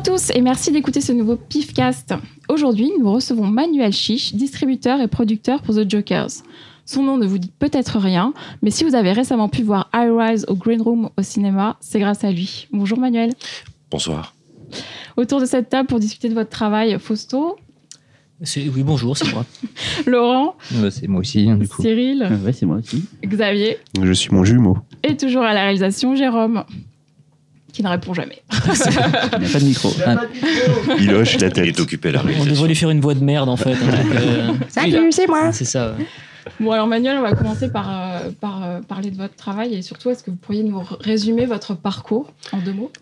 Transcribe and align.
à 0.00 0.02
tous 0.02 0.30
et 0.34 0.40
merci 0.40 0.72
d'écouter 0.72 1.02
ce 1.02 1.12
nouveau 1.12 1.36
PIFcast. 1.36 2.14
Aujourd'hui, 2.48 2.90
nous 2.98 3.12
recevons 3.12 3.46
Manuel 3.46 3.92
Chiche, 3.92 4.32
distributeur 4.34 4.98
et 4.98 5.08
producteur 5.08 5.60
pour 5.60 5.74
The 5.74 5.90
Jokers. 5.90 6.30
Son 6.86 7.02
nom 7.02 7.18
ne 7.18 7.26
vous 7.26 7.36
dit 7.36 7.52
peut-être 7.58 7.98
rien, 7.98 8.32
mais 8.62 8.70
si 8.70 8.82
vous 8.82 8.94
avez 8.94 9.12
récemment 9.12 9.50
pu 9.50 9.62
voir 9.62 9.90
I 9.92 10.08
Rise 10.10 10.46
au 10.48 10.54
Green 10.54 10.80
Room 10.80 11.10
au 11.18 11.22
cinéma, 11.22 11.76
c'est 11.80 12.00
grâce 12.00 12.24
à 12.24 12.30
lui. 12.30 12.66
Bonjour 12.72 12.98
Manuel. 12.98 13.34
Bonsoir. 13.90 14.34
Autour 15.18 15.38
de 15.38 15.44
cette 15.44 15.68
table 15.68 15.86
pour 15.86 16.00
discuter 16.00 16.30
de 16.30 16.34
votre 16.34 16.50
travail, 16.50 16.98
Fausto. 16.98 17.58
Oui, 18.56 18.82
bonjour, 18.82 19.18
c'est 19.18 19.30
moi. 19.34 19.44
Laurent. 20.06 20.56
C'est 20.90 21.08
moi 21.08 21.20
aussi, 21.20 21.50
hein, 21.50 21.56
du 21.56 21.68
coup. 21.68 21.82
Cyril. 21.82 22.26
Ouais, 22.42 22.54
c'est 22.54 22.64
moi 22.64 22.78
aussi. 22.78 23.04
Xavier. 23.22 23.76
Je 24.00 24.12
suis 24.12 24.30
mon 24.30 24.44
jumeau. 24.44 24.78
Et 25.02 25.18
toujours 25.18 25.42
à 25.42 25.52
la 25.52 25.64
réalisation, 25.64 26.16
Jérôme 26.16 26.64
qui 27.72 27.82
ne 27.82 27.88
répond 27.88 28.14
jamais. 28.14 28.42
il 28.52 29.40
n'y 29.40 29.46
a 29.46 29.48
pas 29.48 29.60
de 29.60 29.64
micro. 29.64 29.92
Il 30.98 31.14
hoche 31.14 31.38
la 31.38 31.50
tête. 31.50 31.66
Il 31.66 31.70
est 31.70 31.80
occupé 31.80 32.10
à 32.10 32.12
la 32.12 32.22
On 32.22 32.44
devrait 32.44 32.68
lui 32.68 32.74
faire 32.74 32.90
une 32.90 33.00
voix 33.00 33.14
de 33.14 33.24
merde 33.24 33.48
en 33.48 33.56
fait. 33.56 33.74
Euh, 33.74 34.52
Salut, 34.68 35.12
c'est 35.12 35.26
moi. 35.26 35.52
C'est 35.52 35.64
ça. 35.64 35.94
Bon 36.58 36.72
alors 36.72 36.86
Manuel, 36.86 37.18
on 37.18 37.22
va 37.22 37.34
commencer 37.34 37.70
par, 37.70 37.90
euh, 37.90 38.30
par 38.40 38.64
euh, 38.64 38.80
parler 38.80 39.10
de 39.10 39.16
votre 39.16 39.36
travail 39.36 39.74
et 39.74 39.82
surtout, 39.82 40.10
est-ce 40.10 40.22
que 40.22 40.30
vous 40.30 40.36
pourriez 40.36 40.62
nous 40.62 40.82
résumer 41.00 41.46
votre 41.46 41.74
parcours 41.74 42.32
en 42.52 42.58
deux 42.58 42.72
mots? 42.72 42.92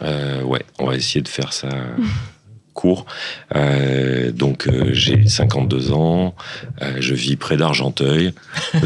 Ouais, 0.00 0.64
on 0.78 0.86
va 0.86 0.96
essayer 0.96 1.20
de 1.22 1.28
faire 1.28 1.52
ça 1.52 1.68
court. 2.72 3.06
Euh, 3.54 4.32
donc 4.32 4.66
euh, 4.66 4.90
j'ai 4.92 5.28
52 5.28 5.92
ans, 5.92 6.34
euh, 6.80 6.96
je 7.00 7.14
vis 7.14 7.36
près 7.36 7.56
d'Argenteuil. 7.56 8.32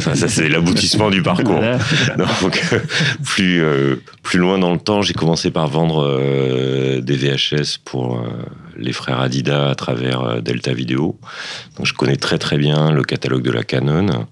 ça 0.01 0.15
c'est 0.28 0.48
l'aboutissement 0.48 1.11
du 1.11 1.23
parcours. 1.23 1.61
Donc 2.43 2.62
plus 3.25 3.62
plus 4.23 4.39
loin 4.39 4.59
dans 4.59 4.73
le 4.73 4.78
temps, 4.78 5.03
j'ai 5.03 5.15
commencé 5.15 5.51
par 5.51 5.69
vendre 5.69 6.20
des 7.01 7.17
VHS 7.17 7.78
pour 7.84 8.23
les 8.77 8.93
frères 8.93 9.20
Adidas 9.20 9.70
à 9.70 9.75
travers 9.75 10.43
Delta 10.43 10.73
Video. 10.73 11.19
Donc 11.77 11.87
je 11.87 11.95
connais 11.95 12.17
très 12.17 12.39
très 12.39 12.59
bien 12.59 12.91
le 12.91 13.03
catalogue 13.03 13.43
de 13.43 13.53
la 13.53 13.62
Canon, 13.62 14.27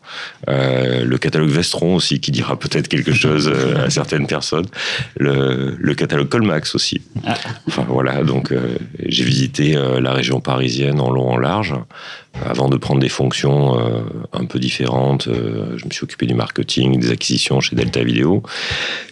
le 0.48 1.16
catalogue 1.16 1.50
Vestron 1.50 1.94
aussi 1.94 2.20
qui 2.20 2.30
dira 2.30 2.58
peut-être 2.58 2.88
quelque 2.88 3.12
chose 3.12 3.52
à 3.76 3.90
certaines 3.90 4.26
personnes, 4.26 4.66
le, 5.16 5.76
le 5.78 5.94
catalogue 5.94 6.28
Colmax 6.28 6.74
aussi. 6.74 7.00
Ah. 7.24 7.34
Enfin 7.68 7.86
voilà, 7.88 8.22
donc 8.22 8.52
j'ai 9.06 9.24
visité 9.24 9.43
euh, 9.60 10.00
la 10.00 10.12
région 10.12 10.40
parisienne 10.40 11.00
en 11.00 11.10
long 11.10 11.30
en 11.30 11.36
large. 11.36 11.74
Avant 12.44 12.68
de 12.68 12.76
prendre 12.76 13.00
des 13.00 13.08
fonctions 13.08 13.78
euh, 13.78 14.00
un 14.32 14.44
peu 14.44 14.58
différentes, 14.58 15.28
euh, 15.28 15.76
je 15.76 15.84
me 15.84 15.90
suis 15.90 16.04
occupé 16.04 16.26
du 16.26 16.34
marketing, 16.34 16.98
des 16.98 17.10
acquisitions 17.10 17.60
chez 17.60 17.76
Delta 17.76 18.02
Video, 18.02 18.42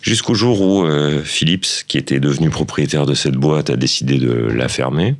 jusqu'au 0.01 0.35
jour 0.35 0.61
où 0.61 0.85
Philips, 1.23 1.85
qui 1.87 1.99
était 1.99 2.21
devenu 2.21 2.51
propriétaire 2.51 3.07
de 3.07 3.15
cette 3.15 3.37
boîte, 3.37 3.71
a 3.71 3.77
décidé 3.77 4.19
de 4.19 4.33
la 4.33 4.69
fermer. 4.69 5.15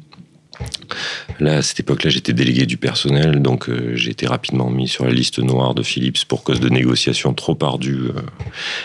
Là, 1.43 1.57
à 1.57 1.63
cette 1.63 1.81
époque-là, 1.81 2.09
j'étais 2.09 2.33
délégué 2.33 2.67
du 2.67 2.77
personnel, 2.77 3.43
donc 3.43 3.69
euh, 3.69 3.97
j'ai 3.97 4.13
été 4.13 4.29
rapidement 4.29 4.71
mis 4.71 4.87
sur 4.87 5.07
la 5.07 5.11
liste 5.11 5.41
noire 5.41 5.75
de 5.75 5.83
Philips 5.83 6.25
pour 6.25 6.45
cause 6.45 6.61
de 6.61 6.69
négociations 6.69 7.35
trop 7.35 7.59
ardues 7.63 8.11
euh, 8.15 8.21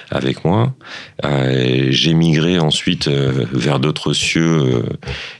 avec 0.10 0.44
moi. 0.44 0.74
Euh, 1.24 1.90
j'ai 1.92 2.16
migré 2.16 2.58
ensuite 2.58 3.08
vers 3.10 3.80
d'autres 3.80 4.12
cieux 4.14 4.86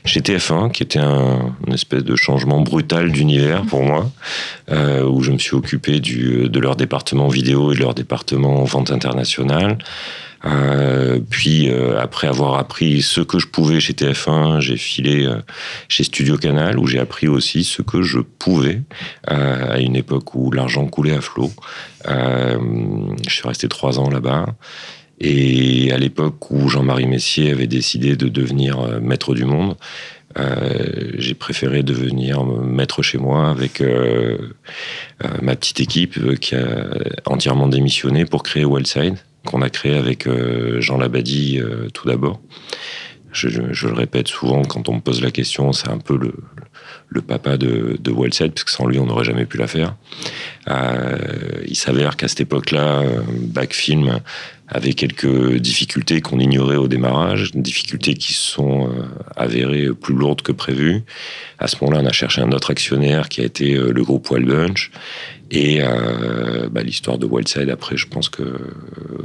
chez 0.04 0.20
TF1, 0.20 0.70
qui 0.70 0.84
était 0.84 1.00
un, 1.00 1.56
une 1.66 1.72
espèce 1.72 2.04
de 2.04 2.14
changement 2.14 2.60
brutal 2.60 3.10
d'univers 3.10 3.62
pour 3.62 3.82
moi, 3.82 4.08
où 4.70 5.20
je 5.22 5.32
me 5.32 5.38
suis 5.38 5.56
occupé 5.56 5.98
du, 5.98 6.48
de 6.48 6.60
leur 6.60 6.76
département 6.76 7.26
vidéo 7.26 7.72
et 7.72 7.74
de 7.74 7.80
leur 7.80 7.94
département 7.94 8.62
vente 8.62 8.92
internationale. 8.92 9.78
Euh, 10.44 11.18
puis 11.28 11.68
euh, 11.68 12.00
après 12.00 12.28
avoir 12.28 12.58
appris 12.58 13.02
ce 13.02 13.20
que 13.20 13.38
je 13.38 13.48
pouvais 13.48 13.80
chez 13.80 13.92
TF1, 13.92 14.60
j'ai 14.60 14.76
filé 14.76 15.26
euh, 15.26 15.40
chez 15.88 16.04
Studio 16.04 16.36
Canal 16.36 16.78
où 16.78 16.86
j'ai 16.86 17.00
appris 17.00 17.26
aussi 17.26 17.64
ce 17.64 17.82
que 17.82 18.02
je 18.02 18.20
pouvais 18.20 18.82
à 19.26 19.78
une 19.78 19.96
époque 19.96 20.34
où 20.34 20.50
l'argent 20.50 20.86
coulait 20.86 21.14
à 21.14 21.20
flot. 21.20 21.50
je 22.06 23.30
suis 23.30 23.46
resté 23.46 23.68
trois 23.68 23.98
ans 23.98 24.10
là-bas. 24.10 24.46
Et 25.20 25.90
à 25.92 25.98
l'époque 25.98 26.50
où 26.52 26.68
Jean-Marie 26.68 27.06
Messier 27.06 27.50
avait 27.50 27.66
décidé 27.66 28.14
de 28.14 28.28
devenir 28.28 29.00
maître 29.00 29.34
du 29.34 29.44
monde, 29.44 29.76
j'ai 31.16 31.34
préféré 31.34 31.82
devenir 31.82 32.44
maître 32.44 33.02
chez 33.02 33.18
moi 33.18 33.50
avec 33.50 33.82
ma 35.42 35.56
petite 35.56 35.80
équipe 35.80 36.38
qui 36.38 36.54
a 36.54 36.88
entièrement 37.26 37.66
démissionné 37.66 38.24
pour 38.24 38.42
créer 38.42 38.64
Wildside 38.64 39.16
qu'on 39.46 39.62
a 39.62 39.70
créé 39.70 39.96
avec 39.96 40.26
euh, 40.26 40.80
Jean 40.80 40.98
Labadie 40.98 41.58
euh, 41.60 41.88
tout 41.92 42.06
d'abord. 42.06 42.40
Je, 43.30 43.48
le 43.48 43.92
répète 43.92 44.26
souvent 44.26 44.62
quand 44.62 44.88
on 44.88 44.94
me 44.96 45.00
pose 45.00 45.22
la 45.22 45.30
question, 45.30 45.72
c'est 45.72 45.90
un 45.90 45.98
peu 45.98 46.18
le, 46.18 47.22
papa 47.22 47.56
de, 47.56 47.96
de 48.00 48.10
Wellset, 48.10 48.48
parce 48.48 48.64
que 48.64 48.70
sans 48.70 48.86
lui, 48.86 48.98
on 48.98 49.06
n'aurait 49.06 49.24
jamais 49.24 49.44
pu 49.44 49.58
la 49.58 49.66
faire. 49.66 49.94
Euh, 50.68 51.16
il 51.66 51.76
s'avère 51.76 52.16
qu'à 52.16 52.26
cette 52.26 52.40
époque-là, 52.40 53.02
Backfilm 53.28 54.20
avait 54.68 54.92
quelques 54.92 55.56
difficultés 55.56 56.20
qu'on 56.20 56.38
ignorait 56.38 56.76
au 56.76 56.88
démarrage, 56.88 57.52
difficultés 57.54 58.14
qui 58.14 58.34
sont 58.34 58.90
avérées 59.36 59.88
plus 59.94 60.14
lourdes 60.14 60.42
que 60.42 60.52
prévues. 60.52 61.02
À 61.58 61.68
ce 61.68 61.76
moment-là, 61.80 62.02
on 62.02 62.06
a 62.06 62.12
cherché 62.12 62.42
un 62.42 62.52
autre 62.52 62.70
actionnaire 62.70 63.28
qui 63.28 63.40
a 63.40 63.44
été 63.44 63.74
le 63.74 64.02
groupe 64.02 64.30
Wild 64.30 64.46
Bunch. 64.46 64.90
Et 65.50 65.78
euh, 65.80 66.68
bah, 66.70 66.82
l'histoire 66.82 67.16
de 67.16 67.26
Wildside, 67.26 67.70
après, 67.70 67.96
je 67.96 68.06
pense 68.06 68.28
que 68.28 68.42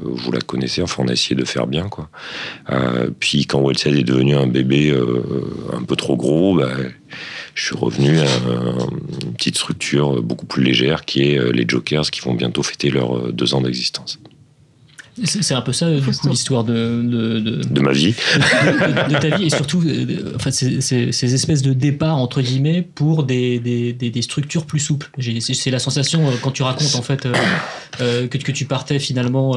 vous 0.04 0.32
la 0.32 0.40
connaissez. 0.40 0.82
Enfin, 0.82 1.04
on 1.06 1.10
a 1.10 1.14
essayé 1.14 1.36
de 1.36 1.44
faire 1.44 1.68
bien, 1.68 1.90
quoi. 1.90 2.10
Euh, 2.70 3.10
puis 3.20 3.46
quand 3.46 3.62
Wildside 3.62 3.98
est 3.98 4.04
devenu 4.04 4.36
un 4.36 4.48
bébé 4.48 4.90
euh, 4.90 5.22
un 5.74 5.84
peu 5.84 5.96
trop 5.98 6.16
gros, 6.16 6.56
bah, 6.56 6.72
je 7.56 7.66
suis 7.66 7.76
revenu 7.76 8.20
à 8.20 8.26
une 9.26 9.34
petite 9.34 9.58
structure 9.58 10.22
beaucoup 10.22 10.46
plus 10.46 10.64
légère 10.64 11.04
qui 11.04 11.24
est 11.24 11.54
les 11.54 11.66
Jokers, 11.68 12.10
qui 12.10 12.22
vont 12.22 12.34
bientôt 12.34 12.64
fêter 12.64 12.90
leurs 12.90 13.34
deux 13.34 13.54
ans 13.54 13.62
d'existence. 13.62 14.20
C'est 15.24 15.54
un 15.54 15.62
peu 15.62 15.74
ça, 15.74 15.90
l'histoire 16.30 16.64
de, 16.64 16.74
de, 16.74 17.82
ma 17.82 17.92
vie. 17.92 18.14
De, 18.14 19.20
ta 19.20 19.38
vie, 19.38 19.46
et 19.46 19.50
surtout, 19.50 19.84
euh, 19.86 20.34
en 20.36 20.40
fait, 20.40 20.52
ces, 20.52 21.34
espèces 21.34 21.62
de 21.62 21.74
départs, 21.74 22.18
entre 22.18 22.42
guillemets, 22.42 22.82
pour 22.82 23.24
des, 23.24 23.60
des, 23.60 23.94
des 23.94 24.22
structures 24.24 24.66
plus 24.66 24.80
souples. 24.80 25.12
C'est 25.40 25.70
la 25.70 25.78
sensation, 25.78 26.28
euh, 26.28 26.32
quand 26.42 26.52
tu 26.52 26.64
racontes, 26.64 26.96
en 26.96 27.04
fait, 27.04 27.28
euh, 28.02 28.28
que, 28.28 28.38
que, 28.40 28.52
tu 28.52 28.66
partais 28.66 28.98
finalement 28.98 29.56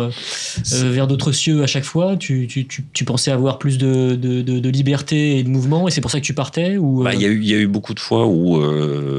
vers 0.72 1.06
d'autres 1.06 1.32
cieux 1.32 1.62
à 1.62 1.66
chaque 1.66 1.84
fois, 1.84 2.16
tu, 2.16 2.46
tu, 2.48 2.66
tu, 2.66 3.04
pensais 3.04 3.30
avoir 3.30 3.58
plus 3.58 3.78
de, 3.78 4.68
liberté 4.68 5.38
et 5.38 5.42
de 5.42 5.48
mouvement, 5.48 5.88
et 5.88 5.90
c'est 5.90 6.02
pour 6.02 6.10
ça 6.10 6.20
que 6.20 6.26
tu 6.26 6.34
partais 6.34 6.76
ou 6.76 7.02
bah, 7.02 7.14
Il 7.14 7.20
y, 7.20 7.46
y, 7.48 7.54
a 7.54 7.58
eu 7.58 7.66
beaucoup 7.66 7.94
de 7.94 8.00
fois 8.00 8.26
où 8.26 8.60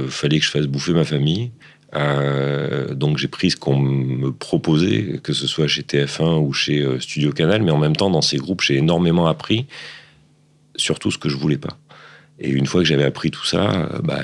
il 0.03 0.11
fallait 0.11 0.37
que 0.37 0.45
je 0.45 0.51
fasse 0.51 0.67
bouffer 0.67 0.93
ma 0.93 1.03
famille. 1.03 1.51
Euh, 1.95 2.93
donc 2.93 3.17
j'ai 3.17 3.27
pris 3.27 3.51
ce 3.51 3.55
qu'on 3.55 3.77
me 3.77 4.31
proposait, 4.31 5.19
que 5.23 5.33
ce 5.33 5.47
soit 5.47 5.67
chez 5.67 5.83
TF1 5.83 6.39
ou 6.39 6.51
chez 6.51 6.81
euh, 6.81 6.99
Studio 6.99 7.31
Canal, 7.31 7.61
mais 7.61 7.71
en 7.71 7.77
même 7.77 7.95
temps 7.95 8.09
dans 8.09 8.21
ces 8.21 8.37
groupes 8.37 8.61
j'ai 8.61 8.75
énormément 8.75 9.27
appris, 9.27 9.67
surtout 10.75 11.11
ce 11.11 11.17
que 11.17 11.29
je 11.29 11.37
voulais 11.37 11.57
pas. 11.57 11.77
Et 12.39 12.49
une 12.49 12.67
fois 12.67 12.81
que 12.81 12.87
j'avais 12.87 13.05
appris 13.05 13.31
tout 13.31 13.45
ça, 13.45 13.71
euh, 13.71 13.99
bah, 14.03 14.21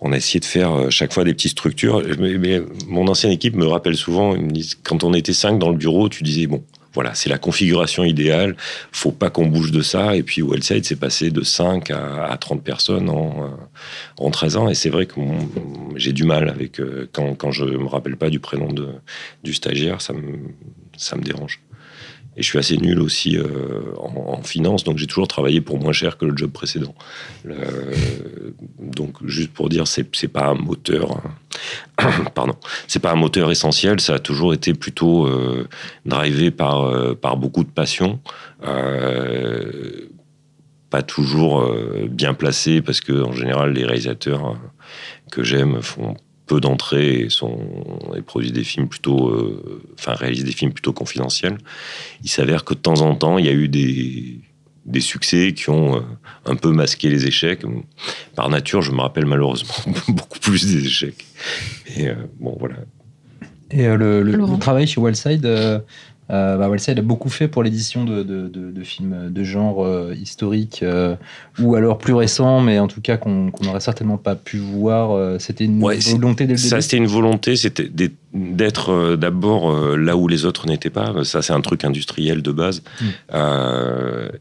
on 0.00 0.12
a 0.12 0.16
essayé 0.16 0.40
de 0.40 0.44
faire 0.44 0.90
chaque 0.90 1.12
fois 1.12 1.24
des 1.24 1.34
petites 1.34 1.52
structures. 1.52 2.02
Mais, 2.18 2.60
mon 2.86 3.08
ancienne 3.08 3.32
équipe 3.32 3.56
me 3.56 3.66
rappelle 3.66 3.96
souvent, 3.96 4.36
quand 4.82 5.04
on 5.04 5.14
était 5.14 5.32
cinq 5.32 5.58
dans 5.58 5.70
le 5.70 5.76
bureau, 5.76 6.08
tu 6.08 6.22
disais 6.22 6.46
bon, 6.46 6.62
voilà, 6.96 7.14
c'est 7.14 7.28
la 7.28 7.36
configuration 7.36 8.04
idéale. 8.04 8.56
Faut 8.90 9.12
pas 9.12 9.28
qu'on 9.28 9.46
bouge 9.46 9.70
de 9.70 9.82
ça. 9.82 10.16
Et 10.16 10.22
puis 10.22 10.40
Wellside, 10.40 10.86
c'est 10.86 10.96
passé 10.98 11.30
de 11.30 11.42
5 11.42 11.90
à, 11.90 12.34
30 12.40 12.64
personnes 12.64 13.10
en, 13.10 13.54
en 14.16 14.30
13 14.30 14.56
ans. 14.56 14.68
Et 14.70 14.74
c'est 14.74 14.88
vrai 14.88 15.04
que 15.04 15.20
j'ai 15.96 16.14
du 16.14 16.24
mal 16.24 16.48
avec 16.48 16.80
euh, 16.80 17.06
quand, 17.12 17.34
quand 17.34 17.50
je 17.52 17.64
me 17.64 17.86
rappelle 17.86 18.16
pas 18.16 18.30
du 18.30 18.40
prénom 18.40 18.72
de, 18.72 18.88
du 19.44 19.52
stagiaire, 19.52 20.00
ça 20.00 20.14
me, 20.14 20.38
ça 20.96 21.16
me 21.16 21.22
dérange. 21.22 21.60
Et 22.36 22.42
je 22.42 22.48
suis 22.48 22.58
assez 22.58 22.76
nul 22.76 23.00
aussi 23.00 23.38
euh, 23.38 23.46
en, 23.98 24.42
finance, 24.42 24.84
donc 24.84 24.98
j'ai 24.98 25.06
toujours 25.06 25.26
travaillé 25.26 25.62
pour 25.62 25.78
moins 25.78 25.92
cher 25.92 26.18
que 26.18 26.26
le 26.26 26.36
job 26.36 26.50
précédent. 26.50 26.94
donc 28.78 29.14
juste 29.24 29.52
pour 29.52 29.68
dire, 29.70 29.86
c'est 29.86 30.06
c'est 30.14 30.28
pas 30.28 30.48
un 30.48 30.54
moteur, 30.54 31.22
hein. 31.98 32.10
pardon, 32.34 32.54
c'est 32.88 33.00
pas 33.00 33.12
un 33.12 33.16
moteur 33.16 33.50
essentiel. 33.50 34.00
Ça 34.00 34.14
a 34.14 34.18
toujours 34.18 34.52
été 34.52 34.74
plutôt 34.74 35.26
euh, 35.26 35.66
drivé 36.04 36.50
par 36.50 36.82
euh, 36.82 37.14
par 37.14 37.38
beaucoup 37.38 37.64
de 37.64 37.70
passion. 37.70 38.20
pas 40.90 41.02
toujours 41.02 41.68
bien 42.08 42.32
placé 42.34 42.80
parce 42.80 43.00
que 43.00 43.12
en 43.12 43.32
général 43.32 43.72
les 43.72 43.84
réalisateurs 43.84 44.56
que 45.32 45.42
j'aime 45.42 45.82
font 45.82 46.16
peu 46.46 46.60
d'entrées 46.60 47.20
et, 47.20 47.30
sont, 47.30 47.58
et 48.16 48.22
produisent 48.22 48.52
des 48.52 48.64
films 48.64 48.88
plutôt, 48.88 49.28
euh, 49.28 49.82
enfin 49.98 50.12
réalisent 50.14 50.44
des 50.44 50.52
films 50.52 50.72
plutôt 50.72 50.92
confidentiels. 50.92 51.58
Il 52.22 52.30
s'avère 52.30 52.64
que 52.64 52.74
de 52.74 52.78
temps 52.78 53.00
en 53.00 53.14
temps, 53.14 53.38
il 53.38 53.46
y 53.46 53.48
a 53.48 53.52
eu 53.52 53.68
des, 53.68 54.40
des 54.84 55.00
succès 55.00 55.52
qui 55.52 55.70
ont 55.70 55.96
euh, 55.96 56.00
un 56.44 56.54
peu 56.54 56.70
masqué 56.70 57.10
les 57.10 57.26
échecs. 57.26 57.62
Par 58.34 58.48
nature, 58.48 58.82
je 58.82 58.92
me 58.92 59.00
rappelle 59.00 59.26
malheureusement 59.26 59.74
beaucoup 60.08 60.38
plus 60.38 60.66
des 60.66 60.86
échecs. 60.86 61.26
Et 61.96 62.08
euh, 62.08 62.14
bon, 62.38 62.56
voilà. 62.58 62.76
Et 63.72 63.88
le, 63.88 64.22
le, 64.22 64.58
travail 64.60 64.86
chez 64.86 65.00
Wellside, 65.00 65.44
Euh, 66.30 66.56
bah, 66.56 66.68
a 66.98 67.02
beaucoup 67.02 67.28
fait 67.28 67.46
pour 67.46 67.62
l'édition 67.62 68.04
de, 68.04 68.24
de, 68.24 68.48
de- 68.48 68.72
de 68.72 68.82
films 68.82 69.30
de 69.30 69.44
genre 69.44 69.84
euh, 69.84 70.12
historique 70.20 70.80
euh, 70.82 71.14
ou 71.60 71.76
alors 71.76 71.98
plus 71.98 72.14
récents, 72.14 72.60
mais 72.60 72.80
en 72.80 72.88
tout 72.88 73.00
cas 73.00 73.16
qu'on 73.16 73.52
n'aurait 73.62 73.78
certainement 73.80 74.16
pas 74.18 74.34
pu 74.34 74.58
voir. 74.58 75.12
euh, 75.12 75.38
C'était 75.38 75.64
une 75.66 75.80
Ouais, 75.82 75.98
volonté 75.98 76.46
dès 76.46 76.54
le 76.54 76.58
Ça, 76.58 76.80
c'était 76.80 76.96
une 76.96 77.06
volonté, 77.06 77.54
c'était 77.54 77.88
d'être- 77.88 79.14
d'abord 79.16 79.96
là 79.96 80.16
où 80.16 80.26
les 80.26 80.44
autres 80.44 80.66
n'étaient 80.66 80.90
pas. 80.90 81.14
Ça, 81.22 81.42
c'est 81.42 81.52
un 81.52 81.60
truc 81.60 81.84
industriel 81.84 82.42
de 82.42 82.50
base. 82.50 82.82
Mm. 83.00 83.36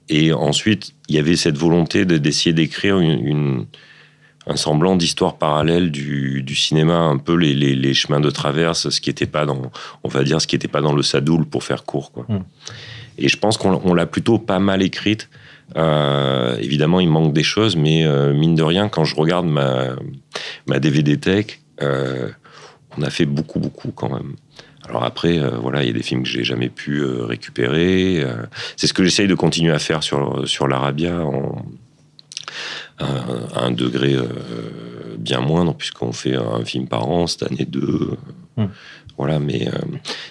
Et 0.10 0.34
ensuite, 0.34 0.94
il 1.08 1.16
y 1.16 1.20
avait 1.20 1.36
cette 1.36 1.58
volonté 1.58 2.06
de- 2.06 2.18
d'essayer 2.18 2.54
d'écrire 2.54 3.00
une, 3.00 3.20
une- 3.28 3.66
un 4.48 4.56
semblant 4.56 4.96
d'histoire 4.96 5.38
parallèle 5.38 5.92
du, 5.92 6.44
du 6.44 6.56
cinéma, 6.56 6.98
un 6.98 7.18
peu 7.18 7.36
les, 7.36 7.54
les- 7.54 7.76
les 7.76 7.94
chemins 7.94 8.20
de 8.20 8.30
traverse, 8.30 8.90
ce 8.90 9.02
qui 9.02 9.10
n'était 9.10 9.26
pas 9.26 9.46
dans, 9.46 9.72
on 10.04 10.10
va 10.10 10.24
dire, 10.24 10.40
ce 10.42 10.48
qui 10.48 10.56
n'était 10.56 10.68
pas 10.68 10.82
dans 10.82 10.94
le 10.94 11.02
sadoul 11.04 11.46
pour 11.46 11.64
faire 11.64 11.84
court. 11.84 12.12
Quoi. 12.12 12.26
Mm. 12.30 12.40
Et 13.18 13.28
je 13.30 13.38
pense 13.38 13.58
qu'on 13.58 13.82
on 13.84 13.94
l'a 13.94 14.06
plutôt 14.06 14.38
pas 14.38 14.60
mal 14.60 14.82
écrite. 14.84 15.30
Euh, 15.78 16.58
évidemment, 16.60 17.00
il 17.00 17.10
manque 17.10 17.34
des 17.34 17.44
choses, 17.44 17.76
mais 17.76 18.06
euh, 18.06 18.34
mine 18.34 18.54
de 18.56 18.62
rien, 18.64 18.88
quand 18.88 19.04
je 19.04 19.16
regarde 19.16 19.48
ma, 19.48 19.96
ma 20.68 20.80
DVD 20.80 21.18
tech, 21.18 21.60
euh, 21.82 22.30
on 22.98 23.02
a 23.02 23.10
fait 23.10 23.26
beaucoup, 23.26 23.60
beaucoup 23.60 23.92
quand 23.92 24.10
même. 24.14 24.36
Alors 24.88 25.04
après, 25.04 25.40
euh, 25.40 25.58
voilà, 25.58 25.82
il 25.82 25.88
y 25.88 25.90
a 25.90 25.94
des 25.94 26.04
films 26.04 26.22
que 26.22 26.30
j'ai 26.30 26.44
jamais 26.44 26.70
pu 26.70 27.00
euh, 27.00 27.26
récupérer. 27.26 28.22
euh, 28.22 28.36
c'est 28.78 28.86
ce 28.86 28.94
que 28.94 29.04
j'essaye 29.04 29.28
de 29.28 29.34
continuer 29.34 29.72
à 29.72 29.80
faire 29.80 30.04
sur, 30.04 30.48
sur 30.48 30.68
l'Arabia 30.68 31.20
en, 31.26 31.66
à, 32.98 33.06
à 33.54 33.66
un 33.66 33.72
degré 33.72 34.16
euh, 34.16 34.26
bien 35.18 35.42
moindre, 35.42 35.74
puisqu'on 35.76 36.12
fait 36.12 36.36
un 36.36 36.64
film 36.66 36.88
par 36.88 37.08
an, 37.08 37.28
cette 37.28 37.44
année 37.44 37.66
deux. 37.66 38.12
Hmm. 38.58 38.68
Voilà, 39.18 39.40
mais 39.40 39.68
euh, 39.68 39.72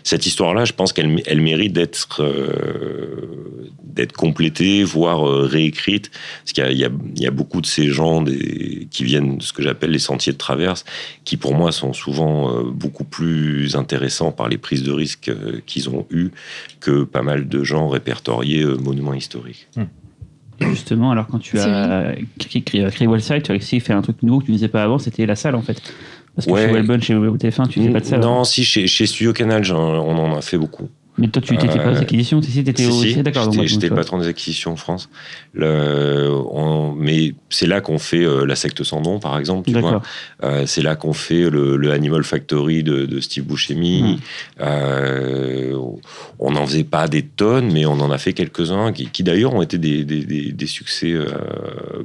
cette 0.03 0.27
histoire-là, 0.27 0.67
je 0.67 0.75
pense 0.75 0.93
qu'elle 0.93 1.23
elle 1.25 1.41
mérite 1.41 1.73
d'être 1.73 2.23
euh, 2.23 3.71
d'être 3.83 4.13
complétée, 4.13 4.85
voire 4.85 5.27
euh, 5.27 5.47
réécrite, 5.47 6.11
parce 6.43 6.53
qu'il 6.53 6.71
y 6.73 6.81
y, 6.81 6.85
a, 6.85 6.91
il 7.17 7.23
y 7.23 7.27
a 7.27 7.31
beaucoup 7.31 7.63
de 7.63 7.67
ces 7.67 7.89
gens 7.89 8.21
des, 8.21 8.87
qui 8.91 9.05
viennent 9.05 9.39
de 9.39 9.43
ce 9.43 9.55
que 9.55 9.63
j'appelle 9.63 9.91
les 9.91 9.99
sentiers 9.99 10.35
de 10.35 10.39
traverse, 10.39 10.85
qui 11.25 11.39
pour 11.39 11.55
moi 11.55 11.73
sont 11.73 11.95
souvent 11.95 12.63
beaucoup 12.65 13.05
plus 13.05 13.75
intéressants 13.75 14.33
par 14.33 14.49
les 14.49 14.59
prises 14.59 14.83
de 14.83 14.93
risques 14.93 15.33
qu'ils 15.65 15.89
ont 15.89 16.07
eues 16.11 16.31
que 16.81 17.05
pas 17.05 17.23
mal 17.23 17.49
de 17.49 17.65
gens 17.65 17.89
répertoriés 17.89 18.65
monuments 18.65 19.15
historiques. 19.15 19.69
Et 19.79 19.83
justement, 20.61 21.11
alors 21.11 21.27
quand 21.27 21.39
tu 21.39 21.59
as 21.59 22.15
créé, 22.39 22.63
créé 22.63 23.07
Wellside, 23.09 23.43
tu 23.43 23.51
as 23.51 23.55
réussi 23.55 23.77
à 23.77 23.81
faire 23.81 23.97
un 23.97 24.03
truc 24.03 24.23
nouveau 24.23 24.41
que 24.41 24.47
tu 24.47 24.53
ne 24.53 24.57
faisais 24.57 24.69
pas 24.69 24.83
avant, 24.83 24.99
c'était 24.99 25.27
la 25.27 25.37
salle 25.37 25.55
en 25.55 25.63
fait. 25.63 25.81
Parce 26.35 26.47
que 26.47 26.53
Ouais. 26.53 26.67
chez 26.67 26.73
Wellbone, 26.73 27.01
chez 27.03 27.15
TF1, 27.15 27.69
tu 27.69 27.81
faisais 27.81 27.91
pas 27.93 28.01
de 28.01 28.05
salle. 28.05 28.21
Non, 28.21 28.43
si, 28.45 28.65
chez, 28.65 28.87
chez 28.87 29.07
Studio 29.07 29.33
Canal, 29.33 29.63
on 29.73 30.17
en 30.17 30.37
a 30.37 30.41
fait 30.41 30.59
beaucoup. 30.59 30.89
Mais 31.17 31.29
toi, 31.29 31.41
tu 31.41 31.53
n'étais 31.53 31.69
pas 31.69 31.75
aux 31.93 31.95
Euh, 31.95 32.01
acquisitions, 32.01 32.41
tu 32.41 32.59
étais 32.59 32.83
Si, 32.83 32.89
au. 32.89 32.93
si, 33.03 33.15
D'accord, 33.23 33.53
j'étais 33.53 33.89
patron 33.89 34.19
des 34.19 34.27
acquisitions 34.27 34.73
en 34.73 34.77
France. 34.77 35.09
Le, 35.53 36.29
on- 36.51 36.93
mais 36.95 37.35
c'est 37.51 37.67
là 37.69 37.81
qu'on 37.81 37.99
fait 37.99 38.25
euh, 38.25 38.45
la 38.45 38.57
secte 38.57 38.83
sans 38.83 39.01
nom, 39.01 39.21
par 39.21 39.39
exemple. 39.39 39.71
Tu 39.71 39.79
vois. 39.79 39.93
D'accord. 39.93 40.03
Euh, 40.43 40.65
c'est 40.67 40.83
là 40.83 40.97
qu'on 40.97 41.13
fait 41.13 41.49
le, 41.49 41.77
le 41.77 41.93
Animal 41.93 42.25
Factory 42.25 42.83
de, 42.83 43.07
de 43.07 43.21
Steve 43.21 43.45
Buscemi. 43.45 44.03
Hmm. 44.03 44.17
Euh, 44.61 45.77
on 46.39 46.51
n'en 46.51 46.67
faisait 46.67 46.85
pas 46.85 47.07
des 47.09 47.23
tonnes, 47.23 47.71
mais 47.73 47.87
on 47.87 47.93
en 48.01 48.11
a 48.11 48.19
fait 48.19 48.33
quelques-uns 48.33 48.93
qui, 48.93 49.07
qui 49.07 49.23
d'ailleurs 49.23 49.55
ont 49.55 49.63
été 49.63 49.79
des, 49.79 50.05
des, 50.05 50.25
des- 50.25 50.53
des 50.53 50.67
succès 50.67 51.13
euh, 51.13 51.27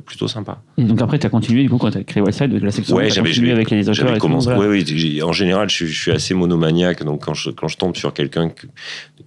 plutôt 0.06 0.28
sympas. 0.28 0.62
Et 0.78 0.84
donc 0.84 1.02
après, 1.02 1.18
tu 1.20 1.26
as 1.26 1.30
continué, 1.30 1.64
du 1.64 1.70
coup, 1.70 1.78
quand 1.78 1.92
tu 1.92 1.98
as 1.98 2.04
créé 2.04 2.22
Wellside, 2.22 2.52
de 2.52 2.60
la 2.64 2.72
section, 2.72 2.96
Ouais, 2.96 3.10
j'avais- 3.10 3.30
continué 3.30 3.52
avec 3.52 3.72
les 3.72 3.90
auteurs 3.90 4.18
commencé. 4.20 4.54
voilà. 4.54 4.70
Oui, 4.70 5.22
En 5.24 5.34
général, 5.34 5.70
je, 5.70 5.76
suis- 5.76 5.88
je 5.88 6.00
suis 6.00 6.12
assez 6.12 6.34
monomaniaque, 6.34 7.04
donc 7.04 7.26
quand 7.26 7.34
je, 7.34 7.50
quand 7.50 7.68
je 7.68 7.78
tombe 7.78 7.96
sur 7.96 8.14
quelqu'un 8.14 8.50
que- 8.50 8.68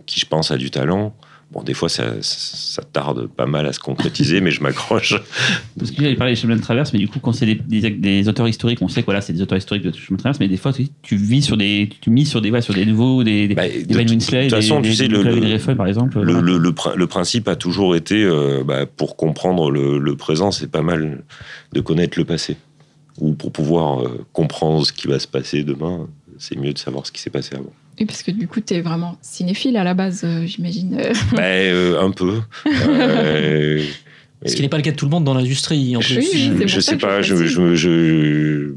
qui 0.06 0.20
je 0.20 0.26
pense 0.26 0.50
a 0.50 0.56
du 0.56 0.70
talent. 0.70 1.14
Bon, 1.50 1.62
des 1.62 1.74
fois, 1.74 1.90
ça, 1.90 2.14
ça 2.22 2.80
tarde 2.82 3.26
pas 3.26 3.44
mal 3.44 3.66
à 3.66 3.74
se 3.74 3.78
concrétiser, 3.78 4.40
mais 4.40 4.50
je 4.50 4.62
m'accroche. 4.62 5.20
Parce 5.78 5.90
que 5.90 6.00
j'avais 6.02 6.14
parlé 6.14 6.32
des 6.32 6.40
chemins 6.40 6.56
de 6.56 6.62
traverse, 6.62 6.94
mais 6.94 6.98
du 6.98 7.08
coup, 7.08 7.18
quand 7.20 7.32
c'est 7.32 7.44
des, 7.44 7.56
des- 7.56 7.90
des 7.90 8.26
auteurs 8.26 8.48
historiques, 8.48 8.80
on 8.80 8.88
sait 8.88 9.02
que 9.02 9.04
voilà, 9.04 9.20
c'est 9.20 9.34
des 9.34 9.42
auteurs 9.42 9.58
historiques 9.58 9.84
de 9.84 9.92
chemins 9.94 10.16
de 10.16 10.22
traverse, 10.22 10.40
mais 10.40 10.48
des 10.48 10.56
fois, 10.56 10.72
tu, 10.72 10.88
tu 11.02 11.16
vis 11.16 11.42
sur 11.42 11.58
des, 11.58 11.90
tu 12.00 12.08
mises 12.08 12.30
sur 12.30 12.40
des, 12.40 12.50
ouais, 12.50 12.62
sur 12.62 12.72
des 12.72 12.86
nouveaux, 12.86 13.22
des, 13.22 13.48
Bah, 13.48 13.68
des 13.68 13.82
de 13.84 13.88
Ben 13.94 13.98
toute- 14.06 14.12
Winsley, 14.12 14.44
de 14.46 14.48
toute 14.48 14.60
façon, 14.62 14.80
des, 14.80 14.88
tu 14.88 14.94
sais, 14.94 15.08
le- 15.08 15.22
le- 15.22 15.74
par 15.74 15.86
exemple. 15.86 16.20
Le, 16.22 17.06
principe 17.06 17.46
a 17.48 17.54
toujours 17.56 17.96
été, 17.96 18.24
euh, 18.24 18.64
bah, 18.64 18.86
pour 18.86 19.16
comprendre 19.18 19.70
le, 19.70 19.98
le 19.98 20.16
présent, 20.16 20.52
c'est 20.52 20.70
pas 20.70 20.80
mal 20.82 21.22
de 21.74 21.80
connaître 21.82 22.18
le 22.18 22.24
passé. 22.24 22.56
Ou 23.20 23.34
pour 23.34 23.52
pouvoir 23.52 24.00
euh, 24.06 24.24
comprendre 24.32 24.86
ce 24.86 24.92
qui 24.94 25.06
va 25.06 25.18
se 25.18 25.28
passer 25.28 25.64
demain, 25.64 26.08
c'est 26.38 26.56
mieux 26.56 26.72
de 26.72 26.78
savoir 26.78 27.06
ce 27.06 27.12
qui 27.12 27.20
s'est 27.20 27.28
passé 27.28 27.56
avant. 27.56 27.74
Oui, 28.00 28.06
parce 28.06 28.22
que 28.22 28.30
du 28.30 28.48
coup, 28.48 28.60
tu 28.60 28.74
es 28.74 28.80
vraiment 28.80 29.16
cinéphile 29.22 29.76
à 29.76 29.84
la 29.84 29.94
base, 29.94 30.22
euh, 30.24 30.46
j'imagine. 30.46 30.96
bah, 31.32 31.42
euh, 31.42 32.00
un 32.00 32.10
peu. 32.10 32.40
Euh, 32.66 33.84
Ce 34.46 34.56
qui 34.56 34.62
n'est 34.62 34.68
pas 34.68 34.78
le 34.78 34.82
cas 34.82 34.90
de 34.92 34.96
tout 34.96 35.04
le 35.04 35.10
monde 35.10 35.24
dans 35.24 35.34
l'industrie 35.34 35.96
en 35.96 36.00
je, 36.00 36.14
plus. 36.14 36.22
Oui, 36.22 36.30
oui, 36.52 36.56
c'est 36.58 36.68
je 36.68 36.80
ça 36.80 36.90
sais 36.92 36.98
je 36.98 37.06
pas, 37.06 37.22
je, 37.22 37.36
je, 37.46 37.74
je, 37.74 38.74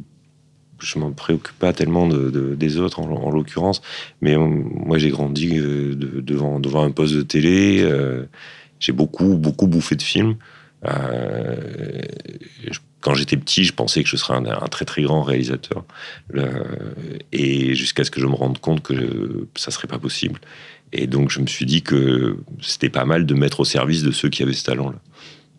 je 0.79 0.99
m'en 0.99 1.11
préoccupe 1.11 1.57
pas 1.57 1.73
tellement 1.73 2.07
de, 2.07 2.29
de- 2.29 2.55
des 2.55 2.77
autres 2.77 2.99
en, 2.99 3.09
en 3.09 3.31
l'occurrence, 3.31 3.81
mais 4.21 4.35
moi 4.37 4.97
j'ai 4.97 5.09
grandi 5.09 5.55
de- 5.55 6.21
devant, 6.21 6.59
devant 6.59 6.83
un 6.83 6.91
poste 6.91 7.15
de 7.15 7.21
télé, 7.21 7.79
euh, 7.81 8.25
j'ai 8.79 8.91
beaucoup, 8.91 9.35
beaucoup 9.37 9.67
bouffé 9.67 9.95
de 9.95 10.01
films. 10.03 10.35
Euh, 10.87 12.01
je- 12.69 12.79
quand 13.01 13.13
j'étais 13.13 13.37
petit, 13.37 13.63
je 13.65 13.73
pensais 13.73 14.01
que 14.03 14.09
je 14.09 14.15
serais 14.17 14.33
un, 14.35 14.45
un 14.45 14.67
très 14.67 14.85
très 14.85 15.03
grand 15.03 15.21
réalisateur, 15.21 15.83
Le- 16.29 16.45
et 17.31 17.75
jusqu'à 17.75 18.03
ce 18.03 18.09
que 18.11 18.19
je 18.19 18.25
me 18.25 18.33
rende 18.33 18.57
compte 18.59 18.81
que 18.81 19.47
ça 19.55 19.69
serait 19.71 19.87
pas 19.87 19.99
possible. 19.99 20.39
Et 20.91 21.05
donc 21.07 21.29
je 21.29 21.39
me 21.39 21.47
suis 21.47 21.65
dit 21.65 21.81
que 21.83 22.37
c'était 22.61 22.89
pas 22.89 23.05
mal 23.05 23.25
de 23.25 23.33
mettre 23.35 23.59
au 23.59 23.65
service 23.65 24.01
de 24.03 24.11
ceux 24.11 24.29
qui 24.29 24.41
avaient 24.43 24.53
ce 24.53 24.63
talent-là. 24.63 24.97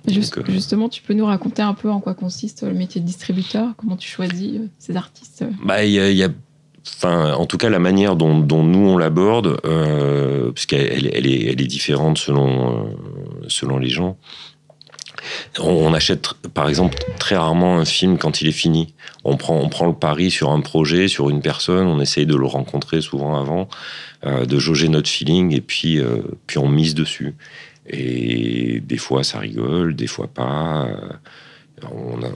Juste- 0.08 0.36
Donc, 0.38 0.48
euh, 0.48 0.52
justement, 0.52 0.88
tu 0.88 1.02
peux 1.02 1.14
nous 1.14 1.26
raconter 1.26 1.62
un 1.62 1.74
peu 1.74 1.90
en 1.90 2.00
quoi 2.00 2.14
consiste 2.14 2.62
le 2.62 2.74
métier 2.74 3.00
de 3.00 3.06
distributeur? 3.06 3.70
Comment 3.76 3.96
tu 3.96 4.08
choisis 4.08 4.54
euh, 4.60 4.66
ces 4.78 4.96
artistes? 4.96 5.44
Bah, 5.64 5.84
il 5.84 5.90
y 5.92 5.98
a, 6.00 6.10
il 6.10 6.16
y 6.16 6.22
a- 6.22 6.28
enfin, 6.96 7.32
en 7.34 7.44
tout 7.46 7.58
cas, 7.58 7.68
la 7.70 7.80
manière 7.80 8.14
dont, 8.14 8.38
dont 8.38 8.62
nous 8.62 8.88
on 8.88 8.98
l'aborde, 8.98 9.60
euh, 9.64 10.52
parce 10.52 10.66
qu'elle 10.66 10.92
elle, 10.92 11.10
elle 11.12 11.26
est, 11.26 11.46
elle 11.46 11.60
est 11.60 11.66
différente 11.66 12.18
selon, 12.18 12.86
euh, 12.86 12.90
selon 13.48 13.78
les 13.78 13.88
gens. 13.88 14.16
On, 15.58 15.94
achète, 15.94 16.34
par 16.54 16.68
exemple, 16.68 16.98
très 17.18 17.36
rarement 17.36 17.78
un 17.78 17.84
film 17.84 18.18
quand 18.18 18.40
il 18.40 18.48
est 18.48 18.52
fini. 18.52 18.94
On 19.24 19.36
prend, 19.36 19.58
on 19.58 19.68
prend 19.68 19.86
le 19.86 19.94
pari 19.94 20.30
sur 20.30 20.50
un 20.50 20.60
projet, 20.60 21.08
sur 21.08 21.30
une 21.30 21.40
personne, 21.40 21.86
on 21.86 22.00
essaye 22.00 22.26
de 22.26 22.36
le 22.36 22.46
rencontrer 22.46 23.00
souvent 23.00 23.36
avant, 23.38 23.68
euh, 24.24 24.44
de 24.44 24.58
jauger 24.58 24.88
notre 24.88 25.08
feeling, 25.08 25.54
et 25.54 25.60
puis, 25.60 25.98
euh, 25.98 26.22
puis 26.46 26.58
on 26.58 26.68
mise 26.68 26.94
dessus. 26.94 27.34
Et 27.88 28.80
des 28.80 28.98
fois, 28.98 29.24
ça 29.24 29.38
rigole, 29.38 29.94
des 29.94 30.06
fois 30.06 30.26
pas. 30.26 30.86
Euh, 30.86 32.30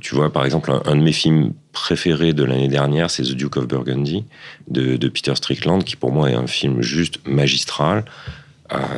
tu 0.00 0.14
vois, 0.14 0.32
par 0.32 0.44
exemple, 0.44 0.70
un, 0.84 0.96
de 0.96 1.02
mes 1.02 1.12
films 1.12 1.52
préférés 1.72 2.32
de 2.32 2.44
l'année 2.44 2.68
dernière, 2.68 3.10
c'est 3.10 3.24
The 3.24 3.32
Duke 3.32 3.56
of 3.56 3.66
Burgundy 3.66 4.24
de, 4.68 5.08
Peter 5.08 5.34
Strickland, 5.34 5.82
qui 5.82 5.96
pour 5.96 6.12
moi 6.12 6.30
est 6.30 6.34
un 6.34 6.46
film 6.46 6.80
juste 6.80 7.18
magistral. 7.26 8.04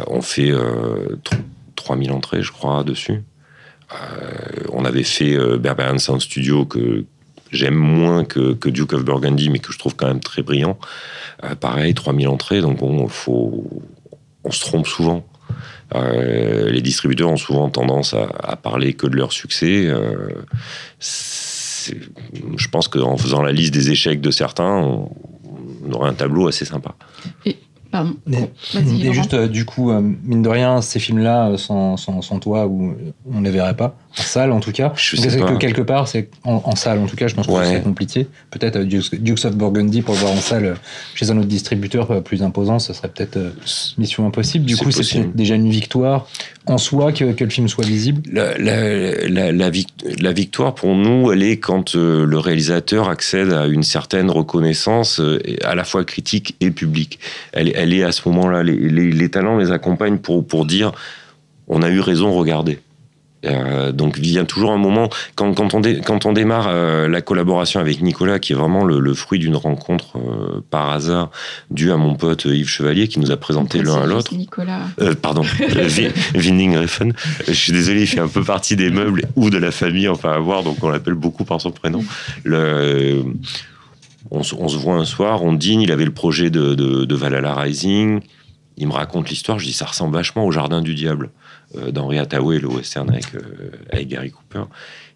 On 0.06 0.20
fait 0.20 0.50
euh, 0.50 1.16
3000 1.74 2.12
entrées, 2.12 2.42
je 2.42 2.52
crois, 2.52 2.84
dessus. 2.84 3.22
Euh, 3.92 4.64
on 4.72 4.84
avait 4.84 5.02
fait 5.02 5.34
euh, 5.36 5.58
Berberian 5.58 5.98
Sound 5.98 6.20
Studio, 6.20 6.64
que 6.64 7.04
j'aime 7.52 7.74
moins 7.74 8.24
que, 8.24 8.68
Duke 8.68 8.92
of 8.94 9.04
Burgundy, 9.04 9.50
mais 9.50 9.58
que 9.58 9.72
je 9.72 9.78
trouve 9.78 9.94
quand 9.94 10.06
même 10.06 10.20
très 10.20 10.42
brillant. 10.42 10.78
Euh, 11.44 11.54
pareil, 11.54 11.94
3000 11.94 12.28
entrées, 12.28 12.60
donc 12.60 12.78
bon, 12.78 13.06
faut, 13.08 13.68
on 14.44 14.50
se 14.50 14.60
trompe 14.60 14.86
souvent. 14.86 15.24
Les 15.94 16.80
distributeurs 16.80 17.30
ont 17.30 17.36
souvent 17.36 17.70
tendance 17.70 18.14
à, 18.14 18.56
parler 18.56 18.94
que 18.94 19.06
de 19.06 19.14
leur 19.14 19.30
succès. 19.32 19.88
Je 20.98 22.68
pense 22.68 22.88
qu'en 22.88 23.16
faisant 23.16 23.42
la 23.42 23.52
liste 23.52 23.72
des 23.72 23.92
échecs 23.92 24.20
de 24.20 24.32
certains, 24.32 24.76
on, 24.76 25.12
on 25.86 25.92
aurait 25.92 26.10
un 26.10 26.14
tableau 26.14 26.48
assez 26.48 26.64
sympa. 26.64 26.96
Pardon. 27.94 28.16
Mais- 28.26 28.50
Et 28.74 29.12
juste, 29.12 29.34
euh, 29.34 29.46
du 29.46 29.64
coup, 29.64 29.92
euh, 29.92 30.00
mine 30.24 30.42
de 30.42 30.48
rien, 30.48 30.80
ces 30.80 30.98
films-là, 30.98 31.50
euh, 31.50 31.56
sans, 31.56 31.96
sans, 31.96 32.22
sans 32.22 32.40
toi, 32.40 32.66
où 32.66 32.92
on 33.32 33.38
ne 33.38 33.44
les 33.44 33.52
verrait 33.52 33.76
pas, 33.76 33.94
en 34.18 34.22
salle 34.22 34.52
en 34.52 34.60
tout 34.60 34.72
cas. 34.72 34.92
Je 34.96 35.16
sais 35.16 35.38
pas. 35.38 35.52
que 35.52 35.56
quelque 35.58 35.82
part, 35.82 36.06
c'est 36.08 36.28
en, 36.44 36.62
en 36.64 36.76
salle 36.76 36.98
en 36.98 37.06
tout 37.06 37.16
cas, 37.16 37.26
je 37.28 37.34
pense 37.34 37.46
que 37.46 37.52
Ouais. 37.52 37.66
c'est 37.66 37.82
compliqué. 37.82 38.26
Peut-être 38.50 38.76
euh, 38.76 38.84
Dukes, 38.84 39.44
of 39.44 39.56
Burgundy 39.56 40.02
pour 40.02 40.14
le 40.14 40.20
voir 40.20 40.32
en 40.32 40.36
salle 40.36 40.64
euh, 40.64 40.74
chez 41.14 41.30
un 41.30 41.36
autre 41.38 41.48
distributeur 41.48 42.10
euh, 42.10 42.20
plus 42.20 42.42
imposant, 42.42 42.78
ce 42.78 42.92
serait 42.92 43.08
peut-être 43.08 43.36
euh, 43.36 43.50
mission 43.98 44.26
impossible. 44.26 44.64
Du 44.64 44.76
coup, 44.76 44.90
c'est 44.90 45.34
déjà 45.34 45.54
une 45.56 45.70
victoire 45.70 46.28
en 46.66 46.78
soi 46.78 47.12
que, 47.12 47.32
que 47.32 47.44
le 47.44 47.50
film 47.50 47.68
soit 47.68 47.84
visible. 47.84 48.22
La, 48.32 48.56
la- 48.56 49.28
la- 49.28 49.52
la 49.52 49.70
vic- 49.70 49.92
la 50.20 50.32
victoire 50.32 50.74
pour 50.74 50.94
nous, 50.94 51.30
elle 51.32 51.42
est 51.42 51.58
quand 51.58 51.94
euh, 51.96 52.24
le 52.24 52.38
réalisateur 52.38 53.08
accède 53.08 53.52
à 53.52 53.66
une 53.66 53.82
certaine 53.82 54.30
reconnaissance, 54.30 55.20
à 55.62 55.74
la 55.74 55.84
fois 55.84 56.04
critique 56.04 56.56
et 56.60 56.70
publique. 56.70 57.18
Elle, 57.52 57.72
elle 57.74 57.92
est 57.92 58.02
à 58.04 58.12
ce 58.12 58.28
moment-là, 58.28 58.62
les, 58.62 58.76
les- 58.76 59.10
les 59.12 59.28
talents 59.28 59.58
les 59.58 59.72
accompagnent 59.72 60.18
pour, 60.18 60.46
pour 60.46 60.64
dire 60.66 60.92
on 61.66 61.82
a 61.82 61.88
eu 61.90 62.00
raison, 62.00 62.32
regardez. 62.34 62.78
Euh, 63.44 63.92
donc 63.92 64.18
vient 64.18 64.44
toujours 64.44 64.72
un 64.72 64.78
moment 64.78 65.10
quand, 65.34 65.52
quand 65.54 65.74
on 65.74 65.80
dé- 65.80 66.00
quand 66.04 66.24
on 66.26 66.32
démarre 66.32 66.66
euh, 66.68 67.08
la 67.08 67.20
collaboration 67.20 67.80
avec 67.80 68.00
Nicolas, 68.00 68.38
qui 68.38 68.52
est 68.52 68.56
vraiment 68.56 68.84
le, 68.84 69.00
le 69.00 69.14
fruit 69.14 69.38
d'une 69.38 69.56
rencontre 69.56 70.16
euh, 70.16 70.60
par 70.70 70.90
hasard 70.90 71.30
due 71.70 71.92
à 71.92 71.96
mon 71.96 72.14
pote 72.14 72.44
Yves 72.46 72.68
Chevalier, 72.68 73.08
qui 73.08 73.20
nous 73.20 73.30
a 73.30 73.36
présenté 73.36 73.82
l'un 73.82 74.02
à 74.02 74.06
l'autre. 74.06 74.34
Nicolas. 74.34 74.80
Pardon, 75.20 75.42
Vi- 75.68 76.08
Winding-Refn. 76.34 77.12
Je 77.46 77.52
suis 77.52 77.72
désolé, 77.72 78.02
il 78.02 78.06
fait 78.06 78.20
un 78.20 78.28
peu 78.28 78.42
partie 78.42 78.76
des 78.76 78.90
meubles 78.90 79.22
ou 79.36 79.50
de 79.50 79.58
la 79.58 79.70
famille, 79.70 80.08
enfin 80.08 80.32
à 80.32 80.38
voir, 80.38 80.62
donc 80.62 80.82
on 80.82 80.88
l'appelle 80.88 81.14
beaucoup 81.14 81.44
par 81.44 81.60
son 81.60 81.70
prénom. 81.70 82.04
Le, 82.44 83.24
on, 84.30 84.42
se- 84.42 84.54
on 84.54 84.68
se 84.68 84.76
voit 84.76 84.94
un 84.96 85.04
soir, 85.04 85.42
on 85.42 85.52
dîne, 85.52 85.80
il 85.82 85.92
avait 85.92 86.04
le 86.04 86.12
projet 86.12 86.50
de, 86.50 86.74
de, 86.74 87.04
de 87.04 87.14
Valhalla 87.14 87.54
Rising. 87.54 88.20
Il 88.76 88.88
me 88.88 88.92
raconte 88.92 89.28
l'histoire, 89.30 89.58
je 89.58 89.66
dis 89.66 89.72
ça 89.72 89.84
ressemble 89.86 90.14
vachement 90.14 90.44
au 90.44 90.50
Jardin 90.50 90.82
du 90.82 90.94
Diable 90.94 91.30
d'Henri 91.90 92.18
Hathaway, 92.18 92.58
le 92.58 92.68
western 92.68 93.10
avec, 93.10 93.26
euh, 93.34 94.02
Gary 94.04 94.30
Cooper. 94.30 94.64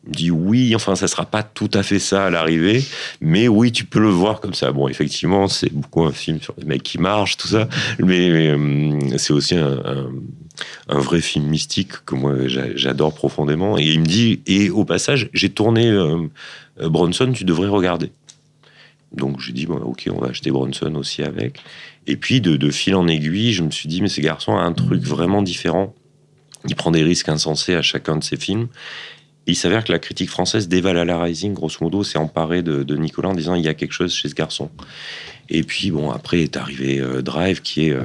Me 0.07 0.13
dit 0.15 0.31
oui, 0.31 0.75
enfin 0.75 0.95
ça 0.95 1.09
sera 1.09 1.27
pas 1.27 1.43
tout 1.43 1.71
à 1.75 1.83
fait 1.83 1.99
ça 1.99 2.27
à 2.27 2.31
l'arrivée, 2.31 2.83
mais 3.21 3.49
oui, 3.49 3.73
tu 3.73 3.85
peux 3.85 3.99
le 4.01 4.09
voir 4.09 4.41
comme 4.41 4.55
ça. 4.55 4.71
Bon, 4.73 4.89
effectivement, 4.89 5.49
c'est 5.49 5.73
beaucoup 5.73 6.05
un 6.05 6.13
film 6.13 6.41
sur 6.41 6.55
les 6.57 6.65
mecs 6.65 6.83
qui 6.83 6.99
marchent, 6.99 7.37
tout 7.37 7.49
ça, 7.49 7.69
mais, 7.99 8.53
hum, 8.53 9.19
c'est 9.19 9.33
aussi 9.33 9.57
un, 9.57 10.11
vrai 10.89 11.21
film 11.21 11.47
mystique 11.47 11.93
que 12.07 12.15
moi 12.15 12.35
j'a- 12.47 12.75
j'adore 12.77 13.15
profondément. 13.15 13.79
Et 13.79 13.85
il 13.85 14.01
me 14.01 14.07
dit, 14.07 14.41
et 14.47 14.71
au 14.71 14.85
passage, 14.85 15.29
j'ai 15.33 15.51
tourné 15.51 15.89
euh, 15.89 16.17
euh, 16.81 16.89
Bronson, 16.89 17.31
tu 17.33 17.45
devrais 17.45 17.69
regarder. 17.69 18.11
Donc 19.13 19.41
j'ai 19.41 19.53
dit, 19.53 19.67
bon, 19.67 19.77
ok, 19.79 20.09
on 20.15 20.21
va 20.21 20.29
acheter 20.29 20.51
Bronson 20.51 20.95
aussi 20.95 21.23
avec. 21.23 21.61
Et 22.07 22.17
puis 22.17 22.41
de, 22.41 22.57
de 22.57 22.71
fil 22.71 22.95
en 22.95 23.07
aiguille, 23.09 23.53
je 23.53 23.63
me 23.63 23.71
suis 23.71 23.89
dit, 23.89 24.01
mais 24.03 24.09
ce 24.09 24.21
garçon 24.21 24.57
a 24.57 24.63
un 24.63 24.73
truc 24.73 25.03
vraiment 25.03 25.43
différent. 25.43 25.95
Il 26.69 26.77
prend 26.77 26.91
des 26.91 27.03
risques 27.03 27.29
insensés 27.29 27.75
à 27.75 27.83
chacun 27.83 28.17
de 28.17 28.25
ses 28.25 28.37
films. 28.37 28.69
Il 29.47 29.57
s'avère 29.57 29.83
que 29.83 29.93
la 29.93 29.99
critique 29.99 30.29
française 30.29 30.69
d'Eva 30.69 30.93
Lala 30.93 31.23
Rising, 31.23 31.55
grosso 31.55 31.79
modo, 31.81 32.05
s'est 32.05 32.19
emparée 32.19 32.63
de, 32.63 32.97
Nicolas 32.97 33.31
en 33.31 33.35
disant 33.35 33.55
il 33.55 33.65
y 33.65 33.69
a 33.69 33.75
quelque 33.75 33.93
chose 33.93 34.15
chez 34.15 34.29
ce 34.29 34.35
garçon. 34.35 34.71
Et 35.49 35.63
puis, 35.63 35.91
bon, 35.91 36.11
après 36.11 36.43
est 36.43 36.59
arrivé 36.59 37.01
euh, 37.01 37.23
Drive, 37.23 37.63
qui 37.63 37.87
est 37.87 37.93
euh, 37.93 38.03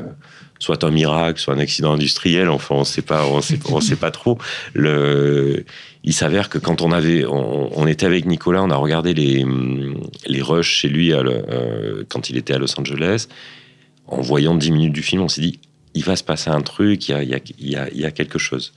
soit 0.59 0.85
un 0.85 0.91
miracle, 0.91 1.39
soit 1.41 1.53
un 1.53 1.59
accident 1.59 1.91
industriel. 1.91 2.49
Enfin, 2.49 2.75
on 2.75 2.83
sait 2.85 3.01
pas, 3.01 3.27
on 3.27 3.41
sait, 3.41 3.95
pas 3.97 4.11
trop. 4.11 4.37
Il 4.75 6.13
s'avère 6.13 6.47
que 6.47 6.57
quand 6.57 6.81
on 6.81 6.93
avait, 6.93 7.25
on, 7.25 7.85
était 7.87 8.05
avec 8.05 8.25
Nicolas, 8.25 8.63
on 8.63 8.69
a 8.69 8.77
regardé 8.77 9.13
les, 9.13 9.45
les 10.25 10.41
rushs 10.41 10.79
chez 10.79 10.87
lui 10.87 11.11
euh, 11.11 12.03
quand 12.07 12.29
il 12.29 12.37
était 12.37 12.53
à 12.53 12.57
Los 12.57 12.79
Angeles. 12.79 13.27
En 14.07 14.21
voyant 14.21 14.55
10 14.55 14.71
minutes 14.71 14.93
du 14.93 15.03
film, 15.03 15.21
on 15.21 15.27
s'est 15.27 15.41
dit, 15.41 15.59
il 15.93 16.03
va 16.03 16.15
se 16.15 16.23
passer 16.23 16.49
un 16.49 16.61
truc, 16.61 17.07
il 17.07 17.11
y 17.11 17.13
a, 17.13 17.23
il 17.23 17.29
y 17.29 17.35
a, 17.35 17.39
il 17.59 17.69
y 17.69 17.75
a, 17.75 17.89
il 17.89 17.99
y 17.99 18.05
a 18.05 18.11
quelque 18.11 18.39
chose. 18.39 18.73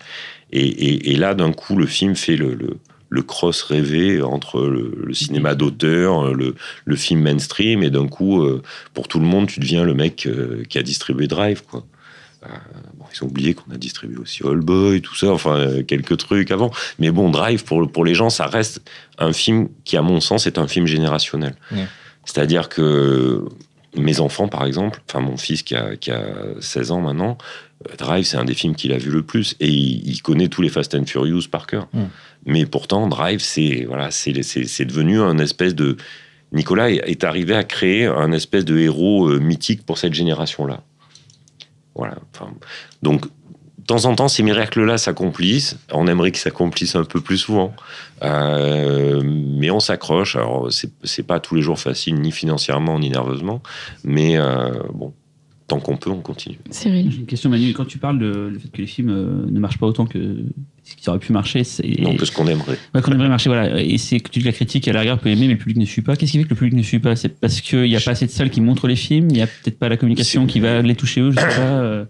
Et, 0.53 0.67
et, 0.67 1.13
et 1.13 1.17
là, 1.17 1.35
d'un 1.35 1.53
coup, 1.53 1.77
le 1.77 1.87
film 1.87 2.15
fait 2.15 2.37
le, 2.37 2.55
le, 2.55 2.79
le 3.09 3.23
cross 3.23 3.63
rêvé 3.63 4.21
entre 4.23 4.67
le, 4.67 4.93
le 5.05 5.15
cinéma 5.15 5.55
d'auteur, 5.55 6.35
le, 6.35 6.55
le 6.85 6.97
film 6.97 7.23
mainstream, 7.23 7.83
et 7.83 7.91
d'un 7.91 8.09
coup, 8.09 8.43
euh, 8.43 8.63
pour 8.95 9.09
tout 9.09 9.21
le 9.21 9.27
monde, 9.27 9.47
tu 9.49 9.61
deviens 9.61 9.85
le 9.85 9.95
mec 9.95 10.27
euh, 10.27 10.63
qui 10.69 10.79
a 10.79 10.83
distribué 10.83 11.27
Drive, 11.27 11.63
quoi. 11.63 11.85
Euh, 12.45 12.49
bon, 12.95 13.07
ils 13.13 13.25
ont 13.25 13.27
oublié 13.27 13.55
qu'on 13.55 13.73
a 13.73 13.77
distribué 13.77 14.19
aussi 14.19 14.47
All 14.47 14.61
Boy, 14.61 15.01
tout 15.01 15.17
ça, 15.17 15.33
enfin 15.33 15.83
quelques 15.83 16.17
trucs 16.19 16.51
avant. 16.53 16.71
Mais 17.01 17.11
bon, 17.11 17.31
Drive 17.31 17.65
pour 17.65 17.91
pour 17.91 18.05
les 18.05 18.15
gens, 18.15 18.31
ça 18.31 18.47
reste 18.47 18.83
un 19.19 19.33
film 19.33 19.69
qui, 19.85 19.97
à 19.97 20.03
mon 20.03 20.21
sens, 20.21 20.47
est 20.47 20.59
un 20.59 20.69
film 20.69 20.87
générationnel. 20.87 21.57
C'est-à-dire 22.25 22.69
que 22.69 23.45
mes 23.99 24.21
enfants, 24.21 24.49
par 24.49 24.65
exemple, 24.65 25.01
enfin 25.09 25.21
mon 25.21 25.37
fils 25.37 25.63
qui 25.63 25.75
a, 25.75 25.97
qui 25.97 26.11
a 26.11 26.23
16 26.61 26.91
ans 26.91 27.01
maintenant, 27.01 27.39
euh, 27.89 27.97
Drive, 27.97 28.25
c'est 28.25 28.37
un 28.37 28.45
des 28.45 28.55
films 28.55 28.75
qu'il 28.75 28.93
a 28.93 28.99
vu 28.99 29.11
le 29.11 29.23
plus 29.23 29.57
et 29.61 29.69
il, 29.69 30.09
il 30.09 30.23
connaît 30.23 30.49
tous 30.49 30.63
les 30.63 30.69
Fast 30.69 30.95
and 30.95 31.07
Furious 31.07 31.49
par 31.51 31.67
cœur. 31.67 31.89
Mm. 31.93 32.05
Mais 32.47 32.67
pourtant, 32.67 33.09
Drive, 33.09 33.41
c'est 33.41 33.85
voilà, 33.87 34.11
c'est 34.11 34.43
c'est 34.43 34.65
c'est 34.65 34.85
devenu 34.85 35.21
un 35.21 35.39
espèce 35.39 35.75
de 35.75 35.97
Nicolas 36.53 36.91
est, 36.91 37.25
arrivé 37.25 37.55
à 37.55 37.65
créer 37.65 38.07
un 38.07 38.33
espèce 38.33 38.65
de 38.65 38.79
héros 38.79 39.29
euh, 39.29 39.39
mythique 39.39 39.85
pour 39.85 39.99
cette 39.99 40.15
génération-là. 40.15 40.83
Voilà. 41.95 42.17
Enfin, 42.33 42.53
donc, 43.03 43.27
temps 43.87 44.05
en 44.05 44.15
temps, 44.15 44.29
ces 44.29 44.43
miracles-là 44.43 44.99
s'accomplissent. 44.99 45.79
On 45.93 46.07
aimerait 46.07 46.33
qu'ils 46.33 46.41
s'accomplissent 46.41 46.97
un 46.97 47.05
peu 47.05 47.21
plus 47.21 47.39
souvent. 47.39 47.75
Euh, 48.23 49.23
mais 49.25 49.71
on 49.71 49.81
s'accroche. 49.81 50.37
Alors, 50.37 50.69
c'est 50.71 51.27
pas 51.27 51.41
tous 51.41 51.55
les 51.55 51.63
jours 51.63 51.79
facile, 51.79 52.17
ni 52.17 52.33
financièrement, 52.33 52.99
ni 52.99 53.11
nerveusement. 53.11 53.63
Mais 54.05 54.37
euh, 54.37 54.73
bon, 54.93 55.13
tant 55.69 55.79
qu'on 55.79 55.97
peut, 55.97 56.11
on 56.11 56.21
continue. 56.21 56.59
Cyril. 56.71 57.11
J'ai 57.11 57.19
une 57.19 57.27
question, 57.27 57.51
Manu. 57.51 57.73
Quand 57.73 57.85
tu 57.85 57.99
parles 57.99 58.19
de 58.19 58.51
le 58.53 58.59
fait 58.59 58.69
que 58.69 58.79
les 58.79 58.87
films 58.87 59.11
euh, 59.11 59.51
ne 59.51 59.61
marchent 59.61 59.79
pas 59.79 59.87
autant 59.87 60.07
que 60.07 60.45
ce 60.83 60.97
qui 60.97 61.09
aurait 61.09 61.19
pu 61.19 61.33
marcher, 61.33 61.63
c'est. 61.63 62.01
Non, 62.01 62.17
que 62.17 62.25
ce 62.25 62.33
qu'on 62.33 62.47
aimerait. 62.47 62.79
Ouais, 62.95 63.03
qu'on 63.03 63.13
aimerait 63.13 63.29
marcher, 63.29 63.51
voilà. 63.51 63.81
Et 63.81 63.99
c'est 63.99 64.21
que 64.21 64.31
tu 64.31 64.41
dis 64.41 64.45
que 64.45 64.49
la 64.49 64.55
critique 64.55 64.89
à 64.89 64.93
la 64.93 65.01
rigueur 65.01 65.19
peut 65.19 65.29
aimer, 65.29 65.47
mais 65.47 65.55
le 65.55 65.59
public 65.59 65.77
ne 65.77 65.85
suit 65.85 66.03
pas. 66.03 66.17
Qu'est-ce 66.17 66.33
qui 66.33 66.39
fait 66.39 66.45
que 66.45 66.51
le 66.51 66.57
public 66.57 66.75
ne 66.75 66.83
suit 66.83 66.99
pas? 66.99 67.15
C'est 67.15 67.29
parce 67.29 67.61
qu'il 67.61 67.83
n'y 67.83 67.97
a 67.97 68.01
pas 68.01 68.13
assez 68.13 68.27
de 68.27 68.31
salles 68.31 68.51
qui 68.51 68.61
montrent 68.61 68.89
les 68.89 68.97
films, 68.97 69.29
il 69.31 69.35
n'y 69.37 69.43
a 69.43 69.47
peut-être 69.47 69.79
pas 69.79 69.89
la 69.89 69.97
communication 69.97 70.47
qui 70.47 70.61
va 70.61 70.83
les 70.83 70.97
toucher 70.97 71.21
eux, 71.21 71.31
je 71.31 71.39
sais 71.39 71.47
pas. 71.47 72.07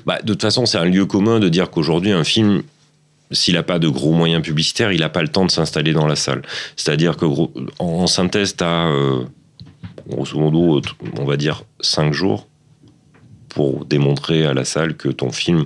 Euh. 0.00 0.02
Bah, 0.06 0.18
de 0.22 0.32
toute 0.32 0.42
façon, 0.42 0.66
c'est 0.66 0.78
un 0.78 0.84
lieu 0.84 1.06
commun 1.06 1.40
de 1.40 1.48
dire 1.48 1.70
qu'aujourd'hui, 1.70 2.12
un 2.12 2.24
film, 2.24 2.62
s'il 3.30 3.54
n'a 3.54 3.62
pas 3.62 3.78
de 3.78 3.88
gros 3.88 4.12
moyens 4.12 4.42
publicitaires, 4.42 4.92
il 4.92 5.00
n'a 5.00 5.08
pas 5.08 5.22
le 5.22 5.28
temps 5.28 5.44
de 5.44 5.50
s'installer 5.50 5.92
dans 5.92 6.06
la 6.06 6.16
salle. 6.16 6.42
C'est-à-dire 6.76 7.16
que, 7.16 7.26
en, 7.78 8.06
synthèse, 8.06 8.56
tu 8.56 8.64
as, 8.64 8.90
grosso 10.08 10.38
modo, 10.38 10.80
on 11.18 11.24
va 11.24 11.36
dire 11.36 11.62
5 11.80 12.12
jours 12.12 12.46
pour 13.48 13.84
démontrer 13.84 14.46
à 14.46 14.54
la 14.54 14.64
salle 14.64 14.96
que 14.96 15.08
ton 15.08 15.30
film 15.30 15.64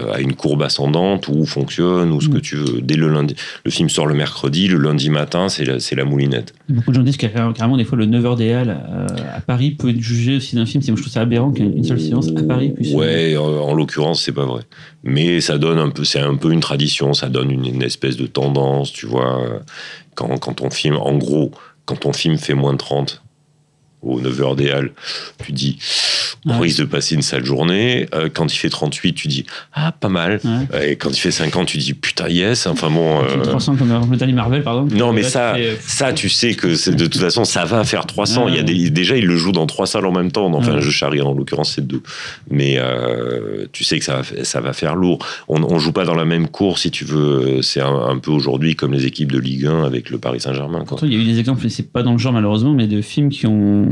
euh, 0.00 0.12
a 0.14 0.20
une 0.20 0.34
courbe 0.34 0.62
ascendante 0.62 1.28
ou 1.28 1.44
fonctionne 1.44 2.12
ou 2.12 2.20
ce 2.20 2.28
Mm. 2.28 2.32
que 2.34 2.38
tu 2.38 2.56
veux. 2.56 2.80
Dès 2.80 2.94
le 2.96 3.08
lundi, 3.08 3.34
le 3.64 3.70
film 3.70 3.88
sort 3.88 4.06
le 4.06 4.14
mercredi, 4.14 4.68
le 4.68 4.78
lundi 4.78 5.10
matin, 5.10 5.48
c'est 5.48 5.64
la, 5.64 5.80
c'est 5.80 5.94
la 5.96 6.04
moulinette. 6.04 6.54
Beaucoup 6.68 6.90
de 6.90 6.96
gens 6.96 7.02
disent 7.02 7.16
que 7.16 7.26
carrément, 7.26 7.52
carrément, 7.52 7.76
des 7.76 7.84
fois, 7.84 7.98
le 7.98 8.06
9h 8.06 8.36
des 8.36 8.52
Halles 8.52 8.80
euh, 8.90 9.06
à 9.36 9.40
Paris 9.40 9.72
peut 9.72 9.90
être 9.90 10.00
jugé 10.00 10.36
aussi 10.36 10.56
d'un 10.56 10.64
film. 10.66 10.82
C'est- 10.82 10.90
Moi, 10.92 10.96
je 10.96 11.02
trouve 11.02 11.12
ça 11.12 11.20
aberrant 11.20 11.52
qu'une 11.52 11.84
seule 11.84 12.00
séance 12.00 12.28
à 12.36 12.42
Paris 12.42 12.70
puisse. 12.70 12.94
Ouais, 12.94 13.36
en, 13.36 13.44
en 13.44 13.74
l'occurrence, 13.74 14.22
c'est 14.22 14.32
pas 14.32 14.46
vrai. 14.46 14.62
Mais 15.04 15.40
ça 15.40 15.58
donne 15.58 15.78
un 15.78 15.90
peu, 15.90 16.04
c'est 16.04 16.20
un 16.20 16.36
peu 16.36 16.52
une 16.52 16.60
tradition, 16.60 17.12
ça 17.12 17.28
donne 17.28 17.50
une, 17.50 17.66
une 17.66 17.82
espèce 17.82 18.16
de 18.16 18.26
tendance, 18.26 18.92
tu 18.92 19.06
vois. 19.06 19.42
Quand, 20.14 20.38
quand 20.38 20.60
on 20.60 20.70
filme, 20.70 20.96
en 20.96 21.14
gros, 21.16 21.50
quand 21.84 21.96
ton 21.96 22.12
film 22.12 22.36
fait 22.38 22.54
moins 22.54 22.72
de 22.72 22.78
30 22.78 23.21
au 24.02 24.20
9h 24.20 24.56
des 24.56 24.70
Halles, 24.70 24.92
tu 25.44 25.52
dis, 25.52 25.78
on 26.46 26.50
Ouais. 26.54 26.58
risque 26.58 26.80
de 26.80 26.84
passer 26.84 27.14
une 27.14 27.22
sale 27.22 27.44
journée. 27.44 28.06
Euh, 28.14 28.28
quand 28.32 28.52
il 28.52 28.56
fait 28.56 28.68
38, 28.68 29.12
tu 29.14 29.28
dis, 29.28 29.46
ah, 29.74 29.92
pas 29.92 30.08
mal. 30.08 30.40
Ouais. 30.72 30.92
Et 30.92 30.96
quand 30.96 31.10
il 31.10 31.18
fait 31.20 31.30
50, 31.30 31.66
tu 31.68 31.78
dis, 31.78 31.94
putain, 31.94 32.28
yes. 32.28 32.66
Enfin 32.66 32.90
bon. 32.90 33.22
Euh, 33.22 33.42
300 33.44 33.76
comme 33.76 34.16
dernier 34.16 34.32
Marvel, 34.32 34.62
pardon. 34.64 34.88
non, 34.94 35.12
mais 35.12 35.22
Là, 35.22 35.28
ça, 35.28 35.52
tu 35.54 35.62
fais, 35.62 35.68
euh, 35.68 35.74
ça, 35.80 36.12
tu 36.12 36.28
sais 36.28 36.54
que 36.54 36.74
c'est 36.74 36.94
de 36.96 37.06
toute 37.06 37.20
façon, 37.20 37.44
ça 37.44 37.64
va 37.64 37.84
faire 37.84 38.06
300. 38.06 38.46
Ouais, 38.46 38.50
Il 38.52 38.56
y 38.56 38.58
a 38.58 38.62
des, 38.64 38.90
déjà, 38.90 39.16
il 39.16 39.26
le 39.26 39.36
joue 39.36 39.52
dans 39.52 39.66
trois 39.66 39.86
salles 39.86 40.06
en 40.06 40.12
même 40.12 40.32
temps. 40.32 40.52
Enfin, 40.52 40.80
je 40.80 40.90
charrie, 40.90 41.20
en 41.20 41.32
l'occurrence, 41.34 41.72
c'est 41.74 41.86
deux. 41.86 42.02
Mais 42.50 42.76
euh, 42.78 43.66
tu 43.72 43.84
sais 43.84 43.98
que 43.98 44.04
ça 44.04 44.16
va, 44.22 44.44
ça 44.44 44.60
va 44.60 44.72
faire 44.72 44.96
lourd. 44.96 45.24
On, 45.48 45.62
on 45.62 45.78
joue 45.78 45.92
pas 45.92 46.04
dans 46.04 46.14
la 46.16 46.24
même 46.24 46.48
cour, 46.48 46.78
si 46.78 46.90
tu 46.90 47.04
veux. 47.04 47.62
C'est 47.62 47.80
un, 47.80 47.94
un 48.08 48.18
peu 48.18 48.30
aujourd'hui 48.32 48.74
comme 48.74 48.92
les 48.92 49.06
équipes 49.06 49.30
de 49.30 49.38
Ligue 49.38 49.66
1 49.66 49.84
avec 49.84 50.10
le 50.10 50.18
Paris 50.18 50.40
Saint-Germain. 50.40 50.78
quoi. 50.80 50.86
Pourtant, 50.88 51.06
il 51.06 51.12
y 51.12 51.16
a 51.16 51.20
eu 51.20 51.24
des 51.24 51.38
exemples, 51.38 51.68
c'est 51.70 51.90
pas 51.92 52.02
dans 52.02 52.12
le 52.12 52.18
genre 52.18 52.32
malheureusement, 52.32 52.72
mais 52.72 52.86
de 52.88 53.00
films 53.00 53.28
qui 53.30 53.46
ont, 53.46 53.91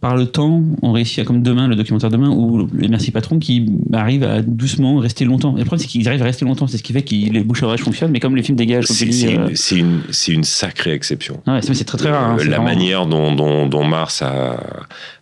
par 0.00 0.16
le 0.16 0.24
temps, 0.26 0.62
ont 0.80 0.92
réussi 0.92 1.20
à, 1.20 1.24
comme 1.24 1.42
demain, 1.42 1.68
le 1.68 1.76
documentaire 1.76 2.08
demain, 2.10 2.30
ou 2.30 2.66
les 2.74 2.88
Merci 2.88 3.10
Patron, 3.10 3.38
qui 3.38 3.66
arrivent 3.92 4.24
à 4.24 4.40
doucement 4.40 4.96
rester 4.98 5.26
longtemps. 5.26 5.54
Et 5.56 5.58
le 5.60 5.64
problème, 5.66 5.80
c'est 5.82 5.88
qu'ils 5.88 6.08
arrivent 6.08 6.22
à 6.22 6.24
rester 6.24 6.44
longtemps, 6.46 6.66
c'est 6.66 6.78
ce 6.78 6.82
qui 6.82 6.92
fait 6.94 7.02
que 7.02 7.14
les 7.14 7.40
bouches 7.44 7.62
à 7.62 7.66
oreille 7.66 7.78
fonctionnent, 7.78 8.10
mais 8.10 8.18
comme 8.20 8.34
les 8.34 8.42
films 8.42 8.56
dégagent, 8.56 8.86
C'est 8.86 9.04
euh, 9.36 9.48
une, 9.76 10.00
une, 10.28 10.44
sacrée 10.44 10.92
exception. 10.92 11.40
ah 11.46 11.56
ouais, 11.56 11.60
c'est 11.62 11.84
très 11.84 11.98
très 11.98 12.10
rare. 12.10 12.30
hein, 12.30 12.36
Euh, 12.40 12.44
la 12.44 12.56
vraiment- 12.56 12.64
manière 12.64 13.06
dont, 13.06 13.34
dont, 13.34 13.66
dont 13.66 13.84
Mars 13.84 14.22
a, 14.22 14.58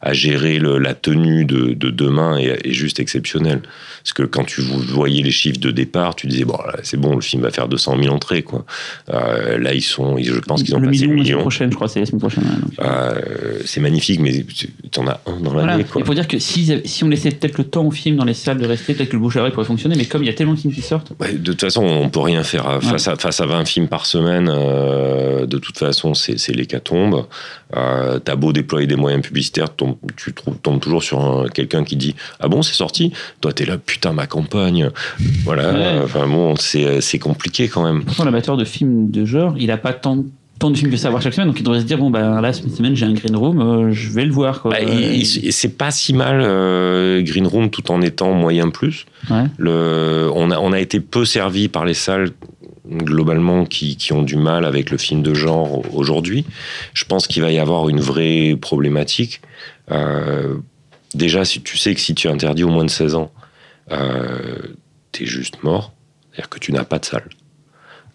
a 0.00 0.12
géré 0.12 0.58
le- 0.60 0.78
la 0.78 0.94
tenue 0.94 1.44
de, 1.44 1.72
de 1.74 1.90
demain 1.90 2.36
est, 2.38 2.64
est 2.64 2.72
juste 2.72 3.00
exceptionnelle. 3.00 3.62
Parce 4.04 4.12
que 4.12 4.22
quand 4.22 4.44
tu 4.44 4.60
voyais 4.62 5.22
les 5.22 5.32
chiffres 5.32 5.58
de 5.60 5.70
départ, 5.72 6.14
tu 6.14 6.28
disais, 6.28 6.44
bon, 6.44 6.56
c'est 6.84 6.96
bon, 7.00 7.16
le 7.16 7.20
film 7.20 7.42
va 7.42 7.50
faire 7.50 7.68
200 7.68 7.96
000 8.00 8.14
entrées. 8.14 8.42
Quoi. 8.42 8.64
Euh, 9.12 9.58
là, 9.58 9.74
ils 9.74 9.82
sont, 9.82 10.16
je 10.18 10.32
pense 10.38 10.62
qu'ils 10.62 10.74
ont 10.76 10.78
le 10.78 10.86
passé 10.88 11.00
million, 11.00 11.10
le 11.10 11.16
la 11.16 11.24
semaine 11.24 11.24
million. 11.34 11.40
prochaine, 11.40 11.70
je 11.70 11.74
crois, 11.74 11.88
c'est 11.88 12.00
la 12.00 12.06
semaine 12.06 12.20
prochaine. 12.20 12.44
Euh, 12.80 13.58
c'est 13.66 13.80
magnifique, 13.80 14.20
mais 14.20 14.44
tu 14.90 15.00
en 15.00 15.06
as 15.06 15.20
un 15.26 15.40
dans 15.40 15.50
Voilà. 15.50 15.72
l'année. 15.72 15.84
quoi. 15.84 16.00
Il 16.00 16.06
faut 16.06 16.14
dire 16.14 16.26
que 16.28 16.38
si, 16.38 16.80
si 16.84 17.04
on 17.04 17.08
laissait 17.08 17.30
peut-être 17.30 17.58
le 17.58 17.64
temps 17.64 17.84
au 17.84 17.90
film 17.90 18.16
dans 18.16 18.24
les 18.24 18.34
salles 18.34 18.58
de 18.58 18.66
rester, 18.66 18.94
peut-être 18.94 19.08
que 19.10 19.16
le 19.16 19.20
bouche 19.22 19.36
à 19.36 19.40
oreille 19.40 19.52
pourrait 19.52 19.66
fonctionner, 19.66 19.94
mais 19.96 20.04
comme 20.06 20.22
il 20.22 20.26
y 20.26 20.30
a 20.30 20.32
tellement 20.34 20.54
de 20.54 20.58
films 20.60 20.72
qui 20.74 20.82
sortent, 20.82 21.12
Ouais, 21.20 21.32
de 21.32 21.52
toute 21.52 21.60
façon, 21.60 21.82
on 21.84 22.08
peut 22.08 22.20
rien 22.20 22.42
faire 22.42 22.82
face, 22.82 23.08
à, 23.08 23.16
face 23.16 23.40
à 23.40 23.46
20 23.46 23.64
films 23.66 23.88
par 23.88 24.06
semaine. 24.06 24.48
euh, 24.50 25.46
de 25.46 25.58
toute 25.58 25.78
façon, 25.78 26.14
c'est 26.14 26.52
l'hécatombe. 26.54 27.26
Euh, 27.76 28.18
T'as 28.18 28.34
beau 28.36 28.52
déployer 28.52 28.86
des 28.86 28.96
moyens 28.96 29.22
publicitaires, 29.22 29.68
tu 30.16 30.32
trouves, 30.32 30.56
tombes 30.58 30.80
toujours 30.80 31.02
sur 31.02 31.20
un- 31.20 31.48
quelqu'un 31.48 31.84
qui 31.84 31.96
dit 31.96 32.14
Ah 32.40 32.48
bon, 32.48 32.62
c'est 32.62 32.74
sorti? 32.74 33.12
Toi, 33.40 33.52
t'es 33.52 33.64
là, 33.66 33.76
putain, 33.78 34.12
ma 34.12 34.26
campagne. 34.26 34.90
Voilà. 35.44 35.72
Ouais. 35.72 36.00
Enfin 36.04 36.26
bon, 36.26 36.54
c'est 36.56 37.18
compliqué 37.18 37.68
quand 37.68 37.84
même. 37.84 38.04
l'amateur 38.24 38.56
de 38.56 38.64
films 38.64 39.10
de 39.10 39.24
genre, 39.24 39.54
il 39.58 39.70
a 39.70 39.76
pas 39.76 39.92
tant, 39.92 40.24
tant 40.58 40.70
de 40.70 40.76
films 40.76 40.90
que 40.90 40.96
ça 40.96 41.08
à 41.08 41.10
voir 41.10 41.22
chaque 41.22 41.34
semaine, 41.34 41.48
donc 41.48 41.60
il 41.60 41.62
devrait 41.62 41.80
se 41.80 41.84
dire 41.84 41.98
bon, 41.98 42.10
ben 42.10 42.40
là, 42.40 42.52
cette 42.52 42.74
semaine, 42.74 42.96
j'ai 42.96 43.06
un 43.06 43.12
green 43.12 43.36
room, 43.36 43.60
euh, 43.60 43.92
je 43.92 44.10
vais 44.10 44.24
le 44.24 44.32
voir. 44.32 44.62
Quoi. 44.62 44.72
Bah, 44.72 44.78
c'est 45.50 45.76
pas 45.76 45.90
si 45.90 46.12
mal 46.12 46.40
euh, 46.42 47.22
Green 47.22 47.46
Room 47.46 47.70
tout 47.70 47.90
en 47.90 48.02
étant 48.02 48.32
moyen 48.32 48.70
plus. 48.70 49.06
Ouais. 49.30 49.44
Le, 49.56 50.30
on, 50.34 50.50
a, 50.50 50.58
on 50.58 50.72
a 50.72 50.80
été 50.80 51.00
peu 51.00 51.24
servi 51.24 51.68
par 51.68 51.84
les 51.84 51.94
salles 51.94 52.30
globalement 52.90 53.64
qui, 53.64 53.96
qui 53.96 54.12
ont 54.12 54.22
du 54.22 54.36
mal 54.36 54.64
avec 54.64 54.90
le 54.90 54.96
film 54.96 55.22
de 55.22 55.34
genre 55.34 55.82
aujourd'hui. 55.94 56.44
Je 56.94 57.04
pense 57.04 57.26
qu'il 57.26 57.42
va 57.42 57.50
y 57.52 57.58
avoir 57.58 57.88
une 57.88 58.00
vraie 58.00 58.56
problématique. 58.60 59.40
Euh, 59.90 60.56
déjà, 61.14 61.44
si 61.44 61.60
tu 61.60 61.76
sais 61.76 61.94
que 61.94 62.00
si 62.00 62.14
tu 62.14 62.28
interdis 62.28 62.64
au 62.64 62.68
moins 62.68 62.84
de 62.84 62.90
16 62.90 63.14
ans, 63.14 63.30
euh, 63.92 64.58
t'es 65.12 65.26
juste 65.26 65.62
mort. 65.62 65.92
C'est-à-dire 66.32 66.48
que 66.48 66.58
tu 66.58 66.72
n'as 66.72 66.84
pas 66.84 66.98
de 66.98 67.04
salle. 67.04 67.28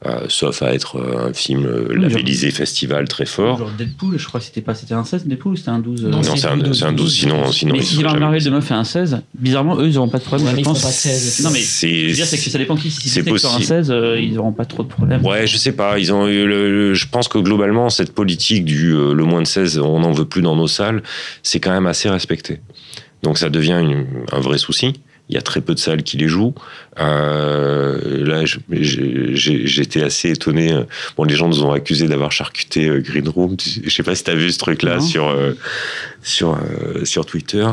Euh, 0.06 0.26
sauf 0.28 0.62
à 0.62 0.74
être 0.74 0.98
euh, 0.98 1.30
un 1.30 1.34
film 1.34 1.66
euh, 1.66 1.88
Oui, 1.90 2.02
labellisé 2.02 2.52
festival 2.52 3.08
très 3.08 3.26
fort. 3.26 3.58
Genre 3.60 3.72
Deadpool, 3.78 4.18
je 4.20 4.26
crois 4.28 4.42
que 4.42 4.46
c'était 4.46 4.60
pas 4.60 4.76
c'était 4.76 4.96
un 4.96 5.06
16 5.06 5.26
Deadpool 5.28 5.54
ou 5.54 5.56
c'était 5.56 5.70
un 5.70 5.80
12 5.80 6.04
euh, 6.04 6.10
Non, 6.10 6.18
Non, 6.18 6.24
c'est 6.36 6.46
un, 6.48 6.58
12, 6.58 6.78
c'est 6.78 6.86
un 6.86 6.92
12, 6.92 7.14
sinon, 7.16 7.52
sinon 7.54 7.72
mais 7.74 7.80
ils 7.80 7.86
si 7.86 7.96
Marvel 7.96 8.10
jamais- 8.12 8.20
Marvel 8.20 8.44
demain 8.44 8.60
fait 8.60 8.74
un 8.74 8.84
16, 8.84 9.22
bizarrement, 9.34 9.80
eux, 9.80 9.88
ils 9.88 9.94
n'auront 9.94 10.10
pas 10.10 10.18
de 10.20 10.24
problème. 10.26 10.46
Ouais, 10.48 10.52
je 10.52 10.56
mais 10.58 10.62
ils 10.62 10.66
pense. 10.66 10.82
font 10.82 10.88
pas 10.88 10.92
16. 10.94 11.44
Non, 11.46 11.52
mais 11.52 11.60
C'est- 11.60 11.66
ce 11.66 11.82
que 11.86 11.88
je 12.02 12.08
veux 12.10 12.14
dire, 12.16 12.26
c'est 12.26 12.38
que 12.38 12.50
ça 12.50 12.58
dépend 12.58 12.76
qui. 12.76 12.92
Si 12.92 13.08
c'est 13.08 13.22
Disney 13.22 13.38
sort 13.38 13.52
un 13.52 13.54
possible. 13.60 13.68
16, 13.78 13.92
euh, 13.92 14.20
ils 14.20 14.34
n'auront 14.34 14.52
pas 14.52 14.66
trop 14.66 14.84
de 14.84 14.90
problèmes. 14.90 15.26
Ouais, 15.26 15.48
je 15.48 15.56
sais 15.56 15.72
pas. 15.72 15.98
Ils 15.98 16.12
ont 16.12 16.28
eu 16.28 16.46
le- 16.46 16.70
le- 16.70 16.94
je 16.94 17.08
pense 17.08 17.30
que 17.30 17.38
globalement, 17.38 17.90
cette 17.90 18.14
politique 18.14 18.66
du 18.66 18.92
euh, 18.94 19.14
le 19.14 19.24
moins 19.24 19.42
de 19.42 19.48
16, 19.48 19.80
on 19.80 20.00
n'en 20.02 20.12
veut 20.12 20.26
plus 20.26 20.42
dans 20.42 20.58
nos 20.58 20.68
salles, 20.68 21.02
c'est 21.44 21.62
quand 21.62 21.72
même 21.72 21.88
assez 21.88 22.10
respecté. 22.10 22.60
Donc 23.24 23.38
ça 23.38 23.50
devient 23.50 23.80
une- 23.82 24.06
un 24.34 24.40
vrai 24.42 24.58
souci. 24.58 24.94
Il 25.34 25.36
y 25.36 25.40
a 25.40 25.42
très 25.42 25.62
peu 25.62 25.74
de 25.74 25.80
salles 25.80 26.04
qui 26.04 26.16
les 26.18 26.28
jouent. 26.28 26.54
Euh, 27.00 28.24
là, 28.24 28.44
j'étais 28.70 30.04
assez 30.04 30.30
étonné. 30.30 30.72
Bon, 31.18 31.24
les 31.24 31.34
gens 31.36 31.48
nous 31.48 31.64
ont 31.64 31.72
accusés 31.72 32.08
d'avoir 32.08 32.32
charcuté 32.32 32.88
euh, 32.88 33.00
Green 33.02 33.28
Room. 33.28 33.56
Je 33.84 33.90
sais 33.90 34.04
pas 34.04 34.14
si 34.14 34.24
tu 34.24 34.30
as 34.30 34.36
vu 34.36 34.52
ce 34.52 34.60
truc-là 34.60 35.00
sur, 35.00 35.28
euh, 35.30 35.54
sur, 36.22 36.54
euh, 36.54 37.04
sur 37.04 37.26
Twitter. 37.26 37.66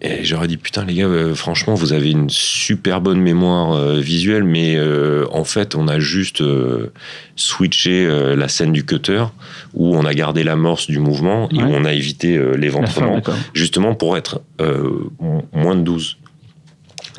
Et 0.00 0.24
j'aurais 0.24 0.46
dit, 0.48 0.56
putain, 0.56 0.86
les 0.86 0.94
gars, 0.94 1.04
euh, 1.06 1.34
franchement, 1.34 1.74
vous 1.74 1.92
avez 1.92 2.12
une 2.12 2.30
super 2.30 3.00
bonne 3.02 3.20
mémoire 3.20 3.72
euh, 3.74 3.98
visuelle, 4.00 4.44
mais 4.44 4.76
euh, 4.76 5.26
en 5.32 5.42
fait, 5.44 5.74
on 5.74 5.86
a 5.88 5.98
juste 5.98 6.40
euh, 6.40 6.92
switché 7.36 8.06
euh, 8.06 8.36
la 8.36 8.46
scène 8.48 8.72
du 8.72 8.86
cutter, 8.86 9.24
où 9.74 9.96
on 9.96 10.04
a 10.06 10.14
gardé 10.14 10.44
l'amorce 10.44 10.86
du 10.86 10.98
mouvement 11.00 11.48
et 11.50 11.56
Ouais. 11.56 11.64
où 11.64 11.66
on 11.74 11.84
a 11.84 11.92
évité 11.92 12.36
euh, 12.38 12.54
l'éventrement, 12.56 13.20
justement 13.54 13.94
pour 13.96 14.16
être 14.16 14.40
euh, 14.62 14.88
mo- 15.20 15.44
moins 15.52 15.74
de 15.74 15.82
12. 15.82 16.16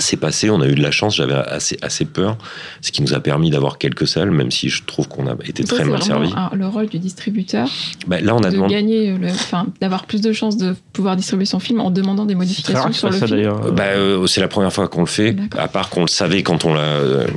C'est 0.02 0.18
passé, 0.18 0.50
on 0.50 0.62
a 0.62 0.68
eu 0.68 0.76
de 0.76 0.82
la 0.82 0.92
chance, 0.92 1.16
j'avais 1.18 1.34
assez, 1.36 1.78
assez 1.82 2.06
peur, 2.06 2.38
ce 2.82 2.92
qui 2.92 3.02
nous 3.02 3.14
a 3.14 3.20
permis 3.20 3.50
d'avoir 3.52 3.78
quelques 3.78 4.08
salles, 4.08 4.32
même 4.32 4.50
si 4.50 4.70
je 4.70 4.84
trouve 4.84 5.08
qu'on 5.10 5.28
a 5.28 5.36
été 5.46 5.66
Ça, 5.66 5.76
très 5.76 5.84
mal 5.86 6.02
servi. 6.02 6.32
un- 6.36 6.50
le 6.56 6.68
rôle 6.68 6.88
du 6.88 7.00
distributeur, 7.00 7.68
Bah, 8.08 8.22
là, 8.22 8.34
on 8.36 8.40
a 8.44 8.50
de 8.50 8.56
demandé. 8.56 8.74
gagner, 8.76 9.12
le- 9.18 9.28
enfin, 9.28 9.68
d'avoir 9.82 10.06
plus 10.06 10.22
de 10.22 10.32
chances 10.32 10.56
de 10.58 10.74
pouvoir 10.94 11.16
distribuer 11.18 11.46
son 11.46 11.60
film 11.60 11.82
en 11.82 11.92
demandant 11.92 12.26
des 12.26 12.36
modifications 12.36 12.94
sur 12.94 13.10
le 13.10 13.18
ça 13.18 13.28
film. 13.28 13.38
d'ailleurs. 13.40 13.72
Bah, 13.74 13.84
euh, 13.88 14.26
c'est 14.28 14.42
la 14.42 14.48
première 14.48 14.72
fois 14.72 14.88
qu'on 14.88 15.02
le 15.02 15.06
fait. 15.06 15.36
À 15.58 15.68
part 15.68 15.90
qu'on 15.90 16.02
le 16.02 16.08
savait 16.08 16.44
quand 16.44 16.64
on 16.66 16.74
l'a, 16.74 16.80
euh, 16.82 17.28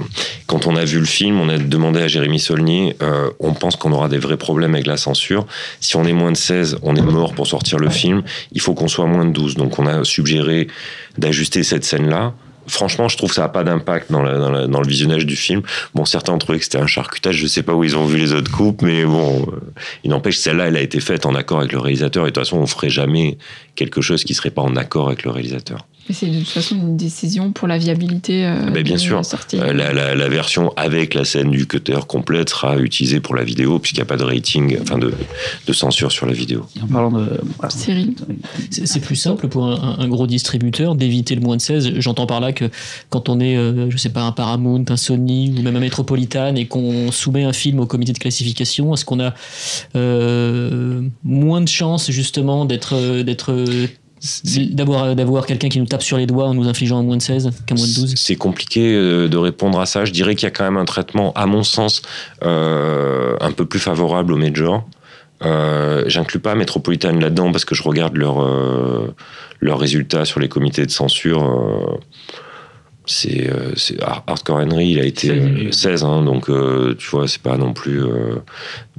quand 0.46 0.66
on 0.68 0.76
a 0.76 0.84
vu 0.84 0.98
le 1.00 1.04
film, 1.04 1.40
on 1.40 1.48
a 1.48 1.58
demandé 1.58 2.00
à 2.00 2.06
Jérémy 2.08 2.38
Saulnier. 2.38 2.96
euh, 3.02 3.30
on 3.40 3.52
pense 3.54 3.74
qu'on 3.76 3.90
aura 3.92 4.08
des 4.08 4.18
vrais 4.18 4.36
problèmes 4.36 4.74
avec 4.74 4.86
la 4.86 4.96
censure. 4.96 5.46
Si 5.80 5.96
on 5.96 6.04
est 6.04 6.12
moins 6.12 6.30
de 6.30 6.36
16, 6.36 6.78
on 6.82 6.94
est 6.94 7.02
mort 7.02 7.32
pour 7.34 7.46
sortir 7.48 7.78
le 7.78 7.90
film. 7.90 8.22
Il 8.52 8.60
faut 8.60 8.74
qu'on 8.74 8.86
soit 8.88 9.06
moins 9.06 9.24
de 9.24 9.32
12. 9.32 9.56
Donc 9.56 9.78
on 9.80 9.86
a 9.86 10.04
suggéré 10.04 10.68
d'ajuster 11.18 11.62
cette 11.64 11.84
scène-là. 11.84 12.34
Franchement, 12.72 13.08
je 13.08 13.16
trouve 13.18 13.28
que 13.28 13.36
ça 13.36 13.42
n'a 13.42 13.48
pas 13.48 13.64
d'impact 13.64 14.10
dans, 14.10 14.22
dans, 14.22 14.66
dans 14.66 14.80
le 14.80 14.88
visionnage 14.88 15.26
du 15.26 15.36
film. 15.36 15.62
Bon, 15.94 16.04
certains 16.06 16.32
ont 16.32 16.38
trouvé 16.38 16.58
que 16.58 16.64
c'était 16.64 16.78
un 16.78 16.86
charcutage. 16.86 17.36
Je 17.36 17.46
sais 17.46 17.62
pas 17.62 17.74
où 17.74 17.84
ils 17.84 17.96
ont 17.96 18.06
vu 18.06 18.16
les 18.16 18.32
autres 18.32 18.50
coupes, 18.50 18.80
mais 18.80 19.04
bon, 19.04 19.42
euh, 19.42 19.60
il 20.04 20.10
n'empêche 20.10 20.38
celle-là, 20.38 20.68
elle 20.68 20.76
a 20.76 20.80
été 20.80 20.98
faite 21.00 21.26
en 21.26 21.34
accord 21.34 21.60
avec 21.60 21.72
le 21.72 21.78
réalisateur. 21.78 22.24
Et 22.24 22.30
de 22.30 22.34
toute 22.34 22.42
façon, 22.42 22.56
on 22.56 22.66
ferait 22.66 22.90
jamais 22.90 23.36
quelque 23.74 24.00
chose 24.00 24.24
qui 24.24 24.34
serait 24.34 24.50
pas 24.50 24.62
en 24.62 24.74
accord 24.76 25.08
avec 25.08 25.22
le 25.24 25.30
réalisateur. 25.30 25.86
C'est 26.10 26.26
de 26.26 26.38
toute 26.40 26.48
façon 26.48 26.76
une 26.76 26.96
décision 26.96 27.52
pour 27.52 27.68
la 27.68 27.78
viabilité 27.78 28.44
euh, 28.46 28.70
bien 28.82 28.94
de 28.96 29.00
sûr. 29.00 29.16
la 29.16 29.22
sortie. 29.22 29.56
Euh, 29.58 29.72
la, 29.72 29.92
la- 29.92 30.14
la 30.14 30.28
version 30.28 30.72
avec 30.76 31.14
la 31.14 31.24
scène 31.24 31.50
du 31.50 31.66
cutter 31.66 31.98
complète 32.06 32.50
sera 32.50 32.76
utilisée 32.78 33.20
pour 33.20 33.34
la 33.34 33.44
vidéo, 33.44 33.78
puisqu'il 33.78 33.98
n'y 34.00 34.02
a 34.02 34.06
pas 34.06 34.16
de 34.16 34.24
rating, 34.24 34.76
enfin 34.82 34.98
de, 34.98 35.12
de 35.66 35.72
censure 35.72 36.12
sur 36.12 36.26
la 36.26 36.32
vidéo. 36.32 36.66
En 36.82 36.86
parlant 36.86 37.10
de. 37.12 37.26
Cyril. 37.70 38.14
C'est 38.70 39.00
plus 39.00 39.16
simple 39.16 39.48
pour 39.48 39.64
un, 39.66 40.08
gros 40.08 40.26
distributeur 40.26 40.96
d'éviter 40.96 41.34
le 41.34 41.40
moins 41.40 41.56
de 41.56 41.62
16. 41.62 41.92
J'entends 41.98 42.26
par 42.26 42.40
là 42.40 42.52
que 42.52 42.66
quand 43.08 43.28
on 43.28 43.40
est, 43.40 43.56
euh, 43.56 43.88
je 43.88 43.96
sais 43.96 44.10
pas, 44.10 44.22
un 44.22 44.32
Paramount, 44.32 44.84
un 44.88 44.96
Sony 44.96 45.54
ou 45.56 45.62
même 45.62 45.76
un 45.76 45.80
Metropolitan 45.80 46.54
et 46.56 46.66
qu'on 46.66 47.10
soumet 47.12 47.44
un 47.44 47.52
film 47.52 47.80
au 47.80 47.86
comité 47.86 48.12
de 48.12 48.18
classification, 48.18 48.92
est-ce 48.92 49.04
qu'on 49.04 49.20
a 49.20 49.34
euh, 49.96 51.02
moins 51.24 51.60
de 51.60 51.68
chances 51.68 52.10
justement 52.10 52.64
d'être, 52.64 53.22
d'être, 53.22 53.52
euh, 53.52 53.86
d'avoir, 54.74 55.16
d'avoir 55.16 55.46
quelqu'un 55.46 55.68
qui 55.68 55.78
nous 55.80 55.86
tape 55.86 56.02
sur 56.02 56.16
les 56.16 56.26
doigts 56.26 56.46
en 56.46 56.54
nous 56.54 56.68
infligeant 56.68 56.98
un 56.98 57.02
moins 57.02 57.16
de 57.16 57.22
16 57.22 57.50
qu'un 57.66 57.74
moins 57.74 57.86
de 57.86 57.94
12 57.94 58.14
C'est 58.16 58.36
compliqué 58.36 58.94
euh, 58.94 59.28
de 59.28 59.36
répondre 59.36 59.80
à 59.80 59.86
ça. 59.86 60.04
Je 60.04 60.12
dirais 60.12 60.34
qu'il 60.34 60.44
y 60.44 60.46
a 60.46 60.50
quand 60.50 60.64
même 60.64 60.76
un 60.76 60.84
traitement, 60.84 61.32
à 61.34 61.46
mon 61.46 61.62
sens, 61.62 62.02
euh, 62.44 63.36
un 63.40 63.50
peu 63.52 63.64
plus 63.66 63.80
favorable 63.80 64.32
aux 64.32 64.36
majors. 64.36 64.84
Euh, 65.44 66.04
J'inclus 66.06 66.38
pas 66.38 66.54
Metropolitan 66.54 67.12
là-dedans 67.18 67.50
parce 67.50 67.64
que 67.64 67.74
je 67.74 67.82
regarde 67.82 68.16
leurs 68.16 68.40
euh, 68.42 69.12
leurs 69.60 69.80
résultats 69.80 70.24
sur 70.24 70.38
les 70.38 70.48
comités 70.48 70.86
de 70.86 70.90
censure. 70.92 71.42
euh, 71.42 71.98
c'est 73.06 73.50
euh, 73.50 73.72
c'est- 73.74 74.00
Har- 74.00 74.22
Hardcore 74.28 74.58
Henry, 74.58 74.90
il 74.90 75.00
a 75.00 75.04
été 75.04 75.26
16, 75.28 75.36
euh, 75.40 75.54
oui. 75.56 75.72
16, 75.72 76.04
hein, 76.04 76.22
donc 76.22 76.48
euh, 76.48 76.94
tu 76.96 77.08
vois, 77.10 77.26
c'est 77.26 77.42
pas 77.42 77.56
non 77.56 77.72
plus. 77.72 78.00
euh, 78.04 78.36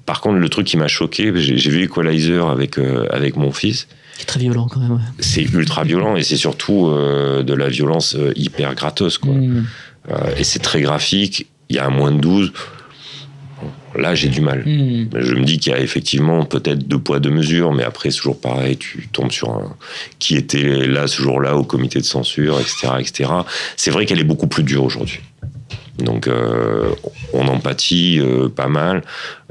Par 0.05 0.19
contre, 0.19 0.35
le 0.39 0.49
truc 0.49 0.67
qui 0.67 0.75
m'a 0.75 0.89
choqué, 0.89 1.31
j'ai 1.35 1.57
j'ai 1.57 1.69
vu 1.69 1.83
Equalizer 1.85 2.45
avec 2.49 2.77
euh, 2.77 3.07
avec 3.09 3.37
mon 3.37 3.51
fils. 3.53 3.87
C'est 4.17 4.25
très 4.25 4.39
violent 4.39 4.67
quand 4.69 4.79
même. 4.79 4.91
ouais. 4.91 5.01
C'est 5.19 5.41
ultra 5.41 5.83
violent 5.83 6.15
et 6.15 6.23
c'est 6.23 6.37
surtout 6.37 6.87
euh, 6.87 7.43
de 7.43 7.53
la 7.53 7.67
violence 7.67 8.15
euh, 8.15 8.31
hyper 8.35 8.75
gratos, 8.75 9.17
quoi. 9.17 9.33
Mm. 9.33 9.65
Euh, 10.11 10.35
et 10.37 10.43
c'est 10.43 10.59
très 10.59 10.81
graphique. 10.81 11.47
Il 11.69 11.75
y 11.75 11.79
a 11.79 11.85
un 11.85 11.89
moins 11.89 12.11
de 12.11 12.19
12. 12.19 12.53
Bon, 13.61 14.01
là, 14.01 14.13
j'ai 14.13 14.29
du 14.29 14.41
mal. 14.41 14.63
Mm. 14.65 15.09
Je 15.19 15.35
me 15.35 15.43
dis 15.43 15.57
qu'il 15.57 15.71
y 15.71 15.75
a 15.75 15.79
effectivement 15.79 16.45
peut-être 16.45 16.87
deux 16.87 16.99
poids, 16.99 17.19
deux 17.19 17.31
mesures, 17.31 17.73
mais 17.73 17.83
après, 17.83 18.11
c'est 18.11 18.17
toujours 18.17 18.39
pareil. 18.39 18.77
Tu 18.77 19.07
tombes 19.11 19.31
sur 19.31 19.49
un 19.51 19.75
qui 20.19 20.35
était 20.35 20.85
là 20.85 21.07
ce 21.07 21.21
jour-là 21.21 21.55
au 21.55 21.63
comité 21.63 21.99
de 21.99 22.05
censure, 22.05 22.59
etc. 22.59 22.93
etc. 22.99 23.29
C'est 23.77 23.91
vrai 23.91 24.05
qu'elle 24.05 24.19
est 24.19 24.25
beaucoup 24.25 24.47
plus 24.47 24.63
dure 24.63 24.83
aujourd'hui. 24.83 25.21
Donc, 25.99 26.27
euh, 26.27 26.89
on 27.33 27.47
empathie 27.47 28.19
euh, 28.19 28.49
pas 28.49 28.67
mal. 28.67 29.03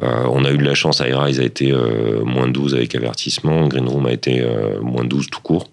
Euh, 0.02 0.24
on 0.30 0.44
a 0.44 0.50
eu 0.50 0.58
de 0.58 0.64
la 0.64 0.74
chance. 0.74 1.00
High 1.00 1.14
Rise 1.14 1.38
a 1.40 1.44
été 1.44 1.70
euh, 1.72 2.24
moins 2.24 2.48
12 2.48 2.74
avec 2.74 2.94
avertissement. 2.94 3.68
Green 3.68 3.86
Room 3.88 4.06
a 4.06 4.12
été 4.12 4.40
euh, 4.40 4.80
moins 4.80 5.04
12 5.04 5.28
tout 5.30 5.40
court. 5.40 5.70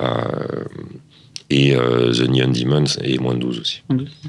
Euh, 0.00 0.08
et 1.50 1.76
euh, 1.76 2.10
The 2.12 2.28
Neon 2.28 2.48
Demons 2.50 2.84
est 3.02 3.18
moins 3.20 3.34
12 3.34 3.60
aussi. 3.60 3.82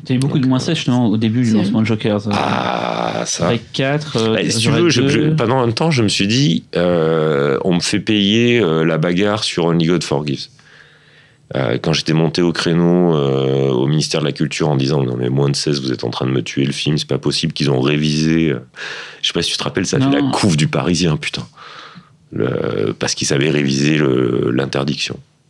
T'as 0.06 0.14
eu 0.14 0.18
beaucoup 0.20 0.38
de 0.38 0.48
moins 0.48 0.60
16 0.60 0.76
justement 0.76 1.08
au 1.08 1.18
début 1.18 1.44
du 1.44 1.52
lancement 1.54 1.82
de 1.82 1.86
Jokers. 1.88 2.22
Ah, 2.32 3.24
ça. 3.26 3.48
Avec 3.48 3.72
4. 3.74 4.34
Bah, 4.34 4.40
si 4.50 4.58
tu 4.60 4.70
veux, 4.70 4.90
je- 4.90 5.08
je- 5.08 5.30
pendant 5.30 5.60
un 5.60 5.72
temps, 5.72 5.92
je 5.92 6.04
me 6.04 6.08
suis 6.10 6.28
dit, 6.28 6.64
euh, 6.76 7.58
on 7.64 7.74
me 7.76 7.80
fait 7.80 8.00
payer 8.02 8.60
euh, 8.60 8.84
la 8.84 8.98
bagarre 8.98 9.44
sur 9.44 9.66
Only 9.66 9.88
God 9.88 10.04
Forgives. 10.04 10.48
Euh, 11.56 11.78
quand 11.80 11.94
j'étais 11.94 12.14
monté 12.14 12.42
au 12.42 12.52
créneau 12.52 13.16
euh, 13.16 13.70
au 13.70 13.86
ministère 13.86 14.22
de 14.22 14.26
la 14.26 14.32
Culture 14.32 14.68
en 14.68 14.76
disant 14.76 15.04
non 15.04 15.16
mais 15.16 15.30
moins 15.30 15.48
de 15.50 15.56
16 15.56 15.80
vous 15.80 15.92
êtes 15.92 16.04
en 16.04 16.10
train 16.10 16.26
de 16.26 16.32
me 16.32 16.42
tuer 16.42 16.66
le 16.66 16.72
film 16.72 16.98
c'est 16.98 17.08
pas 17.08 17.20
possible 17.20 17.54
qu'ils 17.54 17.70
ont 17.70 17.80
révisé 17.82 18.50
euh, 18.50 18.62
je 19.22 19.28
sais 19.28 19.34
pas 19.34 19.44
si 19.44 19.52
tu 19.52 19.58
te 19.58 19.64
rappelles 19.64 19.86
ça 19.86 20.00
Non. 20.00 20.12
fait 20.12 20.22
la 20.22 20.32
couve 20.32 20.58
du 20.58 20.68
Parisien 20.68 21.18
putain 21.18 21.48
Le- 22.32 22.96
parce 22.98 23.14
qu'ils 23.14 23.28
savaient 23.28 23.52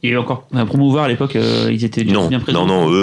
le- 0.09 0.15
l'interdiction 0.15 0.15
Et 0.15 0.17
encore, 0.17 0.47
à 0.55 0.65
promouvoir 0.65 1.05
à 1.05 1.07
l'époque, 1.07 1.35
euh, 1.35 1.69
ils 1.71 1.83
étaient 1.83 2.03
non 2.03 2.27
bien 2.27 2.39
présents. 2.39 2.65
non 2.65 2.85
non 2.87 2.91
eux 2.91 2.95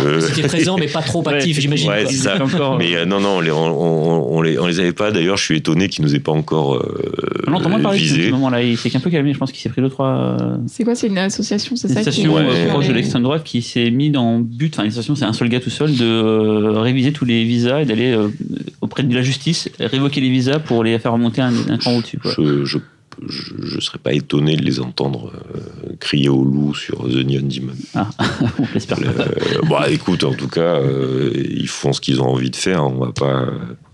euh, 0.00 0.20
C'était 0.20 0.46
présent 0.48 0.76
mais 0.78 0.86
pas 0.88 1.02
trop 1.02 1.22
Ouais, 1.26 1.34
actif, 1.34 1.56
c'est- 1.56 1.62
j'imagine. 1.62 1.88
ouais, 1.90 2.06
ça. 2.06 2.42
Encore, 2.42 2.76
mais 2.78 2.94
euh, 2.96 3.04
non 3.04 3.20
non 3.20 3.36
on, 3.36 3.40
les- 3.40 3.50
on, 3.50 3.64
on- 3.64 4.36
on 4.38 4.42
les, 4.42 4.58
on 4.58 4.66
les 4.66 4.80
avait 4.80 4.92
pas 4.92 5.10
d'ailleurs 5.10 5.36
je 5.36 5.44
suis 5.44 5.56
étonné 5.58 5.88
qu'ils 5.88 6.04
nous 6.04 6.14
aient 6.14 6.18
pas 6.20 6.32
encore 6.32 6.76
euh, 6.76 7.42
On 7.46 7.52
entend 7.52 7.68
moins 7.68 7.80
parler 7.80 8.00
de 8.00 8.04
ce 8.04 8.30
moment-là. 8.30 8.62
Il 8.62 8.76
s'est 8.78 8.94
un 8.96 9.00
peu 9.00 9.10
calmé. 9.10 9.32
Je 9.32 9.38
pense 9.38 9.52
qu'il 9.52 9.60
s'est 9.60 9.68
pris 9.68 9.82
deux 9.82 9.88
trois. 9.90 10.06
euh, 10.40 10.56
C'est 10.66 10.84
quoi 10.84 10.94
C'est 10.94 11.06
une 11.08 11.18
association, 11.18 11.76
c'est 11.76 11.88
Une 11.88 11.94
ça 12.02 12.10
Ouais. 12.10 12.42
euh, 12.48 12.68
proche 12.68 12.88
de 12.88 12.92
l'extrême 12.92 13.22
droite 13.22 13.42
qui 13.44 13.62
s'est 13.62 13.90
mis 13.90 14.10
dans 14.10 14.38
but, 14.38 14.74
enfin 14.74 14.84
une 14.84 14.90
station 14.90 15.14
c'est 15.14 15.24
un 15.24 15.32
seul 15.32 15.48
gars 15.48 15.60
tout 15.60 15.70
seul, 15.70 15.94
de 15.94 16.04
euh, 16.04 16.80
réviser 16.80 17.12
tous 17.12 17.24
les 17.24 17.44
visas 17.44 17.80
et 17.82 17.84
d'aller 17.84 18.12
euh, 18.12 18.28
auprès 18.80 19.02
de 19.02 19.14
la 19.14 19.22
justice 19.22 19.68
révoquer 19.80 20.20
les 20.20 20.30
visas 20.30 20.58
pour 20.58 20.82
les 20.84 20.98
faire 20.98 21.12
remonter 21.12 21.40
un, 21.42 21.52
un 21.68 21.76
cran 21.78 21.96
au-dessus. 21.96 22.18
quoi. 22.18 22.32
je, 22.36 22.64
je, 22.64 22.78
je, 23.28 23.52
je 23.62 23.80
serais 23.80 23.98
pas 23.98 24.12
étonné 24.12 24.56
de 24.56 24.62
les 24.62 24.80
entendre 24.80 25.32
euh, 25.54 25.94
crier 26.00 26.28
au 26.28 26.44
loup 26.44 26.74
sur 26.74 27.04
The 27.08 27.24
Neon 27.24 27.42
Demon. 27.48 27.72
On 28.58 28.64
l'espère 28.74 28.98
pas. 28.98 29.22
Euh, 29.24 29.60
bah 29.68 29.86
écoute, 29.90 30.24
en 30.24 30.32
tout 30.34 30.48
cas, 30.48 30.76
euh, 30.76 31.32
ils 31.34 31.68
font 31.68 31.92
ce 31.92 32.00
qu'ils 32.00 32.20
ont 32.20 32.26
envie 32.28 32.50
de 32.50 32.56
faire. 32.56 32.84
On 32.84 33.04
va 33.06 33.12
pas. 33.12 33.46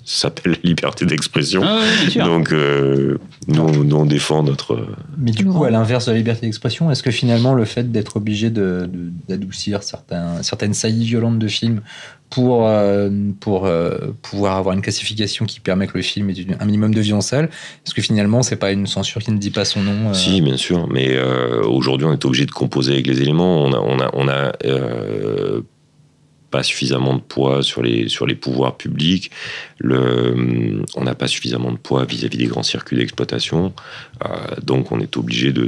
Ça 0.05 0.23
s'appelle 0.29 0.53
la 0.53 0.59
liberté 0.71 1.05
d'expression. 1.05 1.61
Ah 1.63 1.81
ouais. 2.17 2.25
Donc, 2.25 2.51
euh, 2.53 3.19
nous, 3.47 3.85
nous, 3.85 3.97
on 3.97 4.07
défend 4.07 4.43
notre. 4.43 4.87
Mais 5.19 5.33
du 5.33 5.45
coup, 5.45 5.65
à 5.65 5.71
l'inverse 5.71 6.07
de 6.07 6.13
la 6.13 6.17
liberté 6.17 6.47
d'expression, 6.47 6.91
est-ce 6.91 7.03
que 7.03 7.11
finalement 7.11 7.53
le 7.53 7.67
fait 7.67 7.93
d'être 7.93 8.17
obligé 8.17 8.49
de- 8.49 8.89
de- 8.91 9.13
d'adoucir 9.29 9.83
certains, 9.83 10.43
certaines 10.43 10.73
saillies 10.73 11.05
violentes 11.05 11.39
de 11.39 11.49
films 11.49 11.83
pour, 12.31 12.67
euh, 12.67 13.09
pour 13.41 13.67
euh, 13.67 13.99
pouvoir 14.23 14.57
avoir 14.57 14.75
une 14.75 14.83
classification 14.83 15.47
qui 15.47 15.61
permet 15.61 15.87
que 15.87 15.97
le 15.97 16.03
film 16.03 16.29
ait 16.31 16.35
un 16.61 16.65
minimum 16.65 16.95
de 16.95 17.01
vie 17.01 17.13
en 17.13 17.21
salle, 17.21 17.47
est-ce 17.47 17.95
que 17.95 18.03
finalement 18.03 18.43
c'est 18.43 18.57
pas 18.57 18.73
une 18.73 18.87
censure 18.87 19.23
qui 19.23 19.31
ne 19.31 19.39
dit 19.39 19.51
pas 19.51 19.65
son 19.65 19.83
nom 19.83 20.11
euh, 20.11 20.15
Si, 20.15 20.41
bien 20.43 20.57
sûr. 20.57 20.89
Mais 20.89 21.17
euh, 21.17 21.63
aujourd'hui, 21.63 22.07
on 22.07 22.13
est 22.13 22.25
obligé 22.25 22.45
de 22.45 22.51
composer 22.51 22.93
avec 22.93 23.07
les 23.07 23.23
éléments. 23.23 23.65
On 23.65 23.73
a, 23.73 23.79
on 23.79 23.99
a, 23.99 24.11
on 24.15 24.29
a 24.29 24.53
pas 26.51 26.63
suffisamment 26.63 27.15
de 27.15 27.21
poids 27.21 27.63
sur 27.63 27.83
les, 27.83 28.09
sur 28.09 28.27
les 28.27 28.35
pouvoirs 28.35 28.77
publics, 28.77 29.31
le, 29.77 30.83
on 30.97 31.05
n'a 31.05 31.15
pas 31.15 31.29
suffisamment 31.29 31.71
de 31.73 31.77
poids 31.77 32.07
vis-à-vis 32.07 32.39
des 32.39 32.47
grands 32.47 32.63
circuits 32.63 32.97
d'exploitation, 32.97 33.75
donc 34.63 34.91
on 34.91 34.99
est 34.99 35.19
obligé 35.19 35.53
de, 35.53 35.67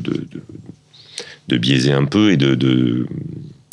de, 1.49 1.57
biaiser 1.59 1.93
un 1.93 2.07
peu 2.07 2.33
et 2.33 2.39
de, 2.39 2.55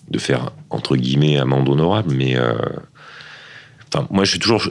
de 0.10 0.20
faire, 0.20 0.52
entre 0.70 0.96
guillemets, 0.96 1.38
amende 1.38 1.70
honorable, 1.70 2.14
mais... 2.16 2.38
euh, 2.38 2.56
Enfin, 3.94 4.08
moi, 4.12 4.26
je 4.26 4.32
suis 4.32 4.40
toujours... 4.40 4.70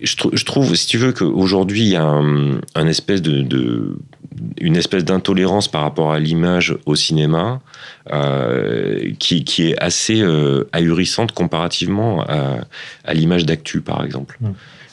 Je, 0.00 0.16
trou- 0.16 0.30
je 0.32 0.44
trouve, 0.44 0.74
si 0.76 0.86
tu 0.86 0.98
veux, 0.98 1.12
qu'aujourd'hui, 1.12 1.80
il 1.80 1.88
y 1.88 1.96
a 1.96 2.04
une 4.60 4.76
espèce 4.76 5.04
d'intolérance 5.04 5.68
par 5.68 5.82
rapport 5.82 6.12
à 6.12 6.20
l'image 6.20 6.76
au 6.84 6.94
cinéma 6.94 7.60
euh, 8.12 9.10
qui, 9.18 9.42
est 9.58 9.82
assez 9.82 10.20
euh, 10.20 10.68
ahurissante 10.72 11.32
comparativement 11.32 12.22
à, 12.28 13.14
l'image 13.14 13.46
d'actu, 13.46 13.80
par 13.80 14.04
exemple. 14.04 14.36
Mm. 14.40 14.50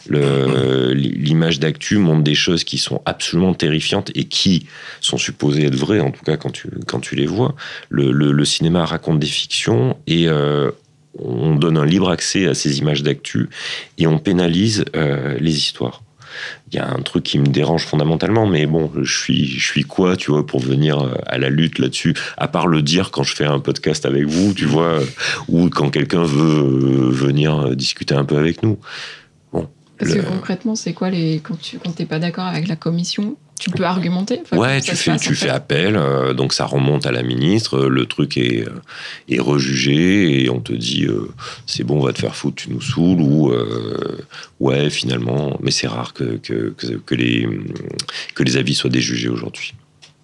L'image 0.09 1.59
d'actu 1.59 1.97
montre 1.97 2.23
des 2.23 2.35
choses 2.35 2.63
qui 2.63 2.77
sont 2.77 3.01
absolument 3.05 3.53
terrifiantes 3.53 4.11
et 4.15 4.25
qui 4.25 4.67
sont 5.01 5.17
supposées 5.17 5.65
être 5.65 5.75
vraies, 5.75 5.99
en 5.99 6.11
tout 6.11 6.23
cas 6.23 6.37
quand 6.37 6.51
tu, 6.51 6.69
quand 6.87 6.99
tu 6.99 7.15
les 7.15 7.25
vois. 7.25 7.55
Le, 7.89 8.43
cinéma 8.43 8.85
raconte 8.85 9.19
des 9.19 9.27
fictions 9.27 9.95
et 10.05 10.27
euh, 10.27 10.69
on 11.17 11.55
donne 11.55 11.77
un 11.77 11.85
libre 11.85 12.09
accès 12.09 12.47
à 12.47 12.53
ces 12.53 12.79
images 12.79 13.03
d'actu 13.03 13.49
et 13.97 14.05
on 14.05 14.19
pénalise 14.19 14.83
euh, 14.95 15.37
les 15.39 15.55
histoires. 15.55 16.03
Il 16.71 16.75
y 16.75 16.79
a 16.79 16.89
un 16.89 17.01
truc 17.01 17.23
qui 17.23 17.37
me 17.37 17.45
dérange 17.45 17.85
fondamentalement, 17.85 18.47
mais 18.47 18.65
bon, 18.65 18.91
je 19.01 19.17
suis, 19.17 19.45
je 19.45 19.65
suis 19.65 19.83
quoi, 19.83 20.17
tu 20.17 20.31
vois, 20.31 20.45
pour 20.45 20.59
venir 20.59 20.99
euh, 20.99 21.13
à 21.27 21.37
la 21.37 21.49
lutte 21.49 21.79
là-dessus, 21.79 22.15
à 22.37 22.47
part 22.47 22.67
le 22.67 22.81
dire 22.81 23.11
quand 23.11 23.23
je 23.23 23.35
fais 23.35 23.45
un 23.45 23.59
podcast 23.59 24.05
avec 24.05 24.25
vous, 24.25 24.53
tu 24.53 24.65
vois, 24.65 24.99
ou 25.47 25.69
quand 25.69 25.89
quelqu'un 25.89 26.23
veut 26.23 27.09
venir 27.11 27.75
discuter 27.75 28.15
un 28.15 28.25
peu 28.25 28.37
avec 28.37 28.63
nous. 28.63 28.77
Parce 29.97 30.11
Le- 30.11 30.21
que 30.21 30.27
concrètement, 30.27 30.75
c'est 30.75 30.93
quoi 30.93 31.09
les 31.09 31.39
quand 31.43 31.59
tu 31.59 31.77
quand 31.79 31.91
t'es 31.91 32.05
pas 32.05 32.19
d'accord 32.19 32.45
avec 32.45 32.67
la 32.67 32.75
commission, 32.75 33.37
tu 33.59 33.69
peux 33.69 33.83
argumenter. 33.85 34.39
Enfin, 34.41 34.57
Ouais, 34.57 34.81
tu 34.81 34.95
fais, 34.95 35.11
passe, 35.11 35.21
tu 35.21 35.31
en 35.33 35.35
fais 35.35 35.49
appel, 35.49 35.95
euh, 35.95 36.33
donc 36.33 36.51
ça 36.53 36.65
remonte 36.65 37.05
à 37.05 37.11
la 37.11 37.21
ministre, 37.23 37.77
euh, 37.83 37.89
le 37.89 38.05
truc 38.07 38.35
est, 38.35 38.67
euh, 38.67 38.71
est 39.29 39.39
rejugé 39.39 40.43
et 40.43 40.49
on 40.49 40.59
te 40.59 40.73
dit 40.73 41.05
euh, 41.05 41.29
c'est 41.67 41.83
bon, 41.83 41.99
on 41.99 42.03
va 42.03 42.11
te 42.11 42.19
faire 42.19 42.35
foutre, 42.35 42.55
tu 42.63 42.71
nous 42.71 42.81
saoules 42.81 43.21
ou 43.21 43.51
euh, 43.51 44.17
ouais, 44.59 44.89
finalement, 44.89 45.57
mais 45.61 45.71
c'est 45.71 45.87
rare 45.87 46.13
que, 46.13 46.37
que, 46.37 46.73
que, 46.75 46.87
que 46.97 47.15
les, 47.15 47.47
que 48.35 48.43
les 48.43 48.57
avis 48.57 48.73
soient 48.73 48.89
déjugés 48.89 49.29
aujourd'hui. 49.29 49.73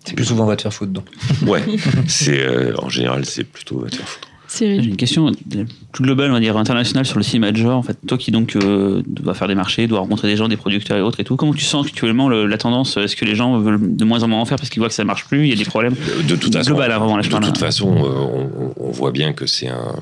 C'est 0.06 0.16
plus 0.16 0.26
souvent 0.26 0.46
on 0.46 0.48
va 0.48 0.56
te 0.56 0.64
faire 0.64 0.74
foutre 0.74 0.92
donc. 0.92 1.06
Ouais, 1.46 1.64
c'est 2.08 2.40
euh, 2.42 2.74
en 2.80 2.90
général, 2.90 3.26
c'est 3.26 3.44
plutôt 3.44 3.80
va 3.82 3.90
te 3.90 3.96
faire 3.98 4.08
foutre. 4.10 4.28
J'ai 4.58 4.76
une 4.78 4.96
question 4.98 5.28
euh, 5.28 5.66
plus 5.92 6.04
globale, 6.04 6.32
on 6.32 6.34
va 6.34 6.40
dire 6.40 6.58
internationale 6.58 7.06
sur 7.06 7.18
le 7.18 7.24
cinéma 7.24 7.52
de 7.52 7.58
genre. 7.58 7.78
En 7.78 7.84
fait, 7.84 7.98
toi 8.08 8.18
qui 8.18 8.32
donc 8.32 8.56
euh, 8.56 9.04
dois 9.06 9.34
faire 9.36 9.48
des 9.48 9.56
marchés, 9.56 9.86
dois 9.88 10.00
rencontrer 10.00 10.28
des 10.28 10.36
gens, 10.36 10.48
des 10.48 10.58
producteurs 10.58 10.98
et 10.98 11.02
autres 11.02 11.20
et 11.20 11.24
tout. 11.24 11.36
Comment 11.36 11.54
tu 11.54 11.64
sens 11.64 11.86
actuellement 11.86 12.30
le- 12.30 12.46
la 12.48 12.58
tendance 12.58 12.98
Est-ce 12.98 13.16
que 13.16 13.26
les 13.26 13.36
gens 13.36 13.60
veulent 13.60 13.96
de 13.96 14.06
moins 14.06 14.24
en 14.24 14.28
moins 14.28 14.40
en 14.42 14.46
faire 14.46 14.58
parce 14.58 14.70
qu'ils 14.70 14.80
voient 14.80 14.90
que 14.90 14.96
ça 14.96 15.04
marche 15.04 15.26
plus 15.26 15.44
Il 15.44 15.50
y 15.50 15.54
a 15.54 15.56
des 15.56 15.66
problèmes 15.66 15.96
De 16.28 16.36
toute 16.36 16.54
façon, 16.54 16.72
Global, 16.72 16.92
hein, 16.92 16.98
vraiment, 16.98 17.18
là, 17.18 17.22
je 17.22 17.30
de 17.30 17.38
toute 17.38 17.58
façon, 17.58 17.96
euh, 17.96 18.10
on, 18.10 18.74
on 18.88 18.92
voit 18.92 19.12
bien 19.12 19.34
que 19.34 19.46
c'est 19.46 19.68
un, 19.68 19.96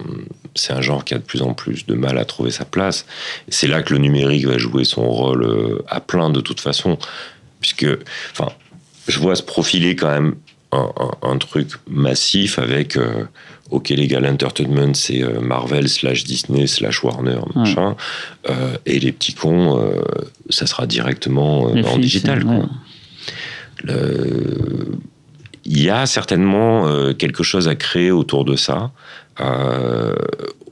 c'est 0.55 0.71
un 0.73 0.81
genre 0.81 1.03
qui 1.03 1.13
a 1.13 1.17
de 1.17 1.23
plus 1.23 1.41
en 1.41 1.53
plus 1.53 1.86
de 1.86 1.93
mal 1.95 2.17
à 2.17 2.23
trouver 2.25 2.51
sa 2.51 2.63
place. 2.65 3.05
C'est 3.49 3.67
là 3.67 3.81
que 3.83 3.93
le 3.93 3.99
numérique 3.99 4.45
va 4.45 4.57
jouer 4.57 4.86
son 4.86 5.07
rôle 5.10 5.43
euh, 5.43 5.83
à 5.89 5.99
plein 5.99 6.29
de 6.29 6.39
toute 6.39 6.62
façon, 6.62 6.97
puisque, 7.60 7.86
enfin, 8.31 8.49
je 9.10 9.19
vois 9.19 9.36
se 9.36 9.43
profiler 9.43 9.95
quand 9.95 10.10
même 10.10 10.36
un, 10.71 10.89
un- 10.99 11.30
un 11.32 11.38
truc 11.38 11.69
massif 11.89 12.60
avec, 12.60 12.97
euh, 12.97 13.23
ok, 13.71 13.89
Legal 13.89 14.25
Entertainment, 14.25 14.93
c'est 14.93 15.23
euh, 15.23 15.39
Marvel 15.39 15.88
slash 15.88 16.23
Disney 16.25 16.67
slash 16.67 17.03
Warner, 17.03 17.39
machin, 17.56 17.95
euh, 18.49 18.75
et 18.86 18.99
les 18.99 19.12
petits 19.12 19.34
cons, 19.34 19.80
euh, 19.82 20.01
ça 20.49 20.65
sera 20.67 20.86
directement 20.86 21.63
en 21.63 21.97
digital. 21.97 22.43
ouais. 22.43 22.63
il 25.65 25.82
y 25.84 25.89
a 25.89 26.06
certainement 26.06 27.13
quelque 27.13 27.43
chose 27.43 27.67
à 27.67 27.75
créer 27.75 28.12
autour 28.12 28.45
de 28.45 28.56
ça. 28.56 28.91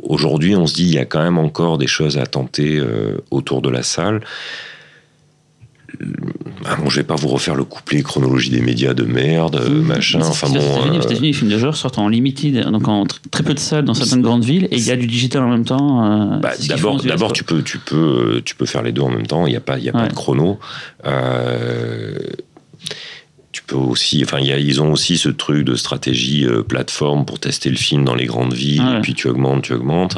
Aujourd'hui, 0.02 0.56
on 0.56 0.68
se 0.68 0.74
dit 0.74 0.84
il 0.86 0.94
y 0.94 0.98
a 1.00 1.06
quand 1.06 1.22
même 1.24 1.38
encore 1.38 1.78
des 1.78 1.88
choses 1.88 2.18
à 2.18 2.26
tenter 2.26 2.82
autour 3.32 3.62
de 3.62 3.70
la 3.70 3.84
salle. 3.84 4.22
Ah, 6.68 6.76
bon, 6.78 6.90
je 6.90 6.98
vais 6.98 7.04
pas 7.04 7.16
vous 7.16 7.28
refaire 7.28 7.54
le 7.56 7.64
couplet 7.64 8.02
chronologie 8.02 8.50
des 8.50 8.62
médias 8.62 8.94
de 8.94 9.04
merde, 9.04 9.56
euh, 9.64 9.82
machin. 9.84 10.20
Enfin 10.24 10.48
aux 10.48 10.54
bon. 10.54 10.58
États-Unis. 10.60 10.96
euh, 10.96 11.00
Aux 11.00 11.02
États-Unis, 11.04 11.28
les 11.28 11.34
films 11.34 11.52
de 11.52 11.58
genre 11.60 11.76
sortent 11.76 12.00
en 12.00 12.08
limited, 12.10 12.70
donc 12.72 12.88
en 12.88 13.04
tr- 13.06 13.20
très 13.30 13.44
peu 13.44 13.54
de 13.54 13.60
salles 13.60 13.86
dans 13.86 13.94
certaines 13.94 14.22
grandes 14.22 14.44
villes, 14.44 14.68
et 14.72 14.78
il 14.78 14.86
y 14.86 14.92
a 14.92 14.96
du 14.96 15.06
digital 15.08 15.44
en 15.44 15.50
même 15.50 15.66
temps. 15.66 16.34
euh, 16.34 16.38
Bah, 16.40 16.52
d'abord, 16.68 16.96
aux 16.96 17.00
d'abord 17.08 17.34
tu 17.34 17.44
peux, 17.44 17.62
tu 17.62 17.78
peux, 17.78 17.96
euh, 18.38 18.42
tu 18.44 18.56
peux 18.56 18.66
faire 18.66 18.82
les 18.82 18.92
deux 18.92 19.02
en 19.04 19.10
même 19.10 19.28
temps. 19.28 19.46
Il 19.46 19.52
n'y 19.52 19.56
a 19.58 19.62
pas, 19.62 19.78
il 19.78 19.84
y 19.84 19.90
a 19.90 19.94
pas 19.94 20.08
de 20.08 20.14
chrono. 20.14 20.58
Euh, 21.06 22.18
tu 23.56 23.64
peux 23.64 23.78
aussi, 23.78 24.22
enfin, 24.26 24.40
il 24.42 24.48
y 24.48 24.52
a- 24.52 24.60
ils 24.60 24.82
ont 24.82 24.92
aussi 24.92 25.18
ce 25.18 25.30
truc 25.30 25.64
de 25.64 25.76
stratégie 25.76 26.46
euh, 26.46 26.62
plateforme 26.62 27.24
pour 27.26 27.40
tester 27.40 27.70
le 27.70 27.78
film 27.78 28.04
dans 28.04 28.14
les 28.14 28.26
grandes 28.26 28.54
villes. 28.54 28.82
Ouais. 28.84 28.98
Et 28.98 29.02
puis 29.02 29.14
tu 29.14 29.30
augmentes, 29.30 29.62
tu 29.64 29.72
augmentes. 29.72 30.18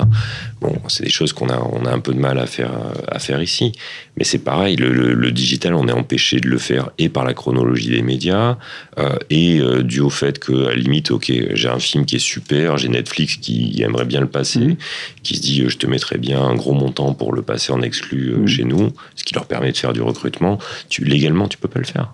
Bon, 0.60 0.76
c'est 0.88 1.04
des 1.04 1.12
choses 1.12 1.34
qu'on 1.34 1.50
a, 1.50 1.60
on 1.60 1.86
a 1.86 1.91
un 1.93 2.00
peu 2.00 2.15
de 2.15 2.19
mal 2.19 2.39
à 2.39 2.47
faire, 2.47 2.71
euh, 2.73 2.93
à 3.10 3.19
faire 3.19 3.39
ici. 3.43 3.73
Mais 4.17 4.23
c'est 4.23 4.39
pareil, 4.39 4.76
le, 4.76 4.91
le- 4.91 5.13
le 5.13 5.32
digital, 5.32 5.76
on 5.76 5.88
est 5.88 5.91
empêché 5.91 6.39
de 6.39 6.47
le 6.50 6.58
faire 6.58 6.89
et 6.97 7.10
par 7.10 7.26
la 7.26 7.36
chronologie 7.36 7.89
des 7.89 8.02
médias 8.02 8.58
euh, 8.97 9.15
et 9.30 9.60
euh, 9.60 9.84
dû 9.84 10.00
au 10.00 10.10
fait 10.10 10.39
que, 10.39 10.65
à 10.65 10.69
la 10.69 10.76
limite, 10.76 11.12
ok, 11.12 11.32
j'ai 11.54 11.69
un 11.69 11.78
film 11.78 12.06
qui 12.08 12.15
est 12.15 12.26
super, 12.34 12.80
j'ai 12.80 12.89
Netflix 12.89 13.36
qui 13.36 13.80
aimerait 13.84 14.06
bien 14.06 14.21
le 14.21 14.28
passer, 14.30 14.60
Mhm. 14.62 14.78
qui 15.21 15.36
se 15.36 15.41
dit, 15.41 15.63
je 15.67 15.78
te 15.78 15.86
mettrais 15.86 16.17
bien 16.17 16.41
un 16.41 16.56
gros 16.56 16.73
montant 16.73 17.13
pour 17.13 17.34
le 17.34 17.43
passer 17.43 17.71
en 17.71 17.84
exclu 17.84 18.32
Mhm. 18.32 18.47
chez 18.47 18.63
nous, 18.63 18.93
ce 19.13 19.23
qui 19.23 19.36
leur 19.36 19.45
permet 19.45 19.71
de 19.71 19.78
faire 19.78 19.93
du 19.93 20.02
recrutement. 20.02 20.58
Tu, 20.89 21.04
légalement, 21.04 21.47
tu 21.47 21.60
peux 21.60 21.67
pas 21.67 21.80
le 21.80 21.86
faire. 21.86 22.13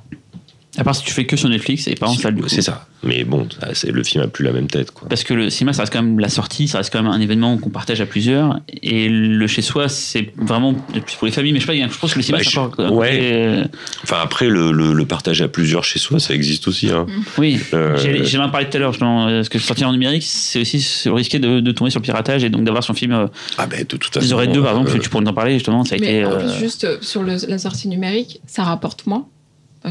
À 0.76 0.84
part 0.84 0.96
si 0.96 1.04
tu 1.04 1.12
fais 1.14 1.26
que 1.26 1.36
sur 1.38 1.50
Netflix 1.50 1.88
et 1.88 1.94
pas 1.94 2.08
en 2.08 2.16
salle 2.16 2.34
du. 2.36 2.42
C'est 2.48 2.64
ça. 2.64 2.88
Mais 3.04 3.26
bon, 3.26 3.48
ça, 3.74 3.88
le 3.92 4.02
film 4.04 4.24
a 4.24 4.28
plus 4.28 4.44
la 4.46 4.54
même 4.54 4.68
tête, 4.68 4.90
quoi. 4.92 5.08
Parce 5.10 5.24
que 5.24 5.34
le 5.34 5.50
cinéma, 5.50 5.74
ça 5.74 5.82
reste 5.84 5.92
quand 5.94 6.02
même 6.02 6.20
la 6.20 6.30
sortie, 6.30 6.68
ça 6.70 6.78
reste 6.80 6.92
quand 6.92 7.04
même 7.04 7.12
un 7.12 7.20
événement 7.20 7.58
qu'on 7.58 7.70
partage 7.70 8.00
à 8.02 8.06
plusieurs. 8.06 8.60
Et 8.82 9.10
le 9.10 9.46
chez 9.46 9.62
soi, 9.62 9.90
c'est 9.90 10.32
vraiment 10.38 10.74
plus 10.74 11.16
pour 11.18 11.26
les 11.28 11.32
familles. 11.32 11.52
Mais 11.54 11.60
je 11.60 11.68
sais 11.68 11.80
pas, 11.80 11.88
je 11.94 11.98
pense 12.00 12.14
que 12.14 12.20
le 12.20 12.24
cinéma, 12.24 12.42
Bah, 12.44 12.50
c'est 12.50 12.84
je- 12.86 12.90
ouais. 12.92 13.20
euh, 13.22 13.64
Enfin, 14.04 14.18
après, 14.24 14.48
le, 14.48 14.72
le- 14.72 14.94
le 14.94 15.06
partage 15.06 15.42
à 15.42 15.48
plusieurs 15.48 15.84
chez 15.84 16.00
soi, 16.00 16.20
ça 16.20 16.34
existe 16.34 16.68
aussi. 16.68 16.90
Hein. 16.90 17.06
Oui, 17.38 17.60
Euh, 17.74 17.98
j'ai 18.24 18.38
en 18.40 18.50
parlé 18.50 18.68
tout 18.70 18.78
à 18.78 18.80
l'heure, 18.80 18.94
justement. 18.94 19.28
euh, 19.28 19.38
Parce 19.40 19.50
que 19.50 19.60
sortir 19.60 19.90
en 19.90 19.92
numérique, 19.92 20.24
c'est 20.26 20.62
aussi 20.62 21.10
risquer 21.10 21.40
de, 21.40 21.60
de 21.60 21.72
tomber 21.72 21.92
sur 21.92 22.00
le 22.00 22.04
piratage 22.06 22.44
et 22.44 22.50
donc 22.50 22.64
d'avoir 22.64 22.84
son 22.84 22.94
film. 22.94 23.12
Euh, 23.12 23.28
Ah 23.58 23.68
ben, 23.68 23.82
de 23.82 23.86
toute 23.86 24.06
façon. 24.14 24.26
Ils 24.26 24.34
auraient 24.34 24.48
deux, 24.48 24.62
par 24.64 24.72
exemple, 24.72 24.90
euh, 24.96 25.00
tu 25.00 25.10
pourrais 25.10 25.24
nous 25.24 25.30
en 25.30 25.34
parler, 25.34 25.54
justement. 25.54 25.84
Ça 25.86 25.96
a 25.96 25.98
Mais 26.00 26.20
été. 26.20 26.26
en 26.26 26.32
euh, 26.32 26.38
plus, 26.40 26.60
juste 26.60 27.04
sur 27.04 27.22
le- 27.22 27.38
la 27.48 27.58
sortie 27.60 27.90
numérique, 27.90 28.40
ça 28.48 28.64
rapporte 28.64 29.06
moins 29.06 29.28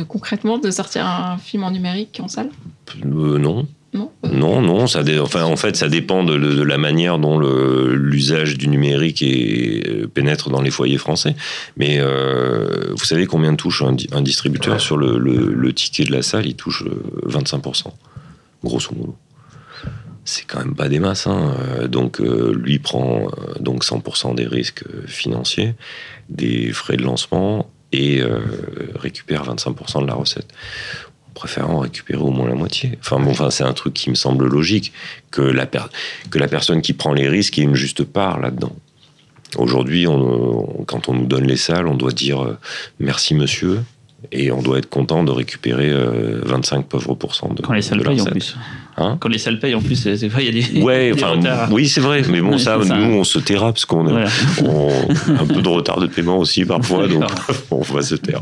concrètement 0.08 0.58
de 0.58 0.70
sortir 0.70 1.06
un 1.06 1.38
film 1.38 1.64
en 1.64 1.70
numérique 1.70 2.16
qu'en 2.18 2.28
salle 2.28 2.50
euh, 3.04 3.38
non. 3.38 3.66
Non 3.94 4.10
Non, 4.24 4.62
non, 4.62 4.86
ça 4.86 5.02
dé- 5.02 5.18
enfin, 5.18 5.44
en 5.44 5.56
fait, 5.56 5.76
ça 5.76 5.88
dépend 5.90 6.24
de, 6.24 6.38
de 6.38 6.62
la 6.62 6.78
manière 6.78 7.18
dont 7.18 7.38
l'usage 7.38 8.56
du 8.56 8.68
numérique 8.68 9.20
est- 9.22 9.86
euh, 9.86 10.06
pénètre 10.06 10.48
dans 10.48 10.62
les 10.62 10.70
foyers 10.70 10.96
français. 10.96 11.36
Mais 11.76 11.98
euh, 12.00 12.92
vous 12.96 13.04
savez 13.04 13.26
combien 13.26 13.54
touche 13.54 13.82
un, 13.82 13.92
di- 13.92 14.08
un 14.12 14.22
distributeur 14.22 14.80
sur 14.80 14.96
le, 14.96 15.18
le- 15.18 15.52
le 15.52 15.72
ticket 15.74 16.04
de 16.04 16.12
la 16.12 16.22
salle? 16.22 16.46
Il 16.46 16.54
touche 16.56 16.84
euh, 16.86 17.28
25%, 17.28 17.88
grosso 18.64 18.94
modo. 18.96 19.14
C'est 20.24 20.44
quand 20.46 20.60
même 20.60 20.74
pas 20.74 20.88
des 20.88 20.98
masses. 21.00 21.26
hein. 21.26 21.54
Euh, 21.80 21.86
Donc, 21.88 22.20
euh, 22.20 22.54
lui 22.56 22.78
prend 22.78 23.26
euh, 23.26 23.58
donc 23.60 23.84
100% 23.84 24.34
des 24.34 24.46
risques 24.46 24.84
euh, 24.86 25.02
financiers, 25.06 25.74
des 26.30 26.72
frais 26.72 26.96
de 26.96 27.02
lancement 27.02 27.68
et 27.92 28.20
euh, 28.20 28.40
récupère 28.96 29.44
25% 29.44 30.02
de 30.02 30.06
la 30.06 30.14
recette 30.14 30.48
préférant 31.34 31.80
récupérer 31.80 32.20
au 32.20 32.30
moins 32.30 32.48
la 32.48 32.54
moitié. 32.54 32.98
Enfin 33.00 33.18
bon, 33.18 33.30
enfin 33.30 33.50
c'est 33.50 33.64
un 33.64 33.72
truc 33.72 33.94
qui 33.94 34.10
me 34.10 34.14
semble 34.14 34.46
logique 34.46 34.92
que 35.30 35.42
la 35.42 35.66
que 35.66 36.38
la 36.38 36.48
personne 36.48 36.82
qui 36.82 36.92
prend 36.92 37.12
les 37.12 37.28
risques 37.28 37.58
ait 37.58 37.62
une 37.62 37.74
juste 37.74 38.04
part 38.04 38.38
là-dedans. 38.40 38.74
Aujourd'hui, 39.56 40.06
quand 40.86 41.08
on 41.08 41.14
nous 41.14 41.26
donne 41.26 41.46
les 41.46 41.56
salles, 41.56 41.86
on 41.86 41.94
doit 41.94 42.12
dire 42.12 42.42
euh, 42.42 42.58
merci 43.00 43.34
monsieur 43.34 43.82
et 44.30 44.52
on 44.52 44.62
doit 44.62 44.78
être 44.78 44.88
content 44.88 45.24
de 45.24 45.30
récupérer 45.32 45.90
euh, 45.90 46.40
25 46.44 46.86
pauvres 46.86 47.14
pourcents 47.14 47.52
de 47.52 47.62
Quand 47.62 47.72
les 47.72 47.82
salles 47.82 48.02
payent 48.02 48.20
en 48.20 48.24
plus. 48.26 48.56
Hein 48.96 49.16
Quand 49.20 49.28
les 49.28 49.38
salles 49.38 49.58
payent 49.58 49.74
en 49.74 49.80
plus, 49.80 49.96
c'est 49.96 50.28
vrai, 50.28 50.44
il 50.46 50.56
y 50.56 50.60
a 50.60 50.62
des. 50.74 50.82
Ouais, 50.82 51.12
des 51.12 51.14
enfin, 51.24 51.32
retards. 51.36 51.72
oui, 51.72 51.88
c'est 51.88 52.00
vrai, 52.00 52.22
mais 52.30 52.40
bon, 52.40 52.52
Ouais, 52.52 52.58
ça, 52.58 52.76
nous, 52.78 53.14
on 53.16 53.24
se 53.24 53.38
taira 53.38 53.72
parce 53.72 53.84
qu'on 53.84 54.06
a 54.06 54.10
Voilà. 54.10 54.28
on- 54.64 55.32
un 55.40 55.46
peu 55.46 55.60
de 55.62 55.68
retard 55.68 55.98
de 56.00 56.06
paiement 56.06 56.38
aussi 56.38 56.64
parfois, 56.64 57.08
donc 57.08 57.24
on 57.70 57.80
va 57.80 58.02
se 58.02 58.14
taire. 58.14 58.40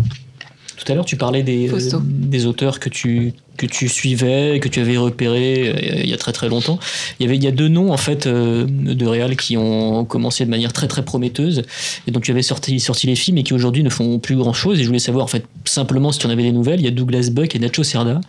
Tout 0.77 0.93
à 0.93 0.95
l'heure, 0.95 1.05
tu 1.05 1.17
parlais 1.17 1.43
des 1.43 2.47
auteurs 2.47 2.81
que 2.81 2.89
tu 2.89 3.33
que 3.61 3.67
tu 3.67 3.91
suivais, 3.91 4.59
que 4.59 4.69
tu 4.69 4.81
avais 4.81 4.97
repéré 4.97 5.69
euh, 5.69 6.01
il 6.03 6.09
y 6.09 6.15
a 6.15 6.17
très 6.17 6.33
très 6.33 6.49
longtemps. 6.49 6.79
Il 7.19 7.25
y 7.25 7.27
avait 7.27 7.37
il 7.37 7.45
y 7.45 7.47
a 7.47 7.51
deux 7.51 7.69
noms 7.69 7.93
en 7.93 7.99
fait 7.99 8.27
euh, 8.27 8.67
de 8.67 9.07
réal 9.07 9.37
qui 9.37 9.59
ont 9.59 10.07
commencé 10.07 10.47
de 10.47 10.51
manière 10.51 10.73
très 10.73 10.89
très 10.89 11.05
prometteuse 11.05 11.63
et 12.07 12.11
dont 12.11 12.21
tu 12.21 12.31
avais 12.31 12.41
sorti 12.41 12.81
sorti 12.81 13.07
les 13.07 13.17
films 13.17 13.37
et 13.37 13.43
qui 13.43 13.53
aujourd'hui 13.53 13.83
ne 13.83 13.91
font 13.91 14.19
plus 14.19 14.37
grand 14.37 14.55
chose. 14.55 14.81
Et 14.81 14.83
je 14.83 14.87
voulais 14.87 14.99
savoir 14.99 15.25
en 15.25 15.29
fait 15.29 15.45
simplement 15.67 16.11
si 16.11 16.19
tu 16.21 16.27
en 16.27 16.31
avais 16.31 16.43
des 16.43 16.53
nouvelles. 16.53 16.81
Il 16.81 16.85
y 16.85 16.89
a 16.89 16.91
Douglas 16.91 17.29
Buck 17.31 17.55
et 17.55 17.59
Nacho 17.59 17.83
Cerda. 17.83 18.23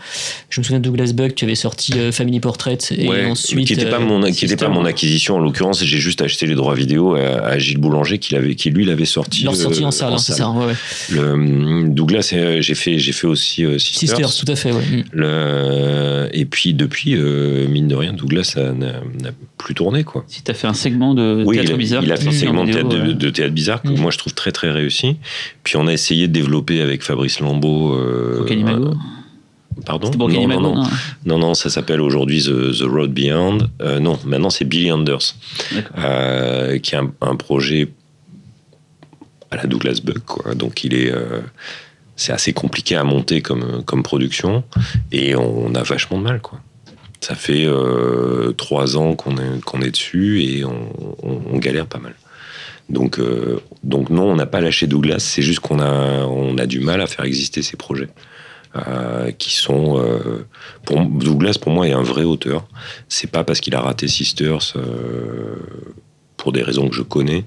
Je 0.49 0.59
me 0.59 0.65
souviens 0.65 0.79
de 0.79 0.83
Douglas 0.83 1.13
Buck, 1.13 1.33
tu 1.33 1.45
avais 1.45 1.55
sorti 1.55 1.93
euh, 1.95 2.11
Family 2.11 2.41
Portrait 2.41 2.77
et 2.91 3.07
Ouais, 3.07 3.25
ensuite 3.25 3.67
qui 3.67 3.75
n'était 3.77 3.89
pas 3.89 4.01
euh, 4.01 4.05
mon 4.05 4.29
qui 4.31 4.43
était 4.43 4.57
pas 4.57 4.67
mon 4.67 4.83
acquisition 4.83 5.35
en 5.35 5.39
l'occurrence 5.39 5.83
j'ai 5.83 5.97
juste 5.97 6.21
acheté 6.21 6.45
les 6.45 6.55
droits 6.55 6.75
vidéo 6.75 7.15
à, 7.15 7.45
à 7.45 7.57
Gilles 7.57 7.77
Boulanger 7.77 8.17
qui 8.19 8.33
l'avait 8.33 8.55
qui 8.55 8.69
lui 8.69 8.85
l'avait 8.85 9.05
sorti 9.05 9.43
l'ont 9.43 9.53
sorti 9.53 9.83
euh, 9.83 9.87
en 9.87 9.91
salle, 9.91 10.13
hein, 10.13 10.17
c'est 10.17 10.33
ça. 10.33 10.49
ouais, 10.49 10.65
ouais. 10.65 10.75
Le, 11.09 11.89
Douglas 11.89 12.33
j'ai 12.59 12.75
fait 12.75 12.99
j'ai 12.99 13.11
fait 13.13 13.27
aussi 13.27 13.63
euh, 13.63 13.77
Sisters, 13.77 14.17
Sisters, 14.17 14.35
tout 14.35 14.51
à 14.51 14.55
fait. 14.55 14.71
Ouais. 14.71 14.83
Mm. 14.83 15.03
Le- 15.21 16.29
et 16.33 16.45
puis 16.45 16.73
depuis 16.73 17.15
euh, 17.15 17.67
mine 17.67 17.87
de 17.87 17.95
rien 17.95 18.13
Douglas 18.13 18.55
n'a 18.57 19.31
plus 19.57 19.73
tourné 19.75 20.03
quoi 20.03 20.23
Si 20.27 20.41
t'as 20.43 20.53
fait 20.53 20.67
un 20.67 20.73
segment 20.73 21.13
de 21.13 21.43
oui, 21.45 21.55
théâtre 21.57 21.71
il 21.71 21.73
a, 21.73 21.77
bizarre, 21.77 22.03
il 22.03 22.11
a 22.11 22.15
fait 22.17 22.27
un 22.27 22.31
Mmh. 22.31 22.33
segment 22.33 22.65
de 22.65 22.71
théâtre, 22.71 22.89
de, 22.89 23.01
ouais. 23.01 23.13
de 23.13 23.29
théâtre 23.29 23.53
bizarre 23.53 23.81
que 23.81 23.89
Mmh. 23.89 23.99
moi 23.99 24.11
je 24.11 24.17
trouve 24.17 24.33
très 24.33 24.51
très 24.51 24.71
réussi. 24.71 25.17
Puis 25.63 25.75
on 25.77 25.87
a 25.87 25.93
essayé 25.93 26.27
de 26.27 26.33
développer 26.33 26.81
avec 26.81 27.03
Fabrice 27.03 27.39
Lambeau. 27.39 27.93
Euh, 27.95 28.45
un- 28.49 28.93
Pardon? 29.85 30.11
Non, 30.17 30.27
non, 30.27 30.47
non, 30.47 30.75
non. 30.75 30.83
non, 31.25 31.37
non, 31.39 31.53
ça 31.53 31.69
s'appelle 31.69 32.01
aujourd'hui 32.01 32.43
The, 32.43 32.77
The 32.77 32.83
Road 32.83 33.11
Beyond. 33.13 33.57
Euh, 33.81 33.99
non, 33.99 34.19
maintenant 34.25 34.49
c'est 34.49 34.65
Billy 34.65 34.91
Anders, 34.91 35.33
euh, 35.97 36.77
qui 36.79 36.93
est 36.93 36.97
un, 36.97 37.11
un 37.21 37.35
projet 37.35 37.87
à 39.49 39.55
la 39.57 39.65
Douglas 39.65 39.99
Buck. 40.03 40.19
Quoi. 40.25 40.55
Donc 40.55 40.83
il 40.83 40.93
est, 40.93 41.11
euh, 41.11 41.39
c'est 42.21 42.33
assez 42.33 42.53
compliqué 42.53 42.95
à 42.95 43.03
monter 43.03 43.41
comme, 43.41 43.83
comme 43.83 44.03
production 44.03 44.63
et 45.11 45.35
on 45.35 45.73
a 45.73 45.81
vachement 45.81 46.19
de 46.19 46.23
mal. 46.23 46.39
Quoi. 46.39 46.59
Ça 47.19 47.33
fait 47.33 47.65
euh, 47.65 48.51
trois 48.51 48.95
ans 48.95 49.15
qu'on 49.15 49.37
est, 49.37 49.63
qu'on 49.65 49.81
est 49.81 49.89
dessus 49.89 50.43
et 50.43 50.63
on, 50.63 51.57
galère 51.57 51.87
pas 51.87 51.97
mal. 51.97 52.13
Donc, 52.89 53.19
euh, 53.19 53.59
donc 53.83 54.09
non, 54.11 54.31
on 54.31 54.35
n'a 54.35 54.45
pas 54.45 54.61
lâché 54.61 54.85
Douglas, 54.85 55.19
c'est 55.19 55.41
juste 55.41 55.61
qu'on 55.61 55.79
a, 55.79 56.25
on 56.25 56.57
a 56.57 56.67
du 56.67 56.79
mal 56.79 57.01
à 57.01 57.07
faire 57.07 57.25
exister 57.25 57.63
ces 57.63 57.75
projets. 57.75 58.09
euh, 58.75 59.31
qui 59.31 59.53
sont 59.53 60.01
pour 60.85 61.01
Douglas 61.05 61.57
pour 61.61 61.73
moi 61.73 61.89
est 61.89 61.91
un 61.91 62.03
vrai 62.03 62.23
auteur 62.23 62.69
c'est 63.09 63.29
pas 63.29 63.43
parce 63.43 63.59
qu'il 63.59 63.75
a 63.75 63.81
raté 63.81 64.07
Sisters 64.07 64.77
pour 66.37 66.53
des 66.53 66.63
raisons 66.63 66.87
que 66.87 66.95
je 66.95 67.01
connais 67.01 67.43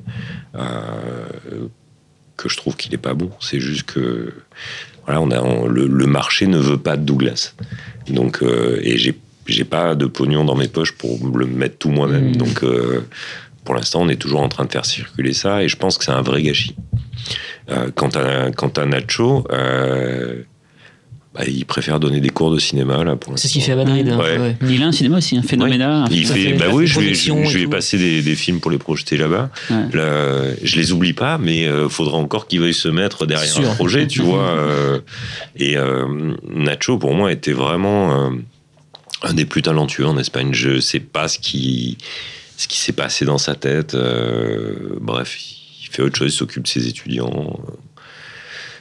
que 2.37 2.49
je 2.49 2.57
trouve 2.57 2.77
qu'il 2.77 2.93
est 2.95 2.99
pas 2.99 3.15
bon. 3.15 3.31
C'est 3.41 3.61
juste 3.61 3.85
que 3.85 4.33
voilà 5.05 5.21
on 5.21 5.31
a 5.31 5.41
on- 5.41 5.67
le, 5.67 5.87
le 5.87 6.07
marché 6.07 6.47
ne 6.47 6.59
veut 6.59 6.79
pas 6.79 6.97
de 6.97 7.03
Douglas. 7.05 7.55
Donc 8.09 8.43
euh, 8.43 8.79
et 8.83 8.97
j'ai 8.99 9.15
j'ai 9.47 9.65
pas 9.65 9.95
de 9.95 10.07
pognon 10.07 10.45
dans 10.45 10.55
mes 10.55 10.69
poches 10.69 10.93
pour 10.93 11.19
le 11.37 11.47
mettre 11.47 11.79
tout 11.79 11.91
moi-même. 11.91 12.31
Mm. 12.31 12.37
donc 12.37 12.63
euh, 12.65 13.03
pour 13.65 13.75
l'instant 13.75 14.01
on 14.03 14.09
est 14.09 14.17
toujours 14.17 14.41
en 14.43 14.49
train 14.49 14.65
de 14.65 14.73
faire 14.73 14.85
circuler 14.87 15.33
ça 15.33 15.63
et 15.63 15.69
je 15.69 15.77
pense 15.77 15.97
que 15.99 16.05
c'est 16.05 16.13
un 16.13 16.23
vrai 16.23 16.43
gâchis. 16.43 16.75
Euh, 17.71 17.91
quant 17.95 18.09
à 18.11 18.51
quant 18.51 18.69
à 18.77 18.85
Nacho 18.85 19.47
euh, 19.51 20.43
bah, 21.35 21.43
il 21.49 21.65
préfère 21.67 21.99
donner 21.99 22.21
des 22.21 22.29
cours 22.31 22.53
de 22.53 22.59
cinéma 22.61 23.03
là 23.03 23.17
pour 23.17 23.37
C'est 23.39 23.49
ce 23.49 23.53
qu'il 23.55 23.63
fait 23.63 23.73
à 23.73 23.77
Madrid. 23.77 24.09
hein, 24.09 24.19
Ouais. 24.19 24.39
ouais. 24.39 24.57
Il 24.69 24.83
a 24.83 24.87
un 24.87 24.93
cinéma 24.93 25.19
aussi, 25.19 25.37
un 25.37 25.43
phénoménal. 25.43 25.91
un 25.91 26.05
Il 26.11 26.27
fait, 26.27 26.35
fait. 26.35 26.53
bah 26.53 26.67
oui, 26.73 26.87
je 26.87 26.99
lui, 27.01 27.07
projection 27.09 27.45
je 27.45 27.59
tout. 27.65 27.71
passé 27.71 27.99
des, 27.99 28.23
des 28.23 28.35
films 28.37 28.61
pour 28.61 28.71
les 28.71 28.79
projeter 28.79 29.17
là-bas. 29.17 29.51
Ouais. 29.71 29.77
Là, 29.99 30.43
je 30.63 30.77
les 30.77 30.93
oublie 30.93 31.13
pas, 31.13 31.39
mais 31.39 31.67
euh, 31.67 31.89
faudra 31.89 32.19
encore 32.19 32.47
qu'il 32.47 32.61
veuille 32.61 32.73
se 32.75 32.89
mettre 32.89 33.27
derrière 33.27 33.49
Sûr. 33.53 33.69
un 33.69 33.75
projet, 33.75 34.07
tu 34.07 34.23
vois. 34.23 34.49
euh, 34.49 35.01
et 35.57 35.77
euh, 35.77 36.35
Nacho, 36.49 36.99
pour 36.99 37.15
moi, 37.15 37.33
était 37.33 37.53
vraiment 37.53 38.27
euh, 38.27 38.31
un 39.23 39.35
des 39.35 39.45
plus 39.45 39.63
talentueux 39.63 40.07
en 40.07 40.17
Espagne. 40.19 40.51
Je 40.53 40.79
sais 40.79 41.01
pas 41.01 41.27
ce 41.27 41.39
qui, 41.41 41.99
ce 42.57 42.69
qui 42.69 42.79
s'est 42.79 42.93
passé 42.93 43.25
dans 43.25 43.39
sa 43.39 43.57
tête. 43.57 43.95
euh, 43.95 44.97
bref, 45.01 45.37
il 45.83 45.89
fait 45.91 46.03
autre 46.03 46.17
chose, 46.17 46.33
il 46.33 46.37
s'occupe 46.37 46.63
de 46.63 46.69
ses 46.69 46.87
étudiants. 46.87 47.59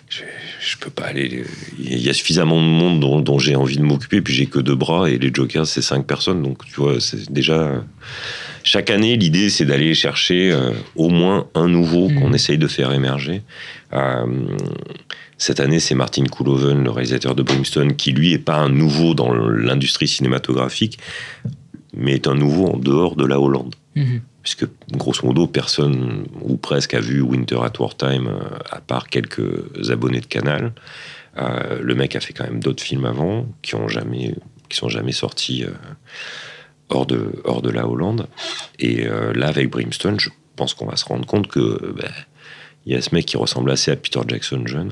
Je, 0.09 0.19
je 0.65 0.77
peux 0.77 0.89
pas 0.89 1.05
aller. 1.05 1.43
Il 1.79 1.99
y 1.99 2.09
a 2.09 2.13
suffisamment 2.13 2.61
de 2.61 2.67
monde 2.67 2.99
dont, 2.99 3.19
dont 3.19 3.39
j'ai 3.39 3.55
envie 3.55 3.77
de 3.77 3.83
m'occuper, 3.83 4.21
puis 4.21 4.33
j'ai 4.33 4.45
que 4.45 4.59
deux 4.59 4.75
bras 4.75 5.09
et 5.09 5.17
les 5.17 5.31
Jokers, 5.33 5.67
c'est 5.67 5.81
cinq 5.81 6.05
personnes. 6.07 6.41
Donc, 6.41 6.65
tu 6.65 6.75
vois, 6.81 6.99
c'est 6.99 7.31
déjà. 7.31 7.83
Chaque 8.63 8.89
année, 8.89 9.17
l'idée, 9.17 9.49
c'est 9.49 9.65
d'aller 9.65 9.93
chercher 9.93 10.51
euh, 10.51 10.71
au 10.95 11.09
moins 11.09 11.47
un 11.53 11.67
nouveau 11.67 12.09
Mhm. 12.09 12.19
qu'on 12.21 12.33
essaye 12.33 12.57
de 12.57 12.67
faire 12.67 12.91
émerger. 12.93 13.41
Euh, 13.93 14.25
cette 15.37 15.59
année, 15.59 15.79
c'est 15.81 15.95
Martin 15.95 16.23
Koolhoven, 16.25 16.83
le 16.83 16.89
réalisateur 16.89 17.35
de 17.35 17.43
Brimstone, 17.43 17.95
qui 17.95 18.11
lui 18.13 18.31
est 18.31 18.37
pas 18.39 18.55
un 18.55 18.69
nouveau 18.69 19.13
dans 19.13 19.33
l'industrie 19.33 20.07
cinématographique, 20.07 20.97
mais 21.95 22.13
est 22.13 22.27
un 22.27 22.35
nouveau 22.35 22.67
en 22.67 22.77
dehors 22.77 23.15
de 23.15 23.25
la 23.25 23.39
Hollande 23.39 23.75
Mhm. 23.95 24.21
Puisque 24.43 24.67
grosso 24.91 25.25
modo 25.25 25.47
personne 25.47 26.27
ou 26.41 26.57
presque 26.57 26.93
a 26.93 26.99
vu 26.99 27.21
Winter 27.21 27.59
at 27.63 27.79
Wartime 27.79 28.27
euh, 28.27 28.59
à 28.69 28.81
part 28.81 29.07
quelques 29.07 29.89
abonnés 29.89 30.19
de 30.19 30.25
Canal? 30.25 30.73
Euh, 31.37 31.79
le 31.81 31.95
mec 31.95 32.15
a 32.15 32.19
fait 32.19 32.33
quand 32.33 32.43
même 32.43 32.59
d'autres 32.59 32.83
films 32.83 33.05
avant 33.05 33.47
qui 33.61 33.73
ont 33.75 33.87
jamais 33.87 34.35
qui 34.69 34.77
sont 34.77 34.89
jamais 34.89 35.13
sortis 35.13 35.63
euh, 35.63 35.71
hors 36.89 37.05
de 37.05 37.41
hors 37.45 37.61
de 37.61 37.69
la 37.69 37.87
Hollande. 37.87 38.27
Et 38.79 39.05
là 39.33 39.47
avec 39.47 39.69
Brimstone, 39.69 40.19
je 40.19 40.29
pense 40.55 40.73
qu'on 40.73 40.85
va 40.85 40.97
se 40.97 41.05
rendre 41.05 41.25
compte 41.25 41.47
que 41.47 41.93
ben, 41.97 42.11
il 42.85 42.93
y 42.93 42.95
a 42.95 43.01
ce 43.01 43.15
mec 43.15 43.25
qui 43.25 43.37
ressemble 43.37 43.71
assez 43.71 43.91
à 43.91 43.95
Peter 43.95 44.19
Jackson 44.27 44.63
jeune, 44.67 44.91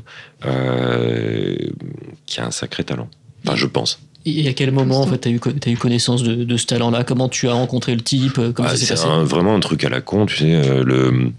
qui 2.26 2.40
a 2.40 2.46
un 2.46 2.52
sacré 2.52 2.86
talent. 2.86 3.10
Enfin, 3.46 3.56
je 3.56 3.66
pense. 3.68 4.00
Et 4.26 4.48
à 4.48 4.54
quel 4.54 4.72
moment 4.72 5.02
en 5.02 5.08
fait, 5.08 5.20
tu 5.22 5.30
as 5.30 5.32
eu, 5.32 5.40
t'as 5.40 5.72
eu 5.72 5.78
connaissance 5.78 6.22
de, 6.24 6.44
de 6.44 6.58
ce 6.58 6.66
talent-là? 6.68 7.04
Comment 7.04 7.28
tu 7.30 7.48
as 7.48 7.54
rencontré 7.54 7.96
le 7.96 8.02
type? 8.02 8.36
Comment 8.54 8.70
Ah, 8.70 8.72
ça 8.72 8.78
s'est 8.78 8.86
c'est 8.86 8.94
passé? 8.94 9.06
un- 9.08 9.24
vraiment 9.24 9.56
un 9.56 9.60
truc 9.60 9.84
à 9.84 9.90
la 9.90 10.02
con, 10.02 10.26
tu 10.28 10.38
sais. 10.38 10.54
euh, 10.56 10.84
le, 10.84 11.32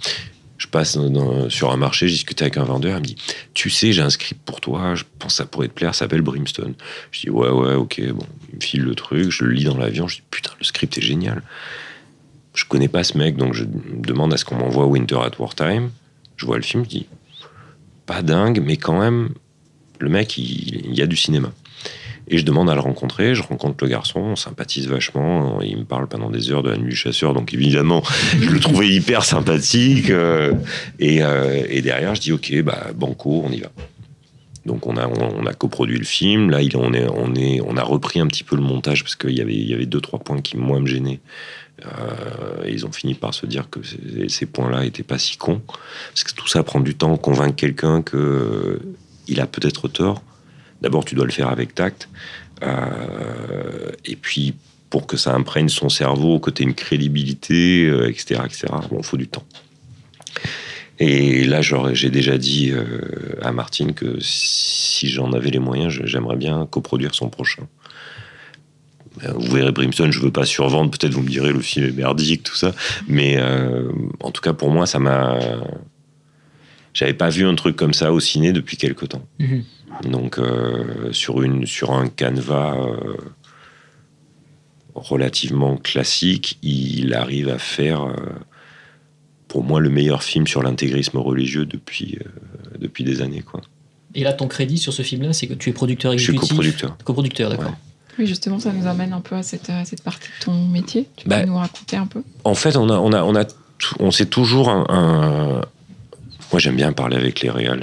je 0.58 0.66
passe 0.66 0.96
dans- 0.96 1.48
sur 1.48 1.70
un 1.70 1.76
marché, 1.76 2.08
je 2.08 2.12
discutais 2.14 2.42
avec 2.44 2.56
un 2.56 2.64
vendeur, 2.64 2.96
il 2.98 3.00
me 3.02 3.06
dit 3.06 3.16
Tu 3.54 3.70
sais, 3.70 3.92
j'ai 3.92 4.02
un 4.02 4.10
script 4.10 4.40
pour 4.44 4.60
toi, 4.60 4.94
je 4.96 5.04
pense 5.20 5.32
que 5.32 5.36
ça 5.36 5.46
pourrait 5.46 5.68
te 5.68 5.74
plaire, 5.74 5.94
ça 5.94 6.00
s'appelle 6.00 6.22
Brimstone. 6.22 6.74
Je 7.12 7.20
dis 7.20 7.30
Ouais, 7.30 7.48
ouais, 7.50 7.74
ok, 7.74 8.00
bon, 8.14 8.26
il 8.50 8.56
me 8.56 8.60
file 8.60 8.82
le 8.82 8.94
truc, 8.96 9.30
je 9.30 9.44
le 9.44 9.52
lis 9.52 9.64
dans 9.64 9.76
l'avion, 9.76 10.08
je 10.08 10.16
dis 10.16 10.22
Putain, 10.30 10.50
le 10.58 10.64
script 10.64 10.98
est 10.98 11.02
génial. 11.02 11.42
Je 12.54 12.64
connais 12.66 12.88
pas 12.88 13.02
ce 13.04 13.16
mec, 13.16 13.36
donc 13.36 13.54
je 13.54 13.64
demande 13.64 14.34
à 14.34 14.36
ce 14.36 14.44
qu'on 14.44 14.56
m'envoie 14.56 14.86
Winter 14.86 15.16
at 15.24 15.30
Wartime. 15.38 15.90
Je 16.36 16.44
vois 16.46 16.56
le 16.56 16.62
film, 16.62 16.84
je 16.84 16.88
dis 16.88 17.06
Pas 18.06 18.22
dingue, 18.22 18.60
mais 18.64 18.76
quand 18.76 18.98
même, 18.98 19.30
le 20.00 20.08
mec, 20.08 20.36
il, 20.36 20.86
il 20.86 20.94
y 20.94 21.00
a 21.02 21.06
du 21.06 21.16
cinéma. 21.16 21.52
Et 22.28 22.38
je 22.38 22.44
demande 22.44 22.70
à 22.70 22.74
le 22.74 22.80
rencontrer, 22.80 23.34
je 23.34 23.42
rencontre 23.42 23.84
le 23.84 23.90
garçon, 23.90 24.20
on 24.20 24.36
sympathise 24.36 24.86
vachement, 24.86 25.60
il 25.60 25.78
me 25.78 25.84
parle 25.84 26.06
pendant 26.06 26.30
des 26.30 26.50
heures 26.50 26.62
de 26.62 26.70
la 26.70 26.76
nuit 26.76 26.90
du 26.90 26.96
chasseur, 26.96 27.34
donc 27.34 27.52
évidemment, 27.52 28.02
je 28.40 28.48
le 28.48 28.60
trouvais 28.60 28.88
hyper 28.94 29.24
sympathique. 29.24 30.10
euh, 30.10 30.52
et, 30.98 31.22
euh, 31.22 31.64
et 31.68 31.82
derrière, 31.82 32.14
je 32.14 32.20
dis, 32.20 32.32
ok, 32.32 32.62
bah, 32.62 32.88
banco, 32.94 33.42
on 33.44 33.50
y 33.50 33.60
va. 33.60 33.70
Donc 34.64 34.86
on 34.86 34.96
a, 34.96 35.08
on, 35.08 35.44
a 35.44 35.52
coproduit 35.54 35.98
le 35.98 36.04
film, 36.04 36.50
là 36.50 36.62
il, 36.62 36.76
on, 36.76 36.92
est, 36.92 37.08
on, 37.08 37.34
est, 37.34 37.60
on 37.66 37.76
a 37.76 37.82
repris 37.82 38.20
un 38.20 38.28
petit 38.28 38.44
peu 38.44 38.54
le 38.54 38.62
montage, 38.62 39.02
parce 39.02 39.16
qu'il 39.16 39.36
y 39.36 39.40
avait, 39.40 39.54
il 39.54 39.68
y 39.68 39.74
avait 39.74 39.86
deux, 39.86 40.00
trois 40.00 40.20
points 40.20 40.40
qui, 40.40 40.56
moi, 40.56 40.78
me 40.78 40.86
gênaient. 40.86 41.18
Euh, 41.84 42.64
et 42.64 42.72
ils 42.72 42.86
ont 42.86 42.92
fini 42.92 43.14
par 43.14 43.34
se 43.34 43.44
dire 43.44 43.68
que 43.68 43.80
ces, 43.82 44.28
ces 44.28 44.46
points-là 44.46 44.84
étaient 44.84 45.02
pas 45.02 45.18
si 45.18 45.36
cons. 45.36 45.60
Parce 45.66 46.22
que 46.22 46.32
tout 46.32 46.46
ça 46.46 46.62
prend 46.62 46.78
du 46.78 46.94
temps, 46.94 47.16
convaincre 47.16 47.56
quelqu'un 47.56 48.02
que 48.02 48.80
il 49.26 49.40
a 49.40 49.46
peut-être 49.46 49.88
tort. 49.88 50.22
D'abord, 50.82 51.04
tu 51.04 51.14
dois 51.14 51.24
le 51.24 51.32
faire 51.32 51.48
avec 51.48 51.74
tact. 51.74 52.08
Euh, 52.62 53.92
et 54.04 54.16
puis, 54.16 54.54
pour 54.90 55.06
que 55.06 55.16
ça 55.16 55.32
imprègne 55.32 55.68
son 55.68 55.88
cerveau, 55.88 56.40
que 56.40 56.50
tu 56.50 56.62
aies 56.62 56.66
une 56.66 56.74
crédibilité, 56.74 57.86
euh, 57.86 58.10
etc., 58.10 58.40
etc., 58.44 58.66
bon, 58.90 58.98
il 58.98 59.04
faut 59.04 59.16
du 59.16 59.28
temps. 59.28 59.44
Et 60.98 61.44
là, 61.44 61.60
j'ai 61.62 62.10
déjà 62.10 62.36
dit 62.36 62.70
euh, 62.72 63.36
à 63.42 63.52
Martine 63.52 63.92
que 63.94 64.18
si 64.20 65.08
j'en 65.08 65.32
avais 65.32 65.50
les 65.50 65.58
moyens, 65.60 65.92
j'aimerais 66.04 66.36
bien 66.36 66.66
coproduire 66.66 67.14
son 67.14 67.28
prochain. 67.28 67.66
Vous 69.36 69.54
verrez 69.54 69.72
Brimstone, 69.72 70.10
je 70.10 70.20
veux 70.20 70.32
pas 70.32 70.46
survendre, 70.46 70.90
peut-être 70.90 71.12
vous 71.12 71.22
me 71.22 71.28
direz 71.28 71.52
le 71.52 71.60
film 71.60 71.86
est 71.86 71.92
merdique, 71.92 72.42
tout 72.44 72.56
ça. 72.56 72.74
Mais 73.08 73.38
en 74.20 74.30
tout 74.30 74.40
cas, 74.40 74.52
pour 74.52 74.70
moi, 74.70 74.86
ça 74.86 74.98
m'a. 74.98 75.38
J'avais 76.94 77.14
pas 77.14 77.28
vu 77.28 77.46
un 77.46 77.54
truc 77.54 77.76
comme 77.76 77.92
ça 77.92 78.12
au 78.12 78.20
ciné 78.20 78.52
depuis 78.52 78.76
quelque 78.76 79.04
temps. 79.04 79.26
Mhm. 79.38 79.64
Donc 80.02 80.38
euh, 80.38 81.12
sur, 81.12 81.42
une, 81.42 81.66
sur 81.66 81.92
un 81.92 82.08
canevas 82.08 82.74
euh, 82.76 83.16
relativement 84.94 85.76
classique, 85.76 86.58
il 86.62 87.14
arrive 87.14 87.48
à 87.48 87.58
faire, 87.58 88.02
euh, 88.02 88.14
pour 89.48 89.64
moi, 89.64 89.80
le 89.80 89.88
meilleur 89.90 90.22
film 90.22 90.46
sur 90.46 90.62
l'intégrisme 90.62 91.18
religieux 91.18 91.66
depuis, 91.66 92.18
euh, 92.20 92.28
depuis 92.78 93.04
des 93.04 93.22
années. 93.22 93.42
Quoi. 93.42 93.60
Et 94.14 94.24
là, 94.24 94.32
ton 94.32 94.48
crédit 94.48 94.78
sur 94.78 94.92
ce 94.92 95.02
film-là, 95.02 95.32
c'est 95.32 95.46
que 95.46 95.54
tu 95.54 95.70
es 95.70 95.72
producteur 95.72 96.12
Je 96.12 96.18
suis 96.18 96.32
exécutif. 96.32 96.50
coproducteur. 96.56 96.96
Coproducteur, 97.04 97.50
d'accord. 97.50 97.66
Ouais. 97.66 97.72
Oui, 98.18 98.26
justement, 98.26 98.58
ça 98.58 98.72
nous 98.72 98.86
amène 98.86 99.14
un 99.14 99.22
peu 99.22 99.36
à 99.36 99.42
cette, 99.42 99.70
à 99.70 99.86
cette 99.86 100.02
partie 100.02 100.28
de 100.38 100.44
ton 100.44 100.66
métier. 100.66 101.06
Tu 101.16 101.24
peux 101.24 101.30
Bah, 101.30 101.46
nous 101.46 101.56
raconter 101.56 101.96
un 101.96 102.06
peu? 102.06 102.22
En 102.44 102.54
fait, 102.54 102.76
on 102.76 102.90
a, 102.90 102.98
on 102.98 103.10
a, 103.12 103.22
on 103.22 103.34
a, 103.34 103.44
on 104.00 104.10
s'est 104.10 104.26
toujours 104.26 104.68
un, 104.68 104.84
un- 104.90 105.62
Moi, 106.52 106.60
j'aime 106.60 106.76
bien 106.76 106.92
parler 106.92 107.16
avec 107.16 107.40
les 107.40 107.50
réals. 107.50 107.80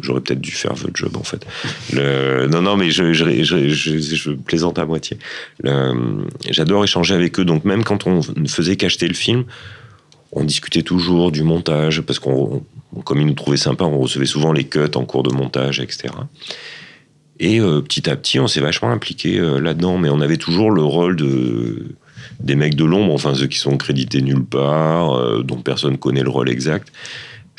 J'aurais 0.00 0.20
peut-être 0.20 0.40
dû 0.40 0.50
faire 0.50 0.74
votre 0.74 0.96
job, 0.96 1.16
en 1.16 1.22
fait. 1.22 1.46
Non, 1.94 2.60
non, 2.62 2.76
mais 2.76 2.90
je, 2.90 4.30
plaisante 4.32 4.78
à 4.78 4.86
moitié. 4.86 5.18
J'adore 6.50 6.84
échanger 6.84 7.14
avec 7.14 7.38
eux. 7.38 7.44
Donc, 7.44 7.64
même 7.64 7.84
quand 7.84 8.06
on 8.06 8.20
ne 8.36 8.48
faisait 8.48 8.76
qu'acheter 8.76 9.06
le 9.08 9.14
film, 9.14 9.44
on 10.32 10.44
discutait 10.44 10.82
toujours 10.82 11.32
du 11.32 11.42
montage, 11.42 12.00
parce 12.02 12.18
qu'on, 12.18 12.62
on- 12.94 13.00
comme 13.00 13.20
ils 13.20 13.26
nous 13.26 13.34
trouvaient 13.34 13.56
sympa, 13.56 13.84
on 13.84 13.98
recevait 13.98 14.26
souvent 14.26 14.52
les 14.52 14.64
cuts 14.64 14.80
en 14.94 15.04
cours 15.04 15.22
de 15.22 15.32
montage, 15.32 15.80
etc. 15.80 16.08
Et 17.40 17.58
euh, 17.60 17.80
petit 17.80 18.08
à 18.08 18.16
petit, 18.16 18.38
on 18.38 18.46
s'est 18.46 18.60
vachement 18.60 18.90
impliqué 18.90 19.38
euh, 19.38 19.60
là-dedans, 19.60 19.98
mais 19.98 20.08
on 20.10 20.20
avait 20.20 20.36
toujours 20.36 20.70
le 20.70 20.82
rôle 20.82 21.16
de 21.16 21.86
des 22.38 22.54
mecs 22.54 22.74
de 22.74 22.84
l'ombre, 22.84 23.12
enfin 23.12 23.34
ceux 23.34 23.46
qui 23.46 23.58
sont 23.58 23.76
crédités 23.76 24.22
nulle 24.22 24.44
part, 24.44 25.14
euh, 25.14 25.42
dont 25.42 25.56
personne 25.56 25.98
connaît 25.98 26.22
le 26.22 26.30
rôle 26.30 26.48
exact. 26.50 26.92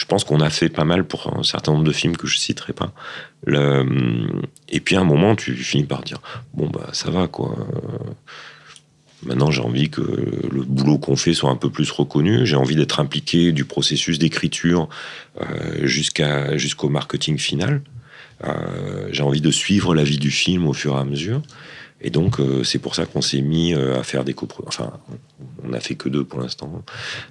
Je 0.01 0.07
pense 0.07 0.23
qu'on 0.23 0.41
a 0.41 0.49
fait 0.49 0.69
pas 0.69 0.83
mal 0.83 1.05
pour 1.05 1.31
un 1.37 1.43
certain 1.43 1.73
nombre 1.73 1.83
de 1.83 1.91
films 1.91 2.17
que 2.17 2.25
je 2.25 2.39
citerai 2.39 2.73
pas. 2.73 2.91
Et 3.47 4.79
puis 4.79 4.95
à 4.95 5.01
un 5.01 5.03
moment, 5.03 5.35
tu 5.35 5.53
finis 5.55 5.83
par 5.83 6.01
dire 6.01 6.17
bon 6.55 6.67
bah 6.69 6.89
ça 6.91 7.11
va 7.11 7.27
quoi. 7.27 7.55
Maintenant, 9.23 9.51
j'ai 9.51 9.61
envie 9.61 9.91
que 9.91 10.01
le 10.01 10.63
boulot 10.63 10.97
qu'on 10.97 11.15
fait 11.15 11.35
soit 11.35 11.51
un 11.51 11.55
peu 11.55 11.69
plus 11.69 11.91
reconnu. 11.91 12.47
J'ai 12.47 12.55
envie 12.55 12.75
d'être 12.75 12.99
impliqué 12.99 13.51
du 13.51 13.63
processus 13.63 14.17
d'écriture 14.17 14.89
euh, 15.39 15.85
jusqu'à 15.85 16.57
jusqu'au 16.57 16.89
marketing 16.89 17.37
final. 17.37 17.83
Euh, 18.43 19.09
j'ai 19.11 19.21
envie 19.21 19.41
de 19.41 19.51
suivre 19.51 19.93
la 19.93 20.03
vie 20.03 20.17
du 20.17 20.31
film 20.31 20.67
au 20.67 20.73
fur 20.73 20.95
et 20.95 20.99
à 20.99 21.03
mesure. 21.03 21.43
Et 22.03 22.09
donc, 22.09 22.39
euh, 22.39 22.63
c'est 22.63 22.79
pour 22.79 22.95
ça 22.95 23.05
qu'on 23.05 23.21
s'est 23.21 23.41
mis 23.41 23.75
à 23.75 24.01
faire 24.01 24.23
des 24.23 24.33
coproductions. 24.33 24.85
Enfin, 24.85 24.99
on 25.63 25.69
n'a 25.69 25.79
fait 25.79 25.93
que 25.93 26.09
deux 26.09 26.23
pour 26.23 26.39
l'instant. 26.39 26.83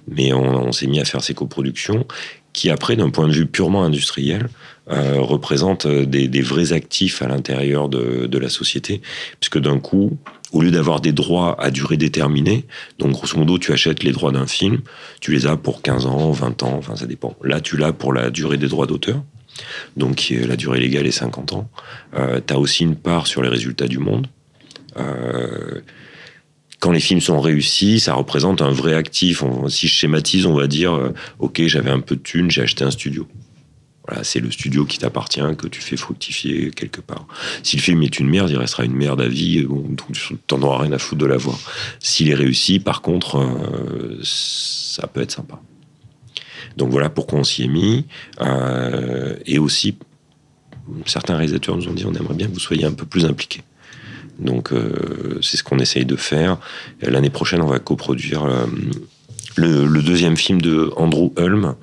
Mais 0.07 0.31
on 0.31 0.71
s'est 0.71 0.87
mis 0.87 1.01
à 1.01 1.03
faire 1.03 1.21
ces 1.21 1.33
coproductions 1.33 2.05
qui, 2.53 2.69
après, 2.69 2.95
d'un 2.95 3.09
point 3.09 3.27
de 3.27 3.33
vue 3.33 3.45
purement 3.45 3.83
industriel, 3.83 4.49
euh, 4.89 5.21
représentent 5.21 5.85
euh, 5.85 6.05
des, 6.05 6.41
vrais 6.41 6.73
actifs 6.73 7.21
à 7.21 7.27
l'intérieur 7.27 7.87
de, 7.87 8.37
la 8.37 8.49
société. 8.49 9.01
Puisque 9.39 9.59
d'un 9.59 9.79
coup, 9.79 10.17
au 10.51 10.61
lieu 10.61 10.71
d'avoir 10.71 11.01
des 11.01 11.13
droits 11.13 11.55
à 11.61 11.71
durée 11.71 11.97
déterminée, 11.97 12.65
donc 12.99 13.11
grosso 13.11 13.37
modo, 13.37 13.57
tu 13.57 13.71
achètes 13.71 14.03
les 14.03 14.11
droits 14.11 14.31
d'un 14.31 14.47
film, 14.47 14.81
tu 15.19 15.31
les 15.31 15.45
as 15.45 15.55
pour 15.55 15.81
15 15.81 16.07
ans, 16.07 16.31
20 16.31 16.63
ans, 16.63 16.75
enfin 16.77 16.95
ça 16.95 17.05
dépend. 17.05 17.35
Là, 17.43 17.61
tu 17.61 17.77
l'as 17.77 17.93
pour 17.93 18.11
la 18.11 18.31
durée 18.31 18.57
des 18.57 18.67
droits 18.67 18.87
d'auteur, 18.87 19.23
donc 19.97 20.31
la 20.31 20.55
durée 20.55 20.79
légale 20.79 21.05
est 21.05 21.11
50 21.11 21.53
ans. 21.53 21.69
Euh, 22.15 22.41
tu 22.45 22.53
as 22.53 22.59
aussi 22.59 22.83
une 22.83 22.95
part 22.95 23.27
sur 23.27 23.41
les 23.41 23.49
résultats 23.49 23.87
du 23.87 23.99
monde. 23.99 24.27
Euh, 24.97 25.81
quand 26.81 26.91
les 26.91 26.99
films 26.99 27.21
sont 27.21 27.39
réussis, 27.39 27.99
ça 28.01 28.15
représente 28.15 28.61
un 28.61 28.71
vrai 28.71 28.95
actif. 28.95 29.43
On- 29.43 29.69
si 29.69 29.87
je 29.87 29.93
schématise, 29.93 30.45
on 30.47 30.55
va 30.55 30.67
dire, 30.67 30.93
euh, 30.93 31.13
ok, 31.39 31.61
j'avais 31.67 31.91
un 31.91 32.01
peu 32.01 32.15
de 32.17 32.21
thunes, 32.21 32.51
j'ai 32.51 32.63
acheté 32.63 32.83
un 32.83 32.91
studio. 32.91 33.27
Voilà, 34.07 34.23
c'est 34.23 34.39
le 34.39 34.49
studio 34.49 34.83
qui 34.85 34.97
t'appartient, 34.97 35.43
que 35.59 35.67
tu 35.67 35.79
fais 35.79 35.95
fructifier 35.95 36.71
quelque 36.71 36.99
part. 36.99 37.27
Si 37.61 37.77
le 37.77 37.83
film 37.83 38.01
est 38.01 38.19
une 38.19 38.27
merde, 38.27 38.49
il 38.49 38.57
restera 38.57 38.83
une 38.83 38.95
merde 38.95 39.21
à 39.21 39.27
vie, 39.27 39.61
bon, 39.63 39.85
t'en 40.47 40.59
auras 40.63 40.81
rien 40.81 40.91
à 40.91 40.97
foutre 40.97 41.21
de 41.21 41.27
la 41.27 41.37
voir. 41.37 41.57
S'il 41.99 42.29
est 42.29 42.33
réussi, 42.35 42.79
par 42.79 43.01
contre, 43.03 43.37
euh, 43.37 44.19
ça 44.23 45.05
peut 45.05 45.21
être 45.21 45.31
sympa. 45.31 45.61
Donc 46.77 46.89
voilà 46.89 47.09
pourquoi 47.11 47.39
on 47.39 47.43
s'y 47.43 47.63
est 47.63 47.67
mis. 47.67 48.05
Euh, 48.41 49.35
et 49.45 49.59
aussi, 49.59 49.95
certains 51.05 51.35
réalisateurs 51.35 51.77
nous 51.77 51.87
ont 51.87 51.93
dit 51.93 52.05
on 52.05 52.13
aimerait 52.13 52.33
bien 52.33 52.47
que 52.47 52.53
vous 52.53 52.59
soyez 52.59 52.85
un 52.85 52.93
peu 52.93 53.05
plus 53.05 53.25
impliqués. 53.25 53.61
Donc 54.41 54.71
euh, 54.73 55.39
c'est 55.41 55.57
ce 55.57 55.63
qu'on 55.63 55.79
essaye 55.79 56.05
de 56.05 56.15
faire. 56.15 56.57
L'année 57.01 57.29
prochaine, 57.29 57.61
on 57.61 57.67
va 57.67 57.79
coproduire 57.79 58.43
euh, 58.43 58.65
le, 59.55 59.85
le 59.85 60.01
deuxième 60.01 60.35
film 60.37 60.61
de 60.61 60.91
Andrew 60.97 61.31
Hulme. 61.37 61.75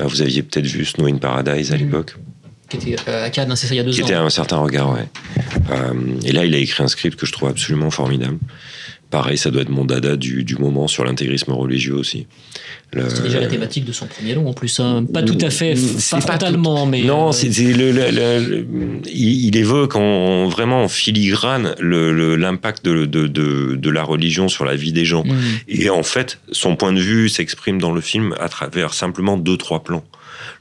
Euh, 0.00 0.04
vous 0.06 0.22
aviez 0.22 0.42
peut-être 0.42 0.66
vu 0.66 0.84
Snow 0.84 1.06
in 1.06 1.16
Paradise 1.16 1.72
à 1.72 1.76
Mhm. 1.76 1.82
l'époque 1.84 2.16
Qui 2.68 2.76
était 2.76 2.96
à 3.10 3.30
Cannes, 3.30 3.50
hein, 3.50 3.56
c'est 3.56 3.66
ça, 3.66 3.74
il 3.74 3.78
y 3.78 3.80
a 3.80 3.82
deux 3.84 3.90
qui 3.92 4.02
ans. 4.02 4.06
était 4.06 4.14
à 4.14 4.22
un 4.22 4.30
certain 4.30 4.58
regard, 4.58 4.92
ouais. 4.92 5.08
Et 6.24 6.32
là, 6.32 6.44
il 6.44 6.54
a 6.54 6.58
écrit 6.58 6.82
un 6.82 6.88
script 6.88 7.18
que 7.18 7.26
je 7.26 7.32
trouve 7.32 7.48
absolument 7.48 7.90
formidable. 7.90 8.38
Pareil, 9.10 9.38
ça 9.38 9.50
doit 9.50 9.62
être 9.62 9.70
mon 9.70 9.86
dada 9.86 10.16
du, 10.16 10.44
du 10.44 10.56
moment 10.56 10.86
sur 10.86 11.02
l'intégrisme 11.02 11.52
religieux 11.52 11.94
aussi. 11.94 12.26
Le- 12.92 13.08
C'est 13.08 13.22
déjà 13.22 13.40
la 13.40 13.46
thématique 13.46 13.86
de 13.86 13.92
son 13.92 14.06
premier 14.06 14.34
long 14.34 14.46
en 14.48 14.52
plus. 14.52 14.78
hein. 14.80 15.04
Pas 15.12 15.22
tout 15.22 15.38
à 15.40 15.48
fait, 15.48 15.76
C'est 15.76 16.16
pas 16.16 16.20
frontalement, 16.20 16.84
mais. 16.84 17.02
Non, 17.04 17.28
euh, 17.28 17.32
c'est 17.32 17.50
c'est 17.50 17.72
le, 17.72 17.90
le- 17.90 18.10
le- 18.10 18.44
le- 18.44 18.66
il, 19.10 19.56
évoque 19.56 19.96
en, 19.96 20.48
vraiment 20.48 20.82
en 20.84 20.88
filigrane 20.88 21.74
l'impact 21.80 22.84
de, 22.84 23.06
de, 23.06 23.26
de, 23.26 23.76
de 23.76 23.90
la 23.90 24.02
religion 24.02 24.48
sur 24.48 24.64
la 24.66 24.76
vie 24.76 24.92
des 24.92 25.06
gens. 25.06 25.24
hmm. 25.24 25.36
Et 25.68 25.88
en 25.88 26.02
fait, 26.02 26.38
son 26.52 26.76
point 26.76 26.92
de 26.92 27.00
vue 27.00 27.30
s'exprime 27.30 27.80
dans 27.80 27.92
le 27.92 28.00
film 28.02 28.34
à 28.38 28.48
travers 28.50 28.92
simplement 28.92 29.38
deux, 29.38 29.56
trois 29.56 29.82
plans. 29.82 30.04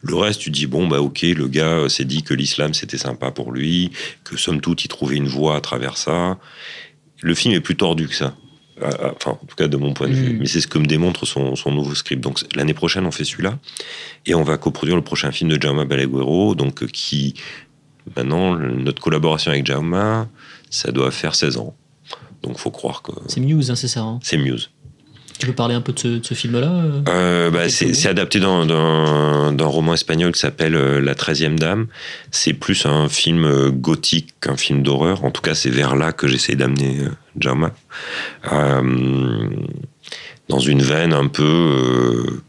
Le 0.02 0.16
reste, 0.16 0.40
tu 0.42 0.52
dis, 0.52 0.68
bon, 0.68 0.88
bah 0.88 1.02
ok, 1.02 1.22
le 1.24 1.48
gars 1.48 1.66
euh, 1.80 1.90
s'est 1.90 2.06
dit 2.06 2.24
que 2.24 2.34
l'islam 2.34 2.74
c'était 2.74 2.98
sympa 2.98 3.32
pour 3.32 3.52
lui, 3.52 3.92
que 4.24 4.38
somme 4.38 4.62
toute, 4.62 4.86
il 4.86 4.88
trouvait 4.88 5.18
une 5.18 5.28
voie 5.28 5.56
à 5.58 5.62
travers 5.62 5.98
ça. 5.98 6.38
Le 7.22 7.34
film 7.36 7.54
est 7.54 7.62
plus 7.62 7.76
tordu 7.76 8.08
que 8.08 8.16
ça. 8.16 8.36
Euh, 8.82 8.90
Enfin, 9.16 9.32
en 9.32 9.46
tout 9.46 9.56
cas, 9.56 9.68
de 9.68 9.76
mon 9.78 9.94
point 9.94 10.08
de 10.08 10.14
vue. 10.14 10.34
Mm. 10.34 10.38
Mais 10.40 10.46
c'est 10.46 10.62
ce 10.62 10.68
que 10.68 10.78
me 10.78 10.86
démontre 10.86 11.26
son, 11.26 11.56
son 11.56 11.72
nouveau 11.72 11.96
script. 11.96 12.22
Donc, 12.22 12.40
l'année 12.56 12.76
prochaine, 12.76 13.06
on 13.06 13.12
fait 13.12 13.24
celui-là. 13.24 13.58
Et 14.26 14.36
on 14.36 14.44
va 14.44 14.58
coproduire 14.58 14.96
le 14.96 15.02
prochain 15.04 15.32
film 15.32 15.50
de 15.50 15.60
Jaume 15.62 15.84
Balaguero, 15.86 16.54
donc, 16.54 16.84
euh, 16.84 16.88
qui, 16.88 17.34
maintenant, 18.16 18.56
notre 18.56 19.02
collaboration 19.02 19.52
avec 19.52 19.66
Jaume, 19.66 20.28
ça 20.70 20.92
doit 20.92 21.10
faire 21.12 21.34
16 21.34 21.58
ans. 21.58 21.76
Donc, 22.44 22.60
faut 22.60 22.70
croire 22.72 23.02
que 23.02 23.12
C'est 23.28 23.40
Muse, 23.40 23.72
hein, 23.72 23.76
c'est 23.76 23.88
ça. 23.88 24.02
hein? 24.02 24.20
c'est 24.22 24.38
Muse. 24.38 24.70
Tu 25.40 25.46
peux 25.46 25.54
parler 25.54 25.76
un 25.76 25.82
peu 25.82 25.94
de 25.94 26.20
ce, 26.24 26.34
film-là 26.34 26.68
euh 26.68 27.02
Euh, 27.08 27.52
bah, 27.52 27.70
c'est 27.70 28.08
adapté 28.08 28.40
d'un- 28.40 28.66
d'un 28.66 29.54
d'un 29.54 29.66
roman 29.66 29.94
espagnol 29.94 30.32
qui 30.32 30.40
s'appelle 30.40 30.76
euh, 30.76 31.00
La 31.00 31.14
13e 31.14 31.58
Dame. 31.60 31.88
C'est 32.32 32.54
plus 32.54 32.86
un 32.88 33.08
film 33.08 33.70
gothique 33.70 34.34
qu'un 34.42 34.58
film 34.58 34.82
d'horreur. 34.82 35.24
En 35.26 35.32
tout 35.32 35.42
cas, 35.42 35.54
c'est 35.56 35.70
vers 35.70 35.96
là 35.96 36.12
que 36.12 36.28
j'essaie 36.28 36.56
d'amener 36.56 37.02
Jaume. 37.40 37.70
Euh, 38.52 39.50
dans 40.50 40.60
une 40.60 40.82
veine 40.82 41.14
un 41.14 41.28
peu. 41.28 41.44
euh, 41.44 42.42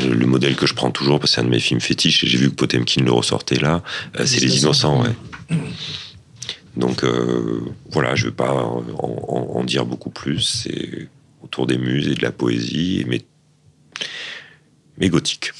le, 0.00 0.14
le 0.14 0.26
modèle 0.26 0.56
que 0.56 0.66
je 0.66 0.72
prends 0.72 0.90
toujours, 0.90 1.20
parce 1.20 1.32
que 1.32 1.34
c'est 1.34 1.40
un 1.42 1.44
de 1.44 1.50
mes 1.50 1.60
films 1.60 1.80
fétiches, 1.80 2.24
et 2.24 2.26
j'ai 2.26 2.38
vu 2.38 2.48
que 2.48 2.54
Potemkin 2.54 3.02
le 3.04 3.12
ressortait 3.12 3.56
là, 3.60 3.82
c'est 4.24 4.40
Les 4.40 4.58
Innocents. 4.62 5.02
Ouais. 5.02 5.56
Donc 6.78 7.04
voilà, 7.90 8.14
je 8.14 8.24
ne 8.24 8.30
vais 8.30 8.34
pas 8.34 8.52
en, 8.54 8.82
en- 8.98 9.50
en 9.58 9.64
dire 9.64 9.84
beaucoup 9.84 10.08
plus. 10.10 10.40
C'est 10.40 11.08
autour 11.44 11.66
des 11.66 11.78
muses 11.78 12.08
et 12.08 12.14
de 12.14 12.22
la 12.22 12.32
poésie, 12.32 13.04
mais, 13.06 13.22
mais 14.98 15.08
gothique. 15.08 15.52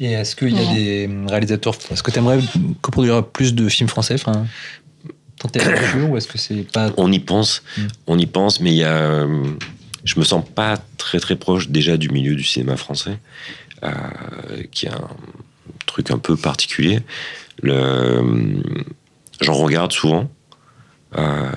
Et 0.00 0.12
est-ce 0.12 0.36
qu'il 0.36 0.52
y 0.54 0.58
a 0.58 0.74
des 0.74 1.08
réalisateurs. 1.26 1.74
Est-ce 1.90 2.02
que 2.02 2.10
tu 2.10 2.18
aimerais 2.18 2.40
coproduire 2.82 3.24
plus 3.26 3.54
de 3.54 3.68
films 3.68 3.88
français 3.88 4.14
enfin, 4.14 4.46
Tenter 5.38 5.60
l'aventure 5.60 6.10
ou 6.10 6.16
est-ce 6.16 6.28
que 6.28 6.38
c'est 6.38 6.70
pas. 6.70 6.92
On 6.96 7.10
y 7.12 7.18
pense, 7.18 7.62
Mm. 7.76 7.82
on 8.06 8.18
y 8.18 8.26
pense, 8.26 8.60
mais 8.60 8.70
il 8.72 8.78
y 8.78 8.84
a, 8.84 9.26
je 10.04 10.18
me 10.18 10.24
sens 10.24 10.44
pas 10.54 10.78
très 10.96 11.20
très 11.20 11.36
proche 11.36 11.68
déjà 11.68 11.96
du 11.96 12.08
milieu 12.08 12.34
du 12.34 12.44
cinéma 12.44 12.76
français, 12.76 13.18
euh, 13.84 13.90
qui 14.70 14.86
est 14.86 14.90
un 14.92 15.08
truc 15.86 16.10
un 16.10 16.18
peu 16.18 16.36
particulier. 16.36 17.00
Le, 17.62 18.22
j'en 19.40 19.54
regarde 19.54 19.92
souvent. 19.92 20.30
Euh, 21.16 21.50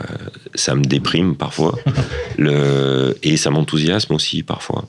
ça 0.55 0.75
me 0.75 0.83
déprime 0.83 1.35
parfois, 1.35 1.77
le, 2.37 3.17
et 3.23 3.37
ça 3.37 3.49
m'enthousiasme 3.49 4.13
aussi 4.13 4.43
parfois. 4.43 4.87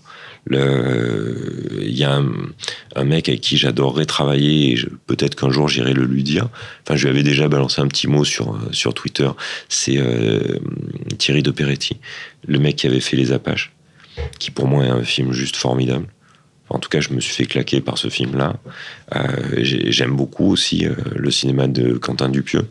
Il 0.50 1.96
y 1.96 2.04
a 2.04 2.14
un, 2.16 2.26
un 2.96 3.04
mec 3.04 3.28
avec 3.28 3.40
qui 3.40 3.56
j'adorerais 3.56 4.06
travailler, 4.06 4.72
et 4.72 4.78
peut-être 5.06 5.34
qu'un 5.34 5.50
jour 5.50 5.68
j'irai 5.68 5.92
le 5.92 6.04
lui 6.04 6.22
dire. 6.22 6.48
Enfin, 6.82 6.96
je 6.96 7.04
lui 7.04 7.10
avais 7.10 7.22
déjà 7.22 7.48
balancé 7.48 7.80
un 7.80 7.88
petit 7.88 8.06
mot 8.08 8.24
sur, 8.24 8.54
euh, 8.54 8.58
sur 8.72 8.94
Twitter. 8.94 9.28
C'est 9.68 9.98
euh, 9.98 10.58
Thierry 11.18 11.42
de 11.42 11.50
Peretti, 11.50 11.98
le 12.46 12.58
mec 12.58 12.76
qui 12.76 12.86
avait 12.86 13.00
fait 13.00 13.16
Les 13.16 13.32
Apaches, 13.32 13.72
qui 14.38 14.50
pour 14.50 14.66
moi 14.66 14.84
est 14.84 14.90
un 14.90 15.04
film 15.04 15.32
juste 15.32 15.56
formidable. 15.56 16.06
En 16.72 16.78
tout 16.78 16.88
cas, 16.88 17.00
je 17.00 17.10
me 17.12 17.20
suis 17.20 17.34
fait 17.34 17.46
claquer 17.46 17.80
par 17.80 17.98
ce 17.98 18.08
film-là. 18.08 18.56
Euh, 19.16 19.26
j'ai- 19.58 19.90
J'aime 19.90 20.14
beaucoup 20.14 20.50
aussi 20.52 20.86
euh, 20.86 20.94
le 21.16 21.30
cinéma 21.32 21.66
de 21.66 21.94
Quentin 21.98 22.28
Dupieux. 22.28 22.68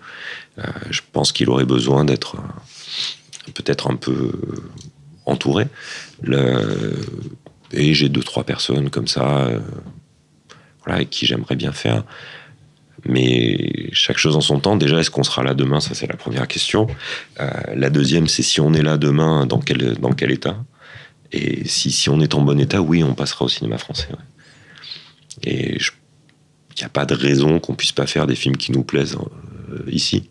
Euh, 0.57 0.63
je 0.89 1.01
pense 1.11 1.31
qu'il 1.31 1.49
aurait 1.49 1.65
besoin 1.65 2.03
d'être 2.03 2.35
euh, 2.35 3.51
peut-être 3.53 3.89
un 3.89 3.95
peu 3.95 4.31
entouré. 5.25 5.67
Et 7.71 7.93
j'ai 7.93 8.09
deux, 8.09 8.23
trois 8.23 8.43
personnes 8.43 8.89
comme 8.89 9.07
ça 9.07 9.45
euh, 9.47 9.59
avec 10.85 11.09
qui 11.09 11.25
j'aimerais 11.25 11.55
bien 11.55 11.71
faire. 11.71 12.03
Mais 13.05 13.89
chaque 13.93 14.17
chose 14.17 14.35
en 14.35 14.41
son 14.41 14.59
temps. 14.59 14.75
Déjà, 14.75 14.99
est-ce 14.99 15.11
qu'on 15.11 15.23
sera 15.23 15.43
là 15.43 15.53
demain? 15.53 15.79
Ça, 15.79 15.93
c'est 15.93 16.07
la 16.07 16.17
première 16.17 16.47
question. 16.47 16.87
Euh, 17.39 17.49
la 17.73 17.89
deuxième, 17.89 18.27
c'est 18.27 18.43
si 18.43 18.59
on 18.59 18.73
est 18.73 18.81
là 18.81 18.97
demain, 18.97 19.45
dans 19.45 19.59
quel, 19.59 20.31
état? 20.31 20.57
Et 21.31 21.65
si, 21.67 22.09
on 22.09 22.19
est 22.19 22.33
en 22.33 22.41
bon 22.41 22.59
état, 22.59 22.81
oui, 22.81 23.03
on 23.03 23.13
passera 23.13 23.45
au 23.45 23.49
cinéma 23.49 23.77
français. 23.77 24.09
Et 25.43 25.77
il 25.77 26.77
n'y 26.77 26.83
a 26.83 26.89
pas 26.89 27.05
de 27.05 27.13
raison 27.13 27.59
qu'on 27.59 27.75
puisse 27.75 27.93
pas 27.93 28.07
faire 28.07 28.27
des 28.27 28.35
films 28.35 28.57
qui 28.57 28.73
nous 28.73 28.83
plaisent 28.83 29.17
ici. 29.87 30.29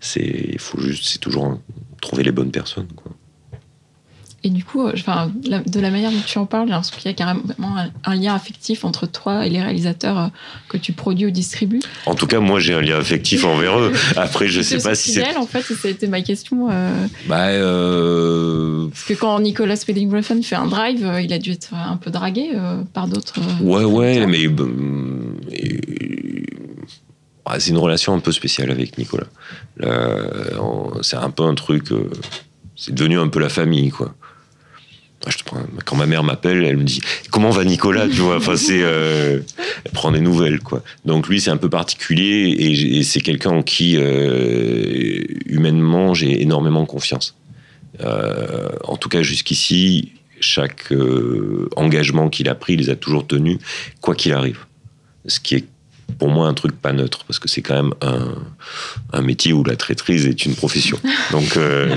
C'est, 0.00 0.48
il 0.52 0.58
faut 0.58 0.80
juste, 0.80 1.04
c'est 1.04 1.18
toujours 1.18 1.58
trouver 2.00 2.22
les 2.22 2.32
bonnes 2.32 2.50
personnes. 2.50 2.88
Quoi. 2.96 3.12
Et 4.42 4.48
du 4.48 4.64
coup, 4.64 4.86
euh, 4.86 4.92
enfin, 4.94 5.30
de 5.44 5.80
la 5.80 5.90
manière 5.90 6.10
dont 6.10 6.22
tu 6.26 6.38
en 6.38 6.46
parles, 6.46 6.66
j'ai 6.66 6.72
l'impression 6.72 6.96
qu'il 6.96 7.10
y 7.10 7.12
a 7.12 7.16
carrément 7.16 7.42
un, 8.04 8.14
lien 8.14 8.34
affectif 8.34 8.86
entre 8.86 9.06
toi 9.06 9.46
et 9.46 9.50
les 9.50 9.60
réalisateurs 9.60 10.18
euh, 10.18 10.26
que 10.68 10.78
tu 10.78 10.92
produis 10.94 11.26
ou 11.26 11.30
distribues? 11.30 11.80
En 12.06 12.14
tout 12.14 12.26
cas, 12.26 12.40
moi, 12.40 12.58
j'ai 12.58 12.72
un 12.72 12.80
lien 12.80 12.98
affectif 12.98 13.44
envers 13.44 13.78
eux. 13.78 13.92
Après, 14.16 14.48
je 14.48 14.62
sais 14.62 14.78
C'est 14.78 14.88
pas 14.88 14.94
si 14.94 15.12
c'est. 15.12 15.20
mêle, 15.20 15.36
en 15.36 15.46
fait, 15.46 15.64
été 15.84 16.06
ma 16.06 16.22
question. 16.22 16.68
euh, 16.70 17.06
Bah, 17.26 17.48
euh, 17.48 18.88
parce 18.88 19.04
que 19.04 19.12
quand 19.12 19.38
Nicolas 19.40 19.76
Winding 19.86 20.10
Refn 20.10 20.42
fait 20.42 20.56
un 20.56 20.66
drive, 20.66 21.06
il 21.22 21.32
a 21.34 21.38
dû 21.38 21.52
être 21.52 21.74
un 21.74 21.98
peu 21.98 22.10
dragué 22.10 22.50
par 22.94 23.08
d'autres. 23.08 23.40
Ouais, 23.60 23.84
ouais, 23.84 24.26
mais. 24.26 24.44
et- 25.52 26.29
c'est 27.58 27.70
une 27.70 27.78
relation 27.78 28.14
un 28.14 28.20
peu 28.20 28.32
spéciale 28.32 28.70
avec 28.70 28.98
Nicolas. 28.98 29.26
C'est 31.02 31.16
un 31.16 31.30
peu 31.30 31.44
un 31.44 31.54
truc. 31.54 31.92
euh, 31.92 32.10
c'est 32.76 32.94
devenu 32.94 33.18
un 33.18 33.28
peu 33.28 33.40
la 33.40 33.48
famille, 33.48 33.90
quoi. 33.90 34.14
Quand 35.84 35.96
ma 35.96 36.06
mère 36.06 36.24
m'appelle, 36.24 36.64
elle 36.64 36.78
me 36.78 36.84
dit 36.84 37.02
Comment 37.30 37.50
va 37.50 37.64
Nicolas 37.64 38.08
Tu 38.08 38.20
vois, 38.22 38.36
enfin, 38.36 38.54
euh, 38.70 39.40
elle 39.84 39.92
prend 39.92 40.12
des 40.12 40.20
nouvelles, 40.20 40.60
quoi. 40.60 40.82
Donc, 41.04 41.28
lui, 41.28 41.42
c'est 41.42 41.50
un 41.50 41.58
peu 41.58 41.68
particulier 41.68 42.56
et, 42.58 43.02
c'est 43.02 43.20
quelqu'un 43.20 43.50
en 43.50 43.62
qui, 43.62 43.96
euh, 43.98 45.22
humainement, 45.44 46.14
j'ai 46.14 46.40
énormément 46.40 46.86
confiance. 46.86 47.36
En 48.02 48.96
tout 48.96 49.10
cas, 49.10 49.20
jusqu'ici, 49.20 50.12
chaque 50.40 50.90
engagement 51.76 52.30
qu'il 52.30 52.48
a 52.48 52.54
pris, 52.54 52.72
il 52.74 52.78
les 52.80 52.88
a 52.88 52.96
toujours 52.96 53.26
tenus, 53.26 53.58
quoi 54.00 54.14
qu'il 54.14 54.32
arrive. 54.32 54.60
Ce 55.26 55.38
qui 55.38 55.56
est 55.56 55.66
pour 56.18 56.28
moi 56.28 56.48
un 56.48 56.54
truc 56.54 56.72
pas 56.80 56.92
neutre, 56.92 57.24
parce 57.24 57.38
que 57.38 57.48
c'est 57.48 57.62
quand 57.62 57.82
même 57.82 57.94
un, 58.02 58.34
un 59.12 59.22
métier 59.22 59.52
où 59.52 59.64
la 59.64 59.76
traîtrise 59.76 60.26
est 60.26 60.44
une 60.44 60.54
profession. 60.54 60.98
Donc, 61.32 61.56
euh, 61.56 61.96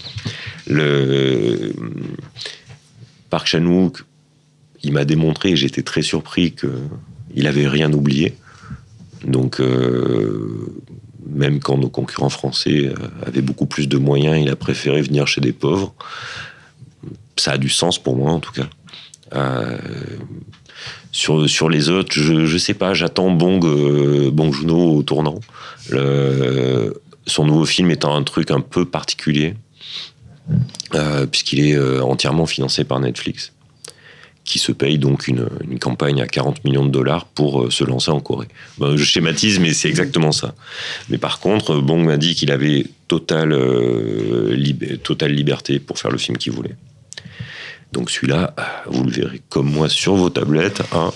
le 0.66 1.72
Park 3.30 3.46
Chan-wook, 3.46 4.04
il 4.82 4.92
m'a 4.92 5.04
démontré, 5.04 5.56
j'étais 5.56 5.82
très 5.82 6.02
surpris 6.02 6.54
qu'il 6.54 7.46
avait 7.46 7.68
rien 7.68 7.92
oublié. 7.92 8.36
Donc, 9.24 9.60
euh, 9.60 10.72
même 11.28 11.60
quand 11.60 11.78
nos 11.78 11.90
concurrents 11.90 12.30
français 12.30 12.86
euh, 12.86 12.94
avaient 13.26 13.42
beaucoup 13.42 13.66
plus 13.66 13.88
de 13.88 13.98
moyens, 13.98 14.38
il 14.40 14.48
a 14.48 14.56
préféré 14.56 15.02
venir 15.02 15.26
chez 15.26 15.40
des 15.40 15.52
pauvres. 15.52 15.94
Ça 17.36 17.52
a 17.52 17.58
du 17.58 17.68
sens 17.68 18.02
pour 18.02 18.16
moi, 18.16 18.32
en 18.32 18.40
tout 18.40 18.52
cas. 18.52 18.68
Euh, 19.34 19.78
sur, 21.12 21.48
sur 21.48 21.68
les 21.68 21.88
autres, 21.88 22.12
je, 22.12 22.46
je 22.46 22.58
sais 22.58 22.74
pas, 22.74 22.94
j'attends 22.94 23.30
Bong, 23.30 23.64
euh, 23.64 24.30
Joon-ho 24.52 24.96
au 24.98 25.02
tournant. 25.02 25.40
Son 27.26 27.44
nouveau 27.44 27.64
film 27.64 27.90
étant 27.90 28.14
un 28.14 28.22
truc 28.22 28.50
un 28.50 28.60
peu 28.60 28.84
particulier, 28.84 29.54
euh, 30.94 31.26
puisqu'il 31.26 31.60
est 31.60 31.76
euh, 31.76 32.02
entièrement 32.02 32.46
financé 32.46 32.82
par 32.82 32.98
Netflix, 32.98 33.52
qui 34.44 34.58
se 34.58 34.72
paye 34.72 34.98
donc 34.98 35.28
une, 35.28 35.46
une 35.68 35.78
campagne 35.78 36.20
à 36.20 36.26
40 36.26 36.64
millions 36.64 36.84
de 36.84 36.90
dollars 36.90 37.26
pour 37.26 37.62
euh, 37.62 37.70
se 37.70 37.84
lancer 37.84 38.10
en 38.10 38.20
Corée. 38.20 38.48
Je 38.80 39.04
schématise, 39.04 39.60
mais 39.60 39.72
c'est 39.72 39.88
exactement 39.88 40.32
ça. 40.32 40.54
Mais 41.08 41.18
par 41.18 41.38
contre, 41.38 41.76
Bong 41.76 42.04
m'a 42.04 42.16
dit 42.16 42.34
qu'il 42.34 42.50
avait 42.50 42.86
totale, 43.06 43.56
totale 45.04 45.32
liberté 45.32 45.78
pour 45.78 45.98
faire 45.98 46.10
le 46.10 46.18
film 46.18 46.36
qu'il 46.36 46.52
voulait. 46.52 46.74
Donc 47.92 48.10
celui-là, 48.10 48.54
vous 48.86 49.02
le 49.04 49.10
verrez 49.10 49.40
comme 49.48 49.70
moi 49.70 49.88
sur 49.88 50.14
vos 50.14 50.30
tablettes. 50.30 50.82
hein. 50.92 51.10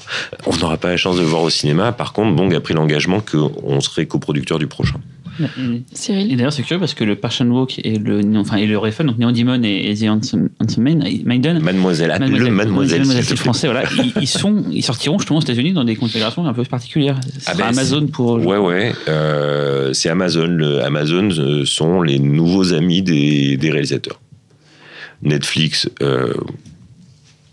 On 0.46 0.56
n'aura 0.56 0.76
pas 0.76 0.88
la 0.90 0.96
chance 0.96 1.16
de 1.16 1.20
le 1.20 1.26
voir 1.26 1.42
au 1.42 1.50
cinéma. 1.50 1.92
Par 1.92 2.12
contre, 2.12 2.34
Bong 2.34 2.52
a 2.54 2.60
pris 2.60 2.74
l'engagement 2.74 3.20
qu'on 3.20 3.80
serait 3.80 4.06
coproducteur 4.06 4.58
du 4.58 4.66
prochain. 4.66 5.00
Et, 5.40 5.82
Cyril 5.92 6.32
et 6.32 6.36
d'ailleurs, 6.36 6.52
c'est 6.52 6.62
curieux 6.62 6.78
parce 6.78 6.94
que 6.94 7.02
le 7.02 7.16
Park 7.16 7.34
Chan-wook 7.34 7.80
et 7.82 7.98
le, 7.98 8.20
enfin, 8.36 8.56
et 8.56 8.66
le 8.66 8.78
donc 8.78 9.18
Neon 9.18 9.32
Demon 9.32 9.60
et, 9.64 9.90
et 9.90 9.94
The 9.96 10.04
Handsome, 10.08 10.48
Handsome 10.60 10.84
Maiden, 11.24 11.58
Mademoiselle, 11.60 12.12
appelle-le 12.12 12.50
Mademoiselle. 12.50 13.02
plaît. 13.02 13.36
français, 13.36 13.66
voilà. 13.66 13.82
Ils, 13.98 14.12
ils 14.22 14.28
sont, 14.28 14.64
ils 14.70 14.84
sortiront 14.84 15.18
justement 15.18 15.38
aux 15.40 15.42
États-Unis 15.42 15.72
dans 15.72 15.82
des 15.82 15.96
configurations 15.96 16.46
un 16.46 16.52
peu 16.52 16.62
particulières. 16.64 17.18
Ah 17.46 17.54
ben, 17.54 17.64
Amazon 17.66 18.06
pour. 18.06 18.34
Ouais, 18.46 18.58
ouais. 18.58 18.92
euh, 19.08 19.92
c'est 19.92 20.08
Amazon. 20.08 20.46
Le- 20.46 20.82
Amazon 20.84 21.28
euh, 21.30 21.64
sont 21.64 22.02
les 22.02 22.20
nouveaux 22.20 22.72
amis 22.72 23.02
des, 23.02 23.56
des 23.56 23.70
réalisateurs. 23.72 24.20
Netflix, 25.24 25.88
euh, 26.02 26.32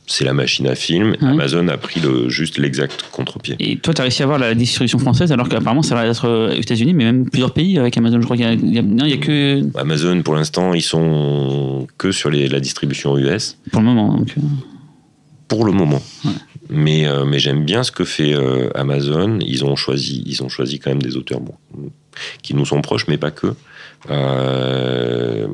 c'est 0.08 0.26
la 0.26 0.34
machine 0.34 0.68
à 0.68 0.76
film. 0.76 1.12
Ouais. 1.22 1.28
Amazon 1.30 1.68
a 1.70 1.78
pris 1.78 2.02
le, 2.02 2.28
juste 2.30 2.58
l'exact 2.58 3.06
contre-pied. 3.12 3.56
Et 3.60 3.78
toi, 3.78 3.94
tu 3.94 4.02
as 4.02 4.04
réussi 4.04 4.22
à 4.22 4.26
avoir 4.26 4.40
la 4.40 4.54
distribution 4.54 5.00
française 5.00 5.32
alors 5.32 5.48
qu'apparemment 5.48 5.82
ça 5.84 5.96
va 5.96 6.06
être 6.06 6.26
euh, 6.26 6.50
aux 6.50 6.60
États-Unis, 6.62 6.94
mais 6.94 7.06
même 7.06 7.30
plusieurs 7.30 7.54
pays 7.54 7.80
avec 7.80 7.98
Amazon. 7.98 8.20
Je 8.20 8.26
crois 8.26 8.36
qu'il 8.36 8.46
y 8.46 8.76
y 8.76 8.80
a- 8.80 9.08
y 9.08 9.20
que 9.20 9.64
Amazon, 9.78 10.22
pour 10.22 10.36
l'instant, 10.36 10.74
ils 10.74 10.82
sont 10.82 11.88
que 11.98 12.12
sur 12.12 12.30
les- 12.30 12.50
la 12.50 12.60
distribution 12.60 13.18
US. 13.18 13.58
pour 13.72 13.80
le 13.82 13.88
moment. 13.88 14.18
Donc, 14.18 14.34
euh, 14.38 14.42
pour 15.48 15.64
le 15.66 15.72
moment. 15.72 16.02
Ouais. 16.26 16.32
Mais, 16.70 17.06
euh, 17.08 17.26
mais 17.26 17.40
j'aime 17.40 17.64
bien 17.66 17.84
ce 17.84 17.92
que 17.92 18.04
fait 18.06 18.34
euh, 18.34 18.70
Amazon. 18.76 19.40
Ils 19.42 19.64
ont, 19.66 19.76
choisi, 19.78 20.24
ils 20.26 20.42
ont 20.44 20.48
choisi 20.50 20.80
quand 20.80 20.90
même 20.90 21.02
des 21.02 21.16
auteurs 21.18 21.40
bon, 21.42 21.54
qui 22.42 22.54
nous 22.54 22.66
sont 22.66 22.82
proches, 22.82 23.08
mais 23.08 23.18
pas 23.18 23.32
que. 23.32 23.48
Euh, 24.10 25.48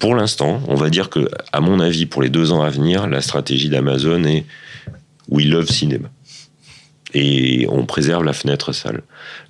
pour 0.00 0.16
l'instant, 0.16 0.60
on 0.66 0.74
va 0.74 0.90
dire 0.90 1.10
que, 1.10 1.28
à 1.52 1.60
mon 1.60 1.78
avis, 1.78 2.06
pour 2.06 2.22
les 2.22 2.28
deux 2.28 2.50
ans 2.50 2.62
à 2.62 2.70
venir, 2.70 3.06
la 3.06 3.20
stratégie 3.20 3.68
d'Amazon 3.68 4.24
est 4.24 4.44
We 5.28 5.46
love 5.46 5.70
cinéma. 5.70 6.08
Et 7.14 7.66
on 7.70 7.86
préserve 7.86 8.24
la 8.24 8.32
fenêtre 8.32 8.72
salle. 8.72 9.02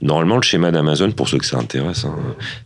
Normalement, 0.03 0.37
le 0.37 0.43
schéma 0.43 0.71
d'Amazon, 0.71 1.13
pour 1.13 1.29
ceux 1.29 1.39
que 1.39 1.47
ça 1.47 1.57
intéresse, 1.57 2.05
hein, 2.05 2.17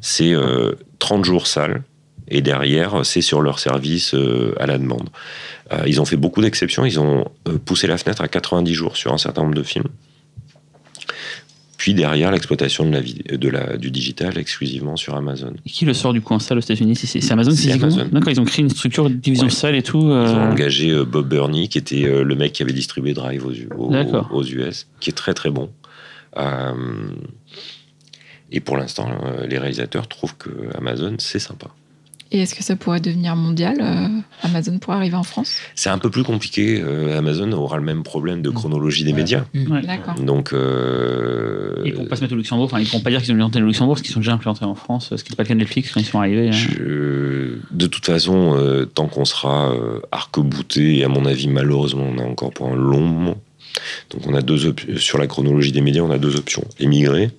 c'est 0.00 0.32
euh, 0.32 0.72
30 0.98 1.24
jours 1.24 1.46
salle, 1.46 1.82
et 2.28 2.40
derrière, 2.40 3.04
c'est 3.04 3.20
sur 3.20 3.42
leur 3.42 3.58
service 3.58 4.14
euh, 4.14 4.54
à 4.58 4.66
la 4.66 4.78
demande. 4.78 5.10
Euh, 5.72 5.82
ils 5.86 6.00
ont 6.00 6.04
fait 6.04 6.16
beaucoup 6.16 6.40
d'exceptions. 6.40 6.84
Ils 6.84 6.98
ont 6.98 7.30
euh, 7.48 7.58
poussé 7.62 7.86
la 7.86 7.98
fenêtre 7.98 8.22
à 8.22 8.28
90 8.28 8.72
jours 8.72 8.96
sur 8.96 9.12
un 9.12 9.18
certain 9.18 9.42
nombre 9.42 9.54
de 9.54 9.62
films. 9.62 9.88
Puis 11.84 11.92
derrière, 11.92 12.30
l'exploitation 12.30 12.86
de 12.88 12.92
la 12.94 13.02
vid- 13.02 13.36
de 13.36 13.48
la, 13.50 13.76
du 13.76 13.90
digital 13.90 14.38
exclusivement 14.38 14.96
sur 14.96 15.14
Amazon. 15.16 15.52
et 15.66 15.68
qui 15.68 15.84
le 15.84 15.92
sort 15.92 16.14
du 16.14 16.22
coup 16.22 16.32
en 16.32 16.38
salle 16.38 16.56
aux 16.56 16.62
États-Unis 16.62 16.96
C'est 16.96 17.30
Amazon 17.30 17.50
C'est 17.50 17.56
physiquement 17.66 17.88
Amazon. 17.88 18.08
D'accord, 18.10 18.30
ils 18.32 18.40
ont 18.40 18.46
créé 18.46 18.62
une 18.64 18.70
structure 18.70 19.10
de 19.10 19.14
division 19.14 19.48
Ouais. 19.48 19.52
salle 19.52 19.74
et 19.74 19.82
tout. 19.82 20.00
Ils 20.00 20.10
euh, 20.10 20.32
ont 20.34 20.50
engagé 20.52 20.90
euh, 20.92 21.04
Bob 21.04 21.28
Burney, 21.28 21.68
qui 21.68 21.76
était 21.76 22.04
euh, 22.06 22.22
le 22.24 22.34
mec 22.36 22.54
qui 22.54 22.62
avait 22.62 22.72
distribué 22.72 23.12
Drive 23.12 23.44
aux, 23.44 23.52
aux- 24.32 24.44
US, 24.44 24.86
qui 24.98 25.10
est 25.10 25.12
très 25.12 25.34
très 25.34 25.50
bon. 25.50 25.68
Euh, 26.38 26.72
et 28.50 28.60
pour 28.60 28.78
l'instant, 28.78 29.10
euh, 29.22 29.46
les 29.46 29.58
réalisateurs 29.58 30.08
trouvent 30.08 30.36
que 30.38 30.48
Amazon, 30.78 31.16
c'est 31.18 31.38
sympa. 31.38 31.66
Et 32.34 32.40
est-ce 32.40 32.56
que 32.56 32.64
ça 32.64 32.74
pourrait 32.74 32.98
devenir 32.98 33.36
mondial 33.36 33.76
euh, 33.80 34.08
Amazon 34.42 34.76
pourrait 34.80 34.96
arriver 34.96 35.14
en 35.14 35.22
France? 35.22 35.54
C'est 35.76 35.88
un 35.88 35.98
peu 35.98 36.10
plus 36.10 36.24
compliqué. 36.24 36.82
euh, 36.84 37.16
Amazon 37.16 37.52
aura 37.52 37.76
le 37.76 37.84
même 37.84 38.02
problème 38.02 38.42
de 38.42 38.50
chronologie 38.50 39.04
des 39.04 39.12
médias. 39.12 39.44
ouais. 39.54 39.82
D'accord. 39.82 40.14
Donc, 40.16 40.52
euh, 40.52 41.74
Ils 41.84 41.90
ne 41.90 41.94
pourront 41.94 42.06
pas 42.08 42.16
se 42.16 42.22
mettre 42.22 42.34
au 42.34 42.36
Luxembourg, 42.36 42.64
enfin 42.64 42.80
ils 42.80 42.84
ne 42.84 42.88
pourront 42.88 43.02
pas 43.02 43.10
dire 43.10 43.22
qu'ils 43.22 43.30
ont 43.32 43.36
une 43.36 43.42
antenne 43.44 43.62
au 43.62 43.66
Luxembourg 43.68 43.94
parce 43.94 44.02
qu'ils 44.02 44.12
sont 44.12 44.18
déjà 44.20 44.32
implantés 44.32 44.64
en 44.64 44.74
France, 44.74 45.12
ce 45.16 45.22
qui 45.22 45.30
n'est 45.30 45.36
pas 45.36 45.44
le 45.44 45.48
cas 45.48 45.54
de 45.54 45.60
Netflix 45.60 45.92
quand 45.92 46.00
ils 46.00 46.04
sont 46.06 46.18
arrivés. 46.18 46.48
hein. 46.48 46.52
Je- 46.52 47.58
de 47.70 47.86
toute 47.86 48.04
façon, 48.06 48.56
euh, 48.58 48.84
tant 48.84 49.06
qu'on 49.06 49.24
sera 49.24 49.70
euh, 49.72 50.00
arc-bouté, 50.10 50.98
et 50.98 51.04
à 51.04 51.08
mon 51.08 51.26
avis, 51.26 51.46
malheureusement, 51.46 52.04
on 52.12 52.18
a 52.18 52.24
encore 52.24 52.50
pour 52.50 52.66
un 52.68 52.74
long 52.76 53.00
moment. 53.00 53.36
Donc, 54.10 54.26
on 54.26 54.34
a 54.34 54.42
deux 54.42 54.66
op- 54.66 54.80
sur 54.98 55.18
la 55.18 55.26
chronologie 55.26 55.72
des 55.72 55.80
médias, 55.80 56.02
on 56.02 56.10
a 56.10 56.18
deux 56.18 56.36
options 56.36 56.64
émigrer 56.78 57.30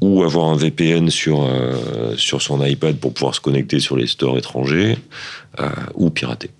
ou 0.00 0.22
avoir 0.22 0.46
un 0.50 0.56
VPN 0.56 1.08
sur, 1.10 1.42
euh, 1.44 2.14
sur 2.16 2.42
son 2.42 2.64
iPad 2.64 2.96
pour 2.96 3.14
pouvoir 3.14 3.34
se 3.34 3.40
connecter 3.40 3.80
sur 3.80 3.96
les 3.96 4.06
stores 4.06 4.36
étrangers 4.38 4.98
euh, 5.60 5.68
ou 5.94 6.10
pirater. 6.10 6.50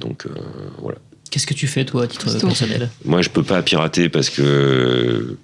Donc, 0.00 0.26
euh, 0.26 0.30
voilà. 0.80 0.98
Qu'est-ce 1.30 1.46
que 1.46 1.54
tu 1.54 1.66
fais, 1.66 1.84
toi, 1.84 2.04
à 2.04 2.06
titre 2.06 2.38
personnel? 2.40 2.88
Moi, 3.04 3.20
je 3.22 3.28
peux 3.28 3.42
pas 3.42 3.60
pirater 3.62 4.08
parce 4.08 4.30
que 4.30 5.36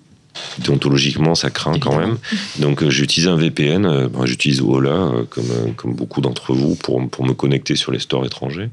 déontologiquement, 0.58 1.34
ça 1.34 1.50
craint 1.50 1.78
quand 1.78 1.96
même. 1.98 2.16
Donc, 2.58 2.82
euh, 2.82 2.90
j'utilise 2.90 3.28
un 3.28 3.36
VPN. 3.36 3.84
euh, 3.86 4.08
ben, 4.08 4.24
j'utilise 4.26 4.60
Ola, 4.62 4.90
euh, 4.90 5.24
comme, 5.28 5.50
euh, 5.50 5.72
comme 5.76 5.94
beaucoup 5.94 6.20
d'entre 6.20 6.54
vous, 6.54 6.74
pour, 6.74 7.06
pour 7.10 7.26
me 7.26 7.34
connecter 7.34 7.76
sur 7.76 7.92
les 7.92 7.98
stores 7.98 8.24
étrangers. 8.24 8.70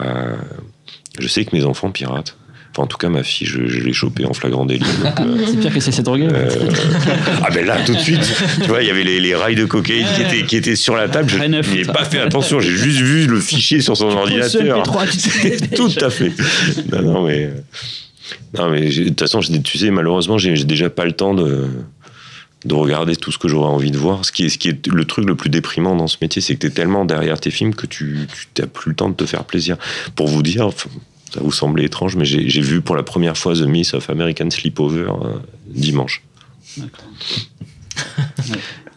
Euh, 0.00 0.36
je 1.18 1.28
sais 1.28 1.44
que 1.44 1.54
mes 1.54 1.64
enfants 1.64 1.90
piratent. 1.90 2.36
Enfin, 2.78 2.84
en 2.84 2.86
tout 2.86 2.96
cas, 2.96 3.08
ma 3.08 3.24
fille, 3.24 3.46
je, 3.46 3.66
je 3.66 3.80
l'ai 3.80 3.92
chopée 3.92 4.24
en 4.24 4.32
flagrant 4.32 4.64
délit. 4.64 4.84
euh, 5.04 5.44
C'est 5.46 5.58
pire 5.58 5.74
que 5.74 5.80
c'est 5.80 5.90
cette 5.90 6.04
drogue. 6.04 6.22
euh, 6.32 6.48
ah 7.42 7.50
ben 7.52 7.66
là, 7.66 7.78
tout 7.84 7.92
de 7.94 7.98
suite, 7.98 8.20
tu 8.62 8.68
vois, 8.68 8.82
il 8.82 8.86
y 8.86 8.90
avait 8.90 9.02
les, 9.02 9.18
les 9.18 9.34
rails 9.34 9.56
de 9.56 9.64
cocaïne 9.64 10.06
qui 10.14 10.22
étaient, 10.22 10.46
qui 10.46 10.56
étaient 10.56 10.76
sur 10.76 10.94
la 10.94 11.08
table. 11.08 11.28
Je 11.28 11.36
Très 11.38 11.48
neuf, 11.48 11.68
n'y 11.72 11.80
ai 11.80 11.84
ça. 11.84 11.92
pas 11.92 12.04
fait 12.04 12.20
attention. 12.20 12.60
J'ai 12.60 12.70
juste 12.76 13.00
vu 13.00 13.26
le 13.26 13.40
fichier 13.40 13.80
sur 13.80 13.96
son 13.96 14.06
ordinateur. 14.06 14.82
Tout 15.74 15.90
à 16.00 16.10
fait. 16.10 16.32
Non, 16.92 17.02
non, 17.02 17.26
mais. 17.26 17.46
euh, 17.46 17.50
Non, 18.56 18.70
mais 18.70 18.88
de 18.88 19.08
toute 19.08 19.18
façon, 19.20 19.40
tu 19.40 19.78
sais, 19.78 19.90
malheureusement, 19.90 20.38
j'ai 20.38 20.54
déjà 20.64 20.88
pas 20.90 21.04
le 21.04 21.12
temps 21.12 21.34
de, 21.34 21.66
de 22.64 22.74
regarder 22.74 23.16
tout 23.16 23.32
ce 23.32 23.38
que 23.38 23.48
j'aurais 23.48 23.68
envie 23.70 23.90
de 23.90 23.98
voir. 23.98 24.24
Ce 24.24 24.32
qui, 24.32 24.44
est, 24.46 24.48
ce 24.48 24.58
qui 24.58 24.68
est 24.68 24.86
le 24.86 25.04
truc 25.04 25.26
le 25.26 25.34
plus 25.34 25.50
déprimant 25.50 25.96
dans 25.96 26.06
ce 26.06 26.16
métier, 26.22 26.40
c'est 26.42 26.54
que 26.54 26.60
tu 26.60 26.66
es 26.68 26.70
tellement 26.70 27.04
derrière 27.04 27.40
tes 27.40 27.50
films 27.50 27.74
que 27.74 27.86
tu 27.86 28.26
n'as 28.58 28.66
plus 28.66 28.90
le 28.90 28.94
temps 28.96 29.08
de 29.08 29.14
te 29.14 29.26
faire 29.26 29.44
plaisir. 29.44 29.76
Pour 30.14 30.28
vous 30.28 30.42
dire, 30.42 30.70
ça 31.32 31.40
vous 31.40 31.52
semblait 31.52 31.84
étrange, 31.84 32.16
mais 32.16 32.24
j'ai 32.24 32.60
vu 32.60 32.80
pour 32.80 32.96
la 32.96 33.02
première 33.02 33.36
fois 33.36 33.54
The 33.54 33.62
Miss 33.66 33.94
of 33.94 34.08
American 34.10 34.50
Sleepover 34.50 35.08
euh, 35.10 35.38
dimanche. 35.66 36.22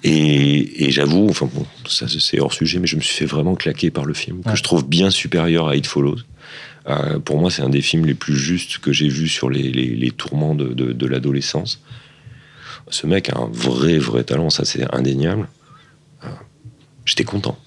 Et, 0.03 0.85
et 0.85 0.91
j'avoue, 0.91 1.27
enfin 1.29 1.47
bon, 1.53 1.65
ça 1.87 2.07
c'est 2.07 2.39
hors 2.39 2.53
sujet, 2.53 2.79
mais 2.79 2.87
je 2.87 2.95
me 2.95 3.01
suis 3.01 3.15
fait 3.15 3.25
vraiment 3.25 3.53
claquer 3.55 3.91
par 3.91 4.05
le 4.05 4.13
film, 4.15 4.41
que 4.43 4.55
je 4.55 4.63
trouve 4.63 4.87
bien 4.87 5.11
supérieur 5.11 5.67
à 5.67 5.75
It 5.75 5.85
Follows. 5.85 6.17
Euh, 6.87 7.19
pour 7.19 7.37
moi, 7.39 7.51
c'est 7.51 7.61
un 7.61 7.69
des 7.69 7.81
films 7.83 8.07
les 8.07 8.15
plus 8.15 8.35
justes 8.35 8.79
que 8.79 8.91
j'ai 8.91 9.07
vus 9.07 9.27
sur 9.29 9.51
les, 9.51 9.61
les- 9.71 9.95
les 9.95 10.09
tourments 10.11 10.55
de, 10.55 10.69
de- 10.69 10.93
de 10.93 11.05
l'adolescence. 11.05 11.81
Ce 12.89 13.05
mec 13.05 13.29
a 13.29 13.37
un 13.37 13.49
vrai, 13.51 13.99
vrai 13.99 14.23
talent, 14.23 14.49
ça 14.49 14.65
c'est 14.65 14.91
indéniable. 14.93 15.47
Euh, 16.23 16.27
J'étais 17.05 17.23
content. 17.23 17.57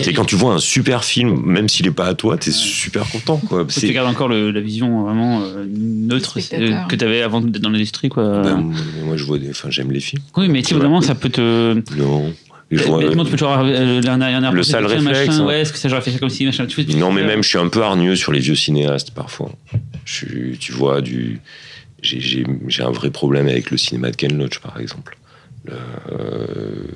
C'est 0.00 0.12
quand 0.12 0.24
tu 0.24 0.36
vois 0.36 0.54
un 0.54 0.58
super 0.58 1.04
film, 1.04 1.42
même 1.44 1.68
s'il 1.68 1.86
n'est 1.86 1.92
pas 1.92 2.06
à 2.06 2.14
toi, 2.14 2.38
t'es 2.38 2.52
super 2.52 3.04
content. 3.10 3.36
Quoi. 3.38 3.66
Tu 3.66 3.92
gardes 3.92 4.08
encore 4.08 4.28
le- 4.28 4.50
la 4.52 4.60
vision 4.60 5.02
vraiment 5.04 5.42
euh, 5.42 5.64
neutre 5.68 6.38
euh, 6.52 6.86
que 6.88 6.94
tu 6.96 7.04
avais 7.04 7.20
avant 7.22 7.40
d'être 7.40 7.60
dans 7.62 7.70
l'industrie. 7.70 8.08
quoi. 8.08 8.42
Ben, 8.42 8.72
moi, 9.04 9.16
je 9.16 9.24
vois 9.24 9.38
des, 9.38 9.50
enfin, 9.50 9.70
j'aime 9.70 9.90
les 9.90 10.00
films. 10.00 10.22
oui, 10.36 10.48
mais 10.48 10.62
tu 10.62 10.74
vraiment, 10.74 11.00
ça 11.00 11.14
peut 11.16 11.28
te. 11.30 11.74
Non. 11.96 12.32
Je 12.70 12.84
vois- 12.84 13.00
tu 13.02 13.16
peux 13.16 13.24
toujours 13.36 13.52
euh, 13.58 14.00
Le 14.00 14.62
sale 14.62 14.84
machin, 14.84 14.96
réflexe, 15.10 15.36
hein. 15.36 15.44
Ouais, 15.46 15.60
est-ce 15.60 15.72
que 15.72 15.78
ça 15.78 15.90
j'aurais 15.90 16.00
fait 16.00 16.10
ça 16.12 16.18
comme 16.18 16.30
si 16.30 16.46
machin. 16.46 16.64
Tu 16.66 16.82
fais- 16.82 16.94
Non, 16.94 17.12
mais 17.12 17.22
même, 17.22 17.42
je 17.42 17.48
suis 17.48 17.58
un 17.58 17.68
peu 17.68 17.82
hargneux 17.82 18.16
sur 18.16 18.32
les 18.32 18.38
vieux 18.40 18.54
cinéastes 18.54 19.10
parfois. 19.10 19.50
Je 20.06 20.12
suis, 20.14 20.56
tu 20.58 20.72
vois, 20.72 21.02
du, 21.02 21.40
j'ai, 22.00 22.20
j'ai, 22.20 22.46
j'ai 22.68 22.82
un 22.82 22.90
vrai 22.90 23.10
problème 23.10 23.46
avec 23.48 23.70
le 23.70 23.76
cinéma 23.76 24.10
de 24.10 24.16
Ken 24.16 24.38
Loach, 24.38 24.58
par 24.60 24.80
exemple. 24.80 25.18
Le- 25.66 25.72
euh, 26.12 26.86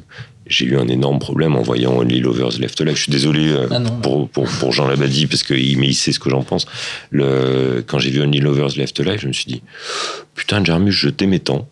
j'ai 0.47 0.65
eu 0.67 0.77
un 0.77 0.89
énorme 0.89 1.19
problème 1.19 1.57
en 1.57 1.63
voyant 1.63 1.97
Only 1.99 2.21
Lovers 2.21 2.59
Left 2.59 2.81
Alive. 2.81 2.97
Je 2.97 3.03
suis 3.03 3.13
désolé 3.13 3.49
euh, 3.49 3.67
Ah 3.71 3.79
non. 3.79 4.01
pour, 4.01 4.29
pour, 4.29 4.49
pour 4.49 4.73
Jean 4.73 4.87
Labadie, 4.87 5.27
parce 5.27 5.43
qu'il 5.43 5.79
mais 5.79 5.89
il 5.89 5.95
sait 5.95 6.13
ce 6.13 6.21
que 6.21 6.31
j'en 6.31 6.43
pense. 6.43 6.67
Le, 7.11 7.83
quand 7.87 7.99
j'ai 7.99 8.11
vu 8.11 8.23
Only 8.23 8.41
Lovers 8.41 8.77
Left 8.77 8.99
Alive, 9.01 9.21
je 9.21 9.29
me 9.29 9.33
suis 9.33 9.47
dit, 9.47 9.63
putain, 10.35 10.65
Jarmus, 10.65 10.93
je 10.93 11.09
t'aimais 11.09 11.41
tant. 11.41 11.69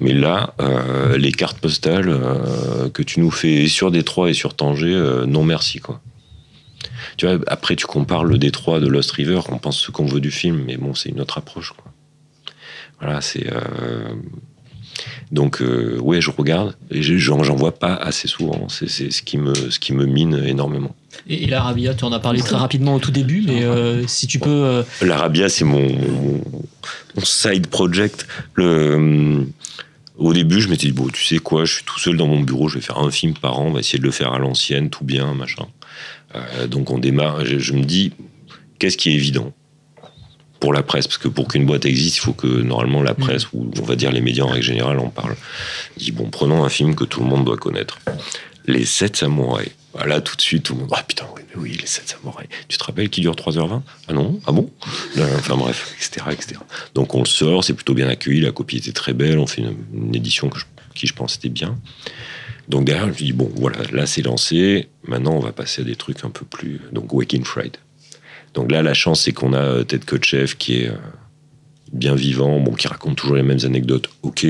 Mais 0.00 0.12
là, 0.12 0.54
euh, 0.60 1.18
les 1.18 1.32
cartes 1.32 1.58
postales 1.58 2.08
euh, 2.08 2.88
que 2.90 3.02
tu 3.02 3.18
nous 3.20 3.32
fais 3.32 3.66
sur 3.66 3.90
Détroit 3.90 4.30
et 4.30 4.34
sur 4.34 4.54
Tanger, 4.54 4.94
euh, 4.94 5.26
non 5.26 5.42
merci, 5.42 5.80
quoi. 5.80 6.00
Tu 7.16 7.26
vois, 7.26 7.38
après, 7.48 7.74
tu 7.74 7.86
compares 7.86 8.24
le 8.24 8.38
Détroit 8.38 8.78
de 8.78 8.86
Lost 8.86 9.10
River, 9.10 9.40
on 9.48 9.58
pense 9.58 9.80
ce 9.80 9.90
qu'on 9.90 10.06
veut 10.06 10.20
du 10.20 10.30
film, 10.30 10.62
mais 10.66 10.76
bon, 10.76 10.94
c'est 10.94 11.08
une 11.08 11.20
autre 11.20 11.38
approche, 11.38 11.72
quoi. 11.72 11.92
Voilà, 13.00 13.20
c'est. 13.20 13.46
Euh, 15.00 15.04
Donc, 15.32 15.60
euh, 15.62 15.98
ouais, 16.00 16.20
je 16.20 16.30
regarde, 16.30 16.76
et 16.90 17.02
je- 17.02 17.16
j'en 17.16 17.42
j'en 17.42 17.56
vois 17.56 17.72
pas 17.78 17.94
assez 17.94 18.28
souvent. 18.28 18.68
C'est 18.68 18.88
c'est 18.88 19.10
ce, 19.10 19.22
qui 19.22 19.38
me, 19.38 19.54
ce 19.54 19.78
qui 19.78 19.92
me 19.92 20.06
mine 20.06 20.42
énormément. 20.46 20.94
Et, 21.28 21.44
et 21.44 21.46
l'Arabia, 21.46 21.94
tu 21.94 22.04
en 22.04 22.12
as 22.12 22.20
parlé 22.20 22.40
très 22.40 22.56
rapidement 22.56 22.94
au 22.94 22.98
tout 22.98 23.10
début, 23.10 23.42
mais 23.46 23.62
euh, 23.64 24.06
si 24.06 24.26
tu 24.26 24.38
peux. 24.38 24.48
euh, 24.50 24.82
L'Arabia, 25.02 25.48
c'est 25.48 25.64
mon, 25.64 25.80
mon, 25.92 26.40
mon 27.16 27.24
side 27.24 27.66
project. 27.68 28.26
Le, 28.54 28.94
hum, 28.94 29.50
au 30.16 30.32
début, 30.32 30.60
je 30.60 30.68
m'étais 30.68 30.86
dit, 30.88 30.92
bon, 30.92 31.08
tu 31.08 31.24
sais 31.24 31.38
quoi, 31.38 31.64
je 31.64 31.74
suis 31.74 31.84
tout 31.84 31.98
seul 32.00 32.16
dans 32.16 32.26
mon 32.26 32.40
bureau, 32.40 32.68
je 32.68 32.76
vais 32.76 32.80
faire 32.84 32.98
un 32.98 33.10
film 33.10 33.34
par 33.34 33.58
an, 33.60 33.66
on 33.66 33.72
va 33.72 33.80
essayer 33.80 33.98
de 34.00 34.04
le 34.04 34.10
faire 34.10 34.32
à 34.32 34.38
l'ancienne, 34.38 34.90
tout 34.90 35.04
bien, 35.04 35.32
machin. 35.34 35.66
Euh, 36.34 36.66
donc 36.66 36.90
on 36.90 36.98
démarre, 36.98 37.44
je, 37.44 37.58
je 37.58 37.72
me 37.72 37.84
dis, 37.84 38.12
qu'est-ce 38.80 38.96
qui 38.96 39.10
est 39.10 39.14
évident? 39.14 39.52
Pour 40.60 40.72
la 40.72 40.82
presse 40.82 41.06
Parce 41.06 41.18
que 41.18 41.28
pour 41.28 41.48
qu'une 41.48 41.66
boîte 41.66 41.84
existe, 41.86 42.16
il 42.16 42.20
faut 42.20 42.32
que 42.32 42.46
normalement 42.46 43.02
la 43.02 43.14
presse, 43.14 43.52
ou 43.52 43.70
on 43.78 43.82
va 43.84 43.96
dire 43.96 44.10
les 44.12 44.20
médias 44.20 44.44
en 44.44 44.48
règle 44.48 44.64
générale, 44.66 44.98
en 44.98 45.08
parlent. 45.08 45.36
Je 45.98 46.04
dis, 46.04 46.12
bon, 46.12 46.28
prenons 46.30 46.64
un 46.64 46.68
film 46.68 46.94
que 46.94 47.04
tout 47.04 47.20
le 47.20 47.26
monde 47.26 47.44
doit 47.44 47.56
connaître. 47.56 47.98
Les 48.66 48.84
7 48.84 49.16
samouraïs. 49.16 49.70
Voilà, 49.94 50.20
tout 50.20 50.36
de 50.36 50.40
suite, 50.42 50.64
tout 50.64 50.74
le 50.74 50.80
monde. 50.80 50.90
Ah 50.94 51.02
putain, 51.02 51.24
oui, 51.34 51.42
mais 51.54 51.60
oui, 51.62 51.78
les 51.80 51.86
7 51.86 52.08
samouraïs. 52.08 52.48
Tu 52.68 52.76
te 52.76 52.84
rappelles 52.84 53.08
qui 53.08 53.20
dure 53.22 53.34
3h20 53.34 53.80
Ah 54.08 54.12
non? 54.12 54.38
Ah 54.46 54.52
bon? 54.52 54.70
Euh, 55.16 55.36
Enfin 55.38 55.56
bref, 55.56 55.94
etc., 55.96 56.26
etc. 56.32 56.60
Donc 56.94 57.14
on 57.14 57.20
le 57.20 57.26
sort, 57.26 57.64
c'est 57.64 57.72
plutôt 57.72 57.94
bien 57.94 58.08
accueilli, 58.08 58.40
la 58.40 58.52
copie 58.52 58.76
était 58.76 58.92
très 58.92 59.14
belle, 59.14 59.38
on 59.38 59.46
fait 59.46 59.62
une, 59.62 59.74
une 59.94 60.14
édition 60.14 60.48
que 60.50 60.58
je- 60.58 60.64
qui 60.94 61.06
je 61.06 61.14
pense 61.14 61.36
était 61.36 61.48
bien. 61.48 61.78
Donc 62.68 62.84
derrière, 62.84 63.06
je 63.06 63.10
me 63.12 63.16
dis, 63.16 63.32
bon, 63.32 63.50
voilà, 63.56 63.78
là 63.92 64.04
c'est 64.06 64.20
lancé, 64.22 64.88
maintenant 65.06 65.32
on 65.32 65.40
va 65.40 65.52
passer 65.52 65.80
à 65.80 65.84
des 65.84 65.96
trucs 65.96 66.22
un 66.24 66.30
peu 66.30 66.44
plus. 66.44 66.80
Donc 66.92 67.12
Waking 67.14 67.44
Friday. 67.44 67.78
Donc 68.54 68.70
là, 68.72 68.82
la 68.82 68.94
chance, 68.94 69.22
c'est 69.22 69.32
qu'on 69.32 69.52
a 69.52 69.60
euh, 69.60 69.84
Ted 69.84 70.04
Kotcheff 70.04 70.56
qui 70.56 70.82
est. 70.82 70.88
euh, 70.88 70.96
bien 71.90 72.14
vivant, 72.14 72.60
bon, 72.60 72.72
qui 72.74 72.86
raconte 72.86 73.16
toujours 73.16 73.36
les 73.36 73.42
mêmes 73.42 73.64
anecdotes, 73.64 74.10
ok, 74.20 74.46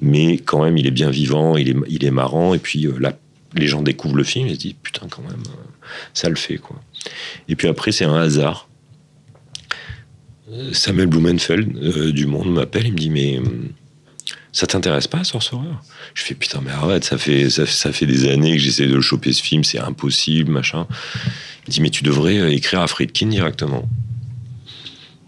mais 0.00 0.38
quand 0.38 0.64
même, 0.64 0.78
il 0.78 0.86
est 0.86 0.90
bien 0.90 1.10
vivant, 1.10 1.58
il 1.58 1.68
est, 1.68 1.76
il 1.86 2.02
est 2.02 2.10
marrant, 2.10 2.54
et 2.54 2.58
puis 2.58 2.86
euh, 2.86 2.94
là, 2.98 3.12
les 3.54 3.66
gens 3.66 3.82
découvrent 3.82 4.16
le 4.16 4.24
film 4.24 4.46
et 4.48 4.54
se 4.54 4.58
disent, 4.58 4.74
putain, 4.82 5.06
quand 5.10 5.20
même, 5.20 5.42
ça 6.14 6.30
le 6.30 6.36
fait, 6.36 6.56
quoi. 6.56 6.80
Et 7.46 7.56
puis 7.56 7.68
après, 7.68 7.92
c'est 7.92 8.06
un 8.06 8.14
hasard. 8.14 8.68
Samuel 10.72 11.08
Blumenfeld 11.08 12.10
du 12.12 12.26
Monde 12.26 12.54
m'appelle, 12.54 12.86
il 12.86 12.92
me 12.92 12.98
dit, 12.98 13.10
mais 13.10 13.36
hum, 13.36 13.68
ça 14.52 14.66
t'intéresse 14.66 15.06
pas, 15.06 15.24
Sorcerer? 15.24 15.60
Je 16.14 16.22
fais, 16.22 16.34
putain, 16.34 16.60
mais 16.64 16.70
arrête, 16.70 17.04
ça 17.04 17.18
fait, 17.18 17.50
ça, 17.50 17.92
fait 17.92 18.06
des 18.06 18.28
années 18.28 18.56
que 18.56 18.62
j'essaie 18.62 18.86
de 18.86 19.00
choper 19.00 19.32
ce 19.32 19.42
film, 19.42 19.62
c'est 19.62 19.78
impossible, 19.78 20.50
machin. 20.50 20.86
Il 21.68 21.70
me 21.70 21.72
dit, 21.74 21.80
mais 21.82 21.90
tu 21.90 22.02
devrais 22.02 22.38
euh, 22.38 22.50
écrire 22.50 22.80
à 22.80 22.86
Friedkin 22.86 23.26
directement. 23.26 23.86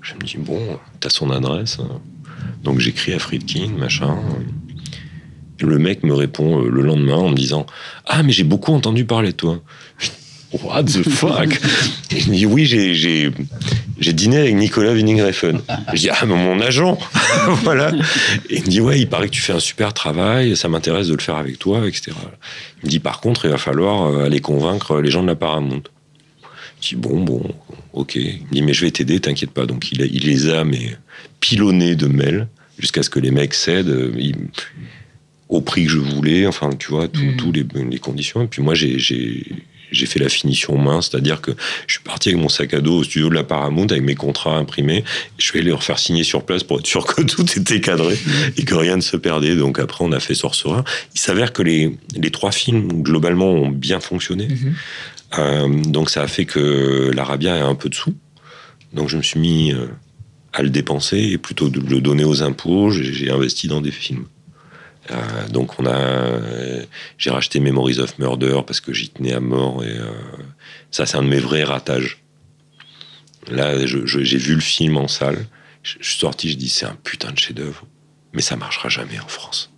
Je 0.01 0.15
me 0.15 0.21
dis, 0.21 0.39
bon, 0.39 0.59
t'as 0.99 1.11
son 1.11 1.31
adresse. 1.31 1.79
hein. 1.81 2.01
Donc 2.65 2.79
j'écris 2.81 3.13
à 3.13 3.19
Friedkin, 3.19 3.69
machin. 3.77 4.17
Le 5.61 5.79
mec 5.79 6.03
me 6.03 6.15
répond 6.15 6.63
euh, 6.65 6.71
le 6.71 6.81
lendemain 6.81 7.17
en 7.17 7.29
me 7.29 7.35
disant 7.37 7.67
Ah, 8.07 8.23
mais 8.23 8.33
j'ai 8.33 8.45
beaucoup 8.45 8.73
entendu 8.73 9.05
parler 9.05 9.33
de 9.33 9.37
toi. 9.37 9.61
What 10.65 10.85
the 10.85 11.07
fuck? 11.09 11.61
Et 12.11 12.21
Je 12.21 12.31
dis 12.31 12.47
Oui, 12.47 12.65
j'ai- 12.65 13.31
dîné 14.15 14.39
avec 14.39 14.55
Nicolas 14.55 14.95
Winding-Refn. 14.95 15.61
Je 15.93 15.99
dis 15.99 16.09
Ah, 16.11 16.25
mon 16.25 16.59
agent 16.61 16.99
Voilà. 17.65 17.93
Il 18.49 18.63
me 18.63 18.67
dit 18.67 18.81
Ouais, 18.81 18.99
il 18.99 19.07
paraît 19.09 19.27
que 19.29 19.35
tu 19.35 19.43
fais 19.43 19.53
un 19.53 19.61
super 19.61 19.93
travail, 19.93 20.57
ça 20.57 20.69
m'intéresse 20.69 21.09
de 21.09 21.15
le 21.15 21.21
faire 21.21 21.37
avec 21.37 21.59
toi, 21.59 21.87
etc. 21.87 22.13
Il 22.83 22.87
me 22.87 22.91
dit 22.91 22.99
Par 23.01 23.21
contre, 23.21 23.45
il 23.45 23.51
va 23.51 23.59
falloir 23.59 24.07
euh, 24.09 24.25
aller 24.25 24.41
convaincre 24.41 24.99
les 25.03 25.11
gens 25.11 25.21
de 25.23 25.27
la 25.29 25.37
Paramount. 25.37 25.83
Je 26.81 26.89
dis 26.91 26.97
Bon, 26.97 27.23
bon, 27.23 27.43
ok. 27.93 28.15
Il 28.17 28.41
me 28.49 28.53
dit 28.53 28.63
Mais 28.63 28.73
je 28.75 28.85
vais 28.85 28.91
t'aider, 28.91 29.21
t'inquiète 29.21 29.51
pas. 29.51 29.67
Donc 29.67 29.91
il, 29.93 30.03
a- 30.03 30.07
il 30.07 30.25
les 30.27 30.49
a, 30.49 30.65
mais 30.65 30.97
pilonnés 31.41 31.95
de 31.97 32.07
mails 32.07 32.49
jusqu'à 32.79 33.03
ce 33.03 33.11
que 33.11 33.21
les 33.21 33.31
mecs 33.31 33.55
cèdent. 33.55 33.89
euh, 33.89 34.13
au 35.49 35.61
prix 35.61 35.85
que 35.87 35.91
je 35.91 35.99
voulais, 35.99 36.47
enfin, 36.47 36.71
tu 36.79 36.91
vois, 36.93 37.09
tout- 37.09 37.21
Mhm. 37.21 37.37
tous 37.37 37.51
les, 37.53 37.67
les 37.91 37.99
conditions. 37.99 38.43
Et 38.45 38.47
puis 38.47 38.63
moi, 38.63 38.75
j'ai- 38.75 38.99
fait 40.07 40.21
la 40.21 40.29
finition 40.29 40.79
main, 40.79 41.03
c'est-à-dire 41.03 41.41
que 41.41 41.51
je 41.89 41.95
suis 41.95 42.03
parti 42.05 42.29
avec 42.29 42.41
mon 42.41 42.49
sac 42.49 42.73
à 42.75 42.81
dos 42.81 42.99
au 42.99 43.03
studio 43.05 43.29
de 43.29 43.35
la 43.35 43.43
Paramount 43.43 43.87
avec 43.89 44.05
mes 44.05 44.15
contrats 44.15 44.57
imprimés. 44.57 45.03
Je 45.39 45.53
vais 45.53 45.63
les 45.63 45.73
refaire 45.73 45.99
signer 45.99 46.23
sur 46.23 46.45
place 46.47 46.63
pour 46.63 46.79
être 46.79 46.87
sûr 46.87 47.05
que 47.05 47.21
tout 47.35 47.45
était 47.59 47.81
cadré 47.81 48.17
et 48.57 48.63
que 48.65 48.75
rien 48.77 48.95
ne 48.95 49.01
se 49.01 49.17
perdait. 49.17 49.57
Donc 49.57 49.81
après, 49.81 50.05
on 50.05 50.13
a 50.13 50.21
fait 50.21 50.35
Sorcerer. 50.37 50.83
Il 51.17 51.21
s'avère 51.21 51.53
que 51.53 51.63
les, 51.63 51.99
les 52.15 52.31
trois 52.31 52.53
films, 52.53 53.03
globalement, 53.03 53.51
ont 53.51 53.69
bien 53.71 53.99
fonctionné. 53.99 54.47
Mhm. 54.47 54.55
Euh, 54.69 54.71
donc 55.37 56.11
ça 56.11 56.23
a 56.23 56.27
fait 56.27 56.45
que 56.45 57.11
l'Arabia 57.15 57.57
est 57.57 57.61
un 57.61 57.75
peu 57.75 57.89
dessous. 57.89 58.15
Donc 58.93 59.09
je 59.09 59.17
me 59.17 59.23
suis 59.23 59.39
mis 59.39 59.73
euh, 59.73 59.87
à 60.53 60.63
le 60.63 60.71
dépenser 60.71 61.19
et 61.19 61.39
plutôt 61.39 61.69
de 61.69 61.81
le 61.81 62.01
donner 62.01 62.25
aux 62.25 62.43
impôts, 62.43 62.91
j'ai 62.91 63.31
investi 63.31 63.69
dans 63.69 63.81
des 63.81 63.93
films. 63.93 64.27
Euh, 65.11 65.49
donc 65.49 65.79
on 65.81 65.87
a, 65.87 65.95
euh, 65.95 66.85
j'ai 67.19 67.31
racheté 67.31 67.59
Memories 67.61 67.99
of 68.01 68.19
Murder 68.19 68.61
parce 68.67 68.81
que 68.81 68.93
j'y 68.93 69.09
tenais 69.09 69.33
à 69.33 69.41
mort 69.41 69.83
et 69.83 69.97
euh, 69.97 70.11
ça 70.91 71.07
c'est 71.07 71.17
un 71.17 71.23
de 71.23 71.29
mes 71.29 71.39
vrais 71.39 71.65
ratages. 71.65 72.23
Là 73.49 73.87
j'ai 73.87 74.39
vu 74.39 74.55
le 74.55 74.61
film 74.61 74.97
en 74.97 75.09
salle, 75.09 75.47
je 75.83 75.97
suis 76.03 76.19
sorti, 76.19 76.51
je 76.51 76.57
dis 76.57 76.69
c'est 76.69 76.87
un 76.87 76.97
putain 77.03 77.33
de 77.33 77.39
chef-d'œuvre, 77.39 77.87
mais 78.33 78.43
ça 78.43 78.57
marchera 78.57 78.89
jamais 78.89 79.19
en 79.19 79.29
France. 79.29 79.73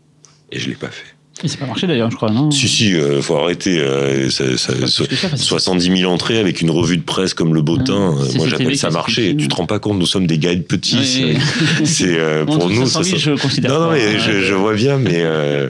Et 0.51 0.59
je 0.59 0.69
l'ai 0.69 0.75
pas 0.75 0.91
fait. 0.91 1.15
Mais 1.43 1.49
c'est 1.49 1.59
pas 1.59 1.67
marché 1.67 1.87
d'ailleurs, 1.87 2.11
je 2.11 2.17
crois, 2.17 2.31
non 2.31 2.51
Si 2.51 2.69
si, 2.69 2.95
euh, 2.95 3.21
faut 3.23 3.37
arrêter. 3.37 3.81
euh, 3.81 4.31
ça- 4.31 4.57
ça- 4.57 4.73
plus 4.75 4.87
ça- 4.89 5.07
que 5.07 5.17
ça, 5.17 5.29
parce 5.29 5.41
que 5.43 5.49
70 5.49 5.97
000 5.99 6.13
entrées 6.13 6.39
avec 6.39 6.61
une 6.61 6.71
revue 6.71 6.99
de 6.99 7.03
presse 7.03 7.35
comme 7.35 7.55
le 7.55 7.63
Bottin, 7.63 8.11
Ouais. 8.11 8.23
euh, 8.23 8.33
moi 8.37 8.49
j'appelle 8.49 8.77
ça 8.77 8.91
marché. 8.91 9.35
Tu 9.37 9.49
te 9.49 9.55
rends 9.55 9.67
pas 9.67 9.79
compte, 9.81 9.99
nous 9.99 10.07
sommes 10.07 10.27
des 10.27 10.39
gars 10.39 10.55
petits. 10.63 10.97
Ouais, 10.99 11.05
c'est- 11.05 11.85
C'est 11.85 12.19
euh, 12.19 12.45
Bon, 12.45 12.59
pour 12.59 12.69
nous 12.71 12.87
500 12.87 13.03
ça. 13.03 13.09
000, 13.09 13.19
ça- 13.19 13.25
je 13.37 13.41
considère 13.43 13.73
Non, 13.73 13.81
non, 13.87 13.93
mais 13.93 14.05
hein. 14.17 14.19
je, 14.25 14.41
je 14.43 14.55
vois 14.55 14.75
bien, 14.75 14.99
mais 14.99 15.17
euh, 15.23 15.69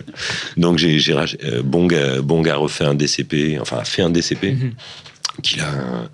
donc 0.58 0.78
j'ai, 0.78 0.98
rach- 0.98 1.36
euh, 1.44 1.62
Bong, 1.62 1.94
a, 2.48 2.56
refait 2.56 2.84
un 2.84 2.94
DCP, 2.94 3.58
enfin 3.60 3.78
a 3.80 3.84
fait 3.84 4.02
un 4.02 4.10
DCP 4.10 4.52
Mhm. 4.52 4.72
Qu'il 5.40 5.60
a, 5.60 6.10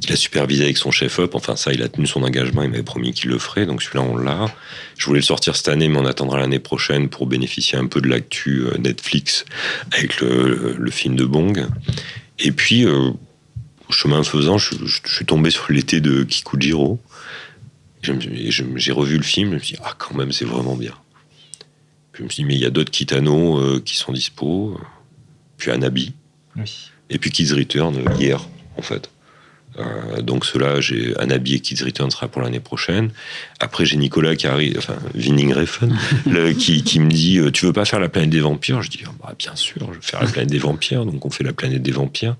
qu'il 0.00 0.12
a 0.12 0.16
supervisé 0.16 0.64
avec 0.64 0.78
son 0.78 0.90
chef-up. 0.90 1.34
Enfin, 1.34 1.56
ça, 1.56 1.72
il 1.72 1.82
a 1.82 1.88
tenu 1.88 2.06
son 2.06 2.22
engagement. 2.22 2.62
Il 2.62 2.70
m'avait 2.70 2.82
promis 2.82 3.12
qu'il 3.12 3.30
le 3.30 3.38
ferait. 3.38 3.66
Donc, 3.66 3.82
celui-là, 3.82 4.02
on 4.02 4.16
l'a. 4.16 4.46
Je 4.96 5.06
voulais 5.06 5.20
le 5.20 5.24
sortir 5.24 5.56
cette 5.56 5.68
année, 5.68 5.88
mais 5.88 5.98
on 5.98 6.06
attendra 6.06 6.38
l'année 6.38 6.58
prochaine 6.58 7.08
pour 7.08 7.26
bénéficier 7.26 7.76
un 7.78 7.86
peu 7.86 8.00
de 8.00 8.08
l'actu 8.08 8.62
euh, 8.66 8.78
Netflix 8.78 9.44
avec 9.92 10.20
le, 10.20 10.90
film 10.90 11.16
de 11.16 11.24
Bong. 11.24 11.66
Et 12.38 12.52
puis, 12.52 12.86
euh, 12.86 13.10
chemin 13.90 14.22
faisant, 14.22 14.58
je, 14.58 14.74
suis 15.04 15.26
tombé 15.26 15.50
sur 15.50 15.70
l'été 15.70 16.00
de 16.00 16.22
Kikujiro. 16.24 16.98
J'ai 18.02 18.92
revu 18.92 19.18
le 19.18 19.22
film. 19.22 19.50
Je 19.50 19.54
me 19.54 19.58
suis 19.60 19.74
dit, 19.74 19.82
ah, 19.84 19.94
quand 19.98 20.14
même, 20.14 20.32
c'est 20.32 20.44
vraiment 20.44 20.76
bien. 20.76 20.94
Puis 22.12 22.22
je 22.22 22.24
me 22.24 22.28
suis 22.30 22.42
dit, 22.42 22.46
mais 22.46 22.54
il 22.54 22.60
y 22.60 22.66
a 22.66 22.70
d'autres 22.70 22.90
Kitano 22.90 23.58
euh, 23.58 23.82
qui 23.84 23.96
sont 23.96 24.12
dispo. 24.12 24.80
Puis 25.58 25.70
Anabi. 25.70 26.14
Oui. 26.56 26.90
Et 27.10 27.18
puis 27.18 27.30
Kids 27.30 27.54
Return 27.54 28.04
hier, 28.18 28.46
en 28.76 28.82
fait. 28.82 29.10
Euh, 29.78 30.22
donc 30.22 30.46
cela, 30.46 30.80
j'ai 30.80 31.16
Anabi 31.18 31.54
et 31.54 31.60
Kids 31.60 31.84
Return 31.84 32.10
sera 32.10 32.28
pour 32.28 32.42
l'année 32.42 32.60
prochaine. 32.60 33.10
Après, 33.60 33.84
j'ai 33.84 33.96
Nicolas 33.96 34.36
qui 34.36 34.46
arrive, 34.46 34.78
enfin 34.78 34.96
Winning 35.14 35.52
Refn, 35.52 35.94
qui, 36.58 36.82
qui 36.82 37.00
me 37.00 37.10
dit 37.10 37.38
euh, 37.38 37.50
Tu 37.50 37.66
veux 37.66 37.72
pas 37.72 37.84
faire 37.84 38.00
la 38.00 38.08
planète 38.08 38.30
des 38.30 38.40
vampires? 38.40 38.82
Je 38.82 38.90
dis 38.90 39.00
Ah, 39.06 39.10
bah, 39.20 39.34
Bien 39.38 39.54
sûr, 39.54 39.88
je 39.92 39.98
vais 39.98 40.02
faire 40.02 40.22
la 40.22 40.28
planète 40.28 40.50
des 40.50 40.58
vampires. 40.58 41.04
Donc 41.04 41.24
on 41.26 41.30
fait 41.30 41.44
la 41.44 41.52
planète 41.52 41.82
des 41.82 41.90
vampires, 41.90 42.36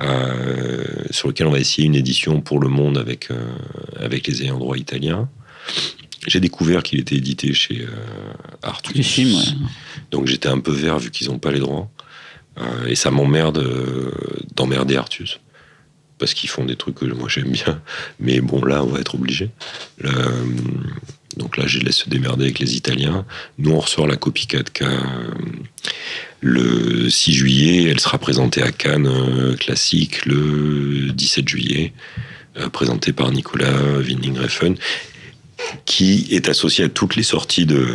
euh, 0.00 0.84
sur 1.10 1.28
lequel 1.28 1.46
on 1.46 1.52
va 1.52 1.58
essayer 1.58 1.86
une 1.86 1.94
édition 1.94 2.40
pour 2.40 2.60
le 2.60 2.68
monde 2.68 2.98
avec, 2.98 3.30
euh, 3.30 3.54
avec 3.98 4.26
les 4.26 4.42
ayants 4.42 4.58
droit 4.58 4.76
italiens. 4.76 5.28
J'ai 6.26 6.40
découvert 6.40 6.82
qu'il 6.82 6.98
était 6.98 7.16
édité 7.16 7.54
chez 7.54 7.86
film, 9.02 9.34
ouais. 9.34 9.44
Donc 10.10 10.26
j'étais 10.26 10.48
un 10.48 10.58
peu 10.58 10.72
vert 10.72 10.98
vu 10.98 11.10
qu'ils 11.10 11.28
n'ont 11.28 11.38
pas 11.38 11.52
les 11.52 11.60
droits. 11.60 11.88
Euh, 12.58 12.86
et 12.86 12.94
ça 12.94 13.10
m'emmerde 13.10 13.58
euh, 13.58 14.10
d'emmerder 14.54 14.96
Artus. 14.96 15.40
Parce 16.18 16.32
qu'ils 16.32 16.48
font 16.48 16.64
des 16.64 16.76
trucs 16.76 16.96
que 16.96 17.04
moi 17.04 17.28
j'aime 17.28 17.50
bien. 17.50 17.82
Mais 18.20 18.40
bon, 18.40 18.64
là, 18.64 18.82
on 18.82 18.86
va 18.86 19.00
être 19.00 19.14
obligé. 19.14 19.50
Euh, 20.04 20.44
donc 21.36 21.58
là, 21.58 21.66
je 21.66 21.78
laisse 21.80 21.96
se 21.96 22.08
démerder 22.08 22.44
avec 22.44 22.58
les 22.58 22.76
Italiens. 22.76 23.26
Nous, 23.58 23.72
on 23.72 23.80
ressort 23.80 24.06
la 24.06 24.16
copie 24.16 24.46
4K 24.46 24.84
euh, 24.84 24.98
le 26.40 27.10
6 27.10 27.32
juillet. 27.32 27.90
Elle 27.90 28.00
sera 28.00 28.16
présentée 28.16 28.62
à 28.62 28.72
Cannes 28.72 29.56
classique 29.58 30.24
le 30.24 31.10
17 31.12 31.48
juillet. 31.48 31.92
présentée 32.72 33.12
par 33.12 33.30
Nicolas 33.30 33.74
Winding-Refn, 34.00 34.76
qui 35.84 36.26
est 36.30 36.48
associé 36.48 36.84
à 36.84 36.88
toutes 36.88 37.16
les 37.16 37.22
sorties 37.22 37.66
de, 37.66 37.86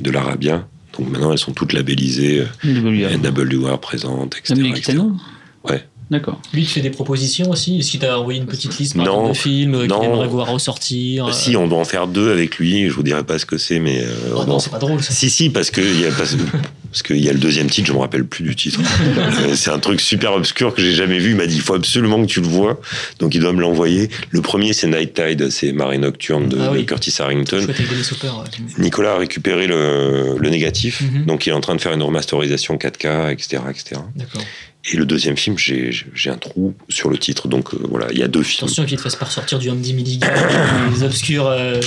de 0.00 0.10
l'Arabia. 0.10 0.68
Donc 0.98 1.08
maintenant, 1.10 1.32
elles 1.32 1.38
sont 1.38 1.52
toutes 1.52 1.72
labellisées. 1.72 2.40
euh, 2.40 3.16
NWR 3.18 3.78
présente, 3.80 4.36
etc. 4.36 4.54
Samuel 4.54 4.66
etc. 4.72 4.92
Kitano 4.92 5.16
Ouais. 5.64 5.86
D'accord. 6.12 6.40
Lui, 6.52 6.62
tu 6.64 6.68
fais 6.74 6.80
des 6.82 6.90
propositions 6.90 7.48
aussi 7.50 7.78
Est-ce 7.78 7.90
qu'il 7.90 8.00
t'a 8.00 8.18
envoyé 8.18 8.38
une 8.38 8.46
petite 8.46 8.78
liste 8.78 8.94
par 8.96 9.04
Non, 9.06 9.12
exemple, 9.12 9.28
de 9.30 9.36
films 9.38 9.88
qu'il 9.88 10.04
aimerait 10.04 10.28
voir 10.28 10.46
ressortir 10.52 11.26
euh, 11.28 11.32
Si, 11.32 11.56
on 11.56 11.66
doit 11.66 11.78
en 11.78 11.84
faire 11.86 12.06
deux 12.06 12.30
avec 12.30 12.58
lui. 12.58 12.86
Je 12.88 12.92
vous 12.92 13.02
dirai 13.02 13.24
pas 13.24 13.38
ce 13.38 13.46
que 13.46 13.56
c'est, 13.56 13.80
mais. 13.80 14.02
euh, 14.04 14.12
Oh 14.36 14.42
on 14.42 14.46
non, 14.46 14.58
c'est 14.58 14.70
pas 14.70 14.78
drôle 14.78 15.02
ça. 15.02 15.12
Si, 15.14 15.30
si, 15.30 15.48
parce 15.48 15.70
que 15.70 15.80
il 15.80 16.00
y 16.02 16.06
a, 16.06 16.10
parce, 16.12 16.36
parce 16.90 17.02
qu'il 17.02 17.18
y 17.24 17.28
a 17.30 17.32
le 17.32 17.38
deuxième 17.38 17.70
titre, 17.70 17.88
je 17.88 17.92
me 17.94 17.98
rappelle 17.98 18.24
plus 18.26 18.44
du 18.44 18.54
titre. 18.54 18.78
Euh, 19.16 19.54
c'est 19.54 19.70
un 19.70 19.78
truc 19.78 20.00
super 20.02 20.34
obscur 20.34 20.74
que 20.74 20.82
j'ai 20.82 20.92
jamais 20.92 21.18
vu. 21.18 21.30
Il 21.30 21.36
m'a 21.36 21.46
dit, 21.46 21.56
il 21.56 21.62
faut 21.62 21.74
absolument 21.74 22.20
que 22.20 22.26
tu 22.26 22.40
le 22.42 22.46
vois. 22.46 22.78
Donc 23.18 23.34
il 23.34 23.40
doit 23.40 23.54
me 23.54 23.62
l'envoyer. 23.62 24.10
Le 24.30 24.42
premier, 24.42 24.74
c'est 24.74 24.88
Night 24.88 25.14
Tide, 25.14 25.48
c'est 25.50 25.72
Marée 25.72 25.96
Nocturne 25.98 26.48
de, 26.48 26.58
Ah 26.60 26.70
oui. 26.72 26.80
de 26.80 26.82
Curtis 26.84 27.14
Harrington. 27.20 27.66
Nicolas 28.78 29.14
a 29.14 29.18
récupéré 29.18 29.66
le, 29.66 30.36
le 30.38 30.50
négatif, 30.50 31.00
Mhm. 31.00 31.24
donc 31.24 31.46
il 31.46 31.50
est 31.50 31.54
en 31.54 31.60
train 31.62 31.74
de 31.74 31.80
faire 31.80 31.92
une 31.92 32.02
remasterisation 32.02 32.76
4K, 32.76 33.30
etc. 33.32 33.62
etc. 33.70 34.00
D'accord. 34.14 34.42
Et 34.90 34.96
le 34.96 35.04
deuxième 35.06 35.36
film, 35.36 35.56
j'ai 35.58 35.92
j'ai 36.12 36.30
un 36.30 36.36
trou 36.38 36.74
sur 36.88 37.08
le 37.08 37.16
titre, 37.16 37.46
donc 37.46 37.72
euh, 37.72 37.78
voilà, 37.88 38.06
il 38.10 38.18
y 38.18 38.22
a 38.24 38.28
deux 38.28 38.42
films. 38.42 38.64
Attention 38.66 38.84
qu'il 38.84 38.96
te 38.96 39.02
fasse 39.02 39.14
pas 39.14 39.26
ressortir 39.26 39.60
du 39.60 39.70
Andy 39.70 39.94
Milligan, 39.94 40.26
les 40.92 41.04
obscurs. 41.04 41.46
euh, 41.46 41.80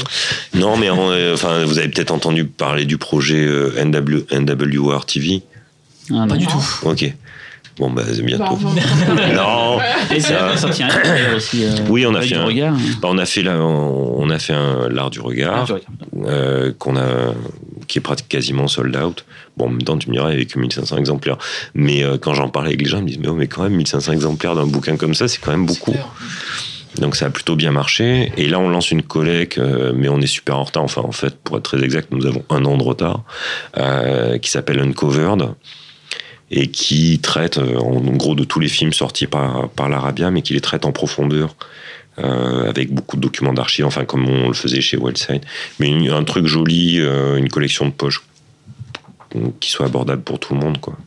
Non, 0.53 0.77
mais 0.77 0.89
en- 0.89 1.11
euh, 1.11 1.33
enfin, 1.33 1.65
vous 1.65 1.77
avez 1.77 1.89
peut-être 1.89 2.11
entendu 2.11 2.45
parler 2.45 2.85
du 2.85 2.97
projet 2.97 3.43
euh, 3.45 3.83
NW, 3.83 4.25
NWR 4.31 5.05
TV. 5.05 5.41
Ah, 6.13 6.25
Pas 6.29 6.37
du 6.37 6.47
tout. 6.47 6.63
Ok. 6.83 7.13
Bon, 7.77 7.89
bah, 7.89 8.03
c'est 8.07 8.19
Bah, 8.21 8.27
bientôt. 8.27 8.55
va- 8.55 9.33
non, 9.35 9.79
Et 10.15 10.21
ça 10.21 10.29
Ça- 10.29 10.47
a 10.51 10.57
sorti 10.57 10.83
un 10.83 10.89
aussi. 11.35 11.65
euh, 11.65 11.71
Oui, 11.89 12.05
on 12.05 12.15
a 12.15 12.21
fait 12.21 12.27
du 12.27 12.35
un- 12.35 12.45
regard. 12.45 12.73
Bah, 13.01 13.09
on 13.11 13.17
a 13.17 13.25
fait 13.25 13.43
la- 13.43 13.59
on 13.61 14.29
a 14.29 14.39
fait 14.39 14.53
un 14.53 14.87
l'art 14.87 15.09
du 15.09 15.19
regard 15.19 15.65
du 15.65 15.73
regard. 15.73 15.89
euh, 16.25 16.71
qu'on 16.79 16.95
a, 16.95 17.33
qui 17.87 17.99
est 17.99 18.01
pratiquement 18.01 18.25
quasiment 18.29 18.67
sold 18.67 18.95
out. 18.95 19.25
Bon, 19.57 19.65
en 19.65 19.69
même 19.69 19.83
temps, 19.83 19.97
tu 19.97 20.09
me 20.09 20.13
diras, 20.13 20.27
il 20.27 20.31
n'y 20.31 20.35
avait 20.35 20.45
que 20.45 20.59
1500 20.59 20.97
exemplaires. 20.97 21.37
Mais 21.73 22.03
euh, 22.03 22.17
quand 22.17 22.33
j'en 22.33 22.49
parlais 22.49 22.69
avec 22.69 22.81
les 22.81 22.87
gens, 22.87 22.97
ils 22.97 23.03
me 23.03 23.07
disent, 23.07 23.19
mais, 23.19 23.27
oh, 23.27 23.35
mais 23.35 23.47
quand 23.47 23.63
même, 23.63 23.75
1500 23.75 24.11
exemplaires 24.11 24.55
d'un 24.55 24.65
bouquin 24.65 24.97
comme 24.97 25.13
ça, 25.13 25.27
c'est 25.27 25.39
quand 25.39 25.51
même 25.51 25.65
beaucoup. 25.65 25.95
Donc 26.99 27.15
ça 27.15 27.27
a 27.27 27.29
plutôt 27.29 27.55
bien 27.55 27.71
marché. 27.71 28.31
Et 28.37 28.47
là, 28.47 28.59
on 28.59 28.69
lance 28.69 28.91
une 28.91 29.03
collecte, 29.03 29.57
euh, 29.57 29.93
mais 29.95 30.09
on 30.09 30.19
est 30.21 30.27
super 30.27 30.57
en 30.57 30.63
retard. 30.63 30.83
Enfin, 30.83 31.01
en 31.01 31.11
fait, 31.11 31.35
pour 31.35 31.57
être 31.57 31.63
très 31.63 31.83
exact, 31.83 32.09
nous 32.11 32.25
avons 32.25 32.43
un 32.49 32.63
an 32.65 32.77
de 32.77 32.83
retard, 32.83 33.23
euh, 33.77 34.37
qui 34.37 34.49
s'appelle 34.49 34.79
Uncovered 34.79 35.53
et 36.51 36.67
qui 36.67 37.19
traite 37.19 37.57
en 37.57 37.99
gros 38.01 38.35
de 38.35 38.43
tous 38.43 38.59
les 38.59 38.67
films 38.67 38.93
sortis 38.93 39.25
par, 39.25 39.67
par 39.69 39.89
l'Arabia, 39.89 40.29
mais 40.29 40.43
qui 40.43 40.53
les 40.53 40.61
traite 40.61 40.85
en 40.85 40.91
profondeur. 40.91 41.55
Euh, 42.19 42.69
avec 42.69 42.93
beaucoup 42.93 43.17
de 43.17 43.21
documents 43.21 43.53
d'archives, 43.53 43.85
enfin 43.85 44.05
comme 44.05 44.27
on 44.27 44.47
le 44.47 44.53
faisait 44.53 44.81
chez 44.81 44.97
Wildside, 44.97 45.41
mais 45.79 45.89
une- 45.89 46.09
un 46.11 46.23
truc 46.23 46.45
joli, 46.47 46.99
euh, 46.99 47.37
une 47.37 47.49
collection 47.49 47.85
de 47.85 47.91
poches 47.91 48.23
euh, 49.35 49.49
qui 49.59 49.69
soit 49.69 49.85
abordable 49.87 50.21
pour 50.21 50.39
tout 50.39 50.53
le 50.53 50.59
monde, 50.61 50.79
quoi. 50.79 50.97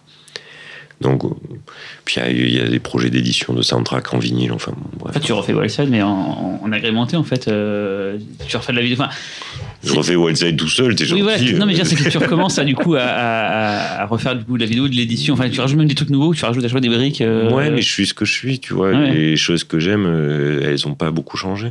Donc, 1.00 1.24
euh, 1.24 1.28
puis 2.04 2.16
il 2.16 2.22
y 2.22 2.26
a- 2.26 2.30
il 2.30 2.54
y, 2.56 2.60
a 2.60 2.66
des 2.68 2.80
projets 2.80 3.08
d'édition 3.08 3.54
de 3.54 3.62
soundtrack 3.62 4.12
en 4.14 4.18
vinyle, 4.18 4.50
enfin 4.52 4.72
bon, 4.76 4.82
En 4.96 5.04
bref. 5.04 5.14
fait, 5.14 5.20
tu 5.20 5.32
refais 5.32 5.52
Wildside, 5.54 5.88
mais 5.90 6.02
en, 6.02 6.60
en 6.60 6.72
agrémenté, 6.72 7.16
en 7.16 7.22
fait. 7.22 7.46
euh, 7.46 8.18
tu 8.48 8.56
refais 8.56 8.72
de 8.72 8.78
la 8.78 8.82
vidéo. 8.82 8.96
Enfin, 9.00 9.10
Je 9.84 9.92
refais 9.94 10.16
Wildside 10.16 10.56
tout 10.56 10.66
seul, 10.68 10.96
t'es 10.96 11.04
oui, 11.04 11.10
gentil. 11.10 11.22
voilà. 11.22 11.38
Non, 11.38 11.42
mais 11.42 11.48
je 11.50 11.56
veux 11.56 11.70
euh. 11.70 11.74
dire, 11.74 11.86
c'est 11.86 11.94
que 12.04 12.08
tu 12.10 12.18
recommences 12.18 12.58
à, 12.58 12.64
du 12.64 12.74
coup, 12.74 12.96
à, 12.96 13.02
à- 13.02 14.02
à 14.02 14.06
refaire 14.06 14.34
du 14.34 14.44
coup, 14.44 14.56
de 14.56 14.62
la 14.64 14.68
vidéo, 14.68 14.88
de 14.88 14.94
l'édition. 14.96 15.34
Enfin, 15.34 15.48
tu 15.48 15.60
rajoutes 15.60 15.78
même 15.78 15.86
des 15.86 15.94
trucs 15.94 16.10
nouveaux, 16.10 16.34
tu 16.34 16.44
rajoutes 16.44 16.64
à 16.64 16.66
chaque 16.66 16.72
fois 16.72 16.80
des 16.80 16.88
briques. 16.88 17.20
euh, 17.20 17.48
Ouais, 17.52 17.70
mais 17.70 17.80
je 17.80 17.88
suis 17.92 18.06
ce 18.06 18.14
que 18.14 18.24
je 18.24 18.32
suis, 18.32 18.58
tu 18.58 18.74
vois. 18.74 18.90
Ouais. 18.90 19.12
Les 19.14 19.36
choses 19.36 19.62
que 19.62 19.78
j'aime, 19.78 20.04
euh, 20.04 20.62
elles 20.68 20.88
ont 20.88 20.94
pas 20.94 21.12
beaucoup 21.12 21.36
changé. 21.36 21.68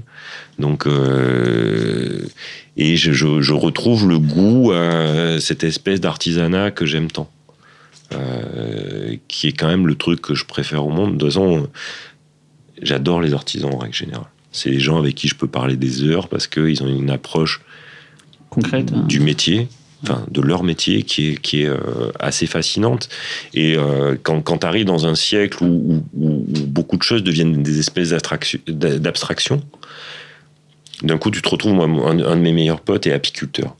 Donc, 0.57 0.87
euh, 0.87 2.21
et 2.77 2.95
je, 2.95 3.11
je- 3.11 3.41
je 3.41 3.53
retrouve 3.53 4.07
le 4.07 4.19
goût 4.19 4.71
à 4.71 5.39
cette 5.41 5.65
espèce 5.65 5.99
d'artisanat 5.99 6.71
que 6.71 6.85
j'aime 6.85 7.11
tant. 7.11 7.29
Euh, 8.13 9.17
qui 9.27 9.47
est 9.47 9.51
quand 9.51 9.67
même 9.67 9.85
le 9.85 9.95
truc 9.95 10.21
que 10.21 10.33
je 10.33 10.45
préfère 10.45 10.85
au 10.85 10.89
monde. 10.89 11.13
De 11.17 11.25
toute 11.25 11.27
façon, 11.33 11.67
j'adore 12.81 13.19
les 13.19 13.33
artisans 13.33 13.73
en 13.73 13.77
règle 13.77 13.93
générale. 13.95 14.27
C'est 14.53 14.69
les 14.69 14.79
gens 14.79 14.97
avec 14.97 15.13
qui 15.15 15.27
je 15.27 15.35
peux 15.35 15.47
parler 15.47 15.75
des 15.75 16.03
heures 16.05 16.29
parce 16.29 16.47
qu'ils 16.47 16.81
ont 16.83 16.87
une 16.87 17.09
approche 17.09 17.61
concrète. 18.49 18.91
hein. 18.95 19.03
du 19.07 19.19
métier, 19.19 19.67
enfin 20.03 20.25
de 20.31 20.39
leur 20.41 20.63
métier, 20.63 21.03
qui 21.03 21.31
est, 21.31 21.41
qui 21.41 21.63
est 21.63 21.67
euh, 21.67 21.77
assez 22.19 22.45
fascinante. 22.47 23.09
Et 23.53 23.75
euh, 23.75 24.15
quand, 24.23 24.41
quand 24.41 24.59
tu 24.59 24.65
arrives 24.67 24.85
dans 24.85 25.05
un 25.05 25.15
siècle 25.15 25.63
où, 25.65 25.67
où- 25.67 26.03
où- 26.13 26.45
où 26.47 26.65
beaucoup 26.65 26.95
de 26.95 27.03
choses 27.03 27.23
deviennent 27.23 27.61
des 27.61 27.79
espèces 27.79 28.11
d'abstraction, 28.67 29.61
d'un 31.03 31.17
coup 31.17 31.29
tu 31.29 31.41
te 31.41 31.49
retrouves, 31.49 31.73
moi, 31.73 31.85
un, 32.09 32.19
un 32.23 32.35
de 32.37 32.41
mes 32.41 32.53
meilleurs 32.53 32.79
potes 32.81 33.05
est 33.05 33.11
apiculteur. 33.11 33.75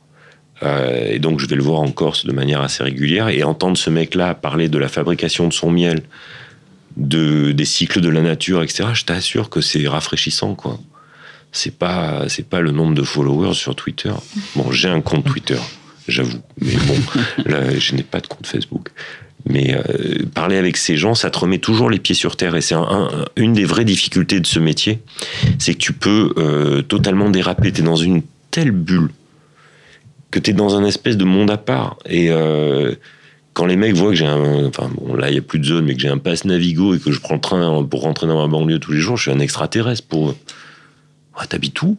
Euh, 0.64 1.12
et 1.12 1.20
donc 1.20 1.40
je 1.40 1.46
vais 1.46 1.56
le 1.56 1.62
voir 1.64 1.82
en 1.82 1.92
Corse 1.92 2.26
de 2.26 2.32
manière 2.32 2.62
assez 2.62 2.84
régulière 2.84 3.30
et 3.30 3.44
entendre 3.44 3.78
ce 3.78 3.90
mec-là 3.90 4.34
parler 4.34 4.70
de 4.70 4.78
la 4.80 4.88
fabrication 4.88 5.48
de 5.48 5.54
son 5.54 5.70
miel, 5.70 6.02
de, 6.96 7.52
des 7.52 7.66
cycles 7.66 8.02
de 8.02 8.10
la 8.10 8.22
nature, 8.22 8.64
etc. 8.64 8.90
Je 8.94 9.04
t'assure 9.06 9.50
que 9.50 9.62
c'est 9.62 9.88
rafraîchissant, 9.88 10.56
quoi. 10.56 10.80
C'est 11.52 11.78
pas, 11.78 12.26
c'est 12.28 12.48
pas 12.48 12.60
le 12.60 12.72
nombre 12.72 12.94
de 12.94 13.04
followers 13.04 13.54
sur 13.54 13.76
Twitter. 13.76 14.12
Bon, 14.56 14.72
j'ai 14.72 14.90
un 14.90 15.02
compte 15.02 15.26
Twitter, 15.26 15.58
j'avoue, 16.08 16.42
mais 16.60 16.76
bon, 16.76 16.96
là, 17.46 17.78
je 17.78 17.96
n'ai 17.96 18.04
pas 18.04 18.20
de 18.20 18.28
compte 18.28 18.46
Facebook. 18.48 18.90
Mais 19.50 19.76
euh, 19.76 20.26
parler 20.34 20.58
avec 20.58 20.76
ces 20.76 20.98
gens, 20.98 21.14
ça 21.16 21.30
te 21.30 21.40
remet 21.40 21.60
toujours 21.60 21.90
les 21.90 22.00
pieds 22.00 22.16
sur 22.16 22.36
terre. 22.36 22.56
Et 22.56 22.62
c'est 22.62 22.76
un- 22.76 22.82
un- 22.82 23.26
une 23.38 23.54
des 23.54 23.64
vraies 23.64 23.86
difficultés 23.86 24.40
de 24.42 24.48
ce 24.48 24.60
métier, 24.60 25.00
c'est 25.58 25.74
que 25.74 25.80
tu 25.80 25.94
peux 25.94 26.34
euh, 26.38 26.82
totalement 26.82 27.30
déraper. 27.30 27.72
Tu 27.72 27.80
es 27.82 27.84
dans 27.84 27.96
une 27.96 28.24
telle 28.52 28.72
bulle 28.72 29.10
que 30.32 30.40
tu 30.40 30.52
es 30.52 30.54
dans 30.54 30.76
un 30.76 30.84
espèce 30.86 31.18
de 31.18 31.24
monde 31.24 31.50
à 31.52 31.58
part. 31.58 31.98
Et 32.06 32.30
euh, 32.30 32.96
quand 33.54 33.66
les 33.66 33.76
mecs 33.76 33.96
voient 33.96 34.10
que 34.10 34.16
j'ai 34.16 34.26
un. 34.26 34.66
Enfin, 34.66 34.90
bon, 34.96 35.16
là, 35.16 35.30
il 35.30 35.34
n'y 35.34 35.40
a 35.40 35.42
plus 35.42 35.60
de 35.60 35.66
zone, 35.66 35.86
mais 35.86 35.96
que 35.96 36.02
j'ai 36.02 36.10
un 36.10 36.18
passe 36.18 36.46
Navigo 36.46 36.94
et 36.96 37.00
que 37.00 37.12
je 37.12 37.20
prends 37.20 37.36
le 37.36 37.42
train 37.42 37.84
pour 37.84 38.02
rentrer 38.02 38.28
dans 38.28 38.38
ma 38.38 38.48
banlieue 38.48 38.80
tous 38.80 38.92
les 38.92 39.00
jours, 39.00 39.18
je 39.18 39.24
suis 39.24 39.32
un 39.32 39.40
extraterrestre 39.40 40.08
pour 40.08 40.30
eux. 40.30 40.38
Ouais, 41.40 41.46
T'habites 41.48 41.82
où? 41.82 41.98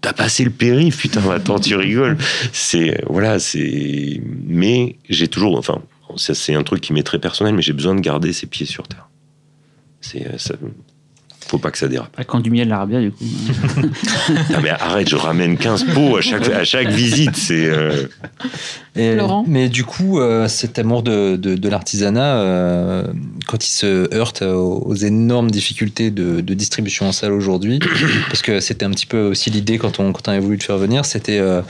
T'as 0.00 0.12
passé 0.12 0.44
le 0.44 0.50
périph', 0.50 0.96
putain, 0.98 1.28
attends, 1.34 1.58
tu 1.58 1.74
rigoles. 1.74 2.18
C'est. 2.52 3.02
Voilà, 3.08 3.38
c'est. 3.38 4.20
Mais 4.46 4.96
j'ai 5.08 5.28
toujours. 5.28 5.56
Enfin, 5.58 5.80
c'est 6.16 6.54
un 6.54 6.62
truc 6.62 6.80
qui 6.80 6.92
m'est 6.92 7.02
très 7.02 7.18
personnel, 7.18 7.54
mais 7.54 7.62
j'ai 7.62 7.72
besoin 7.72 7.94
de 7.94 8.00
garder 8.00 8.32
ses 8.32 8.46
pieds 8.46 8.66
sur 8.66 8.86
terre. 8.86 9.08
C'est. 10.00 10.26
euh. 10.26 10.56
Faut 11.48 11.58
pas 11.58 11.70
que 11.70 11.78
ça 11.78 11.86
dérape. 11.88 12.14
Pas 12.16 12.24
quand 12.24 12.40
du 12.40 12.50
miel 12.50 12.68
l'Arabia, 12.68 13.00
du 13.00 13.12
coup. 13.12 13.24
Ah, 14.54 14.60
mais 14.62 14.70
arrête, 14.70 15.08
je 15.08 15.16
ramène 15.16 15.56
15 15.56 15.84
pots 15.94 16.16
à 16.16 16.20
chaque, 16.20 16.48
à 16.48 16.64
chaque 16.64 16.88
visite. 16.88 17.36
C'est. 17.36 17.66
euh, 17.66 18.06
Laurent 18.96 19.44
Mais 19.46 19.68
du 19.68 19.84
coup, 19.84 20.18
euh, 20.20 20.48
cet 20.48 20.78
amour 20.78 21.02
de, 21.02 21.36
de, 21.36 21.54
de 21.54 21.68
l'artisanat, 21.68 22.38
euh, 22.38 23.02
quand 23.46 23.66
il 23.66 23.70
se 23.70 24.12
heurte 24.14 24.42
aux, 24.42 24.82
aux 24.86 24.94
énormes 24.94 25.50
difficultés 25.50 26.10
de, 26.10 26.40
de 26.40 26.54
distribution 26.54 27.06
en 27.08 27.12
salle 27.12 27.32
aujourd'hui, 27.32 27.78
parce 28.28 28.42
que 28.42 28.60
c'était 28.60 28.84
un 28.84 28.90
petit 28.90 29.06
peu 29.06 29.20
aussi 29.20 29.50
l'idée 29.50 29.78
quand 29.78 30.00
on, 30.00 30.12
quand 30.12 30.28
on 30.28 30.32
a 30.32 30.40
voulu 30.40 30.56
le 30.56 30.62
faire 30.62 30.78
venir, 30.78 31.04
c'était 31.04 31.38
euh, 31.38 31.60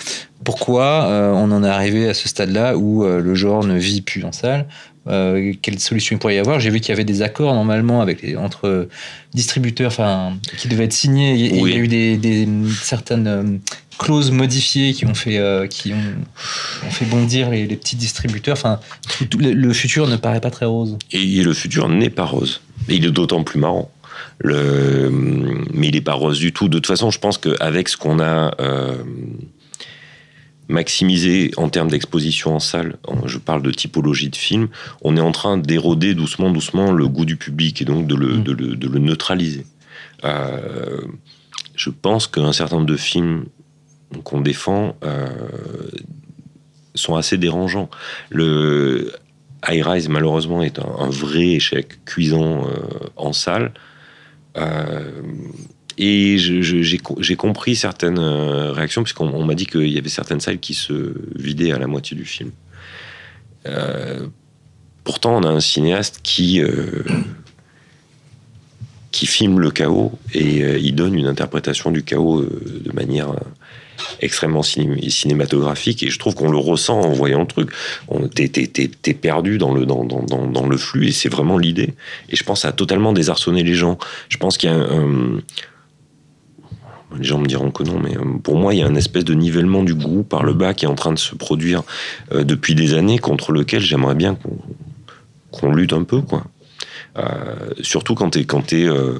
pourquoi 0.45 1.05
euh, 1.07 1.33
on 1.33 1.51
en 1.51 1.65
est 1.65 1.69
arrivé 1.69 2.09
à 2.09 2.15
ce 2.15 2.29
stade-là 2.29 2.77
où 2.77 3.05
euh, 3.05 3.21
le 3.21 3.35
genre 3.35 3.65
ne 3.65 3.77
vit 3.77 4.01
plus 4.03 4.25
en 4.25 4.33
salle? 4.33 4.67
Euh, 5.09 5.53
quelle 5.63 5.79
solution 5.79 6.17
il 6.17 6.19
pourrait 6.19 6.37
y 6.37 6.39
avoir? 6.39 6.59
J'ai 6.61 6.71
vu 6.71 6.81
qu'il 6.81 6.89
y 6.91 6.93
avait 6.93 7.05
des 7.05 7.23
accords 7.23 7.55
normalement 7.55 8.01
avec 8.01 8.23
les, 8.23 8.37
entre 8.37 8.89
distributeurs, 9.35 9.89
enfin 9.89 10.35
qui 10.59 10.69
devaient 10.69 10.85
être 10.85 10.93
signés. 10.93 11.57
Et 11.57 11.61
Oui. 11.61 11.71
Il 11.71 11.77
y 11.77 11.79
a 11.79 11.83
eu 11.83 11.89
des, 11.89 12.17
des 12.17 12.49
certaines 12.83 13.27
euh, 13.27 13.43
clauses 13.99 14.31
modifiées 14.31 14.93
qui 14.93 15.07
ont 15.07 15.15
fait 15.15 15.39
euh, 15.39 15.67
qui 15.67 15.93
ont, 15.93 16.87
ont 16.87 16.91
fait 16.91 17.05
bondir 17.07 17.51
les, 17.51 17.67
les 17.67 17.77
petits 17.77 17.97
distributeurs. 17.97 18.57
Enfin, 18.57 18.81
tout- 19.19 19.25
tout- 19.27 19.39
le, 19.39 19.53
le 19.53 19.73
futur 19.73 20.07
ne 20.09 20.17
paraît 20.17 20.41
pas 20.41 20.51
très 20.51 20.67
rose. 20.67 20.99
Et 21.13 21.43
le 21.43 21.53
futur 21.55 21.89
n'est 21.89 22.11
pas 22.11 22.25
rose. 22.25 22.61
Et 22.89 22.97
il 22.97 23.05
est 23.05 23.11
d'autant 23.11 23.43
plus 23.45 23.59
marrant. 23.61 23.91
Le, 24.39 25.11
mais 25.73 25.89
il 25.89 25.95
n'est 25.95 26.01
pas 26.03 26.13
rose 26.13 26.39
du 26.39 26.53
tout. 26.53 26.69
De 26.69 26.75
toute 26.79 26.87
façon, 26.87 27.11
je 27.11 27.19
pense 27.19 27.39
qu'avec 27.39 27.89
ce 27.89 27.97
qu'on 27.97 28.21
a 28.21 28.53
maximisé 30.69 31.53
en 31.57 31.69
termes 31.69 31.91
d'exposition 31.91 32.57
en 32.57 32.61
salle, 32.61 32.97
je 33.27 33.39
parle 33.39 33.63
de 33.63 33.71
typologie 33.71 34.31
de 34.31 34.37
film, 34.37 34.69
on 35.03 35.17
est 35.17 35.21
en 35.21 35.33
train 35.33 35.59
d'éroder 35.59 36.15
doucement, 36.15 36.51
doucement 36.51 36.93
le 36.93 37.07
goût 37.09 37.25
du 37.25 37.37
public 37.37 37.81
et 37.83 37.85
donc 37.85 38.07
de 38.07 38.15
le, 38.15 38.39
Mm. 38.39 38.43
de 38.43 38.53
le, 38.53 38.77
de 38.77 38.89
le 38.89 38.99
neutraliser. 38.99 39.67
Euh, 40.25 41.01
je 41.75 41.91
pense 41.91 42.27
qu'un 42.27 42.53
certain 42.53 42.77
nombre 42.77 42.89
de 42.89 42.97
films 42.97 43.45
qu'on 44.25 44.41
défend 44.41 44.97
euh, 45.05 45.29
sont 46.95 47.17
assez 47.17 47.37
dérangeants. 47.39 47.91
Le 48.31 49.13
High 49.69 49.83
Rise, 49.85 50.09
malheureusement, 50.09 50.63
est 50.63 50.79
un, 50.79 50.89
un 50.99 51.11
vrai 51.11 51.49
échec 51.49 52.05
cuisant 52.05 52.67
euh, 52.67 52.73
en 53.17 53.33
salle. 53.33 53.73
Euh, 54.57 55.11
et 55.99 56.37
j'ai 56.39 56.99
co- 56.99 57.17
j'ai 57.21 57.37
compris 57.37 57.77
certaines 57.77 58.19
euh, 58.19 58.73
réactions, 58.73 59.03
puisqu'on 59.03 59.29
on 59.29 59.45
m'a 59.45 59.55
dit 59.55 59.67
qu'il 59.67 59.89
y 59.89 59.99
avait 59.99 60.09
certaines 60.09 60.41
salles 60.41 60.59
qui 60.59 60.75
se 60.75 61.15
vidaient 61.35 61.73
à 61.73 61.79
la 61.79 61.87
moitié 61.87 62.17
du 62.17 62.25
film. 62.25 62.51
Euh, 63.67 64.27
pourtant, 65.05 65.37
on 65.37 65.43
a 65.43 65.49
un 65.49 65.61
cinéaste 65.61 66.21
qui, 66.23 66.61
euh, 66.61 67.03
qui 69.11 69.27
filme 69.27 69.61
le 69.61 69.71
chaos 69.71 70.13
et 70.35 70.79
il 70.79 70.95
donne 70.95 71.15
une 71.15 71.27
interprétation 71.27 71.91
du 71.91 72.03
chaos 72.03 72.43
de 72.43 72.93
manière 72.93 73.33
extrêmement 74.21 74.63
ciné- 74.63 75.09
cinématographique 75.09 76.03
et 76.03 76.11
je 76.11 76.19
trouve 76.19 76.35
qu'on 76.35 76.51
le 76.51 76.59
ressent 76.59 77.01
en 77.01 77.13
voyant 77.13 77.41
le 77.41 77.47
truc. 77.47 77.71
T'es 78.35 79.15
perdu 79.15 79.57
dans 79.57 79.73
le, 79.75 79.87
dans, 79.87 80.67
le 80.69 80.77
flux 80.77 81.09
et 81.09 81.13
c'est 81.13 81.31
vraiment 81.31 81.57
l'idée. 81.57 81.95
Et 82.29 82.37
je 82.37 82.45
pense 82.45 82.65
a 82.67 82.73
totalement 82.73 83.15
désarçonné 83.15 83.63
les 83.63 83.75
gens. 83.75 83.97
Je 84.29 84.37
pense 84.37 84.59
qu'il 84.59 84.69
y 84.69 84.73
a 84.73 84.77
un- 84.77 85.41
les 87.19 87.25
gens 87.25 87.39
me 87.39 87.47
diront 87.47 87.71
que 87.71 87.83
non, 87.83 87.99
mais 87.99 88.17
euh, 88.17 88.39
pour 88.43 88.57
moi, 88.57 88.75
il 88.75 88.81
y 88.81 88.83
a 88.83 88.87
une 88.87 88.97
espèce 88.97 89.25
de 89.25 89.35
nivellement 89.35 89.83
du 89.83 89.95
goût 89.95 90.23
par 90.23 90.43
le 90.43 90.55
bas 90.55 90.75
qui 90.75 90.85
est 90.85 90.89
en 90.89 90.95
train 90.95 91.13
de 91.13 91.19
se 91.19 91.35
produire 91.35 91.83
euh, 92.33 92.45
depuis 92.45 92.75
des 92.75 92.95
années, 92.95 93.19
contre 93.19 93.53
lequel 93.53 93.81
j'aimerais 93.81 94.15
bien 94.15 94.37
qu'on 95.51 95.73
lutte 95.73 95.93
un 95.93 96.05
peu, 96.05 96.21
quoi. 96.21 96.45
Euh, 97.19 97.71
surtout 97.81 98.15
quand 98.15 98.31
t'es 98.31 98.45
quand 98.45 98.73
euh, 98.73 99.19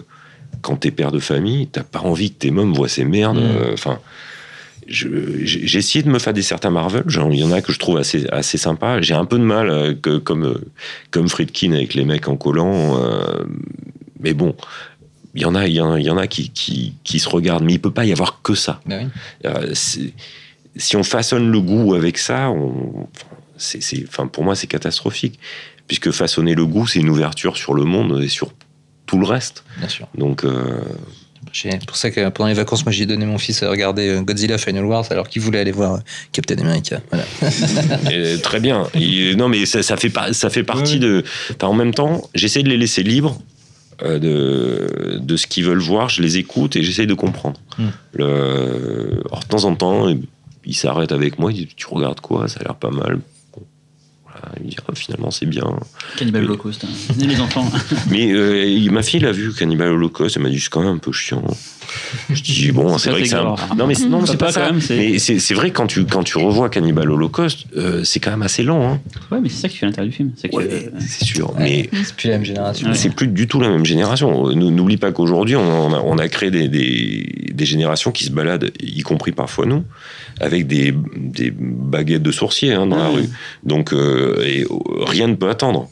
quand 0.61 0.77
père 0.95 1.13
de 1.13 1.19
famille, 1.19 1.69
t'as 1.69 1.83
pas 1.83 2.01
envie 2.01 2.31
que 2.31 2.39
tes 2.39 2.51
mômes 2.51 2.75
voient 2.75 2.89
ces 2.89 3.05
merdes. 3.05 3.39
Mm. 3.39 3.57
euh, 3.57 3.73
Enfin, 3.73 3.99
j'ai 4.87 5.79
essayé 5.79 6.03
de 6.03 6.11
me 6.11 6.19
faire 6.19 6.33
des 6.33 6.43
certains 6.43 6.71
Marvel. 6.71 7.05
Genre, 7.07 7.33
il 7.33 7.41
y 7.41 7.45
en 7.45 7.53
a 7.53 7.61
que 7.61 7.73
je 7.73 7.79
trouve 7.79 7.97
assez 7.97 8.27
assez 8.31 8.59
sympas. 8.59 9.01
J'ai 9.01 9.15
un 9.15 9.25
peu 9.25 9.39
de 9.39 9.45
mal 9.45 9.99
que, 10.01 10.19
comme 10.19 10.61
comme 11.11 11.29
Friedkin 11.29 11.73
avec 11.73 11.95
les 11.95 12.05
mecs 12.05 12.29
en 12.29 12.37
collant. 12.37 12.99
mais 14.21 14.35
bon. 14.35 14.55
Il 15.37 15.43
y 15.43 15.45
en 15.45 15.55
a, 15.55 15.67
il 15.67 15.75
y 15.75 15.81
en 15.81 15.93
a, 15.93 16.01
il 16.01 16.05
y 16.07 16.11
en 16.11 16.17
a 16.19 16.27
qui, 16.27 16.51
qui, 16.51 16.95
qui 17.05 17.19
se 17.21 17.29
regardent, 17.29 17.65
mais 17.65 17.75
il 17.75 17.81
peut 17.81 17.91
pas 17.93 18.05
y 18.05 18.13
avoir 18.13 18.41
que 18.43 18.55
ça. 18.55 18.81
Bah 18.87 18.97
oui. 19.03 19.09
Euh, 19.45 19.73
si 19.75 20.97
on 20.97 21.03
façonne 21.03 21.51
le 21.51 21.61
goût 21.61 21.95
avec 21.95 22.19
ça, 22.19 22.51
on, 22.51 23.03
enfin, 23.15 23.27
c'est, 23.57 23.83
c'est- 23.83 24.05
enfin, 24.09 24.27
pour 24.27 24.45
moi, 24.45 24.55
c'est 24.55 24.67
catastrophique. 24.67 25.39
Puisque 25.89 26.11
façonner 26.11 26.55
le 26.57 26.67
goût, 26.67 26.87
c'est 26.87 26.99
une 26.99 27.09
ouverture 27.11 27.57
sur 27.57 27.73
le 27.73 27.85
monde 27.85 28.21
et 28.23 28.29
sur 28.29 28.53
tout 29.07 29.19
le 29.21 29.27
reste. 29.27 29.63
Bien 29.79 29.89
sûr. 29.89 30.09
Donc, 30.19 30.45
euh, 30.45 30.81
C'est 31.53 31.87
pour 31.87 31.97
ça 31.97 32.11
que 32.11 32.29
pendant 32.31 32.49
les 32.49 32.55
vacances, 32.55 32.85
moi, 32.85 32.91
j'ai 32.93 33.07
donné 33.07 33.25
mon 33.25 33.39
fils 33.39 33.63
à 33.63 33.71
regarder 33.71 34.09
euh, 34.09 34.21
Godzilla 34.23 34.59
Final 34.59 34.85
Wars 34.85 35.05
alors 35.11 35.29
qu'il 35.29 35.43
voulait 35.43 35.61
aller 35.61 35.71
voir 35.71 36.01
Captain 36.33 36.59
America. 36.59 37.01
Voilà. 37.11 37.25
et 38.11 38.41
très 38.41 38.59
bien. 38.59 38.89
Et, 38.95 39.37
non, 39.37 39.49
mais 39.49 39.65
ça, 39.65 39.83
ça 39.85 39.97
fait, 39.97 40.11
pas, 40.11 40.33
ça 40.33 40.51
fait 40.51 40.65
partie 40.65 40.99
de. 40.99 41.23
enfin, 41.55 41.69
en 41.69 41.75
même 41.75 41.95
temps, 41.95 42.29
j'essaie 42.35 42.65
de 42.65 42.69
les 42.69 42.77
laisser 42.79 43.03
libres 43.05 43.39
de, 44.05 45.19
de 45.21 45.37
ce 45.37 45.47
qu'ils 45.47 45.65
veulent 45.65 45.79
voir. 45.79 46.09
Je 46.09 46.23
les 46.23 46.37
écoute 46.39 46.77
et 46.77 46.83
j'essaie 46.83 47.07
de 47.07 47.15
comprendre. 47.15 47.59
Mm. 47.79 47.85
Le, 48.15 49.23
alors, 49.27 49.41
de 49.41 49.49
temps 49.49 49.65
en 49.65 49.75
temps, 49.75 50.15
il 50.65 50.75
s'arrête 50.77 51.13
avec 51.13 51.39
moi. 51.39 51.53
Il 51.53 51.67
dit 51.67 51.75
Tu 51.77 51.87
regardes 51.89 52.21
quoi? 52.21 52.49
Ça 52.49 52.61
a 52.61 52.65
l'air 52.65 52.75
pas 52.75 52.91
mal. 52.91 53.21
Bon, 53.55 53.63
voilà, 54.25 54.53
il 54.59 54.65
me 54.67 54.71
dit 54.71 54.77
Ah, 54.87 54.93
finalement, 54.95 55.31
c'est 55.31 55.47
bien. 55.47 55.65
Cannibal 56.19 56.43
Oui. 56.43 56.49
Holocaust. 56.49 56.85
hein. 56.85 56.89
les 57.19 57.41
enfants. 57.41 57.71
Mais 58.11 58.31
euh, 58.33 58.91
ma 58.91 59.03
fille 59.03 59.21
l'a 59.21 59.33
vu, 59.33 59.53
Cannibal 59.55 59.89
Holocaust, 59.91 60.37
elle 60.37 60.43
m'a 60.43 60.51
dit 60.51 60.61
c'est 60.61 60.69
quand 60.71 60.83
même 60.83 60.95
un 60.97 60.99
peu 60.99 61.13
chiant. 61.13 61.43
Je 62.31 62.43
dis 62.43 62.73
bon, 62.73 62.99
C'est 62.99 63.11
vrai 63.11 63.23
que 63.23 63.29
c'est 63.29 63.35
un... 63.37 63.55
Non 63.77 63.87
mais 63.87 63.95
c'est- 63.95 64.07
non, 64.09 64.25
c'est 64.27 64.37
Pas 64.37 64.47
pas 64.47 64.53
ça. 64.53 64.61
quand 64.63 64.73
même, 64.73 64.81
c'est- 64.81 64.97
mais 64.97 65.19
c'est 65.19 65.55
vrai 65.55 65.71
que 65.71 65.77
quand 65.77 65.87
tu 65.87 66.05
quand 66.05 66.23
tu 66.23 66.39
revois 66.39 66.69
Cannibal 66.69 67.11
Holocaust, 67.11 67.67
euh, 67.77 68.03
c'est 68.05 68.21
quand 68.21 68.31
même 68.31 68.43
assez 68.43 68.63
lent, 68.63 68.83
hein. 68.93 69.01
Ouais, 69.31 69.39
mais 69.41 69.49
c'est 69.49 69.63
ça 69.63 69.69
qui 69.69 69.77
fait 69.79 69.87
l'intérêt 69.87 70.07
du 70.07 70.13
film. 70.13 70.33
C'est 70.37 70.55
Ouais, 70.55 70.69
euh, 70.71 70.91
c'est 71.01 71.25
sûr. 71.25 71.55
Mais 71.59 71.89
C'est 72.05 72.15
plus 72.17 72.29
la 72.29 72.35
même 72.37 72.45
génération. 72.45 72.89
Ouais. 72.89 72.95
c'est 72.95 73.11
plus 73.15 73.29
du 73.29 73.47
tout 73.47 73.61
la 73.61 73.69
même 73.69 73.85
génération. 73.85 74.49
Nous- 74.55 74.71
N'oublie 74.71 74.97
pas 74.99 75.13
qu'aujourd'hui, 75.13 75.57
on, 75.57 75.93
a, 75.95 76.01
on 76.01 76.19
a 76.19 76.29
créé 76.29 76.51
des, 76.51 76.69
des, 76.69 77.51
des 77.53 77.65
générations 77.67 78.13
qui 78.13 78.25
se 78.25 78.31
baladent, 78.31 78.71
y 78.83 79.01
compris 79.03 79.33
parfois 79.33 79.67
nous, 79.67 79.85
avec 80.41 80.67
des, 80.67 80.95
des 81.17 81.53
baguettes 81.57 82.23
de 82.23 82.33
sourciers 82.33 82.73
hein, 82.75 82.87
dans 82.87 82.97
la 82.99 83.09
rue. 83.09 83.29
Donc 83.65 83.93
euh, 83.93 84.43
et, 84.45 84.65
euh, 84.65 84.67
rien 85.07 85.29
ne 85.29 85.35
peut 85.35 85.49
attendre. 85.49 85.89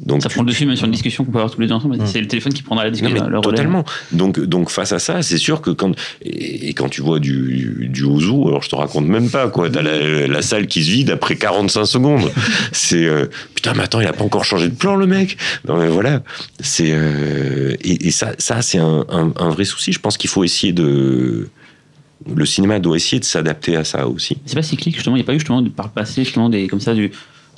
Donc 0.00 0.22
ça 0.22 0.28
prend 0.28 0.42
le 0.42 0.48
dessus 0.48 0.66
même 0.66 0.74
sur 0.76 0.86
une 0.86 0.92
discussion 0.92 1.24
qu'on 1.24 1.30
peut 1.30 1.38
avoir 1.38 1.52
tous 1.54 1.60
les 1.60 1.68
deux 1.68 1.72
ensemble. 1.74 1.96
C'est 2.04 2.20
le 2.20 2.26
téléphone 2.26 2.52
qui 2.52 2.62
prendra 2.62 2.84
la 2.84 2.90
Non, 2.90 2.94
discussion. 2.96 3.28
mais 3.30 3.40
totalement. 3.40 3.84
Donc, 4.12 4.40
donc 4.40 4.70
face 4.70 4.92
à 4.92 4.98
ça, 4.98 5.22
c'est 5.22 5.38
sûr 5.38 5.60
que 5.60 5.70
quand 5.70 5.92
et, 6.22 6.68
et 6.68 6.72
quand 6.74 6.88
tu 6.88 7.00
vois 7.00 7.20
du, 7.20 7.86
du 7.90 8.02
Ozu, 8.02 8.48
alors 8.48 8.62
je 8.62 8.68
te 8.68 8.74
raconte 8.74 9.06
même 9.06 9.30
pas 9.30 9.48
quoi. 9.48 9.70
T'as 9.70 9.82
la, 9.82 10.26
la 10.26 10.42
salle 10.42 10.66
qui 10.66 10.82
se 10.84 10.90
vide 10.90 11.10
après 11.10 11.36
45 11.36 11.84
secondes. 11.84 12.30
C'est 12.72 13.04
euh, 13.06 13.26
putain, 13.54 13.72
mais 13.74 13.84
attends, 13.84 14.00
il 14.00 14.06
a 14.06 14.12
pas 14.12 14.24
encore 14.24 14.44
changé 14.44 14.68
de 14.68 14.74
plan 14.74 14.96
le 14.96 15.06
mec. 15.06 15.36
Non 15.68 15.76
mais 15.78 15.88
voilà. 15.88 16.22
C'est 16.60 16.90
euh, 16.90 17.74
et, 17.82 18.08
et 18.08 18.10
ça, 18.10 18.32
ça 18.38 18.62
c'est 18.62 18.78
un, 18.78 19.04
un, 19.08 19.32
un 19.36 19.48
vrai 19.50 19.64
souci. 19.64 19.92
Je 19.92 20.00
pense 20.00 20.16
qu'il 20.16 20.28
faut 20.30 20.42
essayer 20.42 20.72
de 20.72 21.48
le 22.34 22.46
cinéma 22.46 22.78
doit 22.80 22.96
essayer 22.96 23.20
de 23.20 23.24
s'adapter 23.24 23.76
à 23.76 23.84
ça 23.84 24.08
aussi. 24.08 24.38
C'est 24.46 24.54
pas 24.54 24.62
cyclique, 24.62 24.94
justement. 24.94 25.14
Il 25.16 25.18
n'y 25.18 25.24
a 25.24 25.26
pas 25.26 25.34
eu, 25.34 25.38
justement, 25.38 25.62
par 25.64 25.86
le 25.86 25.92
passé, 25.92 26.24
justement, 26.24 26.48
des, 26.48 26.68
comme 26.68 26.80
ça, 26.80 26.94
du, 26.94 27.10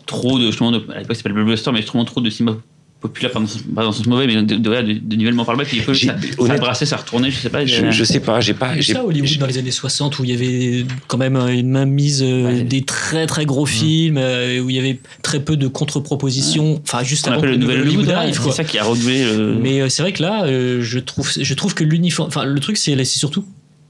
trop 0.06 0.38
de. 0.38 0.46
Justement, 0.46 0.72
de, 0.72 0.82
à 0.94 1.00
l'époque, 1.00 1.16
c'est 1.16 1.22
pas 1.22 1.28
le 1.28 1.34
blockbuster, 1.34 1.70
mais 1.72 1.82
justement, 1.82 2.04
trop 2.04 2.20
de 2.20 2.30
cinéma 2.30 2.56
populaire, 2.98 3.30
pas 3.30 3.40
dans, 3.40 3.46
ce- 3.46 3.58
pas 3.58 3.82
dans 3.82 3.92
ce 3.92 4.08
mauvais, 4.08 4.26
mais 4.26 4.36
de, 4.36 4.42
de, 4.42 4.56
de, 4.56 4.92
de 4.98 5.16
nivellement 5.16 5.44
par 5.44 5.54
le 5.54 5.58
bas. 5.58 5.64
Puis 5.68 5.76
il 5.76 5.82
faut 5.82 5.92
J'ai- 5.92 6.06
ça, 6.06 6.16
ça 6.46 6.56
brassait, 6.56 6.86
ça 6.86 6.96
retournait, 6.96 7.30
je 7.30 7.36
sais 7.36 7.50
pas. 7.50 7.64
Je, 7.66 7.90
je 7.90 8.04
sais 8.04 8.20
pas, 8.20 8.40
j'ai 8.40 8.54
pas. 8.54 8.80
J'ai- 8.80 8.94
ça 8.94 9.04
Hollywood 9.04 9.28
j'ai- 9.28 9.38
dans 9.38 9.46
les 9.46 9.58
années 9.58 9.70
60 9.70 10.18
où 10.18 10.24
il 10.24 10.30
y 10.30 10.32
avait 10.32 10.86
quand 11.06 11.18
même 11.18 11.36
une 11.36 11.68
mainmise 11.70 12.22
euh, 12.22 12.44
Ouais. 12.46 12.62
des 12.62 12.82
très 12.82 13.26
très 13.26 13.44
gros 13.44 13.66
films 13.66 14.16
euh, 14.16 14.60
où 14.60 14.70
il 14.70 14.76
y 14.76 14.78
avait 14.78 14.98
très 15.22 15.40
peu 15.40 15.58
de 15.58 15.68
contre-propositions 15.68 16.80
enfin 16.82 17.02
juste 17.04 17.26
qu'on 17.26 17.32
avant 17.32 17.40
appelle 17.40 17.50
le 17.52 17.56
nouvel 17.58 17.80
Hollywood, 17.82 18.08
arrive 18.10 18.34
ouais, 18.38 18.42
quoi. 18.42 18.52
c'est 18.52 18.56
ça 18.62 18.64
qui 18.64 18.78
a 18.78 18.84
renouvelé 18.84 19.24
le. 19.24 19.54
mais 19.62 19.82
euh, 19.82 19.88
c'est 19.90 20.02
vrai 20.02 20.12
que 20.14 20.22
là 20.22 20.44
euh, 20.46 20.80
je 20.80 20.98
trouve 20.98 21.30
je 21.38 21.54
trouve 21.54 21.74
que 21.74 21.84
l'uniforme 21.84 22.28
enfin 22.28 22.44
le 22.44 22.58
truc 22.60 22.78
c'est 22.78 22.96
c'est 23.04 23.18
surtout 23.18 23.44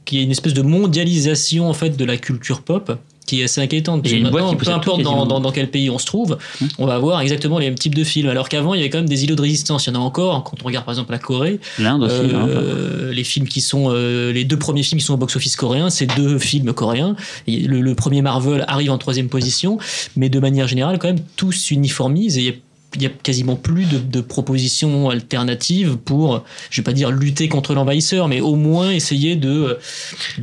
qu'il 0.05 0.19
y 0.19 0.21
a 0.21 0.25
une 0.25 0.31
espèce 0.33 0.53
de 0.55 0.63
mondialisation 0.63 1.69
en 1.69 1.75
fait 1.75 1.97
de 1.97 2.05
la 2.05 2.17
culture 2.17 2.63
pop 2.63 2.99
qui 3.27 3.41
est 3.41 3.45
assez 3.45 3.61
inquiétante. 3.61 4.05
Maintenant, 4.11 4.51
qui 4.51 4.57
peu 4.65 4.71
importe 4.71 5.03
dans, 5.03 5.27
dans, 5.27 5.41
dans 5.41 5.51
quel 5.53 5.69
pays 5.71 5.91
on 5.91 5.99
se 5.99 6.07
trouve, 6.07 6.39
Hum. 6.63 6.69
on 6.79 6.87
va 6.87 6.95
avoir 6.95 7.21
exactement 7.21 7.59
les 7.59 7.67
mêmes 7.67 7.75
types 7.79 7.95
de 7.95 8.05
films. 8.05 8.29
Alors 8.29 8.49
qu'avant, 8.49 8.73
il 8.75 8.79
y 8.79 8.81
avait 8.81 8.91
quand 8.91 8.99
même 8.99 9.09
des 9.09 9.25
îlots 9.25 9.35
de 9.35 9.43
résistance. 9.43 9.87
Il 9.87 9.93
y 9.93 9.97
en 9.97 10.01
a 10.01 10.03
encore. 10.03 10.45
Quand 10.45 10.57
on 10.63 10.67
regarde 10.67 10.85
par 10.85 10.95
exemple 10.95 11.13
la 11.13 11.19
Corée, 11.19 11.61
L'Inde 11.79 12.05
aussi. 12.05 12.15
hein, 12.35 12.47
euh, 12.49 13.13
les 13.13 13.25
films 13.25 13.49
qui 13.49 13.61
sont 13.61 13.87
euh, 13.91 14.33
les 14.33 14.45
deux 14.45 14.59
premiers 14.59 14.83
films 14.83 15.01
qui 15.01 15.05
sont 15.07 15.15
au 15.15 15.19
box-office 15.19 15.57
coréen, 15.57 15.91
c'est 15.91 16.07
deux 16.17 16.39
films 16.39 16.73
coréens. 16.73 17.17
Et 17.47 17.59
le, 17.61 17.81
le 17.81 17.95
premier 17.95 18.23
Marvel 18.23 18.65
arrive 18.69 18.91
en 18.91 18.99
troisième 18.99 19.29
position, 19.29 19.79
mais 20.17 20.29
de 20.29 20.39
manière 20.39 20.69
générale, 20.69 20.99
quand 20.99 21.09
même, 21.09 21.21
tous 21.37 21.53
s'uniformisent 21.53 22.39
et 22.39 22.41
il 22.41 22.47
y 22.47 22.51
a- 22.51 22.53
il 22.97 23.03
y 23.03 23.07
a 23.07 23.11
quasiment 23.11 23.57
plus 23.57 23.87
de, 23.87 24.21
propositions 24.21 25.11
alternatives 25.11 25.97
pour, 25.97 26.45
je 26.71 26.81
vais 26.81 26.85
pas 26.85 26.93
dire 26.93 27.11
lutter 27.11 27.49
contre 27.49 27.75
l'envahisseur, 27.75 28.27
mais 28.29 28.41
au 28.41 28.57
moins 28.57 28.91
essayer 28.91 29.37
de, 29.37 29.79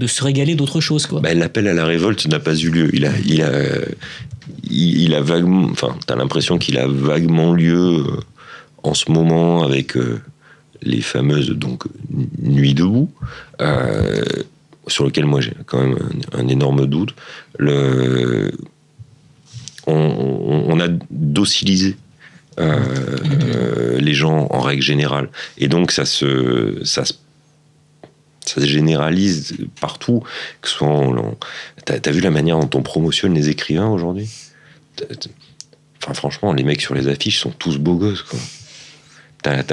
se 0.05 0.23
régaler 0.23 0.55
d'autres 0.55 0.79
choses. 0.79 1.07
Quoi. 1.07 1.19
Bah, 1.19 1.33
l'appel 1.33 1.67
à 1.67 1.73
la 1.73 1.85
révolte 1.85 2.27
n'a 2.27 2.39
pas 2.39 2.55
eu 2.55 2.69
lieu. 2.69 2.89
Il 2.93 3.05
a, 3.05 3.11
il 3.25 3.41
a, 3.41 3.51
il, 4.69 5.13
a 5.13 5.21
vaguement, 5.21 5.67
enfin, 5.71 5.95
t'as 6.05 6.15
l'impression 6.15 6.57
qu'il 6.57 6.77
a 6.77 6.87
vaguement 6.87 7.53
lieu 7.53 8.05
euh, 8.05 8.19
en 8.83 8.93
ce 8.93 9.11
moment 9.11 9.63
avec 9.63 9.97
euh, 9.97 10.21
les 10.81 11.01
fameuses 11.01 11.49
donc 11.49 11.83
nuits 12.39 12.73
debout, 12.73 13.11
euh, 13.61 14.23
sur 14.87 15.05
lequel 15.05 15.25
moi 15.25 15.41
j'ai 15.41 15.53
quand 15.65 15.81
même 15.81 15.97
un, 16.33 16.47
énorme 16.47 16.85
doute. 16.85 17.15
Le, 17.57 18.51
on 19.85 20.79
a 20.79 20.87
docilisé. 21.09 21.97
Euh, 22.59 22.79
euh, 23.55 23.99
les 23.99 24.13
gens 24.13 24.47
en 24.51 24.59
règle 24.61 24.81
générale 24.83 25.29
et 25.57 25.67
donc 25.67 25.91
ça 25.91 26.05
se 26.05 26.79
ça 26.83 27.05
se 27.05 27.13
ça 28.45 28.59
se 28.61 28.65
généralise 28.67 29.55
partout, 29.79 30.21
que 30.61 30.67
ce 30.69 30.75
soit 30.75 31.11
T'as 31.85 31.95
as 32.05 32.11
vu 32.11 32.19
la 32.21 32.29
manière 32.29 32.59
dont 32.59 32.77
on 32.77 32.81
promotionne 32.81 33.33
les 33.33 33.49
écrivains 33.49 33.87
aujourd'hui? 33.87 34.29
Enfin, 36.01 36.13
franchement, 36.13 36.51
les 36.53 36.63
mecs 36.63 36.81
sur 36.81 36.93
les 36.93 37.07
affiches 37.07 37.39
sont 37.39 37.51
tous 37.51 37.77
beaux 37.77 37.95
gosses, 37.95 38.21
quoi. 38.23 38.39
La- 39.45 39.63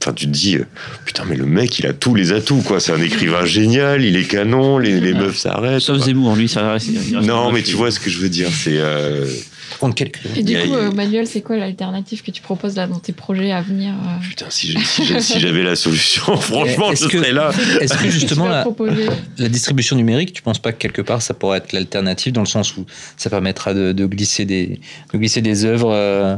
Enfin, 0.00 0.12
tu 0.14 0.26
te 0.26 0.30
dis, 0.30 0.56
euh, 0.56 0.64
putain, 1.04 1.24
mais 1.28 1.36
le 1.36 1.46
mec, 1.46 1.78
il 1.80 1.86
a 1.86 1.92
tous 1.92 2.14
les 2.14 2.32
atouts, 2.32 2.62
quoi. 2.62 2.78
C'est 2.80 2.92
un 2.92 3.00
écrivain 3.00 3.44
génial, 3.46 4.04
il 4.04 4.16
est 4.16 4.24
canon, 4.24 4.78
les, 4.78 5.00
les 5.00 5.14
meufs 5.14 5.36
s'arrêtent. 5.38 5.80
Sauf. 5.80 5.98
Zemmour, 6.04 6.34
lui, 6.36 6.48
ça 6.48 6.72
reste. 6.72 6.88
Non, 7.22 7.50
mais 7.52 7.62
tu 7.62 7.74
vois 7.74 7.90
ce 7.90 7.98
que 8.00 8.10
je 8.10 8.18
veux 8.18 8.28
dire, 8.28 8.48
c'est. 8.52 8.78
euh, 8.78 9.26
Et 10.36 10.42
du 10.42 10.56
coup, 10.58 10.74
euh, 10.74 10.90
Manuel, 10.92 11.26
c'est 11.26 11.40
quoi 11.42 11.56
l'alternative 11.56 12.22
que 12.22 12.30
tu 12.30 12.42
proposes 12.42 12.76
là 12.76 12.86
dans 12.86 12.98
tes 12.98 13.12
projets 13.12 13.52
à 13.52 13.60
venir 13.62 13.92
euh, 13.94 14.22
Putain, 14.28 14.46
si 14.48 14.76
j'avais 15.38 15.62
la 15.62 15.76
solution, 15.76 16.36
franchement, 16.40 16.94
je 16.94 17.06
que- 17.06 17.18
serais 17.18 17.32
là. 17.32 17.50
Est-ce 17.80 17.94
que 17.98 18.08
justement 18.10 18.48
la, 19.38 19.48
distribution 19.48 19.96
numérique, 19.96 20.32
tu 20.32 20.42
penses 20.42 20.58
pas 20.58 20.72
que 20.72 20.78
quelque 20.78 21.02
part 21.02 21.22
ça 21.22 21.34
pourrait 21.34 21.58
être 21.58 21.72
l'alternative 21.72 22.32
dans 22.32 22.40
le 22.42 22.46
sens 22.46 22.76
où 22.76 22.86
ça 23.16 23.30
permettra 23.30 23.74
de, 23.74 23.92
de 23.92 24.06
glisser 24.06 24.44
des 24.44 24.80
de 25.12 25.18
glisser 25.18 25.42
des 25.42 25.64
œuvres 25.64 25.92
euh, 25.92 26.36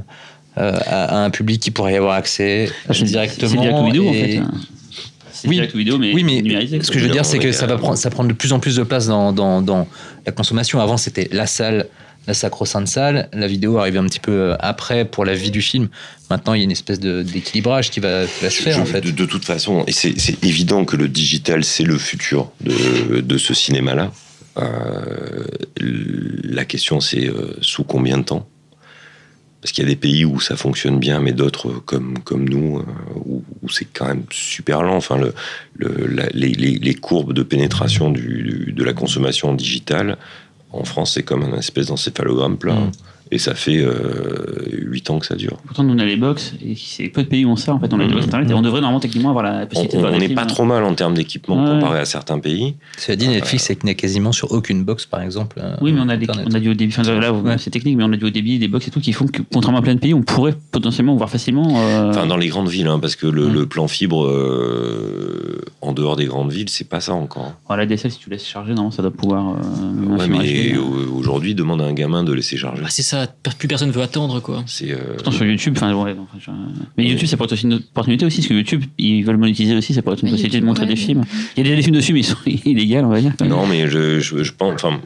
euh, 0.59 0.73
à, 0.87 1.17
à 1.21 1.25
un 1.25 1.31
public 1.31 1.61
qui 1.61 1.71
pourrait 1.71 1.93
y 1.93 1.97
avoir 1.97 2.15
accès 2.15 2.71
Ah, 2.89 2.95
c'est- 2.95 3.05
directement 3.05 3.49
C'est 3.51 3.57
direct 3.59 3.85
vidéo 3.85 4.09
en 4.09 4.13
fait. 4.13 4.37
hein. 4.39 4.51
C'est 5.33 5.47
Oui. 5.47 5.61
vidéo, 5.73 5.99
mais, 5.99 6.13
Oui, 6.13 6.25
mais 6.25 6.43
numérisé. 6.43 6.83
ce 6.83 6.91
que 6.91 6.99
je 6.99 7.05
veux 7.07 7.13
dire, 7.13 7.25
c'est 7.25 7.39
que 7.39 7.53
ça 7.53 7.67
va 7.67 7.77
prendre, 7.79 7.97
ça 7.97 8.11
prend 8.11 8.25
de 8.25 8.33
plus 8.33 8.53
en 8.53 8.59
plus 8.59 8.75
de 8.75 8.83
place 8.83 9.07
dans, 9.07 9.33
dans, 9.33 9.63
dans 9.63 9.87
la 10.27 10.33
consommation. 10.33 10.81
Avant, 10.81 10.97
c'était 10.97 11.29
la 11.31 11.47
salle, 11.47 11.87
la 12.29 12.35
sacro-sainte 12.35 12.87
salle. 12.87 13.29
La 13.33 13.49
vidéo 13.49 13.79
arrivait 13.79 13.99
un 13.99 14.05
petit 14.05 14.21
peu 14.21 14.31
euh, 14.33 14.57
après 14.61 15.05
pour 15.05 15.25
la 15.25 15.35
vie 15.35 15.51
du 15.51 15.63
film. 15.63 15.89
Maintenant, 16.31 16.55
il 16.55 16.59
y 16.59 16.61
a 16.61 16.65
une 16.65 16.71
espèce 16.71 17.01
d'équilibrage 17.01 17.91
qui 17.91 17.99
va, 18.01 18.27
qui 18.27 18.45
va 18.45 18.51
se 18.51 18.63
faire, 18.63 18.77
Je- 18.77 18.83
en 18.83 18.85
fait. 18.85 19.01
de, 19.01 19.11
de 19.11 19.25
toute 19.25 19.45
façon, 19.47 19.83
et 19.89 19.93
c'est 19.93 20.45
évident 20.45 20.85
que 20.85 20.95
le 20.97 21.09
digital, 21.09 21.65
c'est 21.65 21.85
le 21.85 21.99
futur 21.99 22.53
de, 22.61 23.21
de 23.21 23.39
ce 23.39 23.55
cinéma-là. 23.55 24.13
Euh, 24.59 25.45
la 25.81 26.65
question, 26.65 27.01
c'est 27.01 27.29
euh, 27.29 27.57
sous 27.63 27.85
combien 27.85 28.19
de 28.19 28.25
temps? 28.25 28.47
Parce 29.61 29.73
qu'il 29.73 29.83
y 29.83 29.87
a 29.87 29.91
des 29.91 29.97
pays 29.97 30.25
où 30.25 30.39
ça 30.39 30.55
fonctionne 30.57 30.99
bien, 31.01 31.19
mais 31.21 31.33
d'autres, 31.33 31.71
comme, 31.85 32.19
comme 32.21 32.49
nous, 32.49 32.81
où, 33.17 33.43
où 33.63 33.69
c'est 33.69 33.87
quand 33.87 34.07
même 34.07 34.23
super 34.31 34.83
lent. 34.83 34.95
Enfin, 34.97 35.17
le, 35.19 35.35
le- 35.77 36.07
la- 36.07 36.29
les, 36.33 36.51
les- 36.53 36.79
les 36.79 36.95
courbes 36.95 37.33
de 37.33 37.43
pénétration 37.43 38.11
du, 38.11 38.43
du- 38.67 38.73
de 38.73 38.85
la 38.85 38.93
consommation 38.93 39.55
digitale, 39.55 40.17
en 40.73 40.85
France, 40.85 41.15
c'est 41.15 41.23
comme 41.23 41.43
un 41.43 41.59
espèce 41.59 41.87
d'encéphalogramme 41.87 42.59
plat. 42.59 42.75
Mm. 42.75 42.93
Et 43.31 43.39
ça 43.39 43.55
fait 43.55 43.77
euh, 43.79 44.65
8 44.73 45.11
ans 45.11 45.19
que 45.19 45.27
ça 45.27 45.35
dure. 45.35 45.59
Pourtant, 45.67 45.83
nous, 45.85 45.95
on 45.95 45.99
a 45.99 46.05
les 46.05 46.17
box, 46.17 46.55
et 46.65 46.75
c'est 46.77 47.09
peu 47.09 47.23
de 47.23 47.29
pays 47.29 47.45
où 47.45 47.51
on 47.51 47.57
ça, 47.57 47.75
en 47.75 47.79
fait. 47.81 47.93
On 47.93 47.99
a 48.01 48.03
les 48.03 48.09
Mhm. 48.09 48.15
box 48.15 48.25
internet, 48.27 48.51
et 48.51 48.55
on 48.55 48.63
devrait 48.63 48.81
normalement 48.81 49.01
techniquement 49.01 49.31
avoir 49.31 49.45
la 49.45 49.63
On 49.63 49.67
possibilité 49.67 49.97
de 49.97 50.03
on 50.03 50.07
voir 50.09 50.19
des 50.19 50.29
n'est 50.29 50.35
pas 50.35 50.47
trop 50.47 50.65
mal 50.65 50.83
en 50.85 50.95
termes 50.95 51.15
d'équipement 51.15 51.63
Ouais. 51.63 51.71
comparé 51.81 52.01
à 52.01 52.05
certains 52.07 52.39
pays. 52.39 52.75
Cela 52.97 53.17
dit, 53.17 53.29
Netflix 53.29 53.71
n'est 53.85 53.95
quasiment 53.95 54.33
sur 54.33 54.53
aucune 54.53 54.83
box, 54.85 55.05
par 55.07 55.21
exemple. 55.23 55.61
euh, 55.63 55.77
Oui, 55.83 55.93
mais 55.93 56.01
on 56.03 56.09
a, 56.09 56.17
des, 56.17 56.27
on 56.31 56.55
a 56.55 56.61
du 56.61 56.71
haut 56.71 56.75
débit. 56.75 56.95
Enfin, 56.99 57.03
là, 57.21 57.33
Ouais. 57.33 57.57
c'est 57.59 57.71
technique, 57.71 57.97
mais 57.97 58.05
on 58.05 58.13
a 58.13 58.17
du 58.17 58.25
haut 58.25 58.31
débit, 58.31 58.59
des 58.59 58.69
box 58.69 58.89
et 58.89 58.91
tout 58.91 59.01
qui 59.01 59.13
font 59.13 59.27
que, 59.27 59.43
contrairement 59.53 59.79
à 59.81 59.83
plein 59.83 59.95
de 59.95 60.01
pays, 60.01 60.15
on 60.15 60.23
pourrait 60.23 60.55
potentiellement 60.71 61.15
voir 61.17 61.29
facilement. 61.29 61.75
euh, 61.83 62.11
Enfin, 62.11 62.27
dans 62.27 62.37
les 62.39 62.49
grandes 62.49 62.69
villes, 62.69 62.89
hein, 62.89 62.99
parce 62.99 63.15
que 63.17 63.27
le, 63.27 63.49
le 63.49 63.67
plan 63.67 63.89
fibre 63.89 64.25
euh, 64.27 65.61
en 65.83 65.93
dehors 65.93 66.17
des 66.17 66.27
grandes 66.27 66.53
villes, 66.53 66.69
c'est 66.69 66.89
pas 66.89 67.01
ça 67.01 67.13
encore. 67.15 67.53
voilà, 67.67 67.83
la 67.85 67.87
DSL, 67.95 68.11
si 68.11 68.19
tu 68.19 68.31
laisses 68.31 68.47
charger, 68.47 68.75
non, 68.75 68.91
ça 68.91 69.03
doit 69.03 69.11
pouvoir. 69.11 69.51
euh, 69.51 70.27
mais 70.29 70.77
au- 70.77 71.17
aujourd'hui, 71.19 71.55
demande 71.55 71.81
à 71.83 71.85
un 71.85 71.93
gamin 71.93 72.25
de 72.25 72.33
laisser 72.33 72.57
charger. 72.57 72.83
Bah, 72.83 72.89
c'est 72.91 73.03
ça, 73.03 73.18
plus 73.59 73.69
personne 73.69 73.91
veut 73.91 74.03
attendre 74.03 74.41
quoi. 74.41 74.63
C'est 74.67 74.93
euh, 74.93 75.15
Pourtant, 75.15 75.31
sur 75.33 75.45
YouTube, 75.47 75.75
enfin, 75.77 75.93
ouais, 75.95 76.15
non, 76.15 76.23
enfin, 76.33 76.39
je- 76.41 76.51
mais 76.97 77.05
YouTube, 77.09 77.27
ça 77.27 77.37
pourrait 77.37 77.47
être 77.47 77.53
aussi 77.53 77.65
une 77.65 77.75
opportunité 77.75 78.25
aussi, 78.27 78.39
parce 78.39 78.49
que 78.49 78.55
YouTube, 78.55 78.85
ils 78.99 79.23
veulent 79.25 79.37
monétiser 79.37 79.75
aussi, 79.77 79.95
ça 79.95 80.03
pourrait 80.03 80.15
être 80.17 80.23
une 80.23 80.31
possibilité 80.31 80.61
de 80.61 80.67
montrer 80.67 80.85
ouais, 80.85 80.91
des 80.91 80.97
films. 80.97 81.25
Il 81.57 81.59
y 81.59 81.61
a 81.61 81.65
déjà 81.65 81.77
des 81.77 81.83
films 81.83 81.97
dessus, 81.97 82.13
mais 82.13 82.21
ils 82.21 82.25
sont 82.25 82.37
illégaux, 82.47 83.01
on 83.05 83.09
va 83.09 83.21
dire. 83.21 83.33
non, 83.47 83.67
mais 83.67 83.89
je, 83.89 84.21
je, 84.21 84.43
je 84.43 84.53
pense. 84.53 84.75
Enfin, 84.75 85.01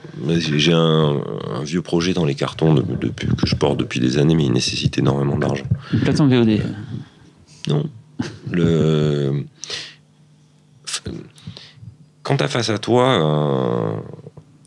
j'ai 0.56 0.72
un, 0.72 1.20
un 1.54 1.62
vieux 1.64 1.82
projet 1.82 2.12
dans 2.12 2.24
les 2.24 2.34
cartons 2.34 2.74
de- 2.74 2.84
depuis- 3.00 3.28
que 3.28 3.46
je 3.46 3.54
porte 3.56 3.78
depuis 3.78 4.00
des 4.00 4.18
années, 4.18 4.34
mais 4.34 4.44
il 4.46 4.52
nécessite 4.52 4.98
énormément 4.98 5.38
d'argent. 5.38 5.64
Une 5.92 6.00
plateforme 6.00 6.30
VOD. 6.34 6.60
Non. 7.68 7.84
Le... 8.50 9.44
Quand 12.22 12.36
tu 12.36 12.44
as 12.44 12.48
face 12.48 12.70
à 12.70 12.78
toi 12.78 13.08
un, 13.14 13.94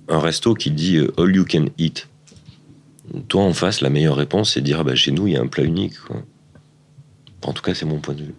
un 0.10 0.20
resto 0.20 0.54
qui 0.54 0.72
dit 0.72 0.98
euh, 0.98 1.12
all 1.18 1.34
you 1.36 1.46
can 1.50 1.66
eat, 1.78 2.08
toi 3.28 3.44
en 3.44 3.54
face, 3.54 3.82
la 3.82 3.90
meilleure 3.90 4.16
réponse, 4.16 4.54
c'est 4.54 4.62
de 4.62 4.66
dire 4.66 4.80
ah 4.80 4.84
bah, 4.84 4.96
chez 4.96 5.12
nous, 5.12 5.28
il 5.28 5.34
y 5.34 5.38
a 5.38 5.42
un 5.42 5.48
plat 5.48 5.64
unique. 5.64 5.98
quoi. 6.00 6.24
En 7.44 7.54
tout 7.54 7.62
cas, 7.62 7.74
c'est 7.74 7.86
mon 7.86 8.00
point 8.00 8.16
de 8.16 8.24
vue. 8.24 8.36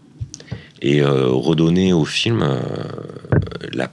Et 0.83 1.01
euh, 1.03 1.29
redonner 1.29 1.93
au 1.93 2.05
film 2.05 2.43
euh, 2.43 2.61
la, 3.73 3.93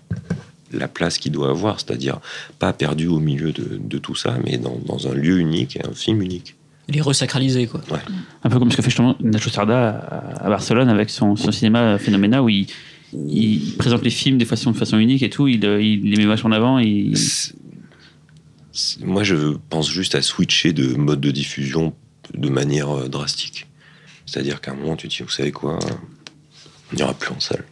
la 0.71 0.87
place 0.87 1.17
qu'il 1.17 1.31
doit 1.31 1.49
avoir, 1.49 1.79
c'est-à-dire 1.79 2.19
pas 2.59 2.73
perdu 2.73 3.07
au 3.07 3.19
milieu 3.19 3.51
de, 3.51 3.79
de 3.81 3.97
tout 3.97 4.15
ça, 4.15 4.37
mais 4.43 4.57
dans, 4.57 4.77
dans 4.85 5.07
un 5.07 5.13
lieu 5.13 5.39
unique 5.39 5.77
et 5.77 5.85
un 5.87 5.93
film 5.93 6.21
unique. 6.21 6.55
Il 6.89 6.97
est 6.97 7.01
resacralisé 7.01 7.67
quoi. 7.67 7.81
Un 8.43 8.49
peu 8.49 8.59
comme 8.59 8.69
ce 8.69 8.75
que 8.75 8.81
fait 8.81 8.89
justement 8.89 9.15
Nacho 9.21 9.49
Sarda 9.49 9.89
à 9.89 10.45
à 10.45 10.49
Barcelone 10.49 10.89
avec 10.89 11.09
son, 11.09 11.37
son 11.37 11.53
cinéma 11.53 11.97
Phénoména 11.97 12.43
où 12.43 12.49
il, 12.49 12.67
il 13.13 13.75
présente 13.77 14.03
les 14.03 14.09
films 14.09 14.37
de 14.37 14.43
façon, 14.43 14.71
de 14.71 14.77
façon 14.77 14.97
unique 14.97 15.23
et 15.23 15.29
tout, 15.29 15.47
il, 15.47 15.65
euh, 15.65 15.81
il 15.81 16.03
les 16.09 16.17
met 16.17 16.25
vachement 16.25 16.49
en 16.49 16.53
avant. 16.53 16.79
Il... 16.79 17.15
Moi, 19.01 19.23
je 19.23 19.55
pense 19.69 19.89
juste 19.89 20.15
à 20.15 20.21
switcher 20.21 20.73
de 20.73 20.95
mode 20.95 21.21
de 21.21 21.31
diffusion 21.31 21.93
de 22.33 22.49
manière 22.49 22.89
euh, 22.89 23.07
drastique. 23.07 23.67
C'est-à-dire 24.25 24.61
qu'à 24.61 24.71
un 24.71 24.75
moment, 24.75 24.95
tu 24.95 25.07
te 25.07 25.15
dis, 25.15 25.21
vous 25.23 25.29
savez 25.29 25.51
quoi, 25.51 25.77
on 26.91 26.95
n'ira 26.95 27.13
plus 27.13 27.31
en 27.31 27.39
salle. 27.39 27.65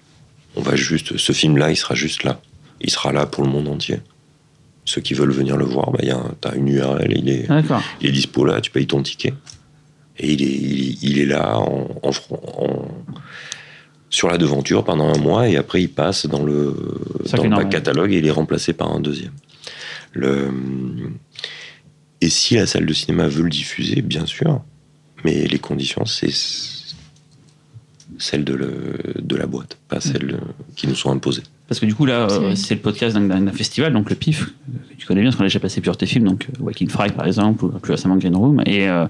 On 0.55 0.61
va 0.61 0.75
juste, 0.75 1.17
ce 1.17 1.31
film-là, 1.31 1.71
il 1.71 1.77
sera 1.77 1.95
juste 1.95 2.23
là. 2.23 2.41
Il 2.81 2.89
sera 2.91 3.11
là 3.11 3.25
pour 3.25 3.43
le 3.43 3.49
monde 3.49 3.67
entier. 3.67 3.99
Ceux 4.85 5.01
qui 5.01 5.13
veulent 5.13 5.31
venir 5.31 5.57
le 5.57 5.65
voir, 5.65 5.91
bah, 5.91 5.99
il 6.01 6.07
y 6.09 6.11
a 6.11 6.17
un- 6.17 6.35
t'as 6.41 6.55
une 6.55 6.67
URL, 6.67 7.13
il 7.17 7.29
est, 7.29 7.45
il 8.01 8.07
est 8.07 8.11
dispo 8.11 8.43
là, 8.45 8.59
tu 8.61 8.69
payes 8.71 8.87
ton 8.87 9.01
ticket. 9.01 9.33
Et 10.17 10.33
il 10.33 10.41
est, 10.43 10.45
il, 10.47 10.97
il 11.03 11.19
est 11.19 11.25
là 11.25 11.57
en, 11.59 11.87
en 12.03 12.11
fron- 12.11 12.41
en- 12.43 12.87
sur 14.09 14.27
la 14.27 14.37
devanture 14.37 14.83
pendant 14.83 15.13
un 15.13 15.17
mois 15.19 15.47
et 15.47 15.55
après 15.55 15.81
il 15.81 15.87
passe 15.89 16.25
dans 16.25 16.43
le, 16.43 16.75
dans 17.49 17.69
catalogue 17.69 18.11
et 18.11 18.17
il 18.17 18.25
est 18.27 18.31
remplacé 18.31 18.73
par 18.73 18.91
un 18.93 18.99
deuxième. 18.99 19.31
Le, 20.13 20.51
et 22.21 22.29
si 22.29 22.55
la 22.55 22.67
salle 22.67 22.85
de 22.85 22.93
cinéma 22.93 23.27
veut 23.27 23.43
le 23.43 23.49
diffuser, 23.49 24.01
bien 24.01 24.25
sûr, 24.25 24.61
mais 25.23 25.47
les 25.47 25.59
conditions, 25.59 26.05
c'est 26.05 26.31
celles 28.17 28.43
de, 28.43 28.53
le- 28.53 28.97
de 29.21 29.35
la 29.35 29.47
boîte, 29.47 29.77
pas 29.87 29.99
celles 30.01 30.39
qui 30.75 30.87
nous 30.87 30.95
sont 30.95 31.11
imposées. 31.11 31.43
Parce 31.67 31.79
que 31.79 31.85
du 31.85 31.95
coup, 31.95 32.05
là, 32.05 32.27
euh, 32.29 32.53
C'est- 32.55 32.67
c'est 32.67 32.75
le 32.75 32.81
podcast 32.81 33.15
d'un- 33.17 33.51
festival, 33.53 33.93
donc 33.93 34.09
le 34.09 34.15
PIF, 34.15 34.47
que 34.47 34.95
tu 34.97 35.05
connais 35.07 35.21
bien, 35.21 35.29
parce 35.29 35.37
qu'on 35.37 35.43
a 35.43 35.47
déjà 35.47 35.59
passé 35.59 35.79
plusieurs 35.79 35.95
de 35.95 35.99
tes 35.99 36.05
films, 36.05 36.25
donc 36.25 36.47
euh, 36.49 36.63
Waking 36.63 36.89
Fry 36.89 37.09
par 37.11 37.25
exemple, 37.25 37.65
ou 37.65 37.69
plus 37.69 37.91
récemment 37.93 38.17
Green 38.17 38.35
Room. 38.35 38.61
Et 38.65 38.87
euh, 38.89 39.07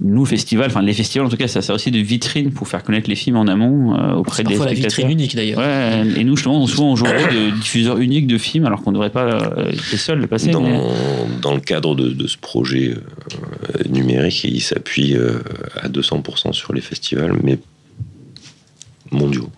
nous, 0.00 0.20
le 0.24 0.26
festival, 0.28 0.66
enfin 0.68 0.82
les 0.82 0.94
festivals 0.94 1.26
en 1.26 1.30
tout 1.30 1.36
cas, 1.36 1.46
ça 1.46 1.62
sert 1.62 1.74
aussi 1.76 1.90
de 1.92 1.98
vitrine 2.00 2.50
pour 2.50 2.66
faire 2.66 2.82
connaître 2.82 3.08
les 3.08 3.14
films 3.14 3.36
en 3.36 3.46
amont 3.46 3.94
euh, 3.96 4.14
auprès 4.14 4.42
des 4.42 4.48
parfois 4.54 4.66
la 4.66 4.72
spectateurs. 4.72 4.96
vitrine 5.06 5.10
unique 5.20 5.36
d'ailleurs. 5.36 5.58
Ouais, 5.60 6.20
et 6.20 6.24
nous, 6.24 6.36
justement, 6.36 6.66
souvent, 6.66 6.90
on 6.92 6.96
joue 6.96 7.04
de 7.06 7.50
diffuseur 7.60 7.98
unique 7.98 8.26
de 8.26 8.36
films, 8.36 8.66
alors 8.66 8.82
qu'on 8.82 8.90
ne 8.90 8.96
devrait 8.96 9.10
pas 9.10 9.26
euh, 9.26 9.70
être 9.70 9.96
seul 9.96 10.18
le 10.18 10.26
passer. 10.26 10.50
Dans, 10.50 10.60
mais- 10.60 10.80
dans 11.40 11.54
le 11.54 11.60
cadre 11.60 11.94
de, 11.94 12.08
de 12.08 12.26
ce 12.26 12.36
projet 12.36 12.94
euh, 12.94 13.88
numérique, 13.88 14.42
il 14.44 14.60
s'appuie 14.60 15.14
euh, 15.16 15.38
à 15.80 15.88
200% 15.88 16.52
sur 16.52 16.72
les 16.72 16.80
festivals, 16.80 17.34
mais 17.44 17.58
mondiaux. 19.12 19.50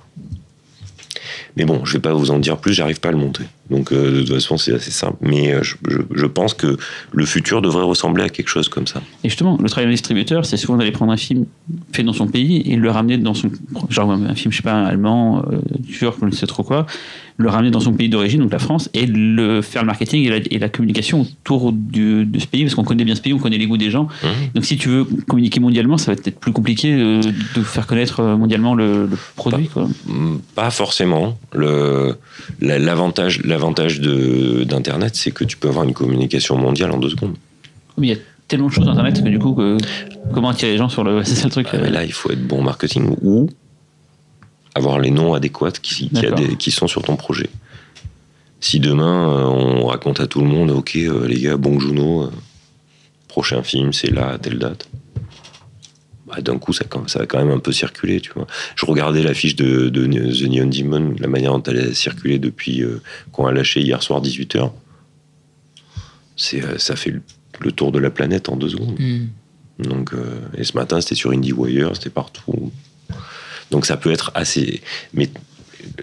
Mais 1.57 1.65
bon, 1.65 1.85
je 1.85 1.93
vais 1.93 2.01
pas 2.01 2.13
vous 2.13 2.31
en 2.33 2.39
dire 2.41 2.57
plus, 2.57 2.73
j'arrive 2.73 2.99
pas 3.01 3.11
à 3.11 3.13
le 3.13 3.19
monter. 3.19 3.45
Donc 3.71 3.93
euh, 3.93 4.11
de 4.11 4.21
toute 4.23 4.35
façon, 4.35 4.57
c'est 4.57 4.73
assez 4.75 4.91
simple. 4.91 5.17
Mais 5.21 5.53
euh, 5.55 5.63
je, 5.63 5.77
je- 5.89 5.99
je 6.13 6.27
pense 6.27 6.53
que 6.53 6.77
le 7.13 7.25
futur 7.27 7.63
devrait 7.63 7.85
ressembler 7.85 8.25
à 8.25 8.29
quelque 8.29 8.49
chose 8.49 8.69
comme 8.69 8.87
ça. 8.89 9.01
Et 9.23 9.29
justement, 9.29 9.57
le 9.63 9.69
travail 9.69 9.87
d'un 9.87 9.93
distributeur, 9.93 10.45
c'est 10.47 10.57
souvent 10.57 10.77
d'aller 10.79 10.91
prendre 10.91 11.13
un 11.13 11.17
film 11.17 11.47
fait 11.95 12.03
dans 12.03 12.13
son 12.13 12.27
pays 12.27 12.63
et 12.67 12.77
le 12.77 12.91
ramener 12.91 13.17
dans 13.19 13.35
son. 13.35 13.51
Genre 13.89 14.11
un 14.13 14.35
film, 14.35 14.53
je 14.53 14.57
sais 14.59 14.63
pas, 14.63 14.83
allemand, 14.85 15.43
euh, 15.51 15.59
turc, 15.91 16.17
je 16.21 16.27
ne 16.27 16.31
sais 16.31 16.47
trop 16.47 16.63
quoi, 16.63 16.87
le 17.37 17.49
ramener 17.49 17.71
dans 17.71 17.81
son 17.81 17.93
pays 17.93 18.09
d'origine, 18.09 18.41
donc 18.41 18.53
la 18.53 18.59
France, 18.59 18.89
et 18.95 19.07
le 19.07 19.61
faire 19.63 19.83
le 19.83 19.87
marketing 19.87 20.25
et 20.25 20.31
la, 20.31 20.37
et 20.51 20.59
la 20.59 20.69
communication 20.69 21.23
autour 21.23 21.73
du- 21.73 22.25
de 22.27 22.39
ce 22.39 22.47
pays, 22.47 22.63
parce 22.63 22.75
qu'on 22.75 22.85
connaît 22.85 23.05
bien 23.05 23.15
ce 23.15 23.21
pays, 23.21 23.33
on 23.33 23.39
connaît 23.39 23.59
les 23.59 23.67
goûts 23.67 23.77
des 23.77 23.91
gens. 23.91 24.05
Mmh. 24.05 24.27
Donc 24.55 24.65
si 24.65 24.77
tu 24.77 24.89
veux 24.89 25.05
communiquer 25.27 25.61
mondialement, 25.61 25.99
ça 25.99 26.13
va 26.13 26.19
être 26.25 26.39
plus 26.39 26.53
compliqué 26.53 26.93
euh, 26.93 27.21
de 27.57 27.63
faire 27.63 27.87
connaître 27.87 28.21
euh, 28.21 28.37
mondialement 28.37 28.75
le, 28.75 29.07
le 29.07 29.17
produit. 29.37 29.67
Quoi. 29.69 29.89
Pas 30.55 30.71
forcément. 30.71 31.37
Le- 31.55 32.17
la- 32.61 32.79
L'avantage 32.79 33.43
l'avantage 33.45 34.01
de- 34.01 34.65
d'Internet, 34.65 35.15
c'est 35.17 35.31
que 35.33 35.45
tu 35.45 35.57
peux 35.57 35.69
avoir 35.69 35.85
une 35.85 35.95
communication 35.95 36.57
mondiale 36.57 36.91
en 36.93 36.99
deux 36.99 37.11
secondes. 37.11 37.35
Mais 37.99 38.07
il 38.09 38.11
y 38.11 38.15
a 38.15 38.19
tellement 38.55 38.69
de 38.69 38.73
choses 38.73 38.89
Internet 38.89 39.23
que 39.23 39.29
du 39.29 39.39
coup, 39.39 39.53
que- 39.55 39.77
comment 40.33 40.49
attirer 40.51 40.73
les 40.73 40.79
gens 40.79 40.89
sur 40.89 41.05
le. 41.05 41.23
C'est 41.25 41.35
ça 41.35 41.45
le 41.47 41.51
truc. 41.51 41.69
Ah, 41.73 41.77
là, 41.79 42.05
il 42.05 42.13
faut 42.13 42.31
être 42.31 42.47
bon 42.47 42.61
en 42.61 42.63
marketing 42.63 43.17
ou 43.23 43.49
avoir 44.75 44.99
les 44.99 45.11
noms 45.11 45.35
adéquats 45.35 45.71
qui, 45.83 46.09
qui, 46.11 46.27
des- 46.33 46.57
qui 46.57 46.71
sont 46.71 46.87
sur 46.89 47.03
ton 47.03 47.17
projet. 47.17 47.49
Si 48.61 48.81
demain, 48.81 49.29
euh, 49.29 49.45
on 49.45 49.87
raconte 49.87 50.21
à 50.21 50.27
tout 50.27 50.41
le 50.41 50.47
monde, 50.47 50.71
ok, 50.71 50.97
euh, 50.97 51.27
les 51.29 51.41
gars, 51.41 51.57
bon 51.57 51.79
Juno, 51.79 52.23
euh, 52.25 52.31
prochain 53.29 53.63
film, 53.63 53.93
c'est 53.93 54.11
là, 54.11 54.31
à 54.31 54.39
telle 54.39 54.59
date. 54.59 54.89
Bah, 56.27 56.41
D'un 56.41 56.57
coup, 56.59 56.73
ça, 56.73 56.85
ça 57.07 57.19
va 57.19 57.27
quand 57.27 57.39
même 57.39 57.51
un 57.55 57.59
peu 57.59 57.73
circuler, 57.73 58.21
tu 58.23 58.33
vois. 58.35 58.47
Je 58.77 58.87
regardais 58.87 59.23
l'affiche 59.23 59.55
de, 59.57 59.91
de 59.91 60.07
The 60.07 60.49
Neon 60.49 60.67
Demon, 60.69 61.15
la 61.19 61.29
manière 61.29 61.53
dont 61.53 61.63
elle 61.65 61.79
a 61.91 61.95
circulé 61.95 62.39
depuis 62.39 62.83
euh, 62.83 63.03
qu'on 63.33 63.47
a 63.47 63.53
lâché 63.53 63.83
hier 63.83 64.03
soir 64.03 64.23
18h. 64.23 64.71
C'est, 66.37 66.65
euh, 66.65 66.79
ça 66.79 66.97
fait 66.97 67.15
le, 67.61 67.73
tour 67.73 67.93
de 67.93 67.99
la 67.99 68.11
planète 68.11 68.49
en 68.49 68.57
deux 68.57 68.71
secondes. 68.71 68.99
Hmm. 68.99 69.27
Donc, 69.79 70.15
euh, 70.15 70.41
et 70.57 70.65
ce 70.65 70.77
matin, 70.77 71.01
c'était 71.01 71.15
sur 71.15 71.33
IndieWire, 71.33 71.95
c'était 71.95 72.11
partout. 72.11 72.73
Donc 73.71 73.87
ça 73.87 73.97
peut 73.97 74.13
être 74.13 74.31
assez. 74.35 74.83
Mais 75.15 75.29
euh, 75.99 76.03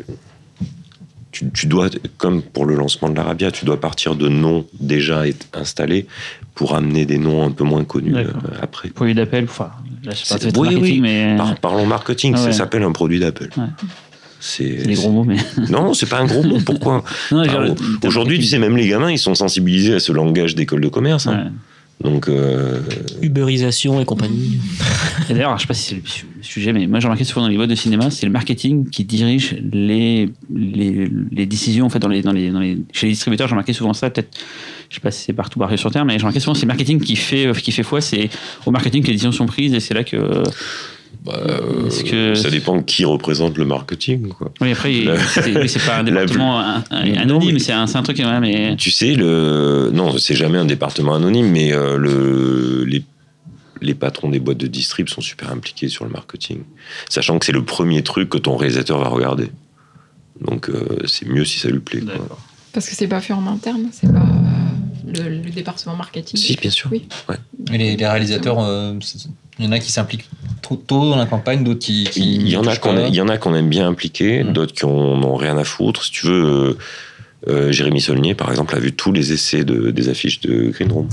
tu 1.54 1.68
dois, 1.68 1.90
comme 2.18 2.42
pour 2.42 2.66
le 2.66 2.76
lancement 2.76 3.10
de 3.10 3.16
l'Arabia, 3.16 3.52
tu 3.52 3.66
dois 3.66 3.80
partir 3.80 4.16
de 4.16 4.28
noms 4.28 4.68
déjà 4.80 5.24
installés 5.54 6.06
pour 6.54 6.76
amener 6.76 7.06
des 7.06 7.18
noms 7.18 7.44
un 7.44 7.52
peu 7.52 7.64
moins 7.64 7.84
connus 7.86 8.16
euh, 8.16 8.32
après. 8.62 8.90
Produit 8.90 9.16
d'appel, 9.16 9.46
enfin, 9.46 9.72
là, 10.04 10.12
je 10.14 10.26
c'est 10.26 10.58
oui, 10.58 10.70
marketing, 10.70 10.82
oui. 10.82 11.00
mais. 11.00 11.36
Par- 11.38 11.56
parlons 11.58 11.86
marketing, 11.86 12.34
Ah 12.36 12.40
ça 12.40 12.52
s'appelle 12.52 12.84
un 12.84 12.92
produit 12.92 13.20
d'Apple. 13.20 13.50
Ouais. 13.58 13.64
C'est 14.44 14.84
des 14.88 14.96
gros 14.96 15.12
mots, 15.12 15.24
mais. 15.24 15.38
Non, 15.70 15.94
c'est 15.94 16.10
pas 16.10 16.20
un 16.20 16.26
gros 16.26 16.44
mot. 16.44 16.58
Pourquoi 16.66 17.04
Enfin, 17.32 17.76
Aujourd'hui, 18.04 18.40
tu 18.40 18.46
sais, 18.46 18.58
même 18.60 18.76
les 18.76 18.88
gamins, 18.88 19.12
ils 19.12 19.20
sont 19.20 19.36
sensibilisés 19.36 19.94
à 19.94 20.00
ce 20.00 20.12
langage 20.12 20.56
d'école 20.56 20.82
de 20.82 20.90
commerce. 20.90 21.28
hein. 21.28 21.46
Ouais. 21.46 21.52
Donc, 22.10 22.28
euh, 22.30 22.80
Uberisation 23.22 24.02
et 24.02 24.06
compagnie. 24.06 24.58
Et 25.30 25.34
d'ailleurs, 25.36 25.56
je 25.58 25.62
sais 25.62 25.68
pas 25.68 25.76
si 25.76 25.84
c'est 25.90 25.96
le 25.96 26.02
su- 26.04 26.26
le 26.36 26.42
sujet, 26.44 26.74
mais 26.74 26.88
moi 26.88 27.00
j'ai 27.00 27.06
remarqué 27.06 27.24
souvent 27.24 27.42
dans 27.42 27.48
les 27.48 27.56
boîtes 27.58 27.70
de 27.70 27.76
cinéma, 27.76 28.10
c'est 28.10 28.26
le 28.26 28.32
marketing 28.32 28.90
qui 28.90 29.04
dirige 29.06 29.56
les, 29.72 30.28
les, 30.52 31.08
les 31.32 31.46
décisions 31.46 31.86
en 31.86 31.90
fait 31.90 32.00
dans 32.00 32.08
les, 32.08 32.24
dans 32.24 32.32
les, 32.32 32.50
dans 32.50 32.60
les, 32.60 32.80
chez 32.92 33.06
les 33.06 33.12
distributeurs. 33.14 33.48
J'ai 33.48 33.52
remarqué 33.54 33.74
souvent 33.74 33.94
ça, 33.94 34.10
peut-être, 34.10 34.36
je 34.90 34.96
sais 34.96 35.00
pas 35.02 35.12
si 35.12 35.24
c'est 35.26 35.34
partout 35.34 35.60
pareil 35.60 35.78
sur 35.78 35.92
Terre, 35.92 36.04
mais 36.04 36.14
j'ai 36.14 36.22
remarqué 36.24 36.40
souvent 36.40 36.56
c'est 36.56 36.64
le 36.64 36.70
marketing 36.70 37.00
qui 37.00 37.16
fait, 37.16 37.52
qui 37.62 37.72
fait 37.72 37.84
foi, 37.84 38.02
c'est 38.02 38.32
au 38.66 38.72
marketing 38.72 39.04
que 39.04 39.08
les 39.08 39.14
décisions 39.14 39.32
sont 39.32 39.46
prises 39.46 39.76
et 39.76 39.80
c'est 39.80 39.94
là 39.94 40.04
que. 40.04 40.42
Bah, 41.24 41.34
euh, 41.38 41.90
que- 42.10 42.34
ça 42.36 42.50
dépend 42.50 42.78
de 42.78 42.82
qui 42.82 43.06
représente 43.06 43.58
le 43.58 43.66
marketing. 43.66 44.30
Quoi. 44.30 44.52
Oui, 44.62 44.72
après, 44.72 44.92
La- 45.04 45.18
c'est 45.68 45.86
pas 45.86 45.98
un 46.00 46.04
département 46.04 46.60
anonyme, 46.90 47.54
mais- 47.54 47.60
c'est 47.60 47.74
un, 47.74 47.86
truc, 48.04 48.18
ouais, 48.18 48.40
mais. 48.40 48.76
Tu 48.76 48.92
sais, 48.92 49.14
le... 49.16 49.92
non, 49.94 50.18
c'est 50.18 50.36
jamais 50.36 50.58
un 50.58 50.66
département 50.66 51.14
anonyme, 51.16 51.50
mais 51.52 51.74
euh, 51.74 51.98
le... 51.98 52.84
les... 52.86 53.04
les 53.82 53.94
patrons 53.94 54.30
des 54.30 54.40
boîtes 54.40 54.58
de 54.58 54.68
distrib 54.68 55.10
sont 55.10 55.22
super 55.22 55.52
impliqués 55.52 55.90
sur 55.90 56.06
le 56.06 56.12
marketing. 56.12 56.64
Sachant 57.10 57.38
que 57.40 57.46
c'est 57.46 57.52
le 57.52 57.64
premier 57.64 58.02
truc 58.04 58.30
que 58.30 58.38
ton 58.40 58.56
réalisateur 58.58 59.00
va 59.00 59.10
regarder. 59.10 59.50
Donc, 60.40 60.70
euh, 60.70 60.98
c'est 61.06 61.28
mieux 61.28 61.46
si 61.46 61.60
ça 61.60 61.70
lui 61.70 61.80
plaît. 61.82 62.02
quoi. 62.02 62.38
Parce 62.74 62.90
que 62.90 62.96
c'est 62.96 63.08
pas 63.08 63.22
fait 63.22 63.34
en 63.34 63.46
interne, 63.48 63.90
c'est 63.92 64.12
pas 64.12 64.26
le, 65.06 65.30
le 65.44 65.50
département 65.52 65.96
marketing. 65.96 66.40
Si, 66.40 66.56
bien 66.56 66.72
sûr. 66.72 66.90
Oui. 66.92 67.04
Et 67.74 67.78
les, 67.78 67.96
les 67.98 68.08
réalisateurs, 68.08 68.60
euh, 68.60 68.94
il 69.62 69.66
y 69.66 69.68
en 69.68 69.72
a 69.72 69.80
qui 69.80 69.92
s'impliquent 69.92 70.28
trop 70.62 70.76
tôt 70.76 71.10
dans 71.12 71.16
la 71.18 71.26
campagne, 71.28 71.64
d'autres 71.64 71.80
qui, 71.80 72.04
qui 72.06 72.36
Il 72.36 72.50
y 72.50 72.58
en 72.58 72.66
a 72.66 72.76
qu'on 72.76 72.96
pas. 72.96 73.08
il 73.08 73.16
y 73.16 73.22
en 73.22 73.30
a 73.30 73.38
qu'on 73.38 73.54
aime 73.56 73.70
bien 73.70 73.88
impliquer, 73.88 74.44
Mm. 74.44 74.54
d'autres 74.54 74.74
qui 74.74 74.86
en 74.86 74.90
ont 74.90 75.36
rien 75.36 75.58
à 75.58 75.64
foutre. 75.64 76.04
Si 76.04 76.12
tu 76.12 76.26
veux, 76.28 76.44
euh, 76.46 76.78
euh, 77.48 77.72
Jérémy 77.72 78.02
Saulnier, 78.02 78.34
par 78.36 78.50
exemple, 78.50 78.76
a 78.76 78.80
vu 78.80 78.92
tous 78.94 79.12
les 79.12 79.32
essais 79.34 79.64
de, 79.64 79.92
des 79.92 80.10
affiches 80.10 80.40
de 80.42 80.70
Green 80.70 80.92
Room. 80.92 81.08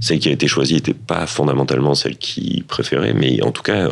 Celle 0.00 0.18
qui 0.18 0.28
a 0.28 0.32
été 0.32 0.48
choisie 0.48 0.74
n'était 0.74 0.94
pas 0.94 1.26
fondamentalement 1.28 1.94
celle 1.94 2.16
qu'il 2.16 2.64
préférait, 2.64 3.12
mais 3.14 3.40
en 3.42 3.52
tout 3.52 3.62
cas, 3.62 3.88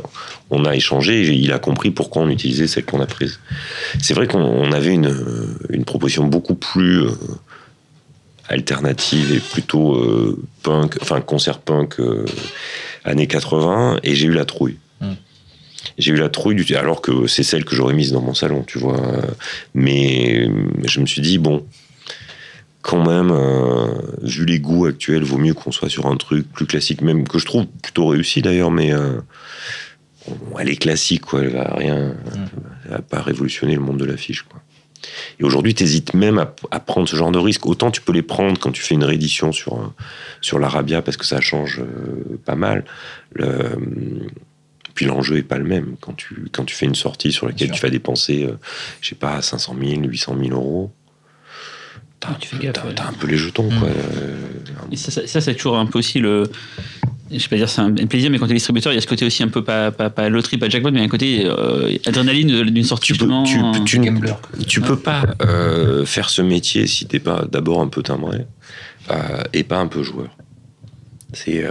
on 0.50 0.64
a 0.64 0.74
échangé 0.74 1.22
et 1.22 1.32
il 1.34 1.52
a 1.52 1.60
compris 1.60 1.92
pourquoi 1.92 2.22
on 2.22 2.28
utilisait 2.28 2.66
celle 2.66 2.84
qu'on 2.84 3.00
a 3.00 3.06
prise. 3.06 3.38
C'est 4.00 4.14
vrai 4.14 4.26
qu'on 4.26 4.40
on 4.42 4.72
avait 4.72 4.92
une, 4.92 5.14
une 5.70 5.84
proposition 5.84 6.24
beaucoup 6.26 6.56
plus 6.56 7.02
euh, 7.02 7.12
alternative 8.48 9.32
et 9.32 9.38
plutôt 9.38 9.94
euh, 9.94 10.36
punk, 10.64 10.96
enfin 11.00 11.20
concert 11.20 11.60
punk 11.60 12.00
années 13.04 13.26
80, 13.26 14.00
et 14.02 14.14
j'ai 14.14 14.26
eu 14.26 14.32
la 14.32 14.44
trouille. 14.44 14.78
J'ai 15.96 16.12
eu 16.12 16.16
la 16.16 16.28
trouille 16.28 16.56
du 16.56 16.76
alors 16.76 17.00
que 17.00 17.26
c'est 17.26 17.42
celle 17.42 17.64
que 17.64 17.74
j'aurais 17.74 17.94
mise 17.94 18.12
dans 18.12 18.20
mon 18.20 18.34
salon, 18.34 18.64
tu 18.66 18.78
vois. 18.78 19.00
Mais 19.74 20.48
je 20.84 21.00
me 21.00 21.06
suis 21.06 21.22
dit 21.22 21.38
bon, 21.38 21.64
quand 22.82 23.04
même, 23.06 23.30
euh, 23.30 24.00
vu 24.22 24.46
les 24.46 24.58
goûts 24.58 24.86
actuels, 24.86 25.22
vaut 25.22 25.38
mieux 25.38 25.54
qu'on 25.54 25.72
soit 25.72 25.88
sur 25.88 26.06
un 26.06 26.16
truc 26.16 26.50
plus 26.50 26.66
classique, 26.66 27.02
même 27.02 27.28
que 27.28 27.38
je 27.38 27.44
trouve 27.44 27.66
plutôt 27.66 28.08
réussi 28.08 28.42
d'ailleurs, 28.42 28.70
mais 28.70 28.92
euh, 28.92 29.20
bon, 30.26 30.58
elle 30.58 30.70
est 30.70 30.76
classique, 30.76 31.22
quoi. 31.22 31.42
Elle 31.42 31.50
va 31.50 31.74
rien, 31.76 32.14
elle 32.84 32.90
va 32.90 33.02
pas 33.02 33.20
révolutionner 33.20 33.74
le 33.74 33.80
monde 33.80 33.98
de 33.98 34.04
l'affiche, 34.04 34.42
quoi. 34.42 34.60
Et 35.38 35.44
aujourd'hui, 35.44 35.74
t'hésites 35.74 36.14
même 36.14 36.38
à, 36.38 36.54
à 36.70 36.80
prendre 36.80 37.08
ce 37.08 37.16
genre 37.16 37.30
de 37.32 37.38
risque. 37.38 37.66
Autant 37.66 37.90
tu 37.90 38.00
peux 38.00 38.12
les 38.12 38.22
prendre 38.22 38.58
quand 38.58 38.70
tu 38.72 38.82
fais 38.82 38.94
une 38.94 39.04
réédition 39.04 39.52
sur 39.52 39.74
un- 39.74 39.94
sur 40.40 40.58
l'Arabia 40.58 41.02
parce 41.02 41.16
que 41.16 41.24
ça 41.26 41.40
change 41.40 41.80
euh, 41.80 42.38
pas 42.44 42.54
mal. 42.56 42.84
Le, 43.32 43.76
puis 44.94 45.06
l'enjeu 45.06 45.38
est 45.38 45.42
pas 45.42 45.56
le 45.58 45.64
même 45.64 45.96
quand 46.00 46.12
tu 46.14 46.48
quand 46.52 46.64
tu 46.64 46.74
fais 46.74 46.86
une 46.86 46.94
sortie 46.94 47.32
sur 47.32 47.46
laquelle 47.46 47.70
tu 47.70 47.80
vas 47.80 47.90
dépenser, 47.90 48.44
euh, 48.44 48.58
je 49.00 49.08
sais 49.10 49.14
pas, 49.14 49.40
500 49.40 49.74
000, 49.82 50.02
800 50.04 50.36
000 50.42 50.50
euros. 50.54 50.90
T'as 52.18 52.30
un, 52.30 52.34
Tu 52.34 52.50
peu- 52.54 52.58
gaffe, 52.62 52.72
t'as- 52.74 52.86
ouais. 52.86 52.94
t'as 52.94 53.08
un 53.08 53.12
peu 53.14 53.26
les 53.26 53.38
jetons, 53.38 53.68
quoi. 53.70 53.88
Euh, 53.88 54.36
Et 54.92 54.96
ça, 54.96 55.10
ça, 55.10 55.26
ça, 55.26 55.40
c'est 55.40 55.54
toujours 55.54 55.78
un 55.78 55.86
peu 55.86 55.98
aussi 56.00 56.18
le. 56.18 56.42
Je 57.30 57.36
vais 57.36 57.48
pas 57.48 57.56
dire 57.56 57.68
c'est 57.68 57.80
un 57.80 57.92
plaisir, 57.94 58.28
mais 58.30 58.38
quand 58.38 58.46
tu 58.46 58.52
es 58.52 58.54
distributeur, 58.54 58.92
il 58.92 58.96
y 58.96 58.98
a 58.98 59.00
ce 59.00 59.06
côté 59.06 59.24
aussi 59.24 59.42
un 59.44 59.48
peu 59.48 59.62
pas, 59.62 59.92
pas, 59.92 60.10
pas 60.10 60.28
loterie, 60.28 60.58
pas 60.58 60.68
jackpot, 60.68 60.90
mais 60.90 61.00
un 61.00 61.08
côté 61.08 61.44
euh, 61.46 61.96
adrénaline 62.04 62.62
d'une 62.64 62.82
sortie 62.84 63.12
Tu 63.12 63.18
peux- 63.18 63.26
tu- 63.44 63.58
euh, 63.58 63.84
tu-. 63.84 63.98
Tu 64.66 64.80
peux 64.80 64.98
pas 64.98 65.22
euh, 65.42 66.04
faire 66.04 66.28
ce 66.28 66.42
métier 66.42 66.86
si 66.88 67.06
t'es 67.06 67.20
pas 67.20 67.44
d'abord 67.50 67.80
un 67.82 67.86
peu 67.88 68.02
timbré 68.02 68.46
euh, 69.10 69.42
et 69.52 69.62
pas 69.62 69.78
un 69.78 69.86
peu 69.86 70.02
joueur. 70.02 70.36
C'est 71.32 71.64
euh, 71.64 71.70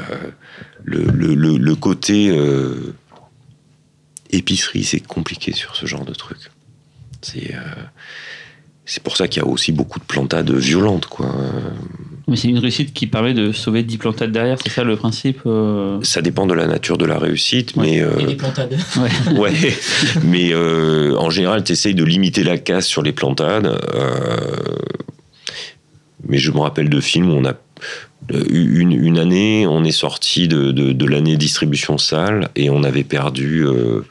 le, 0.86 1.03
le, 1.03 1.36
le, 1.36 1.57
le 1.57 1.76
côté 1.76 2.30
euh, 2.30 2.95
épicerie, 4.32 4.84
c'est 4.86 4.99
compliqué 5.01 5.51
sur 5.51 5.76
ce 5.76 5.86
genre 5.86 6.05
de 6.05 6.14
truc. 6.14 6.38
C'est 7.22 7.53
euh, 7.53 7.60
c'est 8.86 9.03
pour 9.03 9.18
ça 9.18 9.28
qu'il 9.28 9.43
y 9.43 9.45
a 9.45 9.47
aussi 9.47 9.72
beaucoup 9.74 9.99
de 9.99 10.05
plantades 10.05 10.49
violentes, 10.51 11.05
quoi. 11.07 11.36
Mais 12.30 12.36
c'est 12.36 12.47
une 12.47 12.59
réussite 12.59 12.93
qui 12.93 13.07
permet 13.07 13.34
de 13.34 13.51
sauver 13.51 13.82
10 13.84 13.97
plantades 13.97 14.32
derrière, 14.32 14.57
c'est 14.63 14.69
ça 14.71 14.84
le 14.84 14.95
principe 14.95 15.39
euh, 15.45 15.99
Ça 16.03 16.21
dépend 16.21 16.45
de 16.45 16.53
la 16.53 16.67
nature 16.67 16.97
de 16.97 17.05
la 17.05 17.17
réussite, 17.17 17.75
Ouais. 17.75 17.86
mais 17.86 18.01
euh, 18.01 18.19
Et 18.19 18.25
des 18.25 18.36
plantades. 18.36 18.77
Ouais. 18.97 19.09
Ouais, 19.39 19.53
mais 20.23 20.49
euh, 20.53 21.15
en 21.17 21.30
général, 21.30 21.63
tu 21.63 21.71
essayes 21.71 21.95
de 21.95 22.03
limiter 22.03 22.43
la 22.43 22.57
casse 22.57 22.86
sur 22.86 23.01
les 23.01 23.11
plantades. 23.13 23.65
euh, 23.95 24.38
mais 26.27 26.38
je 26.38 26.51
me 26.51 26.59
rappelle 26.59 26.89
de 26.89 26.99
films 26.99 27.32
où 27.32 27.36
on 27.36 27.45
a 27.45 27.53
eu 28.51 28.80
une, 28.82 28.91
une 28.91 29.17
année, 29.17 29.65
on 29.67 29.84
est 29.84 29.91
sorti 29.91 30.47
de, 30.47 30.71
de, 30.71 30.91
de 30.91 31.05
l'année 31.05 31.38
distribution 31.38 31.97
salle 31.97 32.49
et 32.55 32.69
on 32.69 32.84
avait 32.84 33.03
perdu 33.05 33.65
euh, 33.65 34.05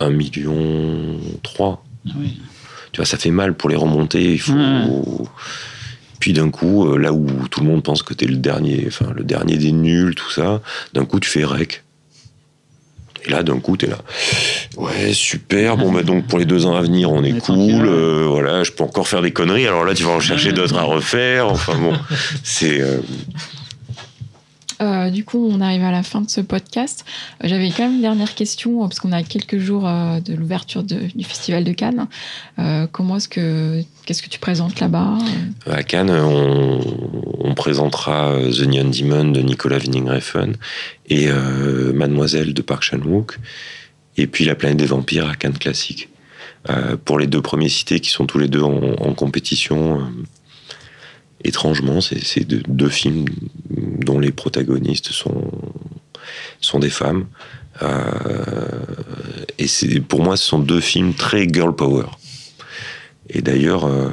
1 0.00 0.10
million 0.10 1.18
3. 1.42 1.84
Ah 2.08 2.10
oui. 2.18 2.38
Tu 2.92 2.96
vois, 2.98 3.04
ça 3.06 3.18
fait 3.18 3.30
mal 3.30 3.54
pour 3.54 3.70
les 3.70 3.76
remonter. 3.76 4.32
Il 4.32 4.40
faut. 4.40 4.52
Ouais. 4.54 5.26
Puis 6.20 6.32
d'un 6.32 6.50
coup, 6.50 6.86
euh, 6.86 6.98
là 6.98 7.12
où 7.12 7.26
tout 7.50 7.60
le 7.60 7.66
monde 7.66 7.82
pense 7.82 8.02
que 8.04 8.14
t'es 8.14 8.26
le 8.26 8.36
dernier, 8.36 8.84
enfin 8.86 9.06
le 9.16 9.24
dernier 9.24 9.56
des 9.56 9.72
nuls, 9.72 10.14
tout 10.14 10.30
ça, 10.30 10.60
d'un 10.94 11.04
coup 11.04 11.18
tu 11.18 11.28
fais 11.28 11.44
rec. 11.44 11.82
Et 13.26 13.30
là, 13.30 13.42
d'un 13.42 13.58
coup, 13.60 13.76
t'es 13.76 13.86
là. 13.86 13.98
Ouais, 14.78 15.12
super. 15.12 15.76
Bon, 15.76 15.92
bah 15.92 16.02
donc 16.02 16.26
pour 16.26 16.38
les 16.38 16.46
deux 16.46 16.64
ans 16.64 16.74
à 16.74 16.80
venir, 16.80 17.10
on 17.12 17.22
est 17.22 17.32
On 17.32 17.36
est 17.36 17.38
tranquille, 17.40 17.74
cool. 17.76 17.86
euh, 17.88 18.26
voilà, 18.26 18.62
je 18.62 18.70
peux 18.72 18.82
encore 18.82 19.08
faire 19.08 19.20
des 19.20 19.30
conneries. 19.30 19.66
Alors 19.66 19.84
là, 19.84 19.92
tu 19.92 20.04
vas 20.04 20.12
en 20.12 20.20
chercher 20.20 20.52
d'autres 20.52 20.78
à 20.78 20.84
refaire. 20.84 21.48
Enfin 21.48 21.74
bon, 21.78 21.92
c'est. 22.42 22.80
euh, 22.80 22.96
Euh, 24.80 25.10
du 25.10 25.24
coup, 25.24 25.48
on 25.50 25.60
arrive 25.60 25.82
à 25.82 25.90
la 25.90 26.02
fin 26.02 26.20
de 26.20 26.30
ce 26.30 26.40
podcast. 26.40 27.04
Euh, 27.42 27.48
J'avais 27.48 27.70
quand 27.70 27.84
même 27.84 27.96
une 27.96 28.02
dernière 28.02 28.34
question, 28.34 28.82
euh, 28.82 28.88
parce 28.88 29.00
qu'on 29.00 29.12
a 29.12 29.22
quelques 29.22 29.58
jours 29.58 29.82
de 29.82 30.34
l'ouverture 30.34 30.82
du 30.82 31.24
Festival 31.24 31.64
de 31.64 31.72
Cannes. 31.72 32.06
Comment 32.92 33.16
est-ce 33.16 33.28
que, 33.28 33.82
qu'est-ce 34.06 34.22
que 34.22 34.28
tu 34.28 34.38
présentes 34.38 34.80
là-bas? 34.80 35.18
À 35.66 35.82
Cannes, 35.82 36.10
on, 36.10 37.54
présentera 37.54 38.32
The 38.50 38.62
Neon 38.62 38.88
Demon 38.88 39.32
de 39.32 39.40
Nicolas 39.40 39.78
Winding 39.78 40.08
Refn 40.08 40.52
et 41.08 41.28
Mademoiselle 41.92 42.54
de 42.54 42.62
Park 42.62 42.82
Chan-wook, 42.82 43.38
et 44.16 44.26
puis 44.26 44.44
La 44.44 44.54
planète 44.54 44.78
des 44.78 44.86
vampires 44.86 45.28
à 45.28 45.34
Cannes 45.34 45.58
Classique. 45.58 46.08
Pour 47.04 47.18
les 47.18 47.26
deux 47.26 47.42
premiers 47.42 47.68
cités 47.68 48.00
qui 48.00 48.10
sont 48.10 48.26
tous 48.26 48.38
les 48.38 48.48
deux 48.48 48.62
en, 48.62 49.12
compétition, 49.14 50.00
étrangement, 51.44 52.00
c'est 52.00 52.22
c'est 52.24 52.44
deux, 52.44 52.62
deux 52.68 52.88
films 52.88 53.24
dont 53.70 54.18
les 54.18 54.32
protagonistes 54.32 55.10
sont, 55.12 55.50
sont 56.60 56.78
des 56.78 56.90
femmes. 56.90 57.26
Euh, 57.82 58.84
et 59.58 59.66
c'est 59.66 60.00
pour 60.00 60.22
moi, 60.22 60.36
ce 60.36 60.44
sont 60.44 60.58
deux 60.58 60.80
films 60.80 61.14
très 61.14 61.48
girl 61.48 61.74
power. 61.74 62.06
Et 63.30 63.42
d'ailleurs, 63.42 63.84
euh, 63.86 64.10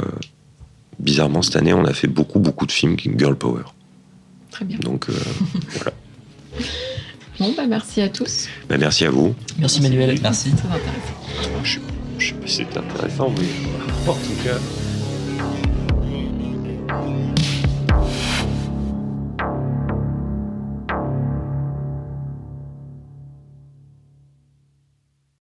bizarrement, 0.99 1.41
cette 1.41 1.55
année, 1.57 1.73
on 1.73 1.84
a 1.86 1.93
fait 1.93 2.07
beaucoup, 2.07 2.39
beaucoup 2.39 2.65
de 2.65 2.71
films 2.71 2.95
qui- 2.95 3.11
girl 3.17 3.36
power. 3.36 3.63
Très 4.51 4.63
bien. 4.65 4.78
Donc, 4.80 5.09
euh, 5.09 5.13
Bon, 7.39 7.53
bah, 7.55 7.67
merci 7.67 8.01
à 8.01 8.09
tous. 8.09 8.47
bah, 8.67 8.78
merci 8.80 9.05
à 9.05 9.11
vous. 9.11 9.36
Merci 9.59 9.82
Manuel. 9.82 10.17
Merci. 10.23 10.49
Très 10.51 10.67
intéressant. 10.69 11.63
Je, 11.63 11.80
je 12.17 12.28
sais 12.30 12.34
pas 12.34 12.47
si 12.47 12.55
c'était 12.55 12.78
intéressant, 12.80 13.30
mais 13.38 13.45
en 14.09 14.13
tout 14.15 14.43
cas. 14.43 14.57
now. 17.05 17.36